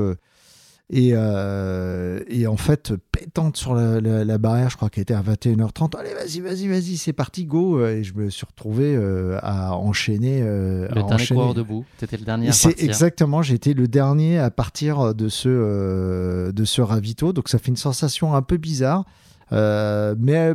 Et, 0.89 1.11
euh, 1.15 2.21
et, 2.29 2.47
en 2.47 2.57
fait, 2.57 2.93
pétante 3.11 3.57
sur 3.57 3.75
la, 3.75 4.39
barrière, 4.39 4.71
je 4.71 4.77
crois 4.77 4.89
qu'elle 4.89 5.03
était 5.03 5.15
à 5.15 5.23
21h30. 5.23 5.97
Allez, 5.99 6.15
vas-y, 6.15 6.41
vas-y, 6.41 6.69
vas-y, 6.69 6.97
c'est 6.97 7.13
parti, 7.13 7.45
go. 7.45 7.85
Et 7.85 8.05
je 8.05 8.15
me 8.15 8.31
suis 8.31 8.47
retrouvé 8.47 8.95
euh, 8.95 9.37
à 9.43 9.77
enchaîner. 9.77 10.43
Euh, 10.43 10.87
le 10.95 11.03
dernier 11.03 11.27
coureur 11.27 11.55
debout. 11.55 11.85
T'étais 11.99 12.17
le 12.17 12.25
dernier 12.25 12.49
à 12.49 12.53
partir. 12.53 12.73
Exactement, 12.79 13.43
j'étais 13.43 13.73
le 13.73 13.89
dernier 13.89 14.39
à 14.39 14.51
partir 14.51 15.13
de 15.13 15.29
ce, 15.29 16.53
de 16.53 16.65
ce 16.65 16.83
ravito. 16.83 17.33
Donc 17.33 17.49
ça 17.49 17.59
fait 17.59 17.69
une 17.69 17.77
sensation 17.77 18.35
un 18.35 18.43
peu 18.43 18.57
bizarre. 18.57 19.05
mais 19.51 20.53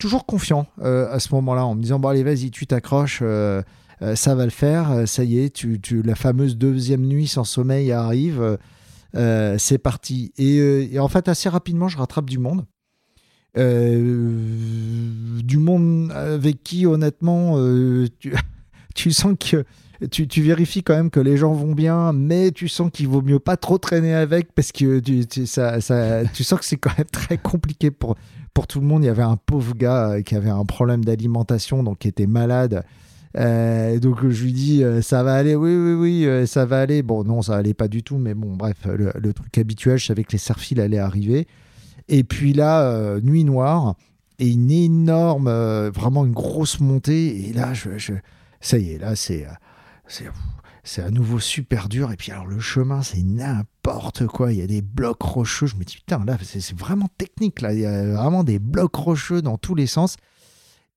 toujours 0.00 0.26
confiant 0.26 0.66
à 0.82 1.20
ce 1.20 1.32
moment-là, 1.34 1.64
en 1.64 1.76
me 1.76 1.82
disant, 1.82 2.00
bon, 2.00 2.08
allez, 2.08 2.24
vas-y, 2.24 2.50
tu 2.50 2.66
t'accroches. 2.66 3.22
ça 3.22 4.34
va 4.34 4.44
le 4.44 4.50
faire, 4.50 5.06
ça 5.06 5.22
y 5.22 5.38
est, 5.38 5.50
tu, 5.54 5.80
tu, 5.80 6.02
la 6.02 6.16
fameuse 6.16 6.56
deuxième 6.56 7.06
nuit 7.06 7.28
sans 7.28 7.44
sommeil 7.44 7.92
arrive. 7.92 8.58
Euh, 9.16 9.56
c'est 9.58 9.78
parti. 9.78 10.32
Euh, 10.38 10.86
et, 10.90 10.98
en 10.98 11.08
fait, 11.08 11.28
assez 11.28 11.48
rapidement, 11.48 11.88
je 11.88 11.98
rattrape 11.98 12.28
du 12.28 12.38
monde. 12.38 12.64
Euh, 13.56 15.40
du 15.42 15.56
monde 15.56 16.12
avec 16.12 16.62
qui, 16.62 16.86
honnêtement, 16.86 17.58
tu, 18.94 19.12
sens 19.12 19.34
que 19.38 19.64
tu, 20.10 20.42
vérifies 20.42 20.82
quand 20.82 20.94
même 20.94 21.10
que 21.10 21.20
les 21.20 21.38
gens 21.38 21.52
vont 21.52 21.72
bien, 21.72 22.12
mais 22.12 22.50
tu 22.50 22.68
sens 22.68 22.90
qu'il 22.92 23.08
vaut 23.08 23.22
mieux 23.22 23.38
pas 23.38 23.56
trop 23.56 23.78
traîner 23.78 24.12
avec 24.14 24.52
parce 24.52 24.72
que 24.72 24.98
tu, 24.98 25.26
tu 25.26 25.46
sens 25.46 26.58
que 26.60 26.64
c'est 26.64 26.76
quand 26.76 26.96
même 26.98 27.06
très 27.12 27.38
compliqué 27.38 27.90
pour, 27.90 28.16
pour 28.52 28.66
tout 28.66 28.80
le 28.80 28.86
monde. 28.86 29.04
Il 29.04 29.06
y 29.06 29.10
avait 29.10 29.22
un 29.22 29.36
pauvre 29.36 29.74
gars 29.74 30.20
qui 30.22 30.34
avait 30.34 30.50
un 30.50 30.66
problème 30.66 31.02
d'alimentation, 31.02 31.82
donc 31.82 32.00
qui 32.00 32.08
était 32.08 32.26
malade. 32.26 32.84
Euh, 33.36 33.98
donc 33.98 34.26
je 34.26 34.44
lui 34.44 34.52
dis 34.52 34.82
euh, 34.82 35.02
ça 35.02 35.22
va 35.22 35.34
aller, 35.34 35.54
oui 35.54 35.76
oui 35.76 35.92
oui 35.92 36.26
euh, 36.26 36.46
ça 36.46 36.64
va 36.64 36.80
aller. 36.80 37.02
Bon 37.02 37.22
non 37.24 37.42
ça 37.42 37.56
allait 37.56 37.74
pas 37.74 37.88
du 37.88 38.02
tout, 38.02 38.16
mais 38.16 38.34
bon 38.34 38.56
bref 38.56 38.76
le, 38.86 39.32
truc 39.32 39.58
habituel, 39.58 39.98
je 39.98 40.06
savais 40.06 40.24
que 40.24 40.32
les 40.32 40.38
serfils 40.38 40.80
allaient 40.80 40.98
arriver. 40.98 41.46
Et 42.08 42.24
puis 42.24 42.52
là 42.52 43.20
nuit 43.20 43.44
noire 43.44 43.96
et 44.38 44.48
une 44.48 44.70
énorme, 44.70 45.50
vraiment 45.94 46.24
une 46.24 46.32
grosse 46.32 46.80
montée. 46.80 47.48
Et 47.48 47.52
là 47.52 47.74
je, 47.74 47.90
ça 48.60 48.78
y 48.78 48.92
est 48.92 48.98
là 48.98 49.16
c'est 49.16 49.46
c'est 50.84 51.02
à 51.02 51.10
nouveau 51.10 51.40
super 51.40 51.88
dur. 51.90 52.12
Et 52.12 52.16
puis 52.16 52.32
alors 52.32 52.46
le 52.46 52.60
chemin 52.60 53.02
c'est 53.02 53.22
n'importe 53.22 54.26
quoi. 54.28 54.52
Il 54.52 54.60
y 54.60 54.62
a 54.62 54.66
des 54.66 54.82
blocs 54.82 55.20
rocheux. 55.20 55.66
Je 55.66 55.76
me 55.76 55.84
dis 55.84 55.96
putain 55.96 56.24
là 56.24 56.38
c'est 56.42 56.74
vraiment 56.74 57.08
technique 57.18 57.60
là. 57.60 57.74
Il 57.74 57.80
y 57.80 57.86
a 57.86 58.14
vraiment 58.14 58.44
des 58.44 58.58
blocs 58.58 58.94
rocheux 58.94 59.42
dans 59.42 59.58
tous 59.58 59.74
les 59.74 59.86
sens. 59.86 60.16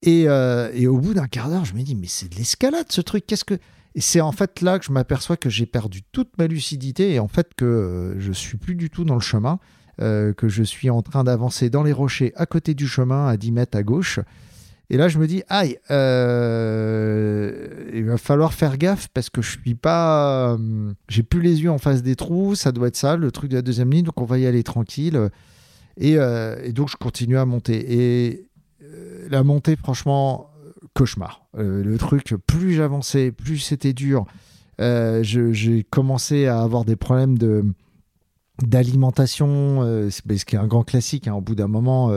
Euh, 0.07 0.71
et, 0.73 0.87
au 0.87 0.97
bout 0.97 1.13
d'un 1.13 1.27
quart 1.27 1.49
d'heure, 1.49 1.65
je 1.65 1.73
me 1.73 1.81
dis, 1.81 1.95
mais 1.95 2.07
c'est 2.07 2.31
de 2.31 2.35
l'escalade 2.35 2.85
ce 2.89 3.01
truc. 3.01 3.25
Qu'est-ce 3.27 3.43
que. 3.43 3.55
Et 3.95 4.01
c'est 4.01 4.21
en 4.21 4.31
fait 4.31 4.61
là 4.61 4.77
que 4.77 4.85
je 4.85 4.91
m'aperçois 4.91 5.35
que 5.35 5.49
j'ai 5.49 5.65
perdu 5.65 6.03
toute 6.11 6.37
ma 6.37 6.45
lucidité 6.45 7.15
et 7.15 7.19
en 7.19 7.27
fait 7.27 7.55
que 7.57 7.65
euh, 7.65 8.19
je 8.19 8.31
suis 8.31 8.57
plus 8.57 8.75
du 8.75 8.91
tout 8.91 9.03
dans 9.03 9.15
le 9.15 9.19
chemin, 9.19 9.59
euh, 9.99 10.31
que 10.31 10.47
je 10.47 10.61
suis 10.61 10.91
en 10.91 11.01
train 11.01 11.23
d'avancer 11.23 11.71
dans 11.71 11.81
les 11.81 11.91
rochers 11.91 12.31
à 12.35 12.45
côté 12.45 12.75
du 12.75 12.87
chemin, 12.87 13.27
à 13.27 13.35
10 13.35 13.51
mètres 13.51 13.77
à 13.77 13.83
gauche. 13.83 14.19
Et 14.91 14.97
là, 14.97 15.07
je 15.07 15.19
me 15.19 15.27
dis, 15.27 15.43
aïe, 15.49 15.77
il 15.89 18.05
va 18.05 18.17
falloir 18.17 18.53
faire 18.53 18.77
gaffe 18.77 19.07
parce 19.13 19.29
que 19.29 19.41
je 19.41 19.59
suis 19.59 19.75
pas. 19.75 20.57
j'ai 21.09 21.23
plus 21.23 21.41
les 21.41 21.61
yeux 21.61 21.71
en 21.71 21.77
face 21.77 22.01
des 22.01 22.15
trous, 22.15 22.55
ça 22.55 22.71
doit 22.71 22.87
être 22.87 22.95
ça, 22.95 23.15
le 23.15 23.31
truc 23.31 23.51
de 23.51 23.55
la 23.55 23.61
deuxième 23.61 23.91
ligne, 23.91 24.05
donc 24.05 24.19
on 24.19 24.25
va 24.25 24.39
y 24.39 24.47
aller 24.47 24.63
tranquille. 24.63 25.29
Et, 25.97 26.13
et 26.13 26.73
donc, 26.73 26.89
je 26.89 26.95
continue 26.95 27.37
à 27.37 27.45
monter. 27.45 27.93
Et, 27.93 28.48
la 29.29 29.43
montée, 29.43 29.75
franchement, 29.75 30.49
cauchemar. 30.93 31.45
Euh, 31.57 31.83
le 31.83 31.97
truc, 31.97 32.35
plus 32.47 32.73
j'avançais, 32.73 33.31
plus 33.31 33.59
c'était 33.59 33.93
dur. 33.93 34.25
Euh, 34.81 35.23
j'ai 35.23 35.83
commencé 35.89 36.47
à 36.47 36.61
avoir 36.61 36.85
des 36.85 36.95
problèmes 36.95 37.37
de 37.37 37.65
d'alimentation, 38.61 39.83
euh, 39.83 40.09
ce 40.09 40.21
qui 40.45 40.55
est 40.55 40.59
un 40.59 40.67
grand 40.67 40.83
classique. 40.83 41.29
Hein. 41.29 41.33
au 41.33 41.41
bout 41.41 41.55
d'un 41.55 41.67
moment, 41.67 42.11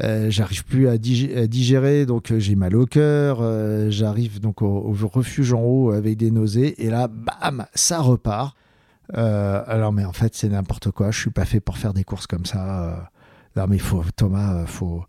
j'arrive 0.00 0.64
plus 0.64 0.88
à, 0.88 0.98
digérer, 0.98 2.06
donc 2.06 2.32
j'ai 2.36 2.56
mal 2.56 2.74
au 2.74 2.86
cœur. 2.86 3.40
j'arrive 3.90 4.40
donc 4.40 4.62
au, 4.62 4.92
refuge 4.92 5.52
en 5.52 5.62
haut 5.62 5.90
avec 5.90 6.16
des 6.16 6.30
nausées, 6.30 6.84
et 6.84 6.90
là, 6.90 7.08
bam, 7.08 7.66
ça 7.74 8.00
repart. 8.00 8.56
alors, 9.12 9.92
mais 9.92 10.04
en 10.04 10.12
fait, 10.12 10.34
c'est 10.34 10.48
n'importe 10.48 10.90
quoi. 10.90 11.12
Je 11.12 11.20
suis 11.20 11.30
pas 11.30 11.44
fait 11.44 11.60
pour 11.60 11.78
faire 11.78 11.94
des 11.94 12.04
courses 12.04 12.26
comme 12.26 12.46
ça. 12.46 13.08
non, 13.56 13.66
mais 13.68 13.78
faut, 13.78 14.02
Thomas, 14.16 14.66
faut 14.66 15.04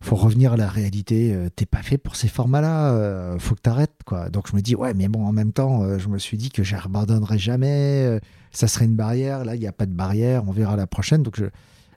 faut 0.00 0.16
revenir 0.16 0.52
à 0.52 0.56
la 0.56 0.68
réalité. 0.68 1.32
Euh, 1.34 1.48
t'es 1.54 1.66
pas 1.66 1.82
fait 1.82 1.98
pour 1.98 2.16
ces 2.16 2.28
formats-là. 2.28 2.92
Euh, 2.92 3.38
faut 3.38 3.54
que 3.54 3.60
t'arrêtes, 3.60 4.00
quoi. 4.04 4.28
Donc 4.30 4.48
je 4.50 4.56
me 4.56 4.60
dis, 4.60 4.74
ouais, 4.74 4.94
mais 4.94 5.08
bon, 5.08 5.26
en 5.26 5.32
même 5.32 5.52
temps, 5.52 5.82
euh, 5.82 5.98
je 5.98 6.08
me 6.08 6.18
suis 6.18 6.36
dit 6.36 6.50
que 6.50 6.62
j'abandonnerai 6.62 7.38
jamais. 7.38 8.20
ça 8.52 8.68
serait 8.68 8.84
une 8.84 8.96
barrière. 8.96 9.44
Là, 9.44 9.54
il 9.54 9.60
n'y 9.60 9.66
a 9.66 9.72
pas 9.72 9.86
de 9.86 9.92
barrière. 9.94 10.44
On 10.46 10.52
verra 10.52 10.76
la 10.76 10.86
prochaine. 10.86 11.22
Donc 11.22 11.36
je, 11.36 11.46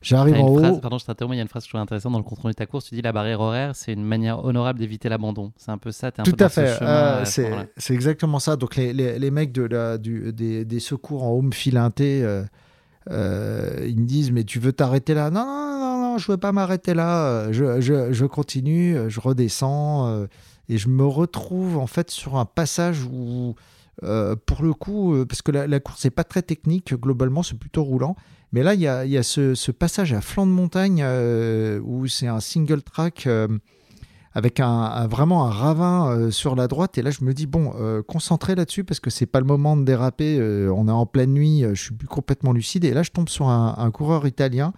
J'arrive 0.01 0.35
en 0.35 0.47
haut. 0.47 0.77
pardon, 0.79 0.97
je 0.97 1.05
t'interromps, 1.05 1.35
il 1.35 1.37
y 1.37 1.41
a 1.41 1.43
une 1.43 1.49
phrase 1.49 1.63
que 1.63 1.67
je 1.67 1.71
trouve 1.71 1.81
intéressante 1.81 2.13
dans 2.13 2.19
le 2.19 2.23
compte 2.23 2.39
rendu 2.39 2.53
de 2.53 2.57
ta 2.57 2.65
course. 2.65 2.85
Tu 2.85 2.95
dis 2.95 3.01
la 3.01 3.11
barrière 3.11 3.41
horaire, 3.41 3.75
c'est 3.75 3.91
une 3.91 4.05
manière 4.05 4.45
honorable 4.45 4.79
d'éviter 4.79 5.09
l'abandon. 5.09 5.51
C'est 5.57 5.71
un 5.71 5.77
peu 5.77 5.91
ça. 5.91 6.07
Es 6.07 6.21
un 6.21 6.23
Tout 6.23 6.31
peu 6.31 6.45
à 6.45 6.49
fait. 6.49 6.77
c'est 7.25 7.93
exactement 7.93 8.39
ça. 8.39 8.55
Donc 8.55 8.75
les, 8.77 8.93
les, 8.93 9.19
les 9.19 9.31
mecs 9.31 9.51
de 9.51 9.63
la, 9.63 9.97
du, 9.97 10.31
des, 10.31 10.63
des, 10.63 10.79
secours 10.79 11.23
en 11.23 11.33
home 11.33 11.51
filinté, 11.51 12.19
ils 13.09 13.13
me 13.13 14.05
disent 14.05 14.31
mais 14.31 14.45
tu 14.45 14.59
veux 14.59 14.71
t'arrêter 14.71 15.13
là? 15.13 15.29
Non, 15.31 15.45
non, 15.45 15.98
je 16.17 16.29
ne 16.29 16.33
veux 16.33 16.39
pas 16.39 16.51
m'arrêter 16.51 16.93
là, 16.93 17.51
je, 17.51 18.25
continue, 18.25 18.97
je 19.07 19.19
redescends, 19.19 20.07
euh, 20.07 20.27
et 20.67 20.77
je 20.77 20.87
me 20.87 21.05
retrouve 21.05 21.77
en 21.77 21.87
fait 21.87 22.11
sur 22.11 22.37
un 22.37 22.45
passage 22.45 23.03
où, 23.03 23.55
euh, 24.03 24.35
pour 24.45 24.63
le 24.63 24.73
coup, 24.73 25.15
euh, 25.15 25.25
parce 25.25 25.41
que 25.41 25.51
la, 25.51 25.79
course 25.79 26.03
n'est 26.05 26.11
pas 26.11 26.23
très 26.23 26.41
technique, 26.41 26.93
globalement 26.93 27.43
c'est 27.43 27.57
plutôt 27.57 27.83
roulant, 27.83 28.15
mais 28.51 28.63
là 28.63 28.73
il 28.73 28.81
y 28.81 28.87
a, 28.87 29.23
ce, 29.23 29.71
passage 29.71 30.13
à 30.13 30.21
flanc 30.21 30.45
de 30.45 30.51
montagne 30.51 31.03
où 31.83 32.07
c'est 32.07 32.27
un 32.27 32.39
single 32.39 32.81
track 32.81 33.27
avec 34.33 34.59
vraiment 34.59 35.45
un 35.45 35.49
ravin 35.49 36.31
sur 36.31 36.55
la 36.55 36.67
droite. 36.67 36.97
Et 36.97 37.01
là, 37.01 37.09
je 37.11 37.23
me 37.23 37.33
dis, 37.33 37.47
bon, 37.47 37.73
concentré 38.07 38.55
là-dessus 38.55 38.83
parce 38.83 38.99
que 38.99 39.09
c'est 39.09 39.25
pas 39.25 39.39
le 39.39 39.45
moment 39.45 39.75
de 39.75 39.83
déraper. 39.83 40.39
on 40.71 40.87
est 40.87 40.91
en 40.91 41.05
pleine 41.05 41.33
nuit, 41.33 41.63
je 41.73 41.81
suis 41.81 41.93
plus 41.93 42.07
complètement 42.07 42.53
lucide. 42.53 42.85
Et 42.85 42.93
là, 42.93 43.03
je 43.03 43.11
tombe 43.11 43.29
sur 43.29 43.49
un 43.49 43.91
coureur 43.91 44.25
italien 44.25 44.73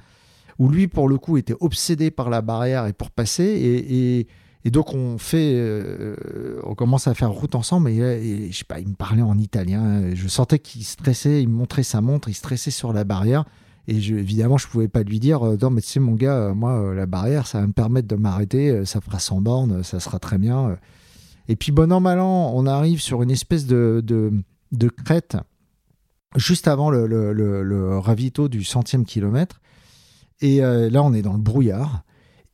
où 0.61 0.69
lui, 0.69 0.87
pour 0.87 1.09
le 1.09 1.17
coup, 1.17 1.37
était 1.37 1.55
obsédé 1.59 2.11
par 2.11 2.29
la 2.29 2.43
barrière 2.43 2.85
et 2.85 2.93
pour 2.93 3.09
passer. 3.09 4.27
Et, 4.63 4.69
donc, 4.69 4.93
on 4.93 5.17
fait, 5.17 5.53
euh, 5.55 6.15
on 6.63 6.75
commence 6.75 7.07
à 7.07 7.15
faire 7.15 7.31
route 7.31 7.55
ensemble. 7.55 7.89
Et, 7.89 8.51
je 8.51 8.57
sais 8.59 8.63
pas, 8.63 8.79
il 8.79 8.89
me 8.89 8.93
parlait 8.93 9.23
en 9.23 9.39
italien. 9.39 10.13
Je 10.13 10.27
sentais 10.27 10.59
qu'il 10.59 10.83
stressait, 10.83 11.41
il 11.41 11.49
me 11.49 11.55
montrait 11.55 11.81
sa 11.81 11.99
montre, 11.99 12.29
il 12.29 12.35
stressait 12.35 12.69
sur 12.69 12.93
la 12.93 13.03
barrière. 13.03 13.45
Et 13.87 13.95
évidemment, 13.95 14.59
je 14.59 14.67
pouvais 14.67 14.87
pas 14.87 15.01
lui 15.01 15.19
dire 15.19 15.41
euh, 15.41 15.57
Non, 15.59 15.71
mais 15.71 15.81
tu 15.81 15.87
sais, 15.87 15.99
mon 15.99 16.13
gars, 16.13 16.35
euh, 16.35 16.53
moi, 16.53 16.93
la 16.93 17.07
barrière, 17.07 17.47
ça 17.47 17.59
va 17.59 17.65
me 17.65 17.73
permettre 17.73 18.07
de 18.07 18.15
m'arrêter, 18.15 18.85
ça 18.85 19.01
fera 19.01 19.17
100 19.17 19.41
bornes, 19.41 19.81
ça 19.81 19.99
sera 19.99 20.19
très 20.19 20.37
bien. 20.37 20.77
Et 21.47 21.55
puis, 21.55 21.71
bon 21.71 21.91
an, 21.91 22.01
mal 22.01 22.19
an, 22.19 22.51
on 22.53 22.67
arrive 22.67 23.01
sur 23.01 23.23
une 23.23 23.31
espèce 23.31 23.65
de, 23.65 24.03
de, 24.05 24.89
crête 24.89 25.37
juste 26.35 26.67
avant 26.67 26.91
le, 26.91 27.07
le, 27.07 27.33
le 27.33 27.97
ravito 27.97 28.47
du 28.47 28.63
centième 28.63 29.05
kilomètre. 29.05 29.59
Et 30.41 30.63
euh, 30.63 30.89
là, 30.89 31.03
on 31.03 31.13
est 31.13 31.21
dans 31.21 31.33
le 31.33 31.39
brouillard. 31.39 32.03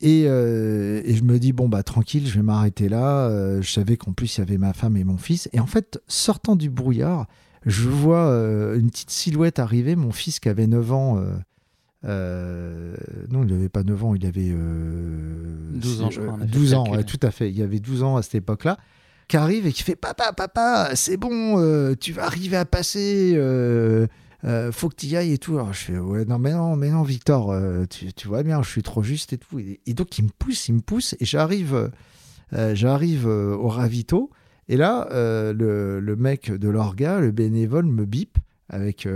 Euh, 0.03 1.01
et, 1.03 1.15
je 1.15 1.23
me 1.23 1.39
dis, 1.39 1.53
bon, 1.53 1.69
bah 1.69 1.83
tranquille, 1.83 2.27
je 2.27 2.35
vais 2.35 2.43
m'arrêter 2.43 2.89
là. 2.89 3.27
Euh, 3.27 3.61
je 3.61 3.71
savais 3.71 3.97
qu'en 3.97 4.13
plus, 4.13 4.37
il 4.37 4.41
y 4.41 4.43
avait 4.43 4.57
ma 4.57 4.73
femme 4.73 4.97
et 4.97 5.03
mon 5.03 5.17
fils. 5.17 5.49
Et 5.53 5.59
en 5.59 5.65
fait, 5.65 5.99
sortant 6.07 6.55
du 6.55 6.69
brouillard, 6.69 7.27
je 7.65 7.89
vois 7.89 8.27
une 8.75 8.89
petite 8.91 9.09
silhouette 9.09 9.59
arriver, 9.59 9.95
mon 9.95 10.11
fils 10.11 10.39
qui 10.39 10.49
avait 10.49 10.67
9 10.67 10.93
ans. 10.93 11.15
non, 12.03 13.43
il 13.43 13.47
n'avait 13.47 13.69
pas 13.69 13.83
9 13.83 14.03
ans, 14.03 14.15
il 14.15 14.25
avait 14.25 14.53
12 14.53 16.01
ans, 16.03 16.11
je 16.11 16.21
crois. 16.21 16.37
12 16.45 16.73
ans, 16.75 16.85
tout 17.05 17.19
à 17.23 17.31
fait. 17.31 17.49
Il 17.49 17.57
y 17.57 17.63
avait 17.63 17.79
12 17.79 18.03
ans 18.03 18.17
à 18.17 18.21
cette 18.21 18.35
époque-là 18.35 18.77
qui 19.27 19.35
arrive 19.35 19.67
et 19.67 19.73
qui 19.73 19.83
fait 19.83 19.97
Papa, 19.97 20.31
papa, 20.31 20.91
c'est 20.93 21.17
bon, 21.17 21.95
tu 21.99 22.13
vas 22.13 22.25
arriver 22.25 22.57
à 22.57 22.65
passer. 22.65 23.35
Euh, 24.43 24.71
faut 24.71 24.89
que 24.89 24.95
tu 24.95 25.07
y 25.07 25.15
ailles 25.15 25.33
et 25.33 25.37
tout. 25.37 25.53
Alors 25.53 25.73
je 25.73 25.79
fais, 25.79 25.97
ouais, 25.97 26.25
non, 26.25 26.37
mais 26.37 26.51
non, 26.51 26.75
mais 26.75 26.89
non, 26.89 27.03
Victor, 27.03 27.51
euh, 27.51 27.85
tu, 27.85 28.27
vois 28.27 28.43
bien, 28.43 28.61
je 28.61 28.69
suis 28.69 28.83
trop 28.83 29.03
juste 29.03 29.33
et 29.33 29.37
tout. 29.37 29.59
Et, 29.59 29.93
donc, 29.93 30.17
il 30.17 30.25
me 30.25 30.29
pousse, 30.29 30.67
il 30.67 30.75
me 30.75 30.81
pousse, 30.81 31.15
et 31.19 31.25
j'arrive 31.25 31.91
euh, 32.53 32.75
j'arrive 32.75 33.27
au 33.27 33.67
ravito. 33.67 34.29
Et 34.69 34.77
là, 34.77 35.07
le, 35.11 36.15
mec 36.17 36.51
de 36.51 36.69
l'orga, 36.69 37.19
le 37.19 37.31
bénévole, 37.31 37.85
me 37.85 38.05
bip 38.05 38.37
avec, 38.69 39.07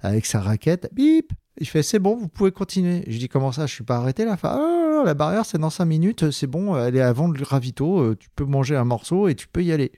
avec 0.00 0.26
sa 0.26 0.40
raquette. 0.40 0.88
Bip 0.92 1.32
Il 1.58 1.66
fait, 1.66 1.82
c'est 1.82 1.98
bon, 1.98 2.16
vous 2.16 2.28
pouvez 2.28 2.52
continuer. 2.52 3.04
Je 3.06 3.18
dis, 3.18 3.28
comment 3.28 3.52
ça 3.52 3.66
Je 3.66 3.74
suis 3.74 3.84
pas 3.84 3.96
arrêté 3.96 4.24
là? 4.24 4.36
Ah, 4.42 5.02
la 5.04 5.14
barrière, 5.14 5.46
c'est 5.46 5.58
dans 5.58 5.70
5 5.70 5.84
minutes, 5.84 6.30
c'est 6.30 6.46
bon, 6.46 6.76
elle 6.76 6.96
est 6.96 7.00
avant 7.00 7.28
le 7.28 7.42
ravito, 7.42 8.14
tu 8.14 8.28
peux 8.34 8.44
manger 8.44 8.76
un 8.76 8.84
morceau 8.84 9.28
et 9.28 9.34
tu 9.34 9.48
peux 9.48 9.62
y 9.62 9.72
aller. 9.72 9.92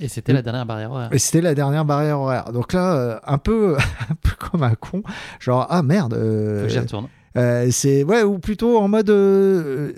Et 0.00 0.08
c'était 0.08 0.32
la 0.32 0.42
dernière 0.42 0.66
barrière 0.66 0.90
horaire. 0.90 1.08
Et 1.12 1.18
c'était 1.18 1.40
la 1.40 1.54
dernière 1.54 1.84
barrière 1.84 2.20
horaire. 2.20 2.52
Donc 2.52 2.72
là, 2.72 2.94
euh, 2.94 3.18
un 3.24 3.38
peu, 3.38 3.76
un 4.10 4.14
peu 4.14 4.30
comme 4.38 4.62
un 4.62 4.74
con, 4.74 5.02
genre 5.40 5.66
ah 5.70 5.82
merde. 5.82 6.14
Euh, 6.14 6.60
Faut 6.60 6.66
que 6.66 6.72
j'y 6.72 6.78
retourne. 6.78 7.08
Euh, 7.36 7.68
c'est 7.72 8.04
ouais 8.04 8.22
ou 8.22 8.38
plutôt 8.38 8.78
en 8.78 8.86
mode 8.86 9.12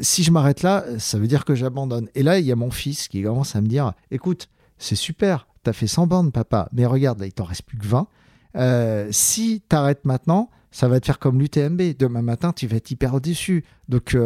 si 0.01 0.23
je 0.23 0.31
m'arrête 0.31 0.63
là, 0.63 0.85
ça 0.99 1.19
veut 1.19 1.27
dire 1.27 1.45
que 1.45 1.55
j'abandonne. 1.55 2.09
Et 2.15 2.23
là, 2.23 2.39
il 2.39 2.47
y 2.47 2.53
a 2.53 2.57
mon 2.57 2.71
fils 2.71 3.09
qui 3.09 3.23
commence 3.23 3.55
à 3.57 3.61
me 3.61 3.67
dire 3.67 3.93
écoute, 4.11 4.49
c'est 4.79 4.97
super, 4.97 5.47
t'as 5.63 5.75
fait 5.75 5.87
100 5.87 6.07
bandes, 6.07 6.33
papa, 6.33 6.69
mais 6.73 6.87
regarde, 6.87 7.21
là, 7.21 7.27
il 7.27 7.33
t'en 7.33 7.45
reste 7.45 7.63
plus 7.63 7.79
que 7.79 7.87
20. 7.87 9.11
si 9.11 9.63
t'arrêtes 9.69 10.05
maintenant, 10.05 10.51
ça 10.71 10.89
va 10.89 10.99
te 11.01 11.07
faire 11.07 11.19
comme 11.19 11.39
l'UTMB. 11.39 11.97
Demain 11.99 12.23
matin, 12.23 12.53
tu 12.55 12.67
vas 12.67 12.77
être 12.77 12.91
hyper 12.91 13.21
déçu. 13.21 13.65
Donc, 13.89 14.17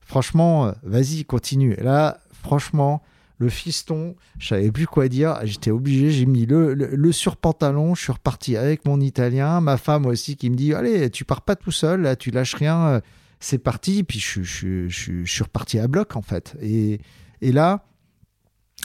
franchement, 0.00 0.72
vas-y, 0.82 1.24
continue. 1.24 1.74
Et 1.78 1.82
là, 1.82 2.18
franchement, 2.42 3.02
le 3.38 3.48
fiston, 3.48 4.14
je 4.38 4.48
savais 4.48 4.70
plus 4.70 4.86
quoi 4.86 5.08
dire. 5.08 5.38
J'étais 5.44 5.70
obligé, 5.70 6.10
j'ai 6.10 6.26
mis 6.26 6.46
le, 6.46 6.74
le, 6.74 7.12
surpantalon, 7.12 7.94
je 7.94 8.02
suis 8.02 8.12
reparti 8.12 8.56
avec 8.56 8.84
mon 8.86 9.00
italien, 9.00 9.60
ma 9.60 9.76
femme 9.76 10.06
aussi 10.06 10.36
qui 10.36 10.50
me 10.50 10.56
dit 10.56 10.74
Allez, 10.74 11.10
tu 11.10 11.24
pars 11.24 11.42
pas 11.42 11.56
tout 11.56 11.72
seul, 11.72 12.02
là, 12.02 12.16
tu 12.16 12.30
lâches 12.30 12.54
rien, 12.54 12.86
euh, 12.86 13.00
c'est 13.40 13.58
parti. 13.58 14.04
Puis 14.04 14.20
je, 14.20 14.42
je, 14.42 14.88
je, 14.88 15.24
suis 15.24 15.42
reparti 15.42 15.78
à 15.78 15.88
bloc 15.88 16.16
en 16.16 16.22
fait. 16.22 16.56
Et, 16.60 17.00
et 17.40 17.52
là, 17.52 17.84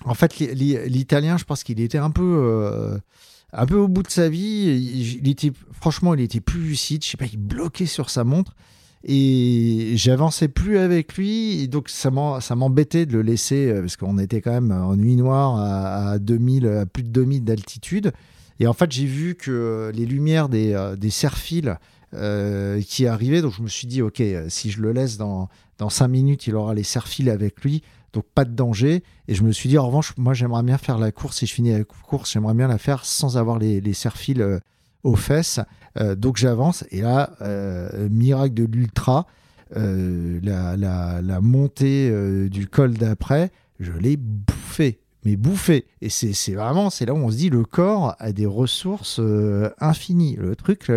en 0.05 0.13
fait, 0.13 0.39
l'italien, 0.39 1.37
je 1.37 1.43
pense 1.43 1.63
qu'il 1.63 1.79
était 1.79 1.97
un 1.97 2.11
peu. 2.11 2.23
Euh, 2.23 2.97
un 3.53 3.65
peu 3.65 3.77
au 3.77 3.87
bout 3.87 4.03
de 4.03 4.09
sa 4.09 4.27
vie, 4.27 5.17
il 5.23 5.29
était, 5.29 5.53
franchement, 5.71 6.13
il 6.13 6.19
était 6.19 6.41
plus 6.41 6.59
lucide. 6.59 7.03
Je 7.03 7.11
sais 7.11 7.17
pas, 7.17 7.25
il 7.25 7.37
bloquait 7.37 7.85
sur 7.85 8.09
sa 8.09 8.25
montre 8.25 8.53
et 9.09 9.93
j'avançais 9.95 10.49
plus 10.49 10.77
avec 10.77 11.15
lui 11.15 11.69
donc 11.69 11.87
ça 11.87 12.11
m'embêtait 12.11 13.05
de 13.05 13.13
le 13.13 13.21
laisser 13.21 13.69
euh, 13.69 13.79
parce 13.79 13.95
qu'on 13.95 14.17
était 14.17 14.41
quand 14.41 14.51
même 14.51 14.71
en 14.71 14.97
nuit 14.97 15.15
noire 15.15 15.55
à, 15.57 16.19
2000 16.19 16.67
à 16.67 16.85
plus 16.85 17.03
de 17.03 17.09
2000 17.09 17.45
d'altitude. 17.45 18.11
Et 18.59 18.67
en 18.67 18.73
fait 18.73 18.91
j'ai 18.91 19.05
vu 19.05 19.35
que 19.35 19.93
les 19.95 20.05
lumières 20.05 20.49
des, 20.49 20.73
euh, 20.73 20.97
des 20.97 21.09
serfiles 21.09 21.77
euh, 22.13 22.81
qui 22.81 23.07
arrivaient 23.07 23.41
donc 23.41 23.53
je 23.53 23.61
me 23.61 23.69
suis 23.69 23.87
dit 23.87 24.01
ok 24.01 24.21
si 24.49 24.71
je 24.71 24.81
le 24.81 24.91
laisse 24.91 25.17
dans, 25.17 25.47
dans 25.77 25.89
5 25.89 26.09
minutes 26.09 26.47
il 26.47 26.55
aura 26.55 26.73
les 26.73 26.83
serfiles 26.83 27.29
avec 27.29 27.61
lui 27.61 27.83
donc 28.11 28.25
pas 28.35 28.43
de 28.43 28.53
danger. 28.53 29.03
Et 29.29 29.35
je 29.35 29.43
me 29.43 29.53
suis 29.53 29.69
dit 29.69 29.77
en 29.77 29.87
revanche 29.87 30.15
moi 30.17 30.33
j'aimerais 30.33 30.63
bien 30.63 30.77
faire 30.77 30.97
la 30.97 31.13
course 31.13 31.37
si 31.37 31.45
je 31.45 31.53
finis 31.53 31.71
la 31.71 31.85
course 31.85 32.33
j'aimerais 32.33 32.55
bien 32.55 32.67
la 32.67 32.77
faire 32.77 33.05
sans 33.05 33.37
avoir 33.37 33.57
les, 33.57 33.79
les 33.79 33.93
serfiles 33.93 34.59
aux 35.03 35.15
fesses. 35.15 35.59
Euh, 35.99 36.15
donc 36.15 36.37
j'avance 36.37 36.85
et 36.91 37.01
là, 37.01 37.31
euh, 37.41 38.09
miracle 38.09 38.53
de 38.53 38.65
l'ultra, 38.65 39.25
euh, 39.75 40.39
la, 40.43 41.41
montée 41.41 42.11
du 42.49 42.67
col 42.67 42.93
d'après, 42.93 43.51
je 43.79 43.91
l'ai 43.91 44.17
bouffé 44.17 44.99
mais 45.25 45.35
bouffé. 45.35 45.85
Et 46.01 46.09
c'est 46.09 46.53
vraiment, 46.53 46.89
c'est 46.89 47.05
là 47.05 47.13
où 47.13 47.17
on 47.17 47.29
se 47.29 47.35
dit, 47.35 47.49
le 47.49 47.65
corps 47.65 48.15
a 48.17 48.31
des 48.31 48.45
ressources 48.45 49.19
infinies. 49.77 50.37
Le 50.37 50.55
truc, 50.55 50.89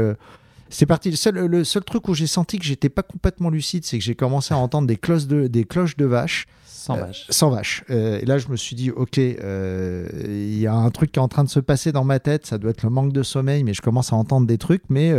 c'est 0.71 0.87
parti. 0.87 1.11
Le 1.11 1.17
seul, 1.17 1.35
le 1.35 1.65
seul 1.65 1.85
truc 1.85 2.09
où 2.09 2.15
j'ai 2.15 2.27
senti 2.27 2.59
que 2.59 2.65
j'étais 2.65 2.89
pas 2.89 3.03
complètement 3.03 3.51
lucide, 3.51 3.85
c'est 3.85 3.99
que 3.99 4.05
j'ai 4.05 4.15
commencé 4.15 4.55
à 4.55 4.57
entendre 4.57 4.87
des 4.87 4.97
cloches 4.97 5.27
de, 5.27 5.47
des 5.47 5.65
cloches 5.65 5.97
de 5.97 6.05
vache. 6.05 6.47
Sans 6.67 6.97
vache. 6.97 7.27
sans 7.29 7.51
vache. 7.51 7.85
et 7.91 8.25
là, 8.25 8.39
je 8.39 8.49
me 8.49 8.57
suis 8.57 8.75
dit, 8.75 8.91
ok, 8.91 9.19
il 9.19 10.59
y 10.59 10.67
a 10.67 10.75
un 10.75 10.91
truc 10.91 11.13
qui 11.13 11.19
est 11.19 11.23
en 11.23 11.29
train 11.29 11.45
de 11.45 11.51
se 11.51 11.61
passer 11.61 11.93
dans 11.93 12.05
ma 12.05 12.21
tête. 12.21 12.47
Ça 12.47 12.57
doit 12.57 12.71
être 12.71 12.83
le 12.83 12.89
manque 12.89 13.13
de 13.13 13.23
sommeil, 13.23 13.65
mais 13.65 13.75
je 13.75 13.83
commence 13.83 14.15
à 14.15 14.17
entendre 14.17 14.47
des 14.47 14.57
trucs. 14.57 14.85
Mais, 14.89 15.13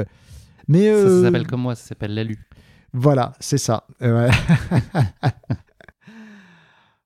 mais 0.68 0.92
ça, 0.92 1.22
s'appelle 1.22 1.46
comme 1.46 1.62
moi, 1.62 1.76
ça 1.76 1.90
s'appelle 1.90 2.16
l'alu. 2.16 2.40
Voilà, 2.94 3.34
c'est 3.40 3.60
ça. 3.60 3.86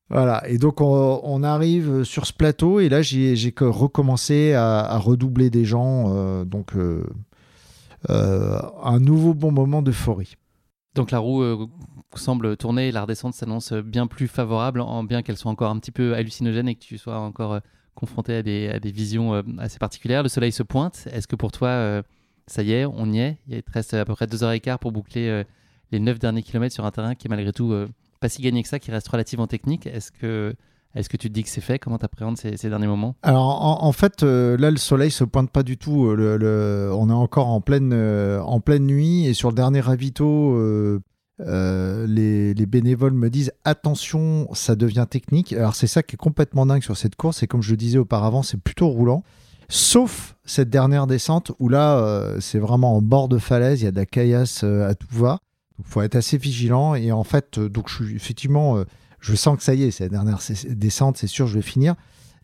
Voilà, 0.09 0.47
et 0.47 0.59
donc 0.59 0.81
on, 0.81 1.41
arrive 1.41 2.03
sur 2.03 2.27
ce 2.27 2.33
plateau, 2.33 2.79
et 2.79 2.89
là 2.89 3.01
j'ai 3.01 3.53
recommencé 3.59 4.53
à, 4.53 4.97
redoubler 4.99 5.49
des 5.49 5.65
gens, 5.65 6.45
donc 6.45 6.75
euh, 6.75 7.03
un 8.09 8.99
nouveau 8.99 9.33
bon 9.33 9.51
moment 9.51 9.81
d'euphorie. 9.81 10.35
Donc 10.93 11.11
la 11.11 11.19
roue 11.19 11.41
euh, 11.41 11.67
semble 12.15 12.55
tourner 12.55 12.87
et 12.87 12.91
la 12.91 13.01
redescente 13.01 13.33
s'annonce 13.33 13.73
bien 13.73 14.07
plus 14.07 14.27
favorable, 14.27 14.79
en 14.79 15.03
bien 15.03 15.23
qu'elle 15.23 15.37
soit 15.37 15.51
encore 15.51 15.69
un 15.69 15.77
petit 15.79 15.91
peu 15.91 16.15
hallucinogène 16.15 16.69
et 16.69 16.75
que 16.75 16.79
tu 16.79 16.97
sois 16.97 17.19
encore 17.19 17.53
euh, 17.53 17.59
confronté 17.95 18.35
à 18.35 18.43
des, 18.43 18.69
à 18.69 18.79
des 18.79 18.91
visions 18.91 19.41
assez 19.57 19.77
particulières. 19.77 20.23
Le 20.23 20.29
soleil 20.29 20.51
se 20.51 20.63
pointe. 20.63 21.07
Est-ce 21.11 21.27
que 21.27 21.35
pour 21.35 21.51
toi, 21.51 22.01
ça 22.45 22.61
y 22.61 22.73
est, 22.73 22.85
on 22.85 23.11
y 23.11 23.19
est? 23.19 23.37
Il 23.47 23.63
te 23.63 23.71
reste 23.71 23.93
à 23.93 24.03
peu 24.03 24.13
près 24.13 24.27
deux 24.27 24.43
heures 24.43 24.51
et 24.51 24.59
quart 24.59 24.79
pour 24.79 24.91
boucler 24.91 25.43
les 25.91 25.99
neuf 26.01 26.19
derniers 26.19 26.43
kilomètres 26.43 26.75
sur 26.75 26.85
un 26.85 26.91
terrain 26.91 27.15
qui 27.15 27.27
est 27.27 27.29
malgré 27.29 27.53
tout 27.53 27.73
pas 28.19 28.27
si 28.27 28.41
gagné 28.41 28.63
que 28.63 28.67
ça, 28.67 28.79
qui 28.79 28.91
reste 28.91 29.07
relativement 29.07 29.47
technique. 29.47 29.87
Est-ce 29.87 30.11
que 30.11 30.55
est-ce 30.95 31.09
que 31.09 31.17
tu 31.17 31.27
te 31.27 31.33
dis 31.33 31.43
que 31.43 31.49
c'est 31.49 31.61
fait? 31.61 31.77
Comment 31.77 31.97
tu 31.97 32.05
appréhendes 32.05 32.37
ces, 32.37 32.69
derniers 32.69 32.87
moments? 32.87 33.15
Alors, 33.21 33.83
en, 33.83 33.91
fait, 33.91 34.23
euh, 34.23 34.55
là, 34.57 34.71
le 34.71 34.77
soleil 34.77 35.11
se 35.11 35.25
pointe 35.25 35.51
pas 35.51 35.63
du 35.63 35.77
tout. 35.77 36.07
Euh, 36.07 36.89
on 36.91 37.09
est 37.09 37.13
encore 37.13 37.47
en 37.47 37.59
pleine, 37.59 37.91
euh, 37.93 38.41
en 38.41 38.61
pleine 38.61 38.85
nuit. 38.85 39.25
Et 39.25 39.33
sur 39.33 39.49
le 39.49 39.55
dernier 39.55 39.81
ravito, 39.81 40.57
les, 41.39 42.53
les, 42.53 42.65
bénévoles 42.65 43.13
me 43.13 43.29
disent 43.29 43.51
attention, 43.65 44.47
ça 44.53 44.77
devient 44.77 45.05
technique. 45.09 45.51
Alors, 45.51 45.75
c'est 45.75 45.87
ça 45.87 46.01
qui 46.01 46.15
est 46.15 46.17
complètement 46.17 46.65
dingue 46.65 46.81
sur 46.81 46.95
cette 46.95 47.17
course. 47.17 47.43
Et 47.43 47.47
comme 47.47 47.61
je 47.61 47.71
le 47.71 47.77
disais 47.77 47.97
auparavant, 47.97 48.41
c'est 48.41 48.59
plutôt 48.59 48.87
roulant. 48.87 49.23
Sauf 49.67 50.37
cette 50.45 50.69
dernière 50.69 51.07
descente 51.07 51.51
où 51.59 51.67
là, 51.67 52.35
c'est 52.39 52.59
vraiment 52.59 52.95
en 52.95 53.01
bord 53.01 53.27
de 53.27 53.37
falaise. 53.37 53.81
Il 53.81 53.85
y 53.85 53.87
a 53.87 53.91
de 53.91 53.97
la 53.97 54.05
caillasse 54.05 54.63
à 54.63 54.95
tout 54.95 55.07
va. 55.11 55.39
Il 55.79 55.83
faut 55.83 56.01
être 56.01 56.15
assez 56.15 56.37
vigilant. 56.37 56.95
Et 56.95 57.11
en 57.11 57.25
fait, 57.25 57.59
donc, 57.59 57.89
je 57.89 58.05
suis 58.05 58.15
effectivement 58.15 58.81
je 59.25 59.35
sens 59.35 59.57
que 59.57 59.63
ça 59.63 59.73
y 59.73 59.83
est, 59.83 59.91
c'est 59.91 60.03
la 60.03 60.09
dernière 60.09 60.39
descente, 60.69 61.17
c'est 61.17 61.27
sûr, 61.27 61.47
je 61.47 61.55
vais 61.55 61.63
finir. 61.63 61.95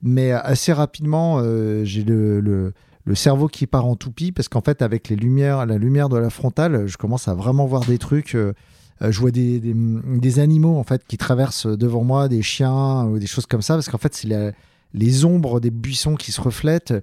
Mais 0.02 0.32
assez 0.32 0.74
rapidement, 0.74 1.38
euh, 1.40 1.84
j'ai 1.86 2.04
le, 2.04 2.74
cerveau 3.14 3.48
qui 3.48 3.68
part 3.68 3.86
en 3.86 3.96
toupie 3.96 4.32
parce 4.32 4.50
qu'en 4.50 4.62
fait, 4.62 4.82
avec 4.82 5.08
les 5.08 5.16
lumières, 5.16 5.68
la 5.68 5.78
lumière 5.78 6.10
de 6.10 6.18
la 6.18 6.32
frontale, 6.32 6.88
je 6.88 6.98
commence 6.98 7.28
à 7.28 7.36
vraiment 7.36 7.68
voir 7.68 7.86
des 7.86 8.00
trucs. 8.00 8.34
Euh, 8.34 8.54
je 9.00 9.20
vois 9.20 9.30
des, 9.30 10.40
animaux 10.40 10.78
en 10.78 10.84
fait 10.84 11.06
qui 11.06 11.18
traversent 11.18 11.68
devant 11.68 12.04
moi, 12.04 12.28
des 12.28 12.42
chiens 12.42 13.06
ou 13.06 13.20
des 13.20 13.28
choses 13.28 13.46
comme 13.46 13.62
ça, 13.62 13.76
parce 13.76 13.90
qu'en 13.90 14.00
fait, 14.00 14.16
c'est 14.16 14.54
les 14.94 15.26
ombres 15.26 15.60
des 15.60 15.72
buissons 15.72 16.16
qui 16.16 16.32
se 16.32 16.42
reflètent. 16.42 16.96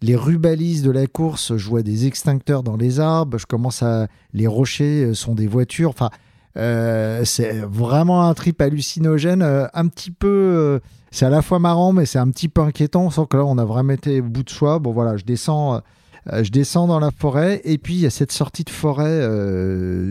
Les 0.00 0.16
rubalises 0.16 0.82
de 0.82 0.90
la 0.90 1.06
course, 1.06 1.56
je 1.56 1.68
vois 1.68 1.82
des 1.82 2.06
extincteurs 2.06 2.62
dans 2.62 2.76
les 2.76 3.00
arbres. 3.00 3.38
Je 3.38 3.46
commence 3.46 3.82
à 3.82 4.08
les 4.32 4.46
rochers 4.46 5.04
euh, 5.04 5.14
sont 5.14 5.34
des 5.34 5.46
voitures. 5.46 5.90
Enfin, 5.90 6.10
euh, 6.56 7.22
c'est 7.24 7.60
vraiment 7.60 8.28
un 8.28 8.34
trip 8.34 8.60
hallucinogène, 8.60 9.42
euh, 9.42 9.66
un 9.74 9.88
petit 9.88 10.10
peu. 10.10 10.28
Euh, 10.28 10.78
c'est 11.10 11.26
à 11.26 11.30
la 11.30 11.42
fois 11.42 11.58
marrant, 11.58 11.92
mais 11.92 12.06
c'est 12.06 12.18
un 12.18 12.30
petit 12.30 12.48
peu 12.48 12.62
inquiétant. 12.62 13.08
On 13.16 13.26
que 13.26 13.36
là, 13.36 13.44
on 13.44 13.58
a 13.58 13.64
vraiment 13.64 13.92
été 13.92 14.20
au 14.20 14.24
bout 14.24 14.42
de 14.42 14.50
soi. 14.50 14.78
Bon, 14.78 14.92
voilà, 14.92 15.16
je 15.16 15.24
descends. 15.24 15.80
je 16.26 16.50
descends 16.50 16.86
dans 16.86 16.98
la 16.98 17.10
forêt 17.10 17.60
et 17.64 17.78
puis 17.78 17.94
il 17.94 18.00
y 18.00 18.06
a 18.06 18.10
cette 18.10 18.32
sortie 18.32 18.64
de 18.64 18.70
forêt 18.70 19.22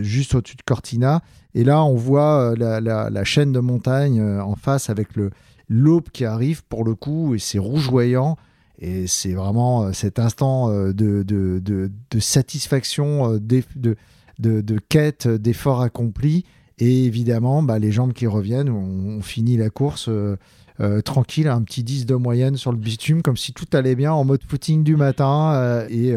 juste 0.02 0.34
au-dessus 0.34 0.56
de 0.56 0.62
Cortina 0.62 1.20
et 1.54 1.62
là 1.62 1.84
on 1.84 1.94
voit 1.94 2.54
la, 2.56 3.24
chaîne 3.24 3.52
de 3.52 3.60
montagne 3.60 4.22
en 4.22 4.54
face 4.54 4.88
avec 4.88 5.14
le 5.14 5.30
l'aube 5.68 6.08
qui 6.10 6.24
arrive 6.24 6.64
pour 6.64 6.84
le 6.84 6.94
coup 6.94 7.34
et 7.34 7.38
c'est 7.38 7.58
rougeoyant 7.58 8.38
et 8.78 9.06
c'est 9.06 9.34
vraiment 9.34 9.92
cet 9.92 10.18
instant 10.18 10.70
de, 10.70 11.22
de 11.22 12.18
satisfaction 12.18 13.36
de, 13.36 13.96
de, 14.38 14.78
quête, 14.88 15.28
d'efforts 15.28 15.80
accomplis. 15.80 16.44
Et 16.78 17.04
évidemment, 17.04 17.62
bah, 17.62 17.78
les 17.78 17.90
jambes 17.90 18.12
qui 18.12 18.26
reviennent, 18.26 18.68
on, 18.68 19.22
finit 19.22 19.56
la 19.56 19.70
course 19.70 20.08
euh, 20.08 20.36
euh, 20.80 21.00
tranquille, 21.00 21.48
un 21.48 21.62
petit 21.62 21.82
10 21.82 22.04
de 22.04 22.14
moyenne 22.14 22.56
sur 22.56 22.70
le 22.70 22.78
bitume, 22.78 23.22
comme 23.22 23.36
si 23.36 23.52
tout 23.52 23.66
allait 23.72 23.94
bien 23.94 24.12
en 24.12 24.24
mode 24.24 24.42
footing 24.46 24.84
du 24.84 24.96
matin. 24.96 25.54
Euh, 25.54 25.86
et, 25.88 26.14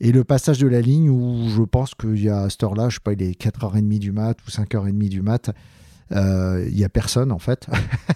et, 0.00 0.12
le 0.12 0.22
passage 0.22 0.58
de 0.58 0.68
la 0.68 0.80
ligne 0.80 1.10
où 1.10 1.48
je 1.48 1.62
pense 1.62 1.94
qu'il 1.94 2.22
y 2.22 2.28
a 2.28 2.42
à 2.42 2.50
cette 2.50 2.62
heure-là, 2.62 2.88
je 2.90 2.96
sais 2.96 3.00
pas, 3.02 3.12
il 3.12 3.22
est 3.22 3.40
4h30 3.40 3.98
du 3.98 4.12
mat 4.12 4.36
ou 4.46 4.50
5h30 4.50 5.08
du 5.08 5.22
mat. 5.22 5.50
Il 6.10 6.74
n'y 6.74 6.84
a 6.84 6.88
personne 6.88 7.32
en 7.32 7.38
fait. 7.38 7.66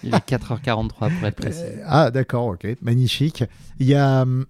il 0.03 0.15
est 0.15 0.25
4h43 0.25 0.89
pour 0.89 1.27
être 1.27 1.35
précis. 1.35 1.63
ah 1.85 2.11
d'accord, 2.11 2.47
ok, 2.47 2.65
magnifique. 2.81 3.43
Il 3.79 3.87
y 3.87 3.93
a, 3.93 4.21
hum, 4.21 4.45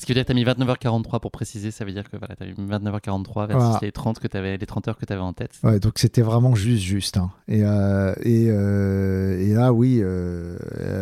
Ce 0.00 0.06
qui 0.06 0.12
veut 0.12 0.14
dire 0.14 0.24
que 0.24 0.32
tu 0.32 0.48
as 0.50 0.54
mis 0.54 0.64
29h43 0.64 1.20
pour 1.20 1.30
préciser, 1.30 1.70
ça 1.70 1.84
veut 1.84 1.92
dire 1.92 2.08
que 2.08 2.16
voilà, 2.16 2.34
tu 2.34 2.42
as 2.42 2.46
mis 2.46 2.54
29h43 2.54 3.48
versus 3.48 3.82
les 3.82 3.92
30 3.92 4.18
que 4.18 4.34
avais, 4.34 4.56
les 4.56 4.64
30 4.64 4.88
heures 4.88 4.96
que 4.96 5.04
tu 5.04 5.12
avais 5.12 5.20
en 5.20 5.34
tête. 5.34 5.50
Ouais, 5.62 5.78
donc 5.78 5.98
c'était 5.98 6.22
vraiment 6.22 6.54
juste, 6.54 6.82
juste. 6.82 7.18
Hein. 7.18 7.30
Et, 7.48 7.64
euh, 7.64 8.14
et, 8.22 8.46
euh, 8.48 9.38
et, 9.38 9.52
là, 9.52 9.74
oui, 9.74 9.98
euh, 10.00 10.56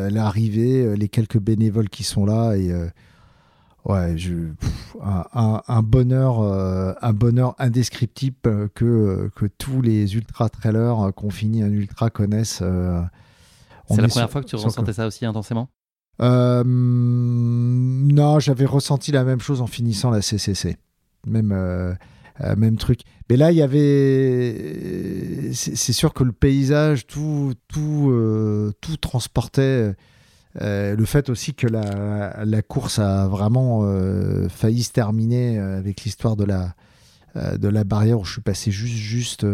elle 0.09 0.17
est 0.17 0.21
arrivée, 0.21 0.97
les 0.97 1.09
quelques 1.09 1.39
bénévoles 1.39 1.91
qui 1.91 2.03
sont 2.03 2.27
là, 2.27 2.57
et 2.57 2.73
ouais, 3.85 4.19
je, 4.19 4.35
un, 5.01 5.63
un, 5.69 5.83
bonheur, 5.83 6.41
un 7.01 7.13
bonheur 7.13 7.55
indescriptible 7.61 8.69
que, 8.71 9.31
que 9.37 9.47
tous 9.47 9.81
les 9.81 10.17
ultra-trailers 10.17 11.13
qu'on 11.15 11.31
finit 11.31 11.63
un 11.63 11.71
ultra 11.71 12.11
connaissent. 12.11 12.65
C'est 13.91 14.03
la 14.03 14.09
première 14.09 14.31
fois 14.31 14.43
que 14.43 14.49
tu 14.49 14.57
ressentais 14.57 14.95
ça 14.95 15.07
aussi 15.07 15.25
intensément? 15.25 15.69
Euh, 16.21 16.65
non, 16.67 18.41
j'avais 18.41 18.65
ressenti 18.65 19.13
la 19.13 19.25
même 19.25 19.41
chose 19.41 19.61
en 19.61 19.67
finissant 19.67 20.11
la 20.11 20.23
CCC. 20.23 20.77
Même, 21.27 21.53
euh, 21.53 21.95
euh, 22.41 22.57
même 22.57 22.77
truc. 22.77 23.01
Mais 23.31 23.37
là, 23.37 23.53
il 23.53 23.59
y 23.59 23.63
avait. 23.63 25.53
C'est 25.53 25.93
sûr 25.93 26.15
que 26.15 26.25
le 26.25 26.33
paysage, 26.33 27.07
tout, 27.07 27.53
tout, 27.69 28.13
tout 28.81 28.97
transportait. 28.97 29.95
le 30.61 31.05
fait 31.05 31.29
aussi 31.29 31.55
que 31.55 31.67
la, 31.67 32.45
la 32.45 32.63
course 32.63 32.99
a 32.99 33.29
vraiment 33.29 33.83
failli 34.49 34.83
se 34.83 34.93
terminer 34.93 35.59
avec 35.59 36.05
l'histoire 36.05 36.37
de 36.37 36.45
la, 36.45 36.75
de 37.57 37.69
la 37.69 37.85
barrière 37.85 38.19
où 38.21 38.25
je 38.25 38.33
suis 38.33 38.41
passé 38.41 38.71
juste, 38.71 38.95
juste 38.95 39.47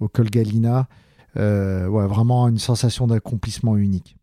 au 0.00 0.08
Col 0.08 0.30
Galina. 0.30 0.88
ouais, 1.36 2.06
vraiment 2.06 2.48
une 2.48 2.58
sensation 2.58 3.06
d'accomplissement 3.06 3.76
unique. 3.76 4.16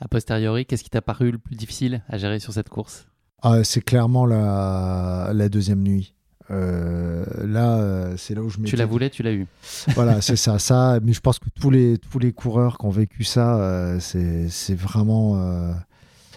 A 0.00 0.08
posteriori, 0.08 0.66
qu'est-ce 0.66 0.82
qui 0.84 0.90
t'a 0.90 1.02
paru 1.02 1.30
le 1.30 1.38
plus 1.38 1.56
difficile 1.56 2.02
à 2.08 2.18
gérer 2.18 2.40
sur 2.40 2.52
cette 2.52 2.68
course? 2.68 3.06
Ah, 3.42 3.62
C'est 3.62 3.80
clairement 3.82 4.26
la, 4.26 5.30
la, 5.32 5.48
deuxième 5.48 5.82
nuit. 5.82 6.14
Euh, 6.50 7.24
là, 7.46 7.78
euh, 7.78 8.14
c'est 8.16 8.34
là 8.34 8.42
où 8.42 8.48
je 8.50 8.58
Tu 8.60 8.76
la 8.76 8.86
voulais, 8.86 9.08
tu 9.08 9.22
l'as 9.22 9.32
eu. 9.32 9.46
voilà, 9.94 10.20
c'est 10.20 10.36
ça, 10.36 10.58
ça. 10.58 10.98
Mais 11.02 11.12
je 11.12 11.20
pense 11.20 11.38
que 11.38 11.48
tous 11.58 11.70
les 11.70 11.96
tous 11.98 12.18
les 12.18 12.32
coureurs 12.32 12.76
qui 12.78 12.86
ont 12.86 12.90
vécu 12.90 13.24
ça, 13.24 13.56
euh, 13.58 13.98
c'est 14.00 14.74
vraiment 14.74 15.74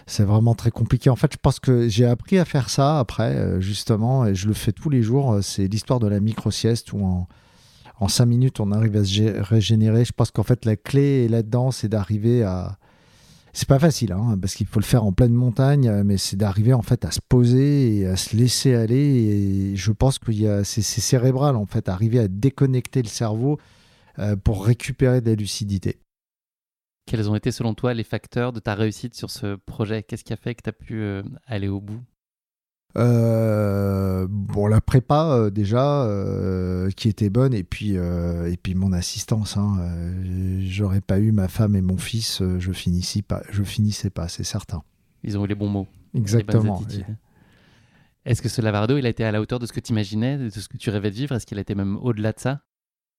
c'est 0.06 0.24
vraiment 0.24 0.54
très 0.54 0.70
compliqué. 0.70 1.10
En 1.10 1.16
fait, 1.16 1.32
je 1.32 1.38
pense 1.38 1.60
que 1.60 1.88
j'ai 1.88 2.06
appris 2.06 2.38
à 2.38 2.46
faire 2.46 2.70
ça 2.70 2.98
après, 2.98 3.60
justement, 3.60 4.24
et 4.24 4.34
je 4.34 4.48
le 4.48 4.54
fais 4.54 4.72
tous 4.72 4.88
les 4.88 5.02
jours. 5.02 5.38
C'est 5.42 5.66
l'histoire 5.66 5.98
de 6.00 6.06
la 6.06 6.20
micro 6.20 6.50
sieste 6.50 6.92
où 6.92 7.04
en 7.04 7.28
en 8.00 8.08
cinq 8.08 8.26
minutes 8.26 8.60
on 8.60 8.70
arrive 8.72 8.96
à 8.96 9.04
se 9.04 9.42
régénérer. 9.42 10.04
Je 10.04 10.12
pense 10.12 10.30
qu'en 10.30 10.42
fait 10.42 10.64
la 10.64 10.76
clé 10.76 11.28
là-dedans, 11.28 11.70
c'est 11.70 11.88
d'arriver 11.88 12.42
à 12.44 12.78
c'est 13.58 13.68
pas 13.68 13.80
facile, 13.80 14.12
hein, 14.12 14.38
parce 14.40 14.54
qu'il 14.54 14.68
faut 14.68 14.78
le 14.78 14.84
faire 14.84 15.02
en 15.02 15.12
pleine 15.12 15.34
montagne, 15.34 15.88
euh, 15.88 16.04
mais 16.04 16.16
c'est 16.16 16.36
d'arriver 16.36 16.74
en 16.74 16.82
fait 16.82 17.04
à 17.04 17.10
se 17.10 17.18
poser 17.28 17.96
et 17.96 18.06
à 18.06 18.16
se 18.16 18.36
laisser 18.36 18.72
aller. 18.72 18.96
Et 18.96 19.76
je 19.76 19.90
pense 19.90 20.20
que 20.20 20.62
c'est 20.62 20.82
cérébral 20.82 21.56
en 21.56 21.66
fait, 21.66 21.88
arriver 21.88 22.20
à 22.20 22.28
déconnecter 22.28 23.02
le 23.02 23.08
cerveau 23.08 23.58
euh, 24.20 24.36
pour 24.36 24.64
récupérer 24.64 25.20
de 25.20 25.30
la 25.30 25.34
lucidité. 25.34 25.98
Quels 27.06 27.28
ont 27.28 27.34
été 27.34 27.50
selon 27.50 27.74
toi 27.74 27.94
les 27.94 28.04
facteurs 28.04 28.52
de 28.52 28.60
ta 28.60 28.76
réussite 28.76 29.16
sur 29.16 29.28
ce 29.28 29.56
projet? 29.56 30.04
Qu'est-ce 30.04 30.22
qui 30.22 30.32
a 30.32 30.36
fait 30.36 30.54
que 30.54 30.62
tu 30.62 30.68
as 30.68 30.72
pu 30.72 31.00
euh, 31.00 31.24
aller 31.44 31.68
au 31.68 31.80
bout? 31.80 32.00
Bon, 32.98 34.66
la 34.66 34.80
prépa 34.80 35.30
euh, 35.30 35.50
déjà, 35.50 36.02
euh, 36.04 36.90
qui 36.90 37.08
était 37.08 37.30
bonne, 37.30 37.54
et 37.54 37.64
puis, 37.64 37.94
et 37.94 38.56
puis 38.62 38.74
mon 38.74 38.92
assistance. 38.92 39.56
Hein, 39.56 39.76
J'aurais 40.60 41.00
pas 41.00 41.18
eu 41.18 41.32
ma 41.32 41.48
femme 41.48 41.76
et 41.76 41.82
mon 41.82 41.96
fils, 41.96 42.42
je 42.58 42.72
finissais 42.72 43.22
pas, 43.22 43.42
je 43.50 43.62
finissais 43.62 44.10
pas, 44.10 44.28
c'est 44.28 44.44
certain. 44.44 44.82
Ils 45.24 45.38
ont 45.38 45.44
eu 45.44 45.48
les 45.48 45.54
bons 45.54 45.68
mots. 45.68 45.86
Exactement. 46.14 46.82
Est-ce 48.24 48.42
que 48.42 48.48
ce 48.48 48.60
Lavardo, 48.60 48.98
il 48.98 49.06
a 49.06 49.08
été 49.08 49.24
à 49.24 49.32
la 49.32 49.40
hauteur 49.40 49.58
de 49.58 49.66
ce 49.66 49.72
que 49.72 49.80
tu 49.80 49.92
imaginais, 49.92 50.36
de 50.36 50.50
ce 50.50 50.68
que 50.68 50.76
tu 50.76 50.90
rêvais 50.90 51.10
de 51.10 51.16
vivre? 51.16 51.34
Est-ce 51.34 51.46
qu'il 51.46 51.58
a 51.58 51.60
été 51.60 51.74
même 51.74 51.96
au-delà 52.02 52.32
de 52.32 52.40
ça? 52.40 52.60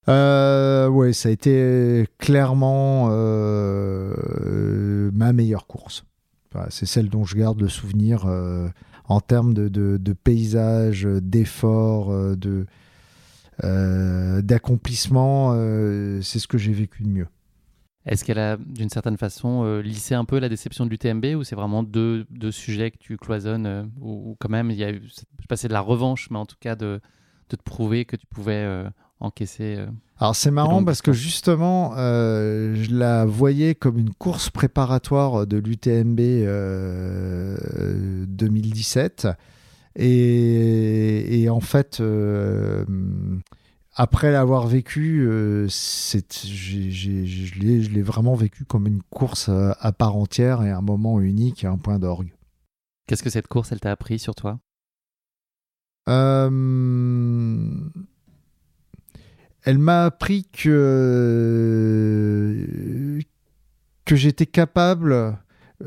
Oui, 0.08 1.14
ça 1.14 1.30
a 1.30 1.32
été 1.32 2.08
clairement 2.18 3.10
ma 5.12 5.34
meilleure 5.34 5.68
course. 5.68 6.04
c'est 6.70 6.86
celle 6.86 7.10
dont 7.10 7.26
je 7.26 7.36
garde 7.36 7.62
le 7.62 7.70
souvenir 7.70 8.26
en 9.10 9.22
termes 9.22 9.56
de, 9.56 9.68
de, 9.68 10.14
paysage, 10.14 11.04
d'effort, 11.04 12.12
euh, 12.12 12.36
de, 12.36 12.68
euh, 13.64 14.42
d'accomplissement, 14.44 15.54
euh, 15.56 16.22
c'est 16.22 16.38
ce 16.38 16.48
que 16.48 16.60
j'ai 16.60 16.74
vécu 16.74 17.04
de 17.04 17.10
mieux. 17.10 17.28
Est-ce 18.06 18.24
qu'elle 18.24 18.40
a, 18.40 18.56
d'une 18.58 18.90
certaine 18.90 19.18
façon, 19.18 19.80
lissé 19.80 20.16
un 20.16 20.26
peu 20.26 20.40
la 20.40 20.48
déception 20.48 20.86
du 20.86 20.98
TMB 20.98 21.26
ou 21.36 21.44
c'est 21.44 21.56
vraiment 21.56 21.84
deux, 21.84 22.26
deux, 22.30 22.52
sujets 22.52 22.92
que 22.92 22.98
tu 22.98 23.18
cloisonnes 23.18 23.92
ou, 24.00 24.36
quand 24.40 24.50
même, 24.50 24.72
il 24.72 24.78
y 24.78 24.84
a 24.84 24.92
eu, 24.92 25.02
je 25.04 25.56
sais 25.56 25.68
de 25.68 25.74
la 25.74 25.82
revanche, 25.82 26.30
mais 26.32 26.38
en 26.38 26.46
tout 26.46 26.56
cas 26.60 26.76
de, 26.76 27.02
de 27.50 27.56
te 27.56 27.62
prouver 27.62 28.06
que 28.06 28.16
tu 28.16 28.26
pouvais 28.26 28.86
encaisser. 29.20 29.86
Euh, 30.20 30.26
Alors 30.26 30.36
c'est 30.36 30.52
marrant 30.52 30.84
parce 30.84 31.02
que 31.02 31.14
justement, 31.14 31.94
euh, 31.98 32.76
je 32.76 32.94
la 32.94 33.26
voyais 33.26 33.74
comme 33.76 33.98
une 33.98 34.14
course 34.14 34.50
préparatoire 34.50 35.48
de 35.48 35.58
l'UTMB 35.58 36.20
2017. 38.28 39.26
Euh, 39.26 39.34
et, 39.96 41.42
et, 41.42 41.50
en 41.50 41.60
fait, 41.60 42.02
après 43.96 44.32
l'avoir 44.32 44.68
vécu, 44.68 45.24
je 45.26 46.20
l'ai 47.60 48.02
vraiment 48.02 48.36
vécu 48.36 48.66
comme 48.66 48.88
une 48.88 49.02
course 49.10 49.50
à 49.50 49.92
part 49.92 50.16
entière 50.16 50.64
et 50.64 50.70
un 50.70 50.82
moment 50.82 51.20
unique 51.20 51.64
et 51.64 51.68
un 51.68 51.78
point 51.78 52.00
d'orgue. 52.00 52.32
Qu'est-ce 53.08 53.24
que 53.24 53.32
cette 53.32 53.48
course, 53.48 53.72
elle 53.72 53.80
t'a 53.80 53.92
appris 53.92 54.20
sur 54.20 54.36
toi? 54.36 54.60
Elle 59.70 59.78
m'a 59.78 60.06
appris 60.06 60.48
que, 60.52 62.66
j'étais 64.10 64.48
capable, 64.48 65.14
euh, 65.14 65.32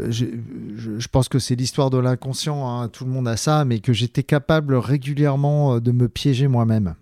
je, 0.08 1.08
pense 1.08 1.28
que 1.28 1.40
c'est 1.40 1.56
l'histoire 1.56 1.90
de 1.90 1.98
l'inconscient, 1.98 2.64
hein, 2.64 2.88
tout 2.88 3.04
le 3.04 3.10
monde 3.10 3.26
a 3.26 3.36
ça, 3.36 3.64
mais 3.64 3.80
que 3.80 3.92
j'étais 3.92 4.22
capable 4.22 4.76
régulièrement 4.76 5.74
euh, 5.74 5.80
de 5.80 5.90
me 5.90 6.08
piéger 6.08 6.46
moi-même. 6.46 6.94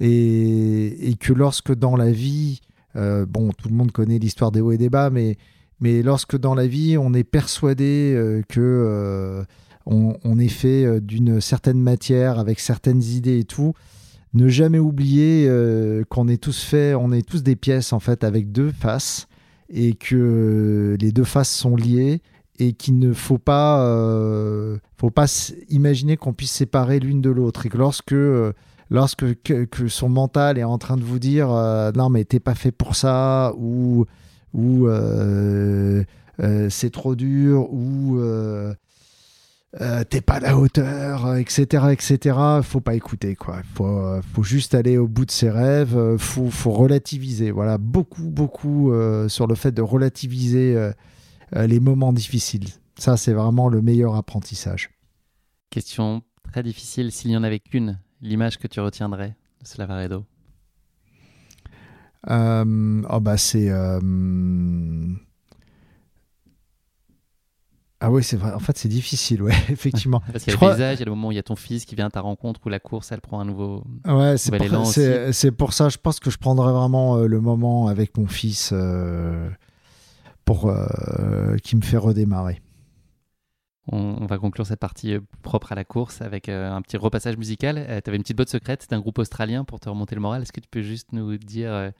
Et, 0.00 1.14
que 1.20 1.32
lorsque 1.32 1.72
dans 1.72 1.94
la 1.94 2.10
vie, 2.10 2.62
euh, 2.96 3.24
bon, 3.24 3.52
tout 3.52 3.68
le 3.68 3.76
monde 3.76 3.92
connaît 3.92 4.18
l'histoire 4.18 4.50
des 4.50 4.60
hauts 4.60 4.72
et 4.72 4.78
des 4.78 4.90
bas, 4.90 5.08
mais, 5.08 5.36
lorsque 5.80 6.36
dans 6.36 6.56
la 6.56 6.66
vie, 6.66 6.98
on 6.98 7.14
est 7.14 7.22
persuadé 7.22 8.42
que 8.48 9.44
on, 9.86 10.38
est 10.40 10.48
fait 10.48 11.00
d'une 11.00 11.40
certaine 11.40 11.80
matière, 11.80 12.40
avec 12.40 12.58
certaines 12.58 13.04
idées 13.04 13.38
et 13.38 13.44
tout, 13.44 13.74
ne 14.34 14.48
jamais 14.48 14.78
oublier 14.78 15.46
euh, 15.48 16.04
qu'on 16.08 16.28
est 16.28 16.42
tous 16.42 16.62
faits, 16.62 16.96
on 16.96 17.12
est 17.12 17.26
tous 17.26 17.42
des 17.42 17.56
pièces 17.56 17.92
en 17.92 18.00
fait 18.00 18.24
avec 18.24 18.52
deux 18.52 18.70
faces 18.70 19.28
et 19.68 19.94
que 19.94 20.96
les 21.00 21.12
deux 21.12 21.24
faces 21.24 21.50
sont 21.50 21.76
liées 21.76 22.22
et 22.58 22.72
qu'il 22.72 22.98
ne 22.98 23.12
faut 23.12 23.38
pas, 23.38 23.86
euh, 23.86 24.78
faut 24.96 25.10
pas 25.10 25.26
imaginer 25.68 26.16
qu'on 26.16 26.32
puisse 26.32 26.52
séparer 26.52 26.98
l'une 27.00 27.20
de 27.20 27.30
l'autre 27.30 27.66
et 27.66 27.68
que 27.68 27.78
lorsque 27.78 28.12
euh, 28.12 28.52
lorsque 28.90 29.42
que, 29.42 29.88
son 29.88 30.08
mental 30.08 30.58
est 30.58 30.64
en 30.64 30.78
train 30.78 30.96
de 30.96 31.02
vous 31.02 31.18
dire 31.18 31.48
non 31.94 32.10
mais 32.10 32.24
t'es 32.24 32.40
pas 32.40 32.54
fait 32.54 32.72
pour 32.72 32.94
ça 32.94 33.54
ou 33.56 34.04
ou 34.52 34.86
c'est 36.68 36.90
trop 36.90 37.14
dur 37.14 37.72
ou 37.72 38.20
euh, 39.80 40.04
t'es 40.04 40.20
pas 40.20 40.34
à 40.34 40.40
la 40.40 40.58
hauteur, 40.58 41.36
etc., 41.36 41.86
etc. 41.92 42.36
Faut 42.62 42.80
pas 42.80 42.94
écouter, 42.94 43.36
quoi. 43.36 43.62
Faut, 43.74 43.86
euh, 43.86 44.20
faut 44.34 44.42
juste 44.42 44.74
aller 44.74 44.98
au 44.98 45.08
bout 45.08 45.24
de 45.24 45.30
ses 45.30 45.48
rêves. 45.48 45.96
Euh, 45.96 46.18
faut, 46.18 46.50
faut 46.50 46.72
relativiser. 46.72 47.50
Voilà, 47.50 47.78
beaucoup, 47.78 48.28
beaucoup 48.28 48.92
sur 49.28 49.46
le 49.46 49.54
fait 49.54 49.72
de 49.72 49.82
relativiser 49.82 50.90
les 51.54 51.80
moments 51.80 52.12
difficiles. 52.12 52.68
Ça, 52.98 53.16
c'est 53.16 53.32
vraiment 53.32 53.68
le 53.68 53.80
meilleur 53.80 54.14
apprentissage. 54.14 54.90
Question 55.70 56.22
très 56.42 56.62
difficile. 56.62 57.10
S'il 57.10 57.30
n'y 57.30 57.36
en 57.36 57.42
avait 57.42 57.60
qu'une, 57.60 57.98
l'image 58.20 58.58
que 58.58 58.66
tu 58.66 58.80
retiendrais 58.80 59.34
de 59.60 59.66
Slavaredo 59.66 60.26
Oh 62.28 63.20
bah 63.20 63.36
c'est 63.36 63.70
ah 68.04 68.10
oui, 68.10 68.24
c'est 68.24 68.36
vrai. 68.36 68.52
En 68.52 68.58
fait, 68.58 68.76
c'est 68.76 68.88
difficile, 68.88 69.42
ouais, 69.42 69.54
effectivement. 69.68 70.20
Parce 70.32 70.42
qu'il 70.42 70.52
y 70.52 70.56
a 70.56 70.60
le 70.60 70.68
paysage, 70.68 70.96
il 70.96 71.00
y 71.00 71.02
a 71.02 71.04
le 71.04 71.12
moment 71.12 71.28
où 71.28 71.32
il 71.32 71.36
y 71.36 71.38
a 71.38 71.44
ton 71.44 71.54
fils 71.54 71.84
qui 71.84 71.94
vient 71.94 72.06
à 72.06 72.10
ta 72.10 72.20
rencontre, 72.20 72.60
où 72.66 72.68
la 72.68 72.80
course, 72.80 73.12
elle 73.12 73.20
prend 73.20 73.38
un 73.38 73.44
nouveau, 73.44 73.84
ouais, 74.08 74.36
c'est 74.38 74.50
pour, 74.50 74.86
C'est 74.86 75.52
pour 75.52 75.72
ça, 75.72 75.88
je 75.88 75.98
pense 75.98 76.18
que 76.18 76.28
je 76.28 76.36
prendrai 76.36 76.72
vraiment 76.72 77.16
euh, 77.16 77.28
le 77.28 77.40
moment 77.40 77.86
avec 77.86 78.18
mon 78.18 78.26
fils 78.26 78.70
euh, 78.72 79.48
pour 80.44 80.66
euh, 80.66 81.56
qui 81.62 81.76
me 81.76 81.82
fait 81.82 81.96
redémarrer. 81.96 82.60
On, 83.86 84.26
va 84.26 84.38
conclure 84.38 84.66
cette 84.66 84.80
partie 84.80 85.18
propre 85.42 85.70
à 85.70 85.74
la 85.76 85.84
course 85.84 86.22
avec 86.22 86.48
un 86.48 86.80
petit 86.82 86.96
repassage 86.96 87.36
musical. 87.36 87.84
tu 88.04 88.10
avais 88.10 88.16
une 88.16 88.22
petite 88.22 88.36
botte 88.36 88.48
secrète, 88.48 88.82
c'est 88.82 88.94
un 88.94 89.00
groupe 89.00 89.18
australien 89.18 89.64
pour 89.64 89.80
te 89.80 89.88
remonter 89.88 90.14
le 90.14 90.20
moral. 90.20 90.42
Est-ce 90.42 90.52
que 90.52 90.60
tu 90.60 90.68
peux 90.70 90.82
juste 90.82 91.12
nous 91.12 91.36
dire 91.36 91.90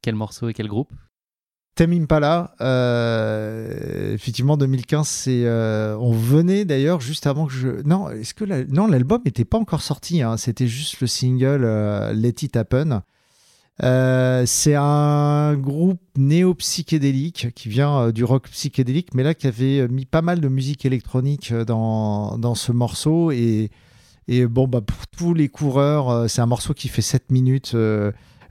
quel 0.00 0.14
morceau 0.14 0.48
et 0.48 0.52
quel 0.52 0.68
groupe? 0.68 0.92
Tame 1.74 1.92
Impala, 1.92 2.54
euh, 2.60 4.14
effectivement 4.14 4.56
2015, 4.56 5.08
c'est 5.08 5.42
euh, 5.44 5.96
on 5.98 6.12
venait 6.12 6.64
d'ailleurs 6.64 7.00
juste 7.00 7.26
avant 7.26 7.46
que 7.46 7.52
je 7.52 7.82
non 7.84 8.10
est-ce 8.10 8.32
que 8.32 8.44
non 8.72 8.86
l'album 8.86 9.22
n'était 9.24 9.44
pas 9.44 9.58
encore 9.58 9.82
sorti, 9.82 10.22
hein. 10.22 10.36
c'était 10.36 10.68
juste 10.68 11.00
le 11.00 11.08
single 11.08 11.62
euh, 11.64 12.12
Let 12.12 12.34
It 12.42 12.56
Happen. 12.56 13.02
c'est 13.80 14.76
un 14.76 15.54
groupe 15.56 16.00
néo-psychédélique 16.16 17.48
qui 17.56 17.68
vient 17.68 18.12
du 18.12 18.22
rock 18.22 18.48
psychédélique, 18.50 19.12
mais 19.12 19.24
là 19.24 19.34
qui 19.34 19.48
avait 19.48 19.88
mis 19.88 20.04
pas 20.04 20.22
mal 20.22 20.40
de 20.40 20.46
musique 20.46 20.86
électronique 20.86 21.52
dans, 21.52 22.38
dans 22.38 22.54
ce 22.54 22.70
morceau 22.70 23.32
et, 23.32 23.70
et 24.28 24.46
bon 24.46 24.68
bah 24.68 24.80
pour 24.80 25.08
tous 25.08 25.34
les 25.34 25.48
coureurs, 25.48 26.30
c'est 26.30 26.40
un 26.40 26.46
morceau 26.46 26.72
qui 26.72 26.86
fait 26.86 27.02
7 27.02 27.32
minutes. 27.32 27.74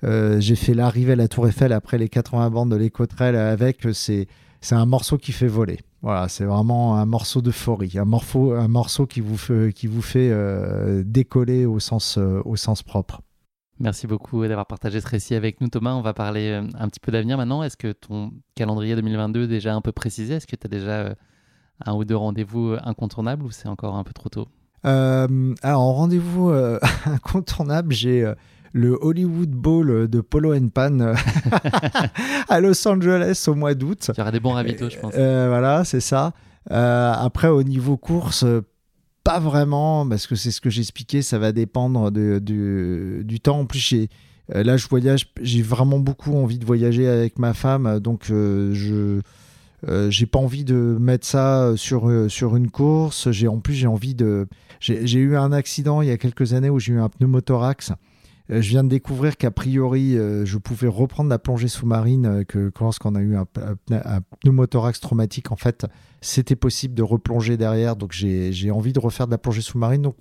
Euh, 0.04 0.40
j'ai 0.40 0.56
fait 0.56 0.74
l'arrivée 0.74 1.14
à 1.14 1.16
la 1.16 1.28
Tour 1.28 1.48
Eiffel 1.48 1.72
après 1.72 1.98
les 1.98 2.10
80 2.10 2.50
bandes 2.50 2.72
de 2.72 2.76
l'Écotrel 2.76 3.36
avec. 3.36 3.88
C'est 3.94 4.28
c'est 4.64 4.76
un 4.76 4.86
morceau 4.86 5.18
qui 5.18 5.34
fait 5.34 5.48
voler. 5.48 5.80
Voilà, 6.02 6.30
c'est 6.30 6.46
vraiment 6.46 6.96
un 6.96 7.06
morceau 7.06 7.42
d'euphorie, 7.42 7.98
un 7.98 8.06
morceau, 8.06 8.54
un 8.54 8.70
morceau 8.70 9.06
qui 9.06 9.20
vous 9.20 9.36
fait, 9.36 9.74
qui 9.74 9.88
vous 9.88 10.02
fait 10.02 10.30
euh, 10.32 11.04
décoller 11.06 11.66
au 11.66 11.80
sens, 11.80 12.18
euh, 12.18 12.42
au 12.46 12.56
sens 12.56 12.82
propre. 12.82 13.22
Merci 13.80 14.08
beaucoup 14.08 14.48
d'avoir 14.48 14.66
partagé 14.66 15.02
ce 15.02 15.08
récit 15.08 15.36
avec 15.36 15.60
nous, 15.60 15.68
Thomas. 15.68 15.94
On 15.94 16.02
va 16.02 16.14
parler 16.14 16.62
un 16.80 16.88
petit 16.88 17.02
peu 17.02 17.12
d'avenir 17.12 17.36
maintenant. 17.38 17.62
Est-ce 17.62 17.76
que 17.76 17.92
ton 17.92 18.32
calendrier 18.56 18.96
2022 18.96 19.44
est 19.44 19.48
déjà 19.48 19.76
un 19.76 19.82
peu 19.82 19.92
précisé? 19.92 20.36
Est-ce 20.36 20.48
que 20.48 20.56
tu 20.56 20.66
as 20.66 20.70
déjà 20.70 21.14
un 21.86 21.94
ou 21.94 22.06
deux 22.06 22.16
rendez-vous 22.16 22.76
incontournables 22.84 23.44
ou 23.44 23.52
c'est 23.52 23.68
encore 23.68 23.96
un 23.98 24.06
peu 24.06 24.14
trop 24.14 24.30
tôt? 24.30 24.48
Alors, 24.84 25.82
en 25.82 25.94
rendez-vous 25.94 26.50
incontournable, 27.06 27.94
j'ai 27.94 28.32
le 28.74 28.98
Hollywood 29.00 29.52
Bowl 29.52 30.08
de 30.10 30.20
Polo 30.20 30.54
and 30.54 30.70
Pan 30.70 31.00
euh, 31.00 31.14
à 32.50 32.60
Los 32.60 32.88
Angeles 32.88 33.46
au 33.48 33.54
mois 33.54 33.76
d'août. 33.76 34.10
Il 34.14 34.18
y 34.18 34.22
aura 34.22 34.32
des 34.32 34.40
bons 34.40 34.54
ravitaux, 34.54 34.90
je 34.90 34.98
pense. 34.98 35.14
Euh, 35.16 35.46
voilà, 35.48 35.86
c'est 35.86 36.00
ça. 36.00 36.34
Euh, 36.72 37.14
après, 37.14 37.50
au 37.50 37.62
niveau 37.62 37.98
course, 37.98 38.46
pas 39.24 39.40
vraiment, 39.40 40.08
parce 40.08 40.26
que 40.26 40.36
c'est 40.36 40.50
ce 40.50 40.60
que 40.60 40.72
j'expliquais, 40.72 41.22
ça 41.22 41.38
va 41.38 41.52
dépendre 41.52 42.12
de, 42.12 42.40
du 42.40 43.40
temps. 43.40 43.60
En 43.60 43.66
plus, 43.66 43.94
là, 44.50 44.76
je 44.76 44.88
voyage, 44.88 45.32
j'ai 45.40 45.62
vraiment 45.62 46.00
beaucoup 46.00 46.36
envie 46.36 46.58
de 46.58 46.66
voyager 46.66 47.08
avec 47.08 47.38
ma 47.38 47.54
femme, 47.54 48.00
donc 48.00 48.26
je. 48.28 49.22
j'ai 50.10 50.26
pas 50.26 50.40
envie 50.40 50.64
de 50.64 50.98
mettre 51.00 51.28
ça 51.28 51.74
sur, 51.76 52.12
sur 52.28 52.56
une 52.56 52.72
course. 52.72 53.30
J'ai 53.30 53.48
en 53.48 53.60
plus 53.60 53.76
j'ai 53.76 53.88
envie 53.88 54.16
de. 54.16 54.48
J'ai 54.80 55.20
eu 55.20 55.38
un 55.38 55.52
accident 55.52 56.02
il 56.02 56.08
y 56.08 56.12
a 56.12 56.18
quelques 56.18 56.54
années 56.54 56.72
où 56.72 56.80
j'ai 56.80 56.94
eu 56.94 57.00
un 57.00 57.10
pneumothorax. 57.10 57.94
Euh, 58.52 58.62
je 58.62 58.70
viens 58.70 58.84
de 58.84 58.90
découvrir 58.90 59.38
qu'a 59.38 59.52
priori, 59.52 60.18
euh, 60.18 60.46
je 60.46 60.58
pouvais 60.58 60.88
reprendre 60.88 61.30
la 61.30 61.40
plongée 61.40 61.68
sous-marine, 61.68 62.26
euh, 62.26 62.44
que 62.44 62.72
lorsqu'on 62.80 63.16
a 63.16 63.22
eu 63.22 63.36
un, 63.36 63.46
pneumothorax 64.42 65.00
traumatique, 65.00 65.52
en 65.52 65.56
fait, 65.56 65.86
c'était 66.22 66.56
possible 66.56 66.94
de 66.94 67.04
replonger 67.04 67.58
derrière. 67.58 67.96
Donc 67.96 68.12
j'ai 68.12 68.72
envie 68.72 68.94
de 68.94 69.00
refaire 69.00 69.28
de 69.28 69.32
la 69.32 69.38
plongée 69.38 69.62
sous-marine. 69.62 70.02
Donc 70.02 70.18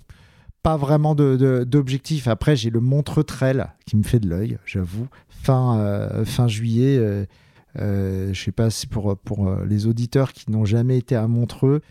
pas 0.61 0.77
vraiment 0.77 1.13
d'objectif. 1.13 2.27
Après, 2.29 2.55
j'ai 2.55 2.69
le 2.69 2.79
Montreux 2.79 3.25
Trail 3.25 3.65
qui 3.85 3.97
me 3.97 4.03
fait 4.03 4.19
de 4.19 4.29
l'œil, 4.29 4.57
j'avoue. 4.65 5.07
Fin, 5.27 6.23
fin 6.23 6.47
juillet, 6.47 7.27
je 7.75 8.31
sais 8.33 8.53
pas 8.53 8.69
si 8.69 8.87
pour, 8.87 9.17
pour 9.17 9.53
les 9.65 9.87
auditeurs 9.87 10.31
qui 10.31 10.49
n'ont 10.49 10.63
jamais 10.63 10.97
été 10.97 11.17
à 11.17 11.27
Montreux, 11.27 11.81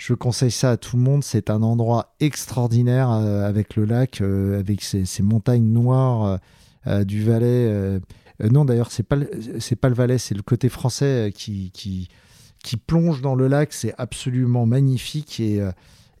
je 0.00 0.14
conseille 0.14 0.50
ça 0.50 0.70
à 0.70 0.76
tout 0.78 0.96
le 0.96 1.02
monde. 1.02 1.22
C'est 1.22 1.50
un 1.50 1.62
endroit 1.62 2.14
extraordinaire 2.20 3.10
euh, 3.10 3.46
avec 3.46 3.76
le 3.76 3.84
lac, 3.84 4.22
euh, 4.22 4.58
avec 4.58 4.80
ces, 4.80 5.04
montagnes 5.22 5.70
noires 5.70 6.38
euh, 6.86 7.04
du 7.04 7.22
Valais. 7.22 8.00
non, 8.50 8.64
d'ailleurs, 8.64 8.90
c'est 8.90 9.02
pas 9.02 9.16
pas 9.16 9.88
le 9.90 9.94
Valais, 9.94 10.16
c'est 10.16 10.34
le 10.34 10.42
côté 10.42 10.70
français 10.70 11.32
qui, 11.34 11.70
qui, 11.74 12.08
plonge 12.78 13.20
dans 13.20 13.34
le 13.34 13.46
lac. 13.46 13.74
C'est 13.74 13.94
absolument 13.98 14.64
magnifique 14.64 15.38
et 15.38 15.62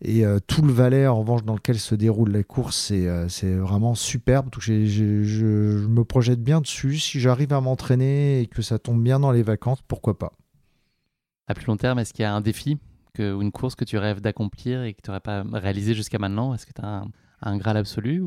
et 0.02 0.24
tout 0.46 0.62
le 0.62 0.72
Valais, 0.72 1.06
en 1.06 1.20
revanche, 1.20 1.44
dans 1.44 1.54
lequel 1.54 1.78
se 1.78 1.94
déroule 1.94 2.32
la 2.32 2.42
course, 2.42 2.92
c'est 3.28 3.54
vraiment 3.54 3.94
superbe. 3.94 4.48
Je, 4.58 4.84
je, 4.86 5.86
me 5.86 6.04
projette 6.04 6.42
bien 6.42 6.60
dessus. 6.60 6.98
Si 6.98 7.20
j'arrive 7.20 7.52
à 7.52 7.60
m'entraîner 7.60 8.40
et 8.40 8.46
que 8.46 8.60
ça 8.62 8.78
tombe 8.78 9.02
bien 9.02 9.20
dans 9.20 9.30
les 9.30 9.42
vacances, 9.42 9.80
pourquoi 9.88 10.18
pas. 10.18 10.32
À 11.48 11.54
plus 11.54 11.66
long 11.66 11.76
terme, 11.76 11.98
est-ce 11.98 12.12
qu'il 12.12 12.22
y 12.22 12.26
a 12.26 12.34
un 12.34 12.40
défi? 12.40 12.78
Que, 13.14 13.32
ou 13.32 13.42
une 13.42 13.52
course 13.52 13.74
que 13.74 13.84
tu 13.84 13.98
rêves 13.98 14.20
d'accomplir 14.20 14.82
et 14.82 14.94
que 14.94 15.00
tu 15.02 15.10
n'aurais 15.10 15.20
pas 15.20 15.44
réalisé 15.52 15.94
jusqu'à 15.94 16.18
maintenant? 16.18 16.54
Est-ce 16.54 16.66
que 16.66 16.72
tu 16.72 16.82
as 16.82 17.04
un, 17.42 17.56
Graal 17.56 17.76
absolu 17.76 18.24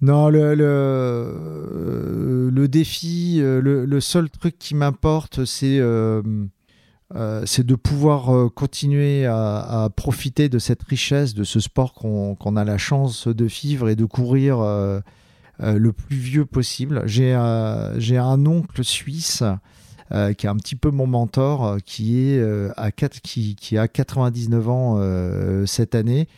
Non, 0.00 0.28
le, 0.28 0.54
le, 0.54 0.64
euh, 0.66 2.50
le 2.50 2.68
défi, 2.68 3.38
euh, 3.40 3.60
le, 3.60 3.84
le, 3.84 4.00
seul 4.00 4.30
truc 4.30 4.58
qui 4.58 4.74
m'importe, 4.74 5.44
c'est 5.44 5.78
euh, 5.80 6.22
c'est 7.44 7.66
de 7.66 7.74
pouvoir 7.74 8.50
continuer 8.54 9.26
à, 9.26 9.90
profiter 9.94 10.48
de 10.48 10.58
cette 10.58 10.82
richesse, 10.82 11.34
de 11.34 11.44
ce 11.44 11.60
sport 11.60 11.92
qu'on 11.92 12.56
a 12.56 12.64
la 12.64 12.78
chance 12.78 13.28
de 13.28 13.44
vivre 13.44 13.90
et 13.90 13.96
de 13.96 14.06
courir 14.06 14.60
le 15.60 15.92
plus 15.92 16.16
vieux 16.16 16.46
possible. 16.46 17.02
J'ai 17.04 17.34
un 17.34 18.46
oncle 18.46 18.82
suisse 18.82 19.44
euh, 20.14 20.34
qui 20.34 20.44
est 20.44 20.48
un 20.50 20.56
petit 20.56 20.76
peu 20.76 20.90
mon 20.90 21.06
mentor, 21.06 21.64
euh, 21.64 21.78
qui, 21.78 22.18
est, 22.18 22.38
euh, 22.38 22.70
à 22.76 22.90
qui, 22.90 23.78
a 23.78 23.88
99 23.88 24.68
ans 24.68 25.66
cette 25.66 25.94
année. 25.94 26.28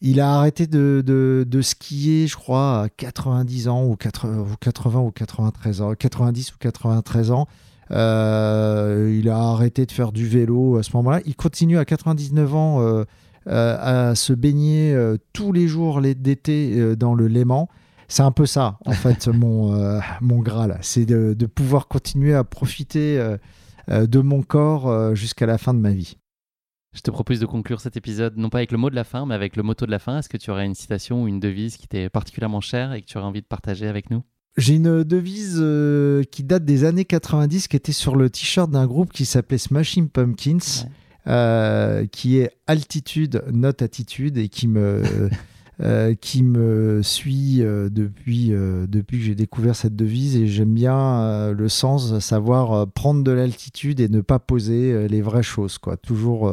Il 0.00 0.20
a 0.20 0.36
arrêté 0.36 0.66
de, 0.66 1.60
skier, 1.60 2.26
je 2.26 2.36
crois, 2.36 2.84
à 2.84 2.88
90 2.88 3.68
ans 3.68 3.84
ou 3.84 3.96
80, 3.96 4.38
ou 4.38 4.56
80 4.58 5.00
ou 5.00 5.10
93 5.10 5.82
ans, 5.82 5.92
90 5.94 6.52
ou 6.54 6.56
93 6.58 7.30
ans. 7.30 7.46
il 7.90 9.28
a 9.28 9.38
arrêté 9.38 9.84
de 9.84 9.92
faire 9.92 10.12
du 10.12 10.26
vélo 10.26 10.78
à 10.78 10.82
ce 10.82 10.96
moment-là. 10.96 11.20
Il 11.26 11.36
continue 11.36 11.76
à 11.76 11.84
99 11.84 12.54
ans 12.54 13.04
à 13.46 14.14
se 14.14 14.32
baigner 14.32 14.96
tous 15.34 15.52
les 15.52 15.68
jours 15.68 16.00
d'été 16.00 16.96
dans 16.96 17.14
le 17.14 17.26
Léman 17.26 17.68
c'est 18.10 18.22
un 18.22 18.32
peu 18.32 18.44
ça, 18.44 18.78
en 18.84 18.92
fait, 18.92 19.28
mon, 19.28 19.72
euh, 19.72 20.00
mon 20.20 20.40
Graal. 20.40 20.78
C'est 20.82 21.06
de, 21.06 21.32
de, 21.32 21.46
pouvoir 21.46 21.88
continuer 21.88 22.34
à 22.34 22.44
profiter 22.44 23.18
euh, 23.18 23.38
euh, 23.88 24.06
de 24.06 24.18
mon 24.18 24.42
corps 24.42 25.14
jusqu'à 25.14 25.46
la 25.46 25.56
fin 25.56 25.72
de 25.72 25.78
ma 25.78 25.92
vie. 25.92 26.16
Je 26.92 27.02
te 27.02 27.10
propose 27.12 27.38
de 27.38 27.46
conclure 27.46 27.80
cet 27.80 27.96
épisode, 27.96 28.36
non 28.36 28.50
pas 28.50 28.58
avec 28.58 28.72
le 28.72 28.78
mot 28.78 28.90
de 28.90 28.96
la 28.96 29.04
fin, 29.04 29.24
mais 29.24 29.36
avec 29.36 29.54
le 29.54 29.62
motto 29.62 29.86
de 29.86 29.92
la 29.92 30.00
fin. 30.00 30.18
Est-ce 30.18 30.28
que 30.28 30.36
tu 30.36 30.50
aurais 30.50 30.66
une 30.66 30.74
citation 30.74 31.22
ou 31.22 31.28
une 31.28 31.38
devise 31.38 31.76
qui 31.76 31.86
t'est 31.86 32.10
particulièrement 32.10 32.60
chère 32.60 32.92
et 32.92 33.00
que 33.00 33.06
tu 33.06 33.16
aurais 33.16 33.28
envie 33.28 33.42
de 33.42 33.46
partager 33.46 33.86
avec 33.86 34.10
nous? 34.10 34.24
J'ai 34.56 34.74
une 34.74 35.04
devise 35.04 35.64
qui 36.32 36.42
date 36.42 36.64
des 36.64 36.82
années 36.84 37.04
90 37.04 37.68
qui 37.68 37.76
était 37.76 37.92
sur 37.92 38.16
le 38.16 38.28
t-shirt 38.28 38.68
d'un 38.68 38.88
groupe 38.88 39.12
qui 39.12 39.24
s'appelait 39.24 39.58
Smashing 39.58 40.08
Pumpkins, 40.08 40.88
qui 42.10 42.38
est 42.38 42.50
altitude, 42.66 43.44
not 43.52 43.84
attitude, 43.84 44.36
et 44.36 44.48
qui 44.48 44.66
me, 44.66 45.04
Euh, 45.82 46.14
qui 46.14 46.42
me 46.42 47.00
suit 47.02 47.62
euh, 47.62 47.88
depuis, 47.88 48.52
euh, 48.52 48.86
depuis 48.86 49.16
que 49.16 49.24
j'ai 49.24 49.34
découvert 49.34 49.74
cette 49.74 49.96
devise 49.96 50.36
et 50.36 50.46
j'aime 50.46 50.74
bien 50.74 51.52
le 51.52 51.68
sens, 51.70 52.18
savoir 52.18 52.86
prendre 52.88 53.24
de 53.24 53.30
l'altitude 53.30 54.00
et 54.00 54.10
ne 54.10 54.20
pas 54.20 54.38
poser 54.38 55.08
les 55.08 55.22
vraies 55.22 55.42
choses, 55.42 55.78
quoi. 55.78 55.96
Toujours, 55.96 56.52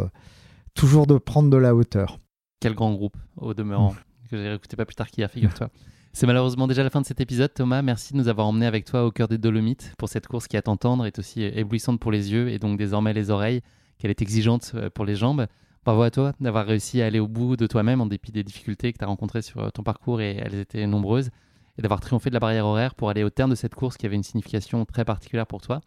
toujours 0.75 1.07
de 1.07 1.17
prendre 1.17 1.49
de 1.49 1.57
la 1.57 1.75
hauteur. 1.75 2.19
Quel 2.61 2.73
grand 2.73 2.93
groupe, 2.93 3.17
au 3.35 3.53
demeurant, 3.53 3.95
que 4.29 4.37
j'ai 4.37 4.53
écouté 4.53 4.77
pas 4.77 4.85
plus 4.85 4.95
tard 4.95 5.07
qu'hier, 5.07 5.29
figure-toi. 5.29 5.69
C'est 6.13 6.25
malheureusement 6.25 6.67
déjà 6.67 6.83
la 6.83 6.89
fin 6.89 7.01
de 7.01 7.05
cet 7.05 7.19
épisode. 7.19 7.53
Thomas, 7.53 7.81
merci 7.81 8.13
de 8.13 8.17
nous 8.17 8.29
avoir 8.29 8.47
emmenés 8.47 8.65
avec 8.65 8.85
toi 8.85 9.05
au 9.05 9.11
cœur 9.11 9.27
des 9.27 9.37
Dolomites 9.37 9.93
pour 9.97 10.09
cette 10.09 10.27
course 10.27 10.47
qui, 10.47 10.55
à 10.55 10.61
t'entendre, 10.61 11.05
est 11.05 11.19
aussi 11.19 11.43
éblouissante 11.43 11.99
pour 11.99 12.11
les 12.11 12.31
yeux 12.31 12.49
et 12.49 12.59
donc 12.59 12.77
désormais 12.77 13.13
les 13.13 13.29
oreilles, 13.29 13.61
qu'elle 13.99 14.11
est 14.11 14.21
exigeante 14.21 14.73
pour 14.95 15.03
les 15.03 15.15
jambes. 15.15 15.47
Bravo 15.88 16.01
à 16.01 16.11
toi 16.11 16.34
d'avoir 16.41 16.65
réussi 16.65 17.01
à 17.01 17.05
aller 17.05 17.22
au 17.22 17.30
bout 17.30 17.55
de 17.55 17.65
toi-même 17.65 18.01
en 18.01 18.07
dépit 18.07 18.34
des 18.34 18.43
difficultés 18.43 18.91
que 18.91 18.97
tu 18.97 19.05
as 19.05 19.07
rencontrées 19.07 19.41
sur 19.41 19.61
euh, 19.61 19.69
ton 19.69 19.84
parcours 19.84 20.19
et 20.19 20.35
elles 20.35 20.55
étaient 20.55 20.85
nombreuses 20.85 21.30
et 21.77 21.81
d'avoir 21.81 22.01
triomphé 22.01 22.30
de 22.30 22.34
la 22.34 22.41
barrière 22.41 22.65
horaire 22.65 22.93
pour 22.93 23.09
aller 23.09 23.23
au 23.23 23.30
terme 23.30 23.51
de 23.51 23.55
cette 23.55 23.73
course 23.73 23.95
qui 23.95 24.05
avait 24.05 24.18
une 24.18 24.23
signification 24.23 24.84
très 24.84 25.05
particulière 25.05 25.47
pour 25.47 25.61
toi. 25.61 25.80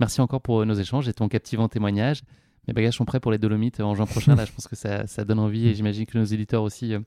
Merci 0.00 0.20
encore 0.20 0.40
pour 0.40 0.62
euh, 0.62 0.64
nos 0.64 0.74
échanges 0.74 1.06
et 1.06 1.12
ton 1.12 1.28
captivant 1.28 1.68
témoignage. 1.68 2.22
Mes 2.66 2.74
bagages 2.74 2.96
sont 2.96 3.04
prêts 3.04 3.20
pour 3.20 3.30
les 3.30 3.38
Dolomites 3.38 3.78
en 3.78 3.94
juin 3.94 4.06
prochain. 4.06 4.34
Là, 4.34 4.46
je 4.46 4.50
pense 4.50 4.66
que 4.66 4.74
ça, 4.74 5.06
ça 5.06 5.24
donne 5.24 5.38
envie 5.38 5.68
et 5.68 5.74
j'imagine 5.74 6.06
que 6.06 6.18
nos 6.18 6.24
éditeurs 6.24 6.64
aussi 6.64 6.88
ne 6.88 6.96
euh, 6.96 7.00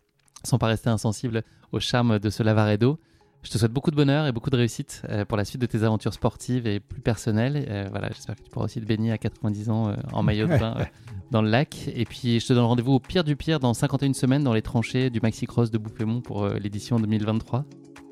sont 0.45 0.59
pas 0.59 0.67
restés 0.67 0.89
insensibles 0.89 1.43
au 1.73 1.81
charme 1.81 2.19
de 2.19 2.29
ce 2.29 2.41
Lavaredo. 2.41 3.01
Je 3.43 3.49
te 3.49 3.57
souhaite 3.57 3.71
beaucoup 3.71 3.91
de 3.91 3.95
bonheur 3.95 4.27
et 4.27 4.31
beaucoup 4.31 4.49
de 4.49 4.57
réussite 4.57 5.01
pour 5.27 5.37
la 5.37 5.45
suite 5.45 5.61
de 5.61 5.65
tes 5.65 5.83
aventures 5.83 6.13
sportives 6.13 6.67
et 6.67 6.79
plus 6.79 7.01
personnelles. 7.01 7.87
voilà, 7.89 8.09
j'espère 8.09 8.35
que 8.35 8.41
tu 8.41 8.49
pourras 8.49 8.65
aussi 8.65 8.81
te 8.81 8.85
baigner 8.85 9.11
à 9.13 9.17
90 9.17 9.69
ans 9.69 9.93
en 10.11 10.23
maillot 10.23 10.47
de 10.47 10.57
bain 10.57 10.75
dans 11.31 11.41
le 11.41 11.49
lac. 11.49 11.89
Et 11.95 12.05
puis 12.05 12.39
je 12.39 12.47
te 12.47 12.53
donne 12.53 12.65
rendez-vous 12.65 12.93
au 12.93 12.99
pire 12.99 13.23
du 13.23 13.35
pire 13.35 13.59
dans 13.59 13.73
51 13.73 14.13
semaines 14.13 14.43
dans 14.43 14.53
les 14.53 14.61
tranchées 14.61 15.09
du 15.09 15.19
Maxi 15.21 15.45
Cross 15.45 15.71
de 15.71 15.77
Bouffémont 15.77 16.21
pour 16.21 16.43
euh, 16.43 16.55
l'édition 16.55 16.99
2023. 16.99 17.65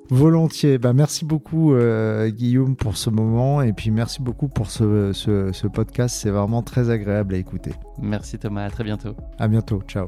Volontiers. 0.10 0.78
Bah, 0.78 0.94
merci 0.94 1.26
beaucoup 1.26 1.74
euh, 1.74 2.30
Guillaume 2.30 2.76
pour 2.78 2.95
ce 2.95 3.10
moment 3.10 3.62
et 3.62 3.74
puis 3.74 3.91
merci 3.91 4.22
beaucoup 4.22 4.48
pour 4.48 4.72
ce, 4.72 5.12
ce, 5.14 5.52
ce 5.52 5.68
podcast. 5.68 6.16
C'est 6.16 6.30
vraiment 6.30 6.62
très 6.62 6.90
agréable 6.90 7.36
à 7.36 7.38
écouter. 7.38 7.72
Merci 8.02 8.38
Thomas. 8.38 8.64
À 8.64 8.70
très 8.70 8.84
bientôt. 8.84 9.16
À 9.38 9.48
bientôt. 9.48 9.82
Ciao. 9.88 10.08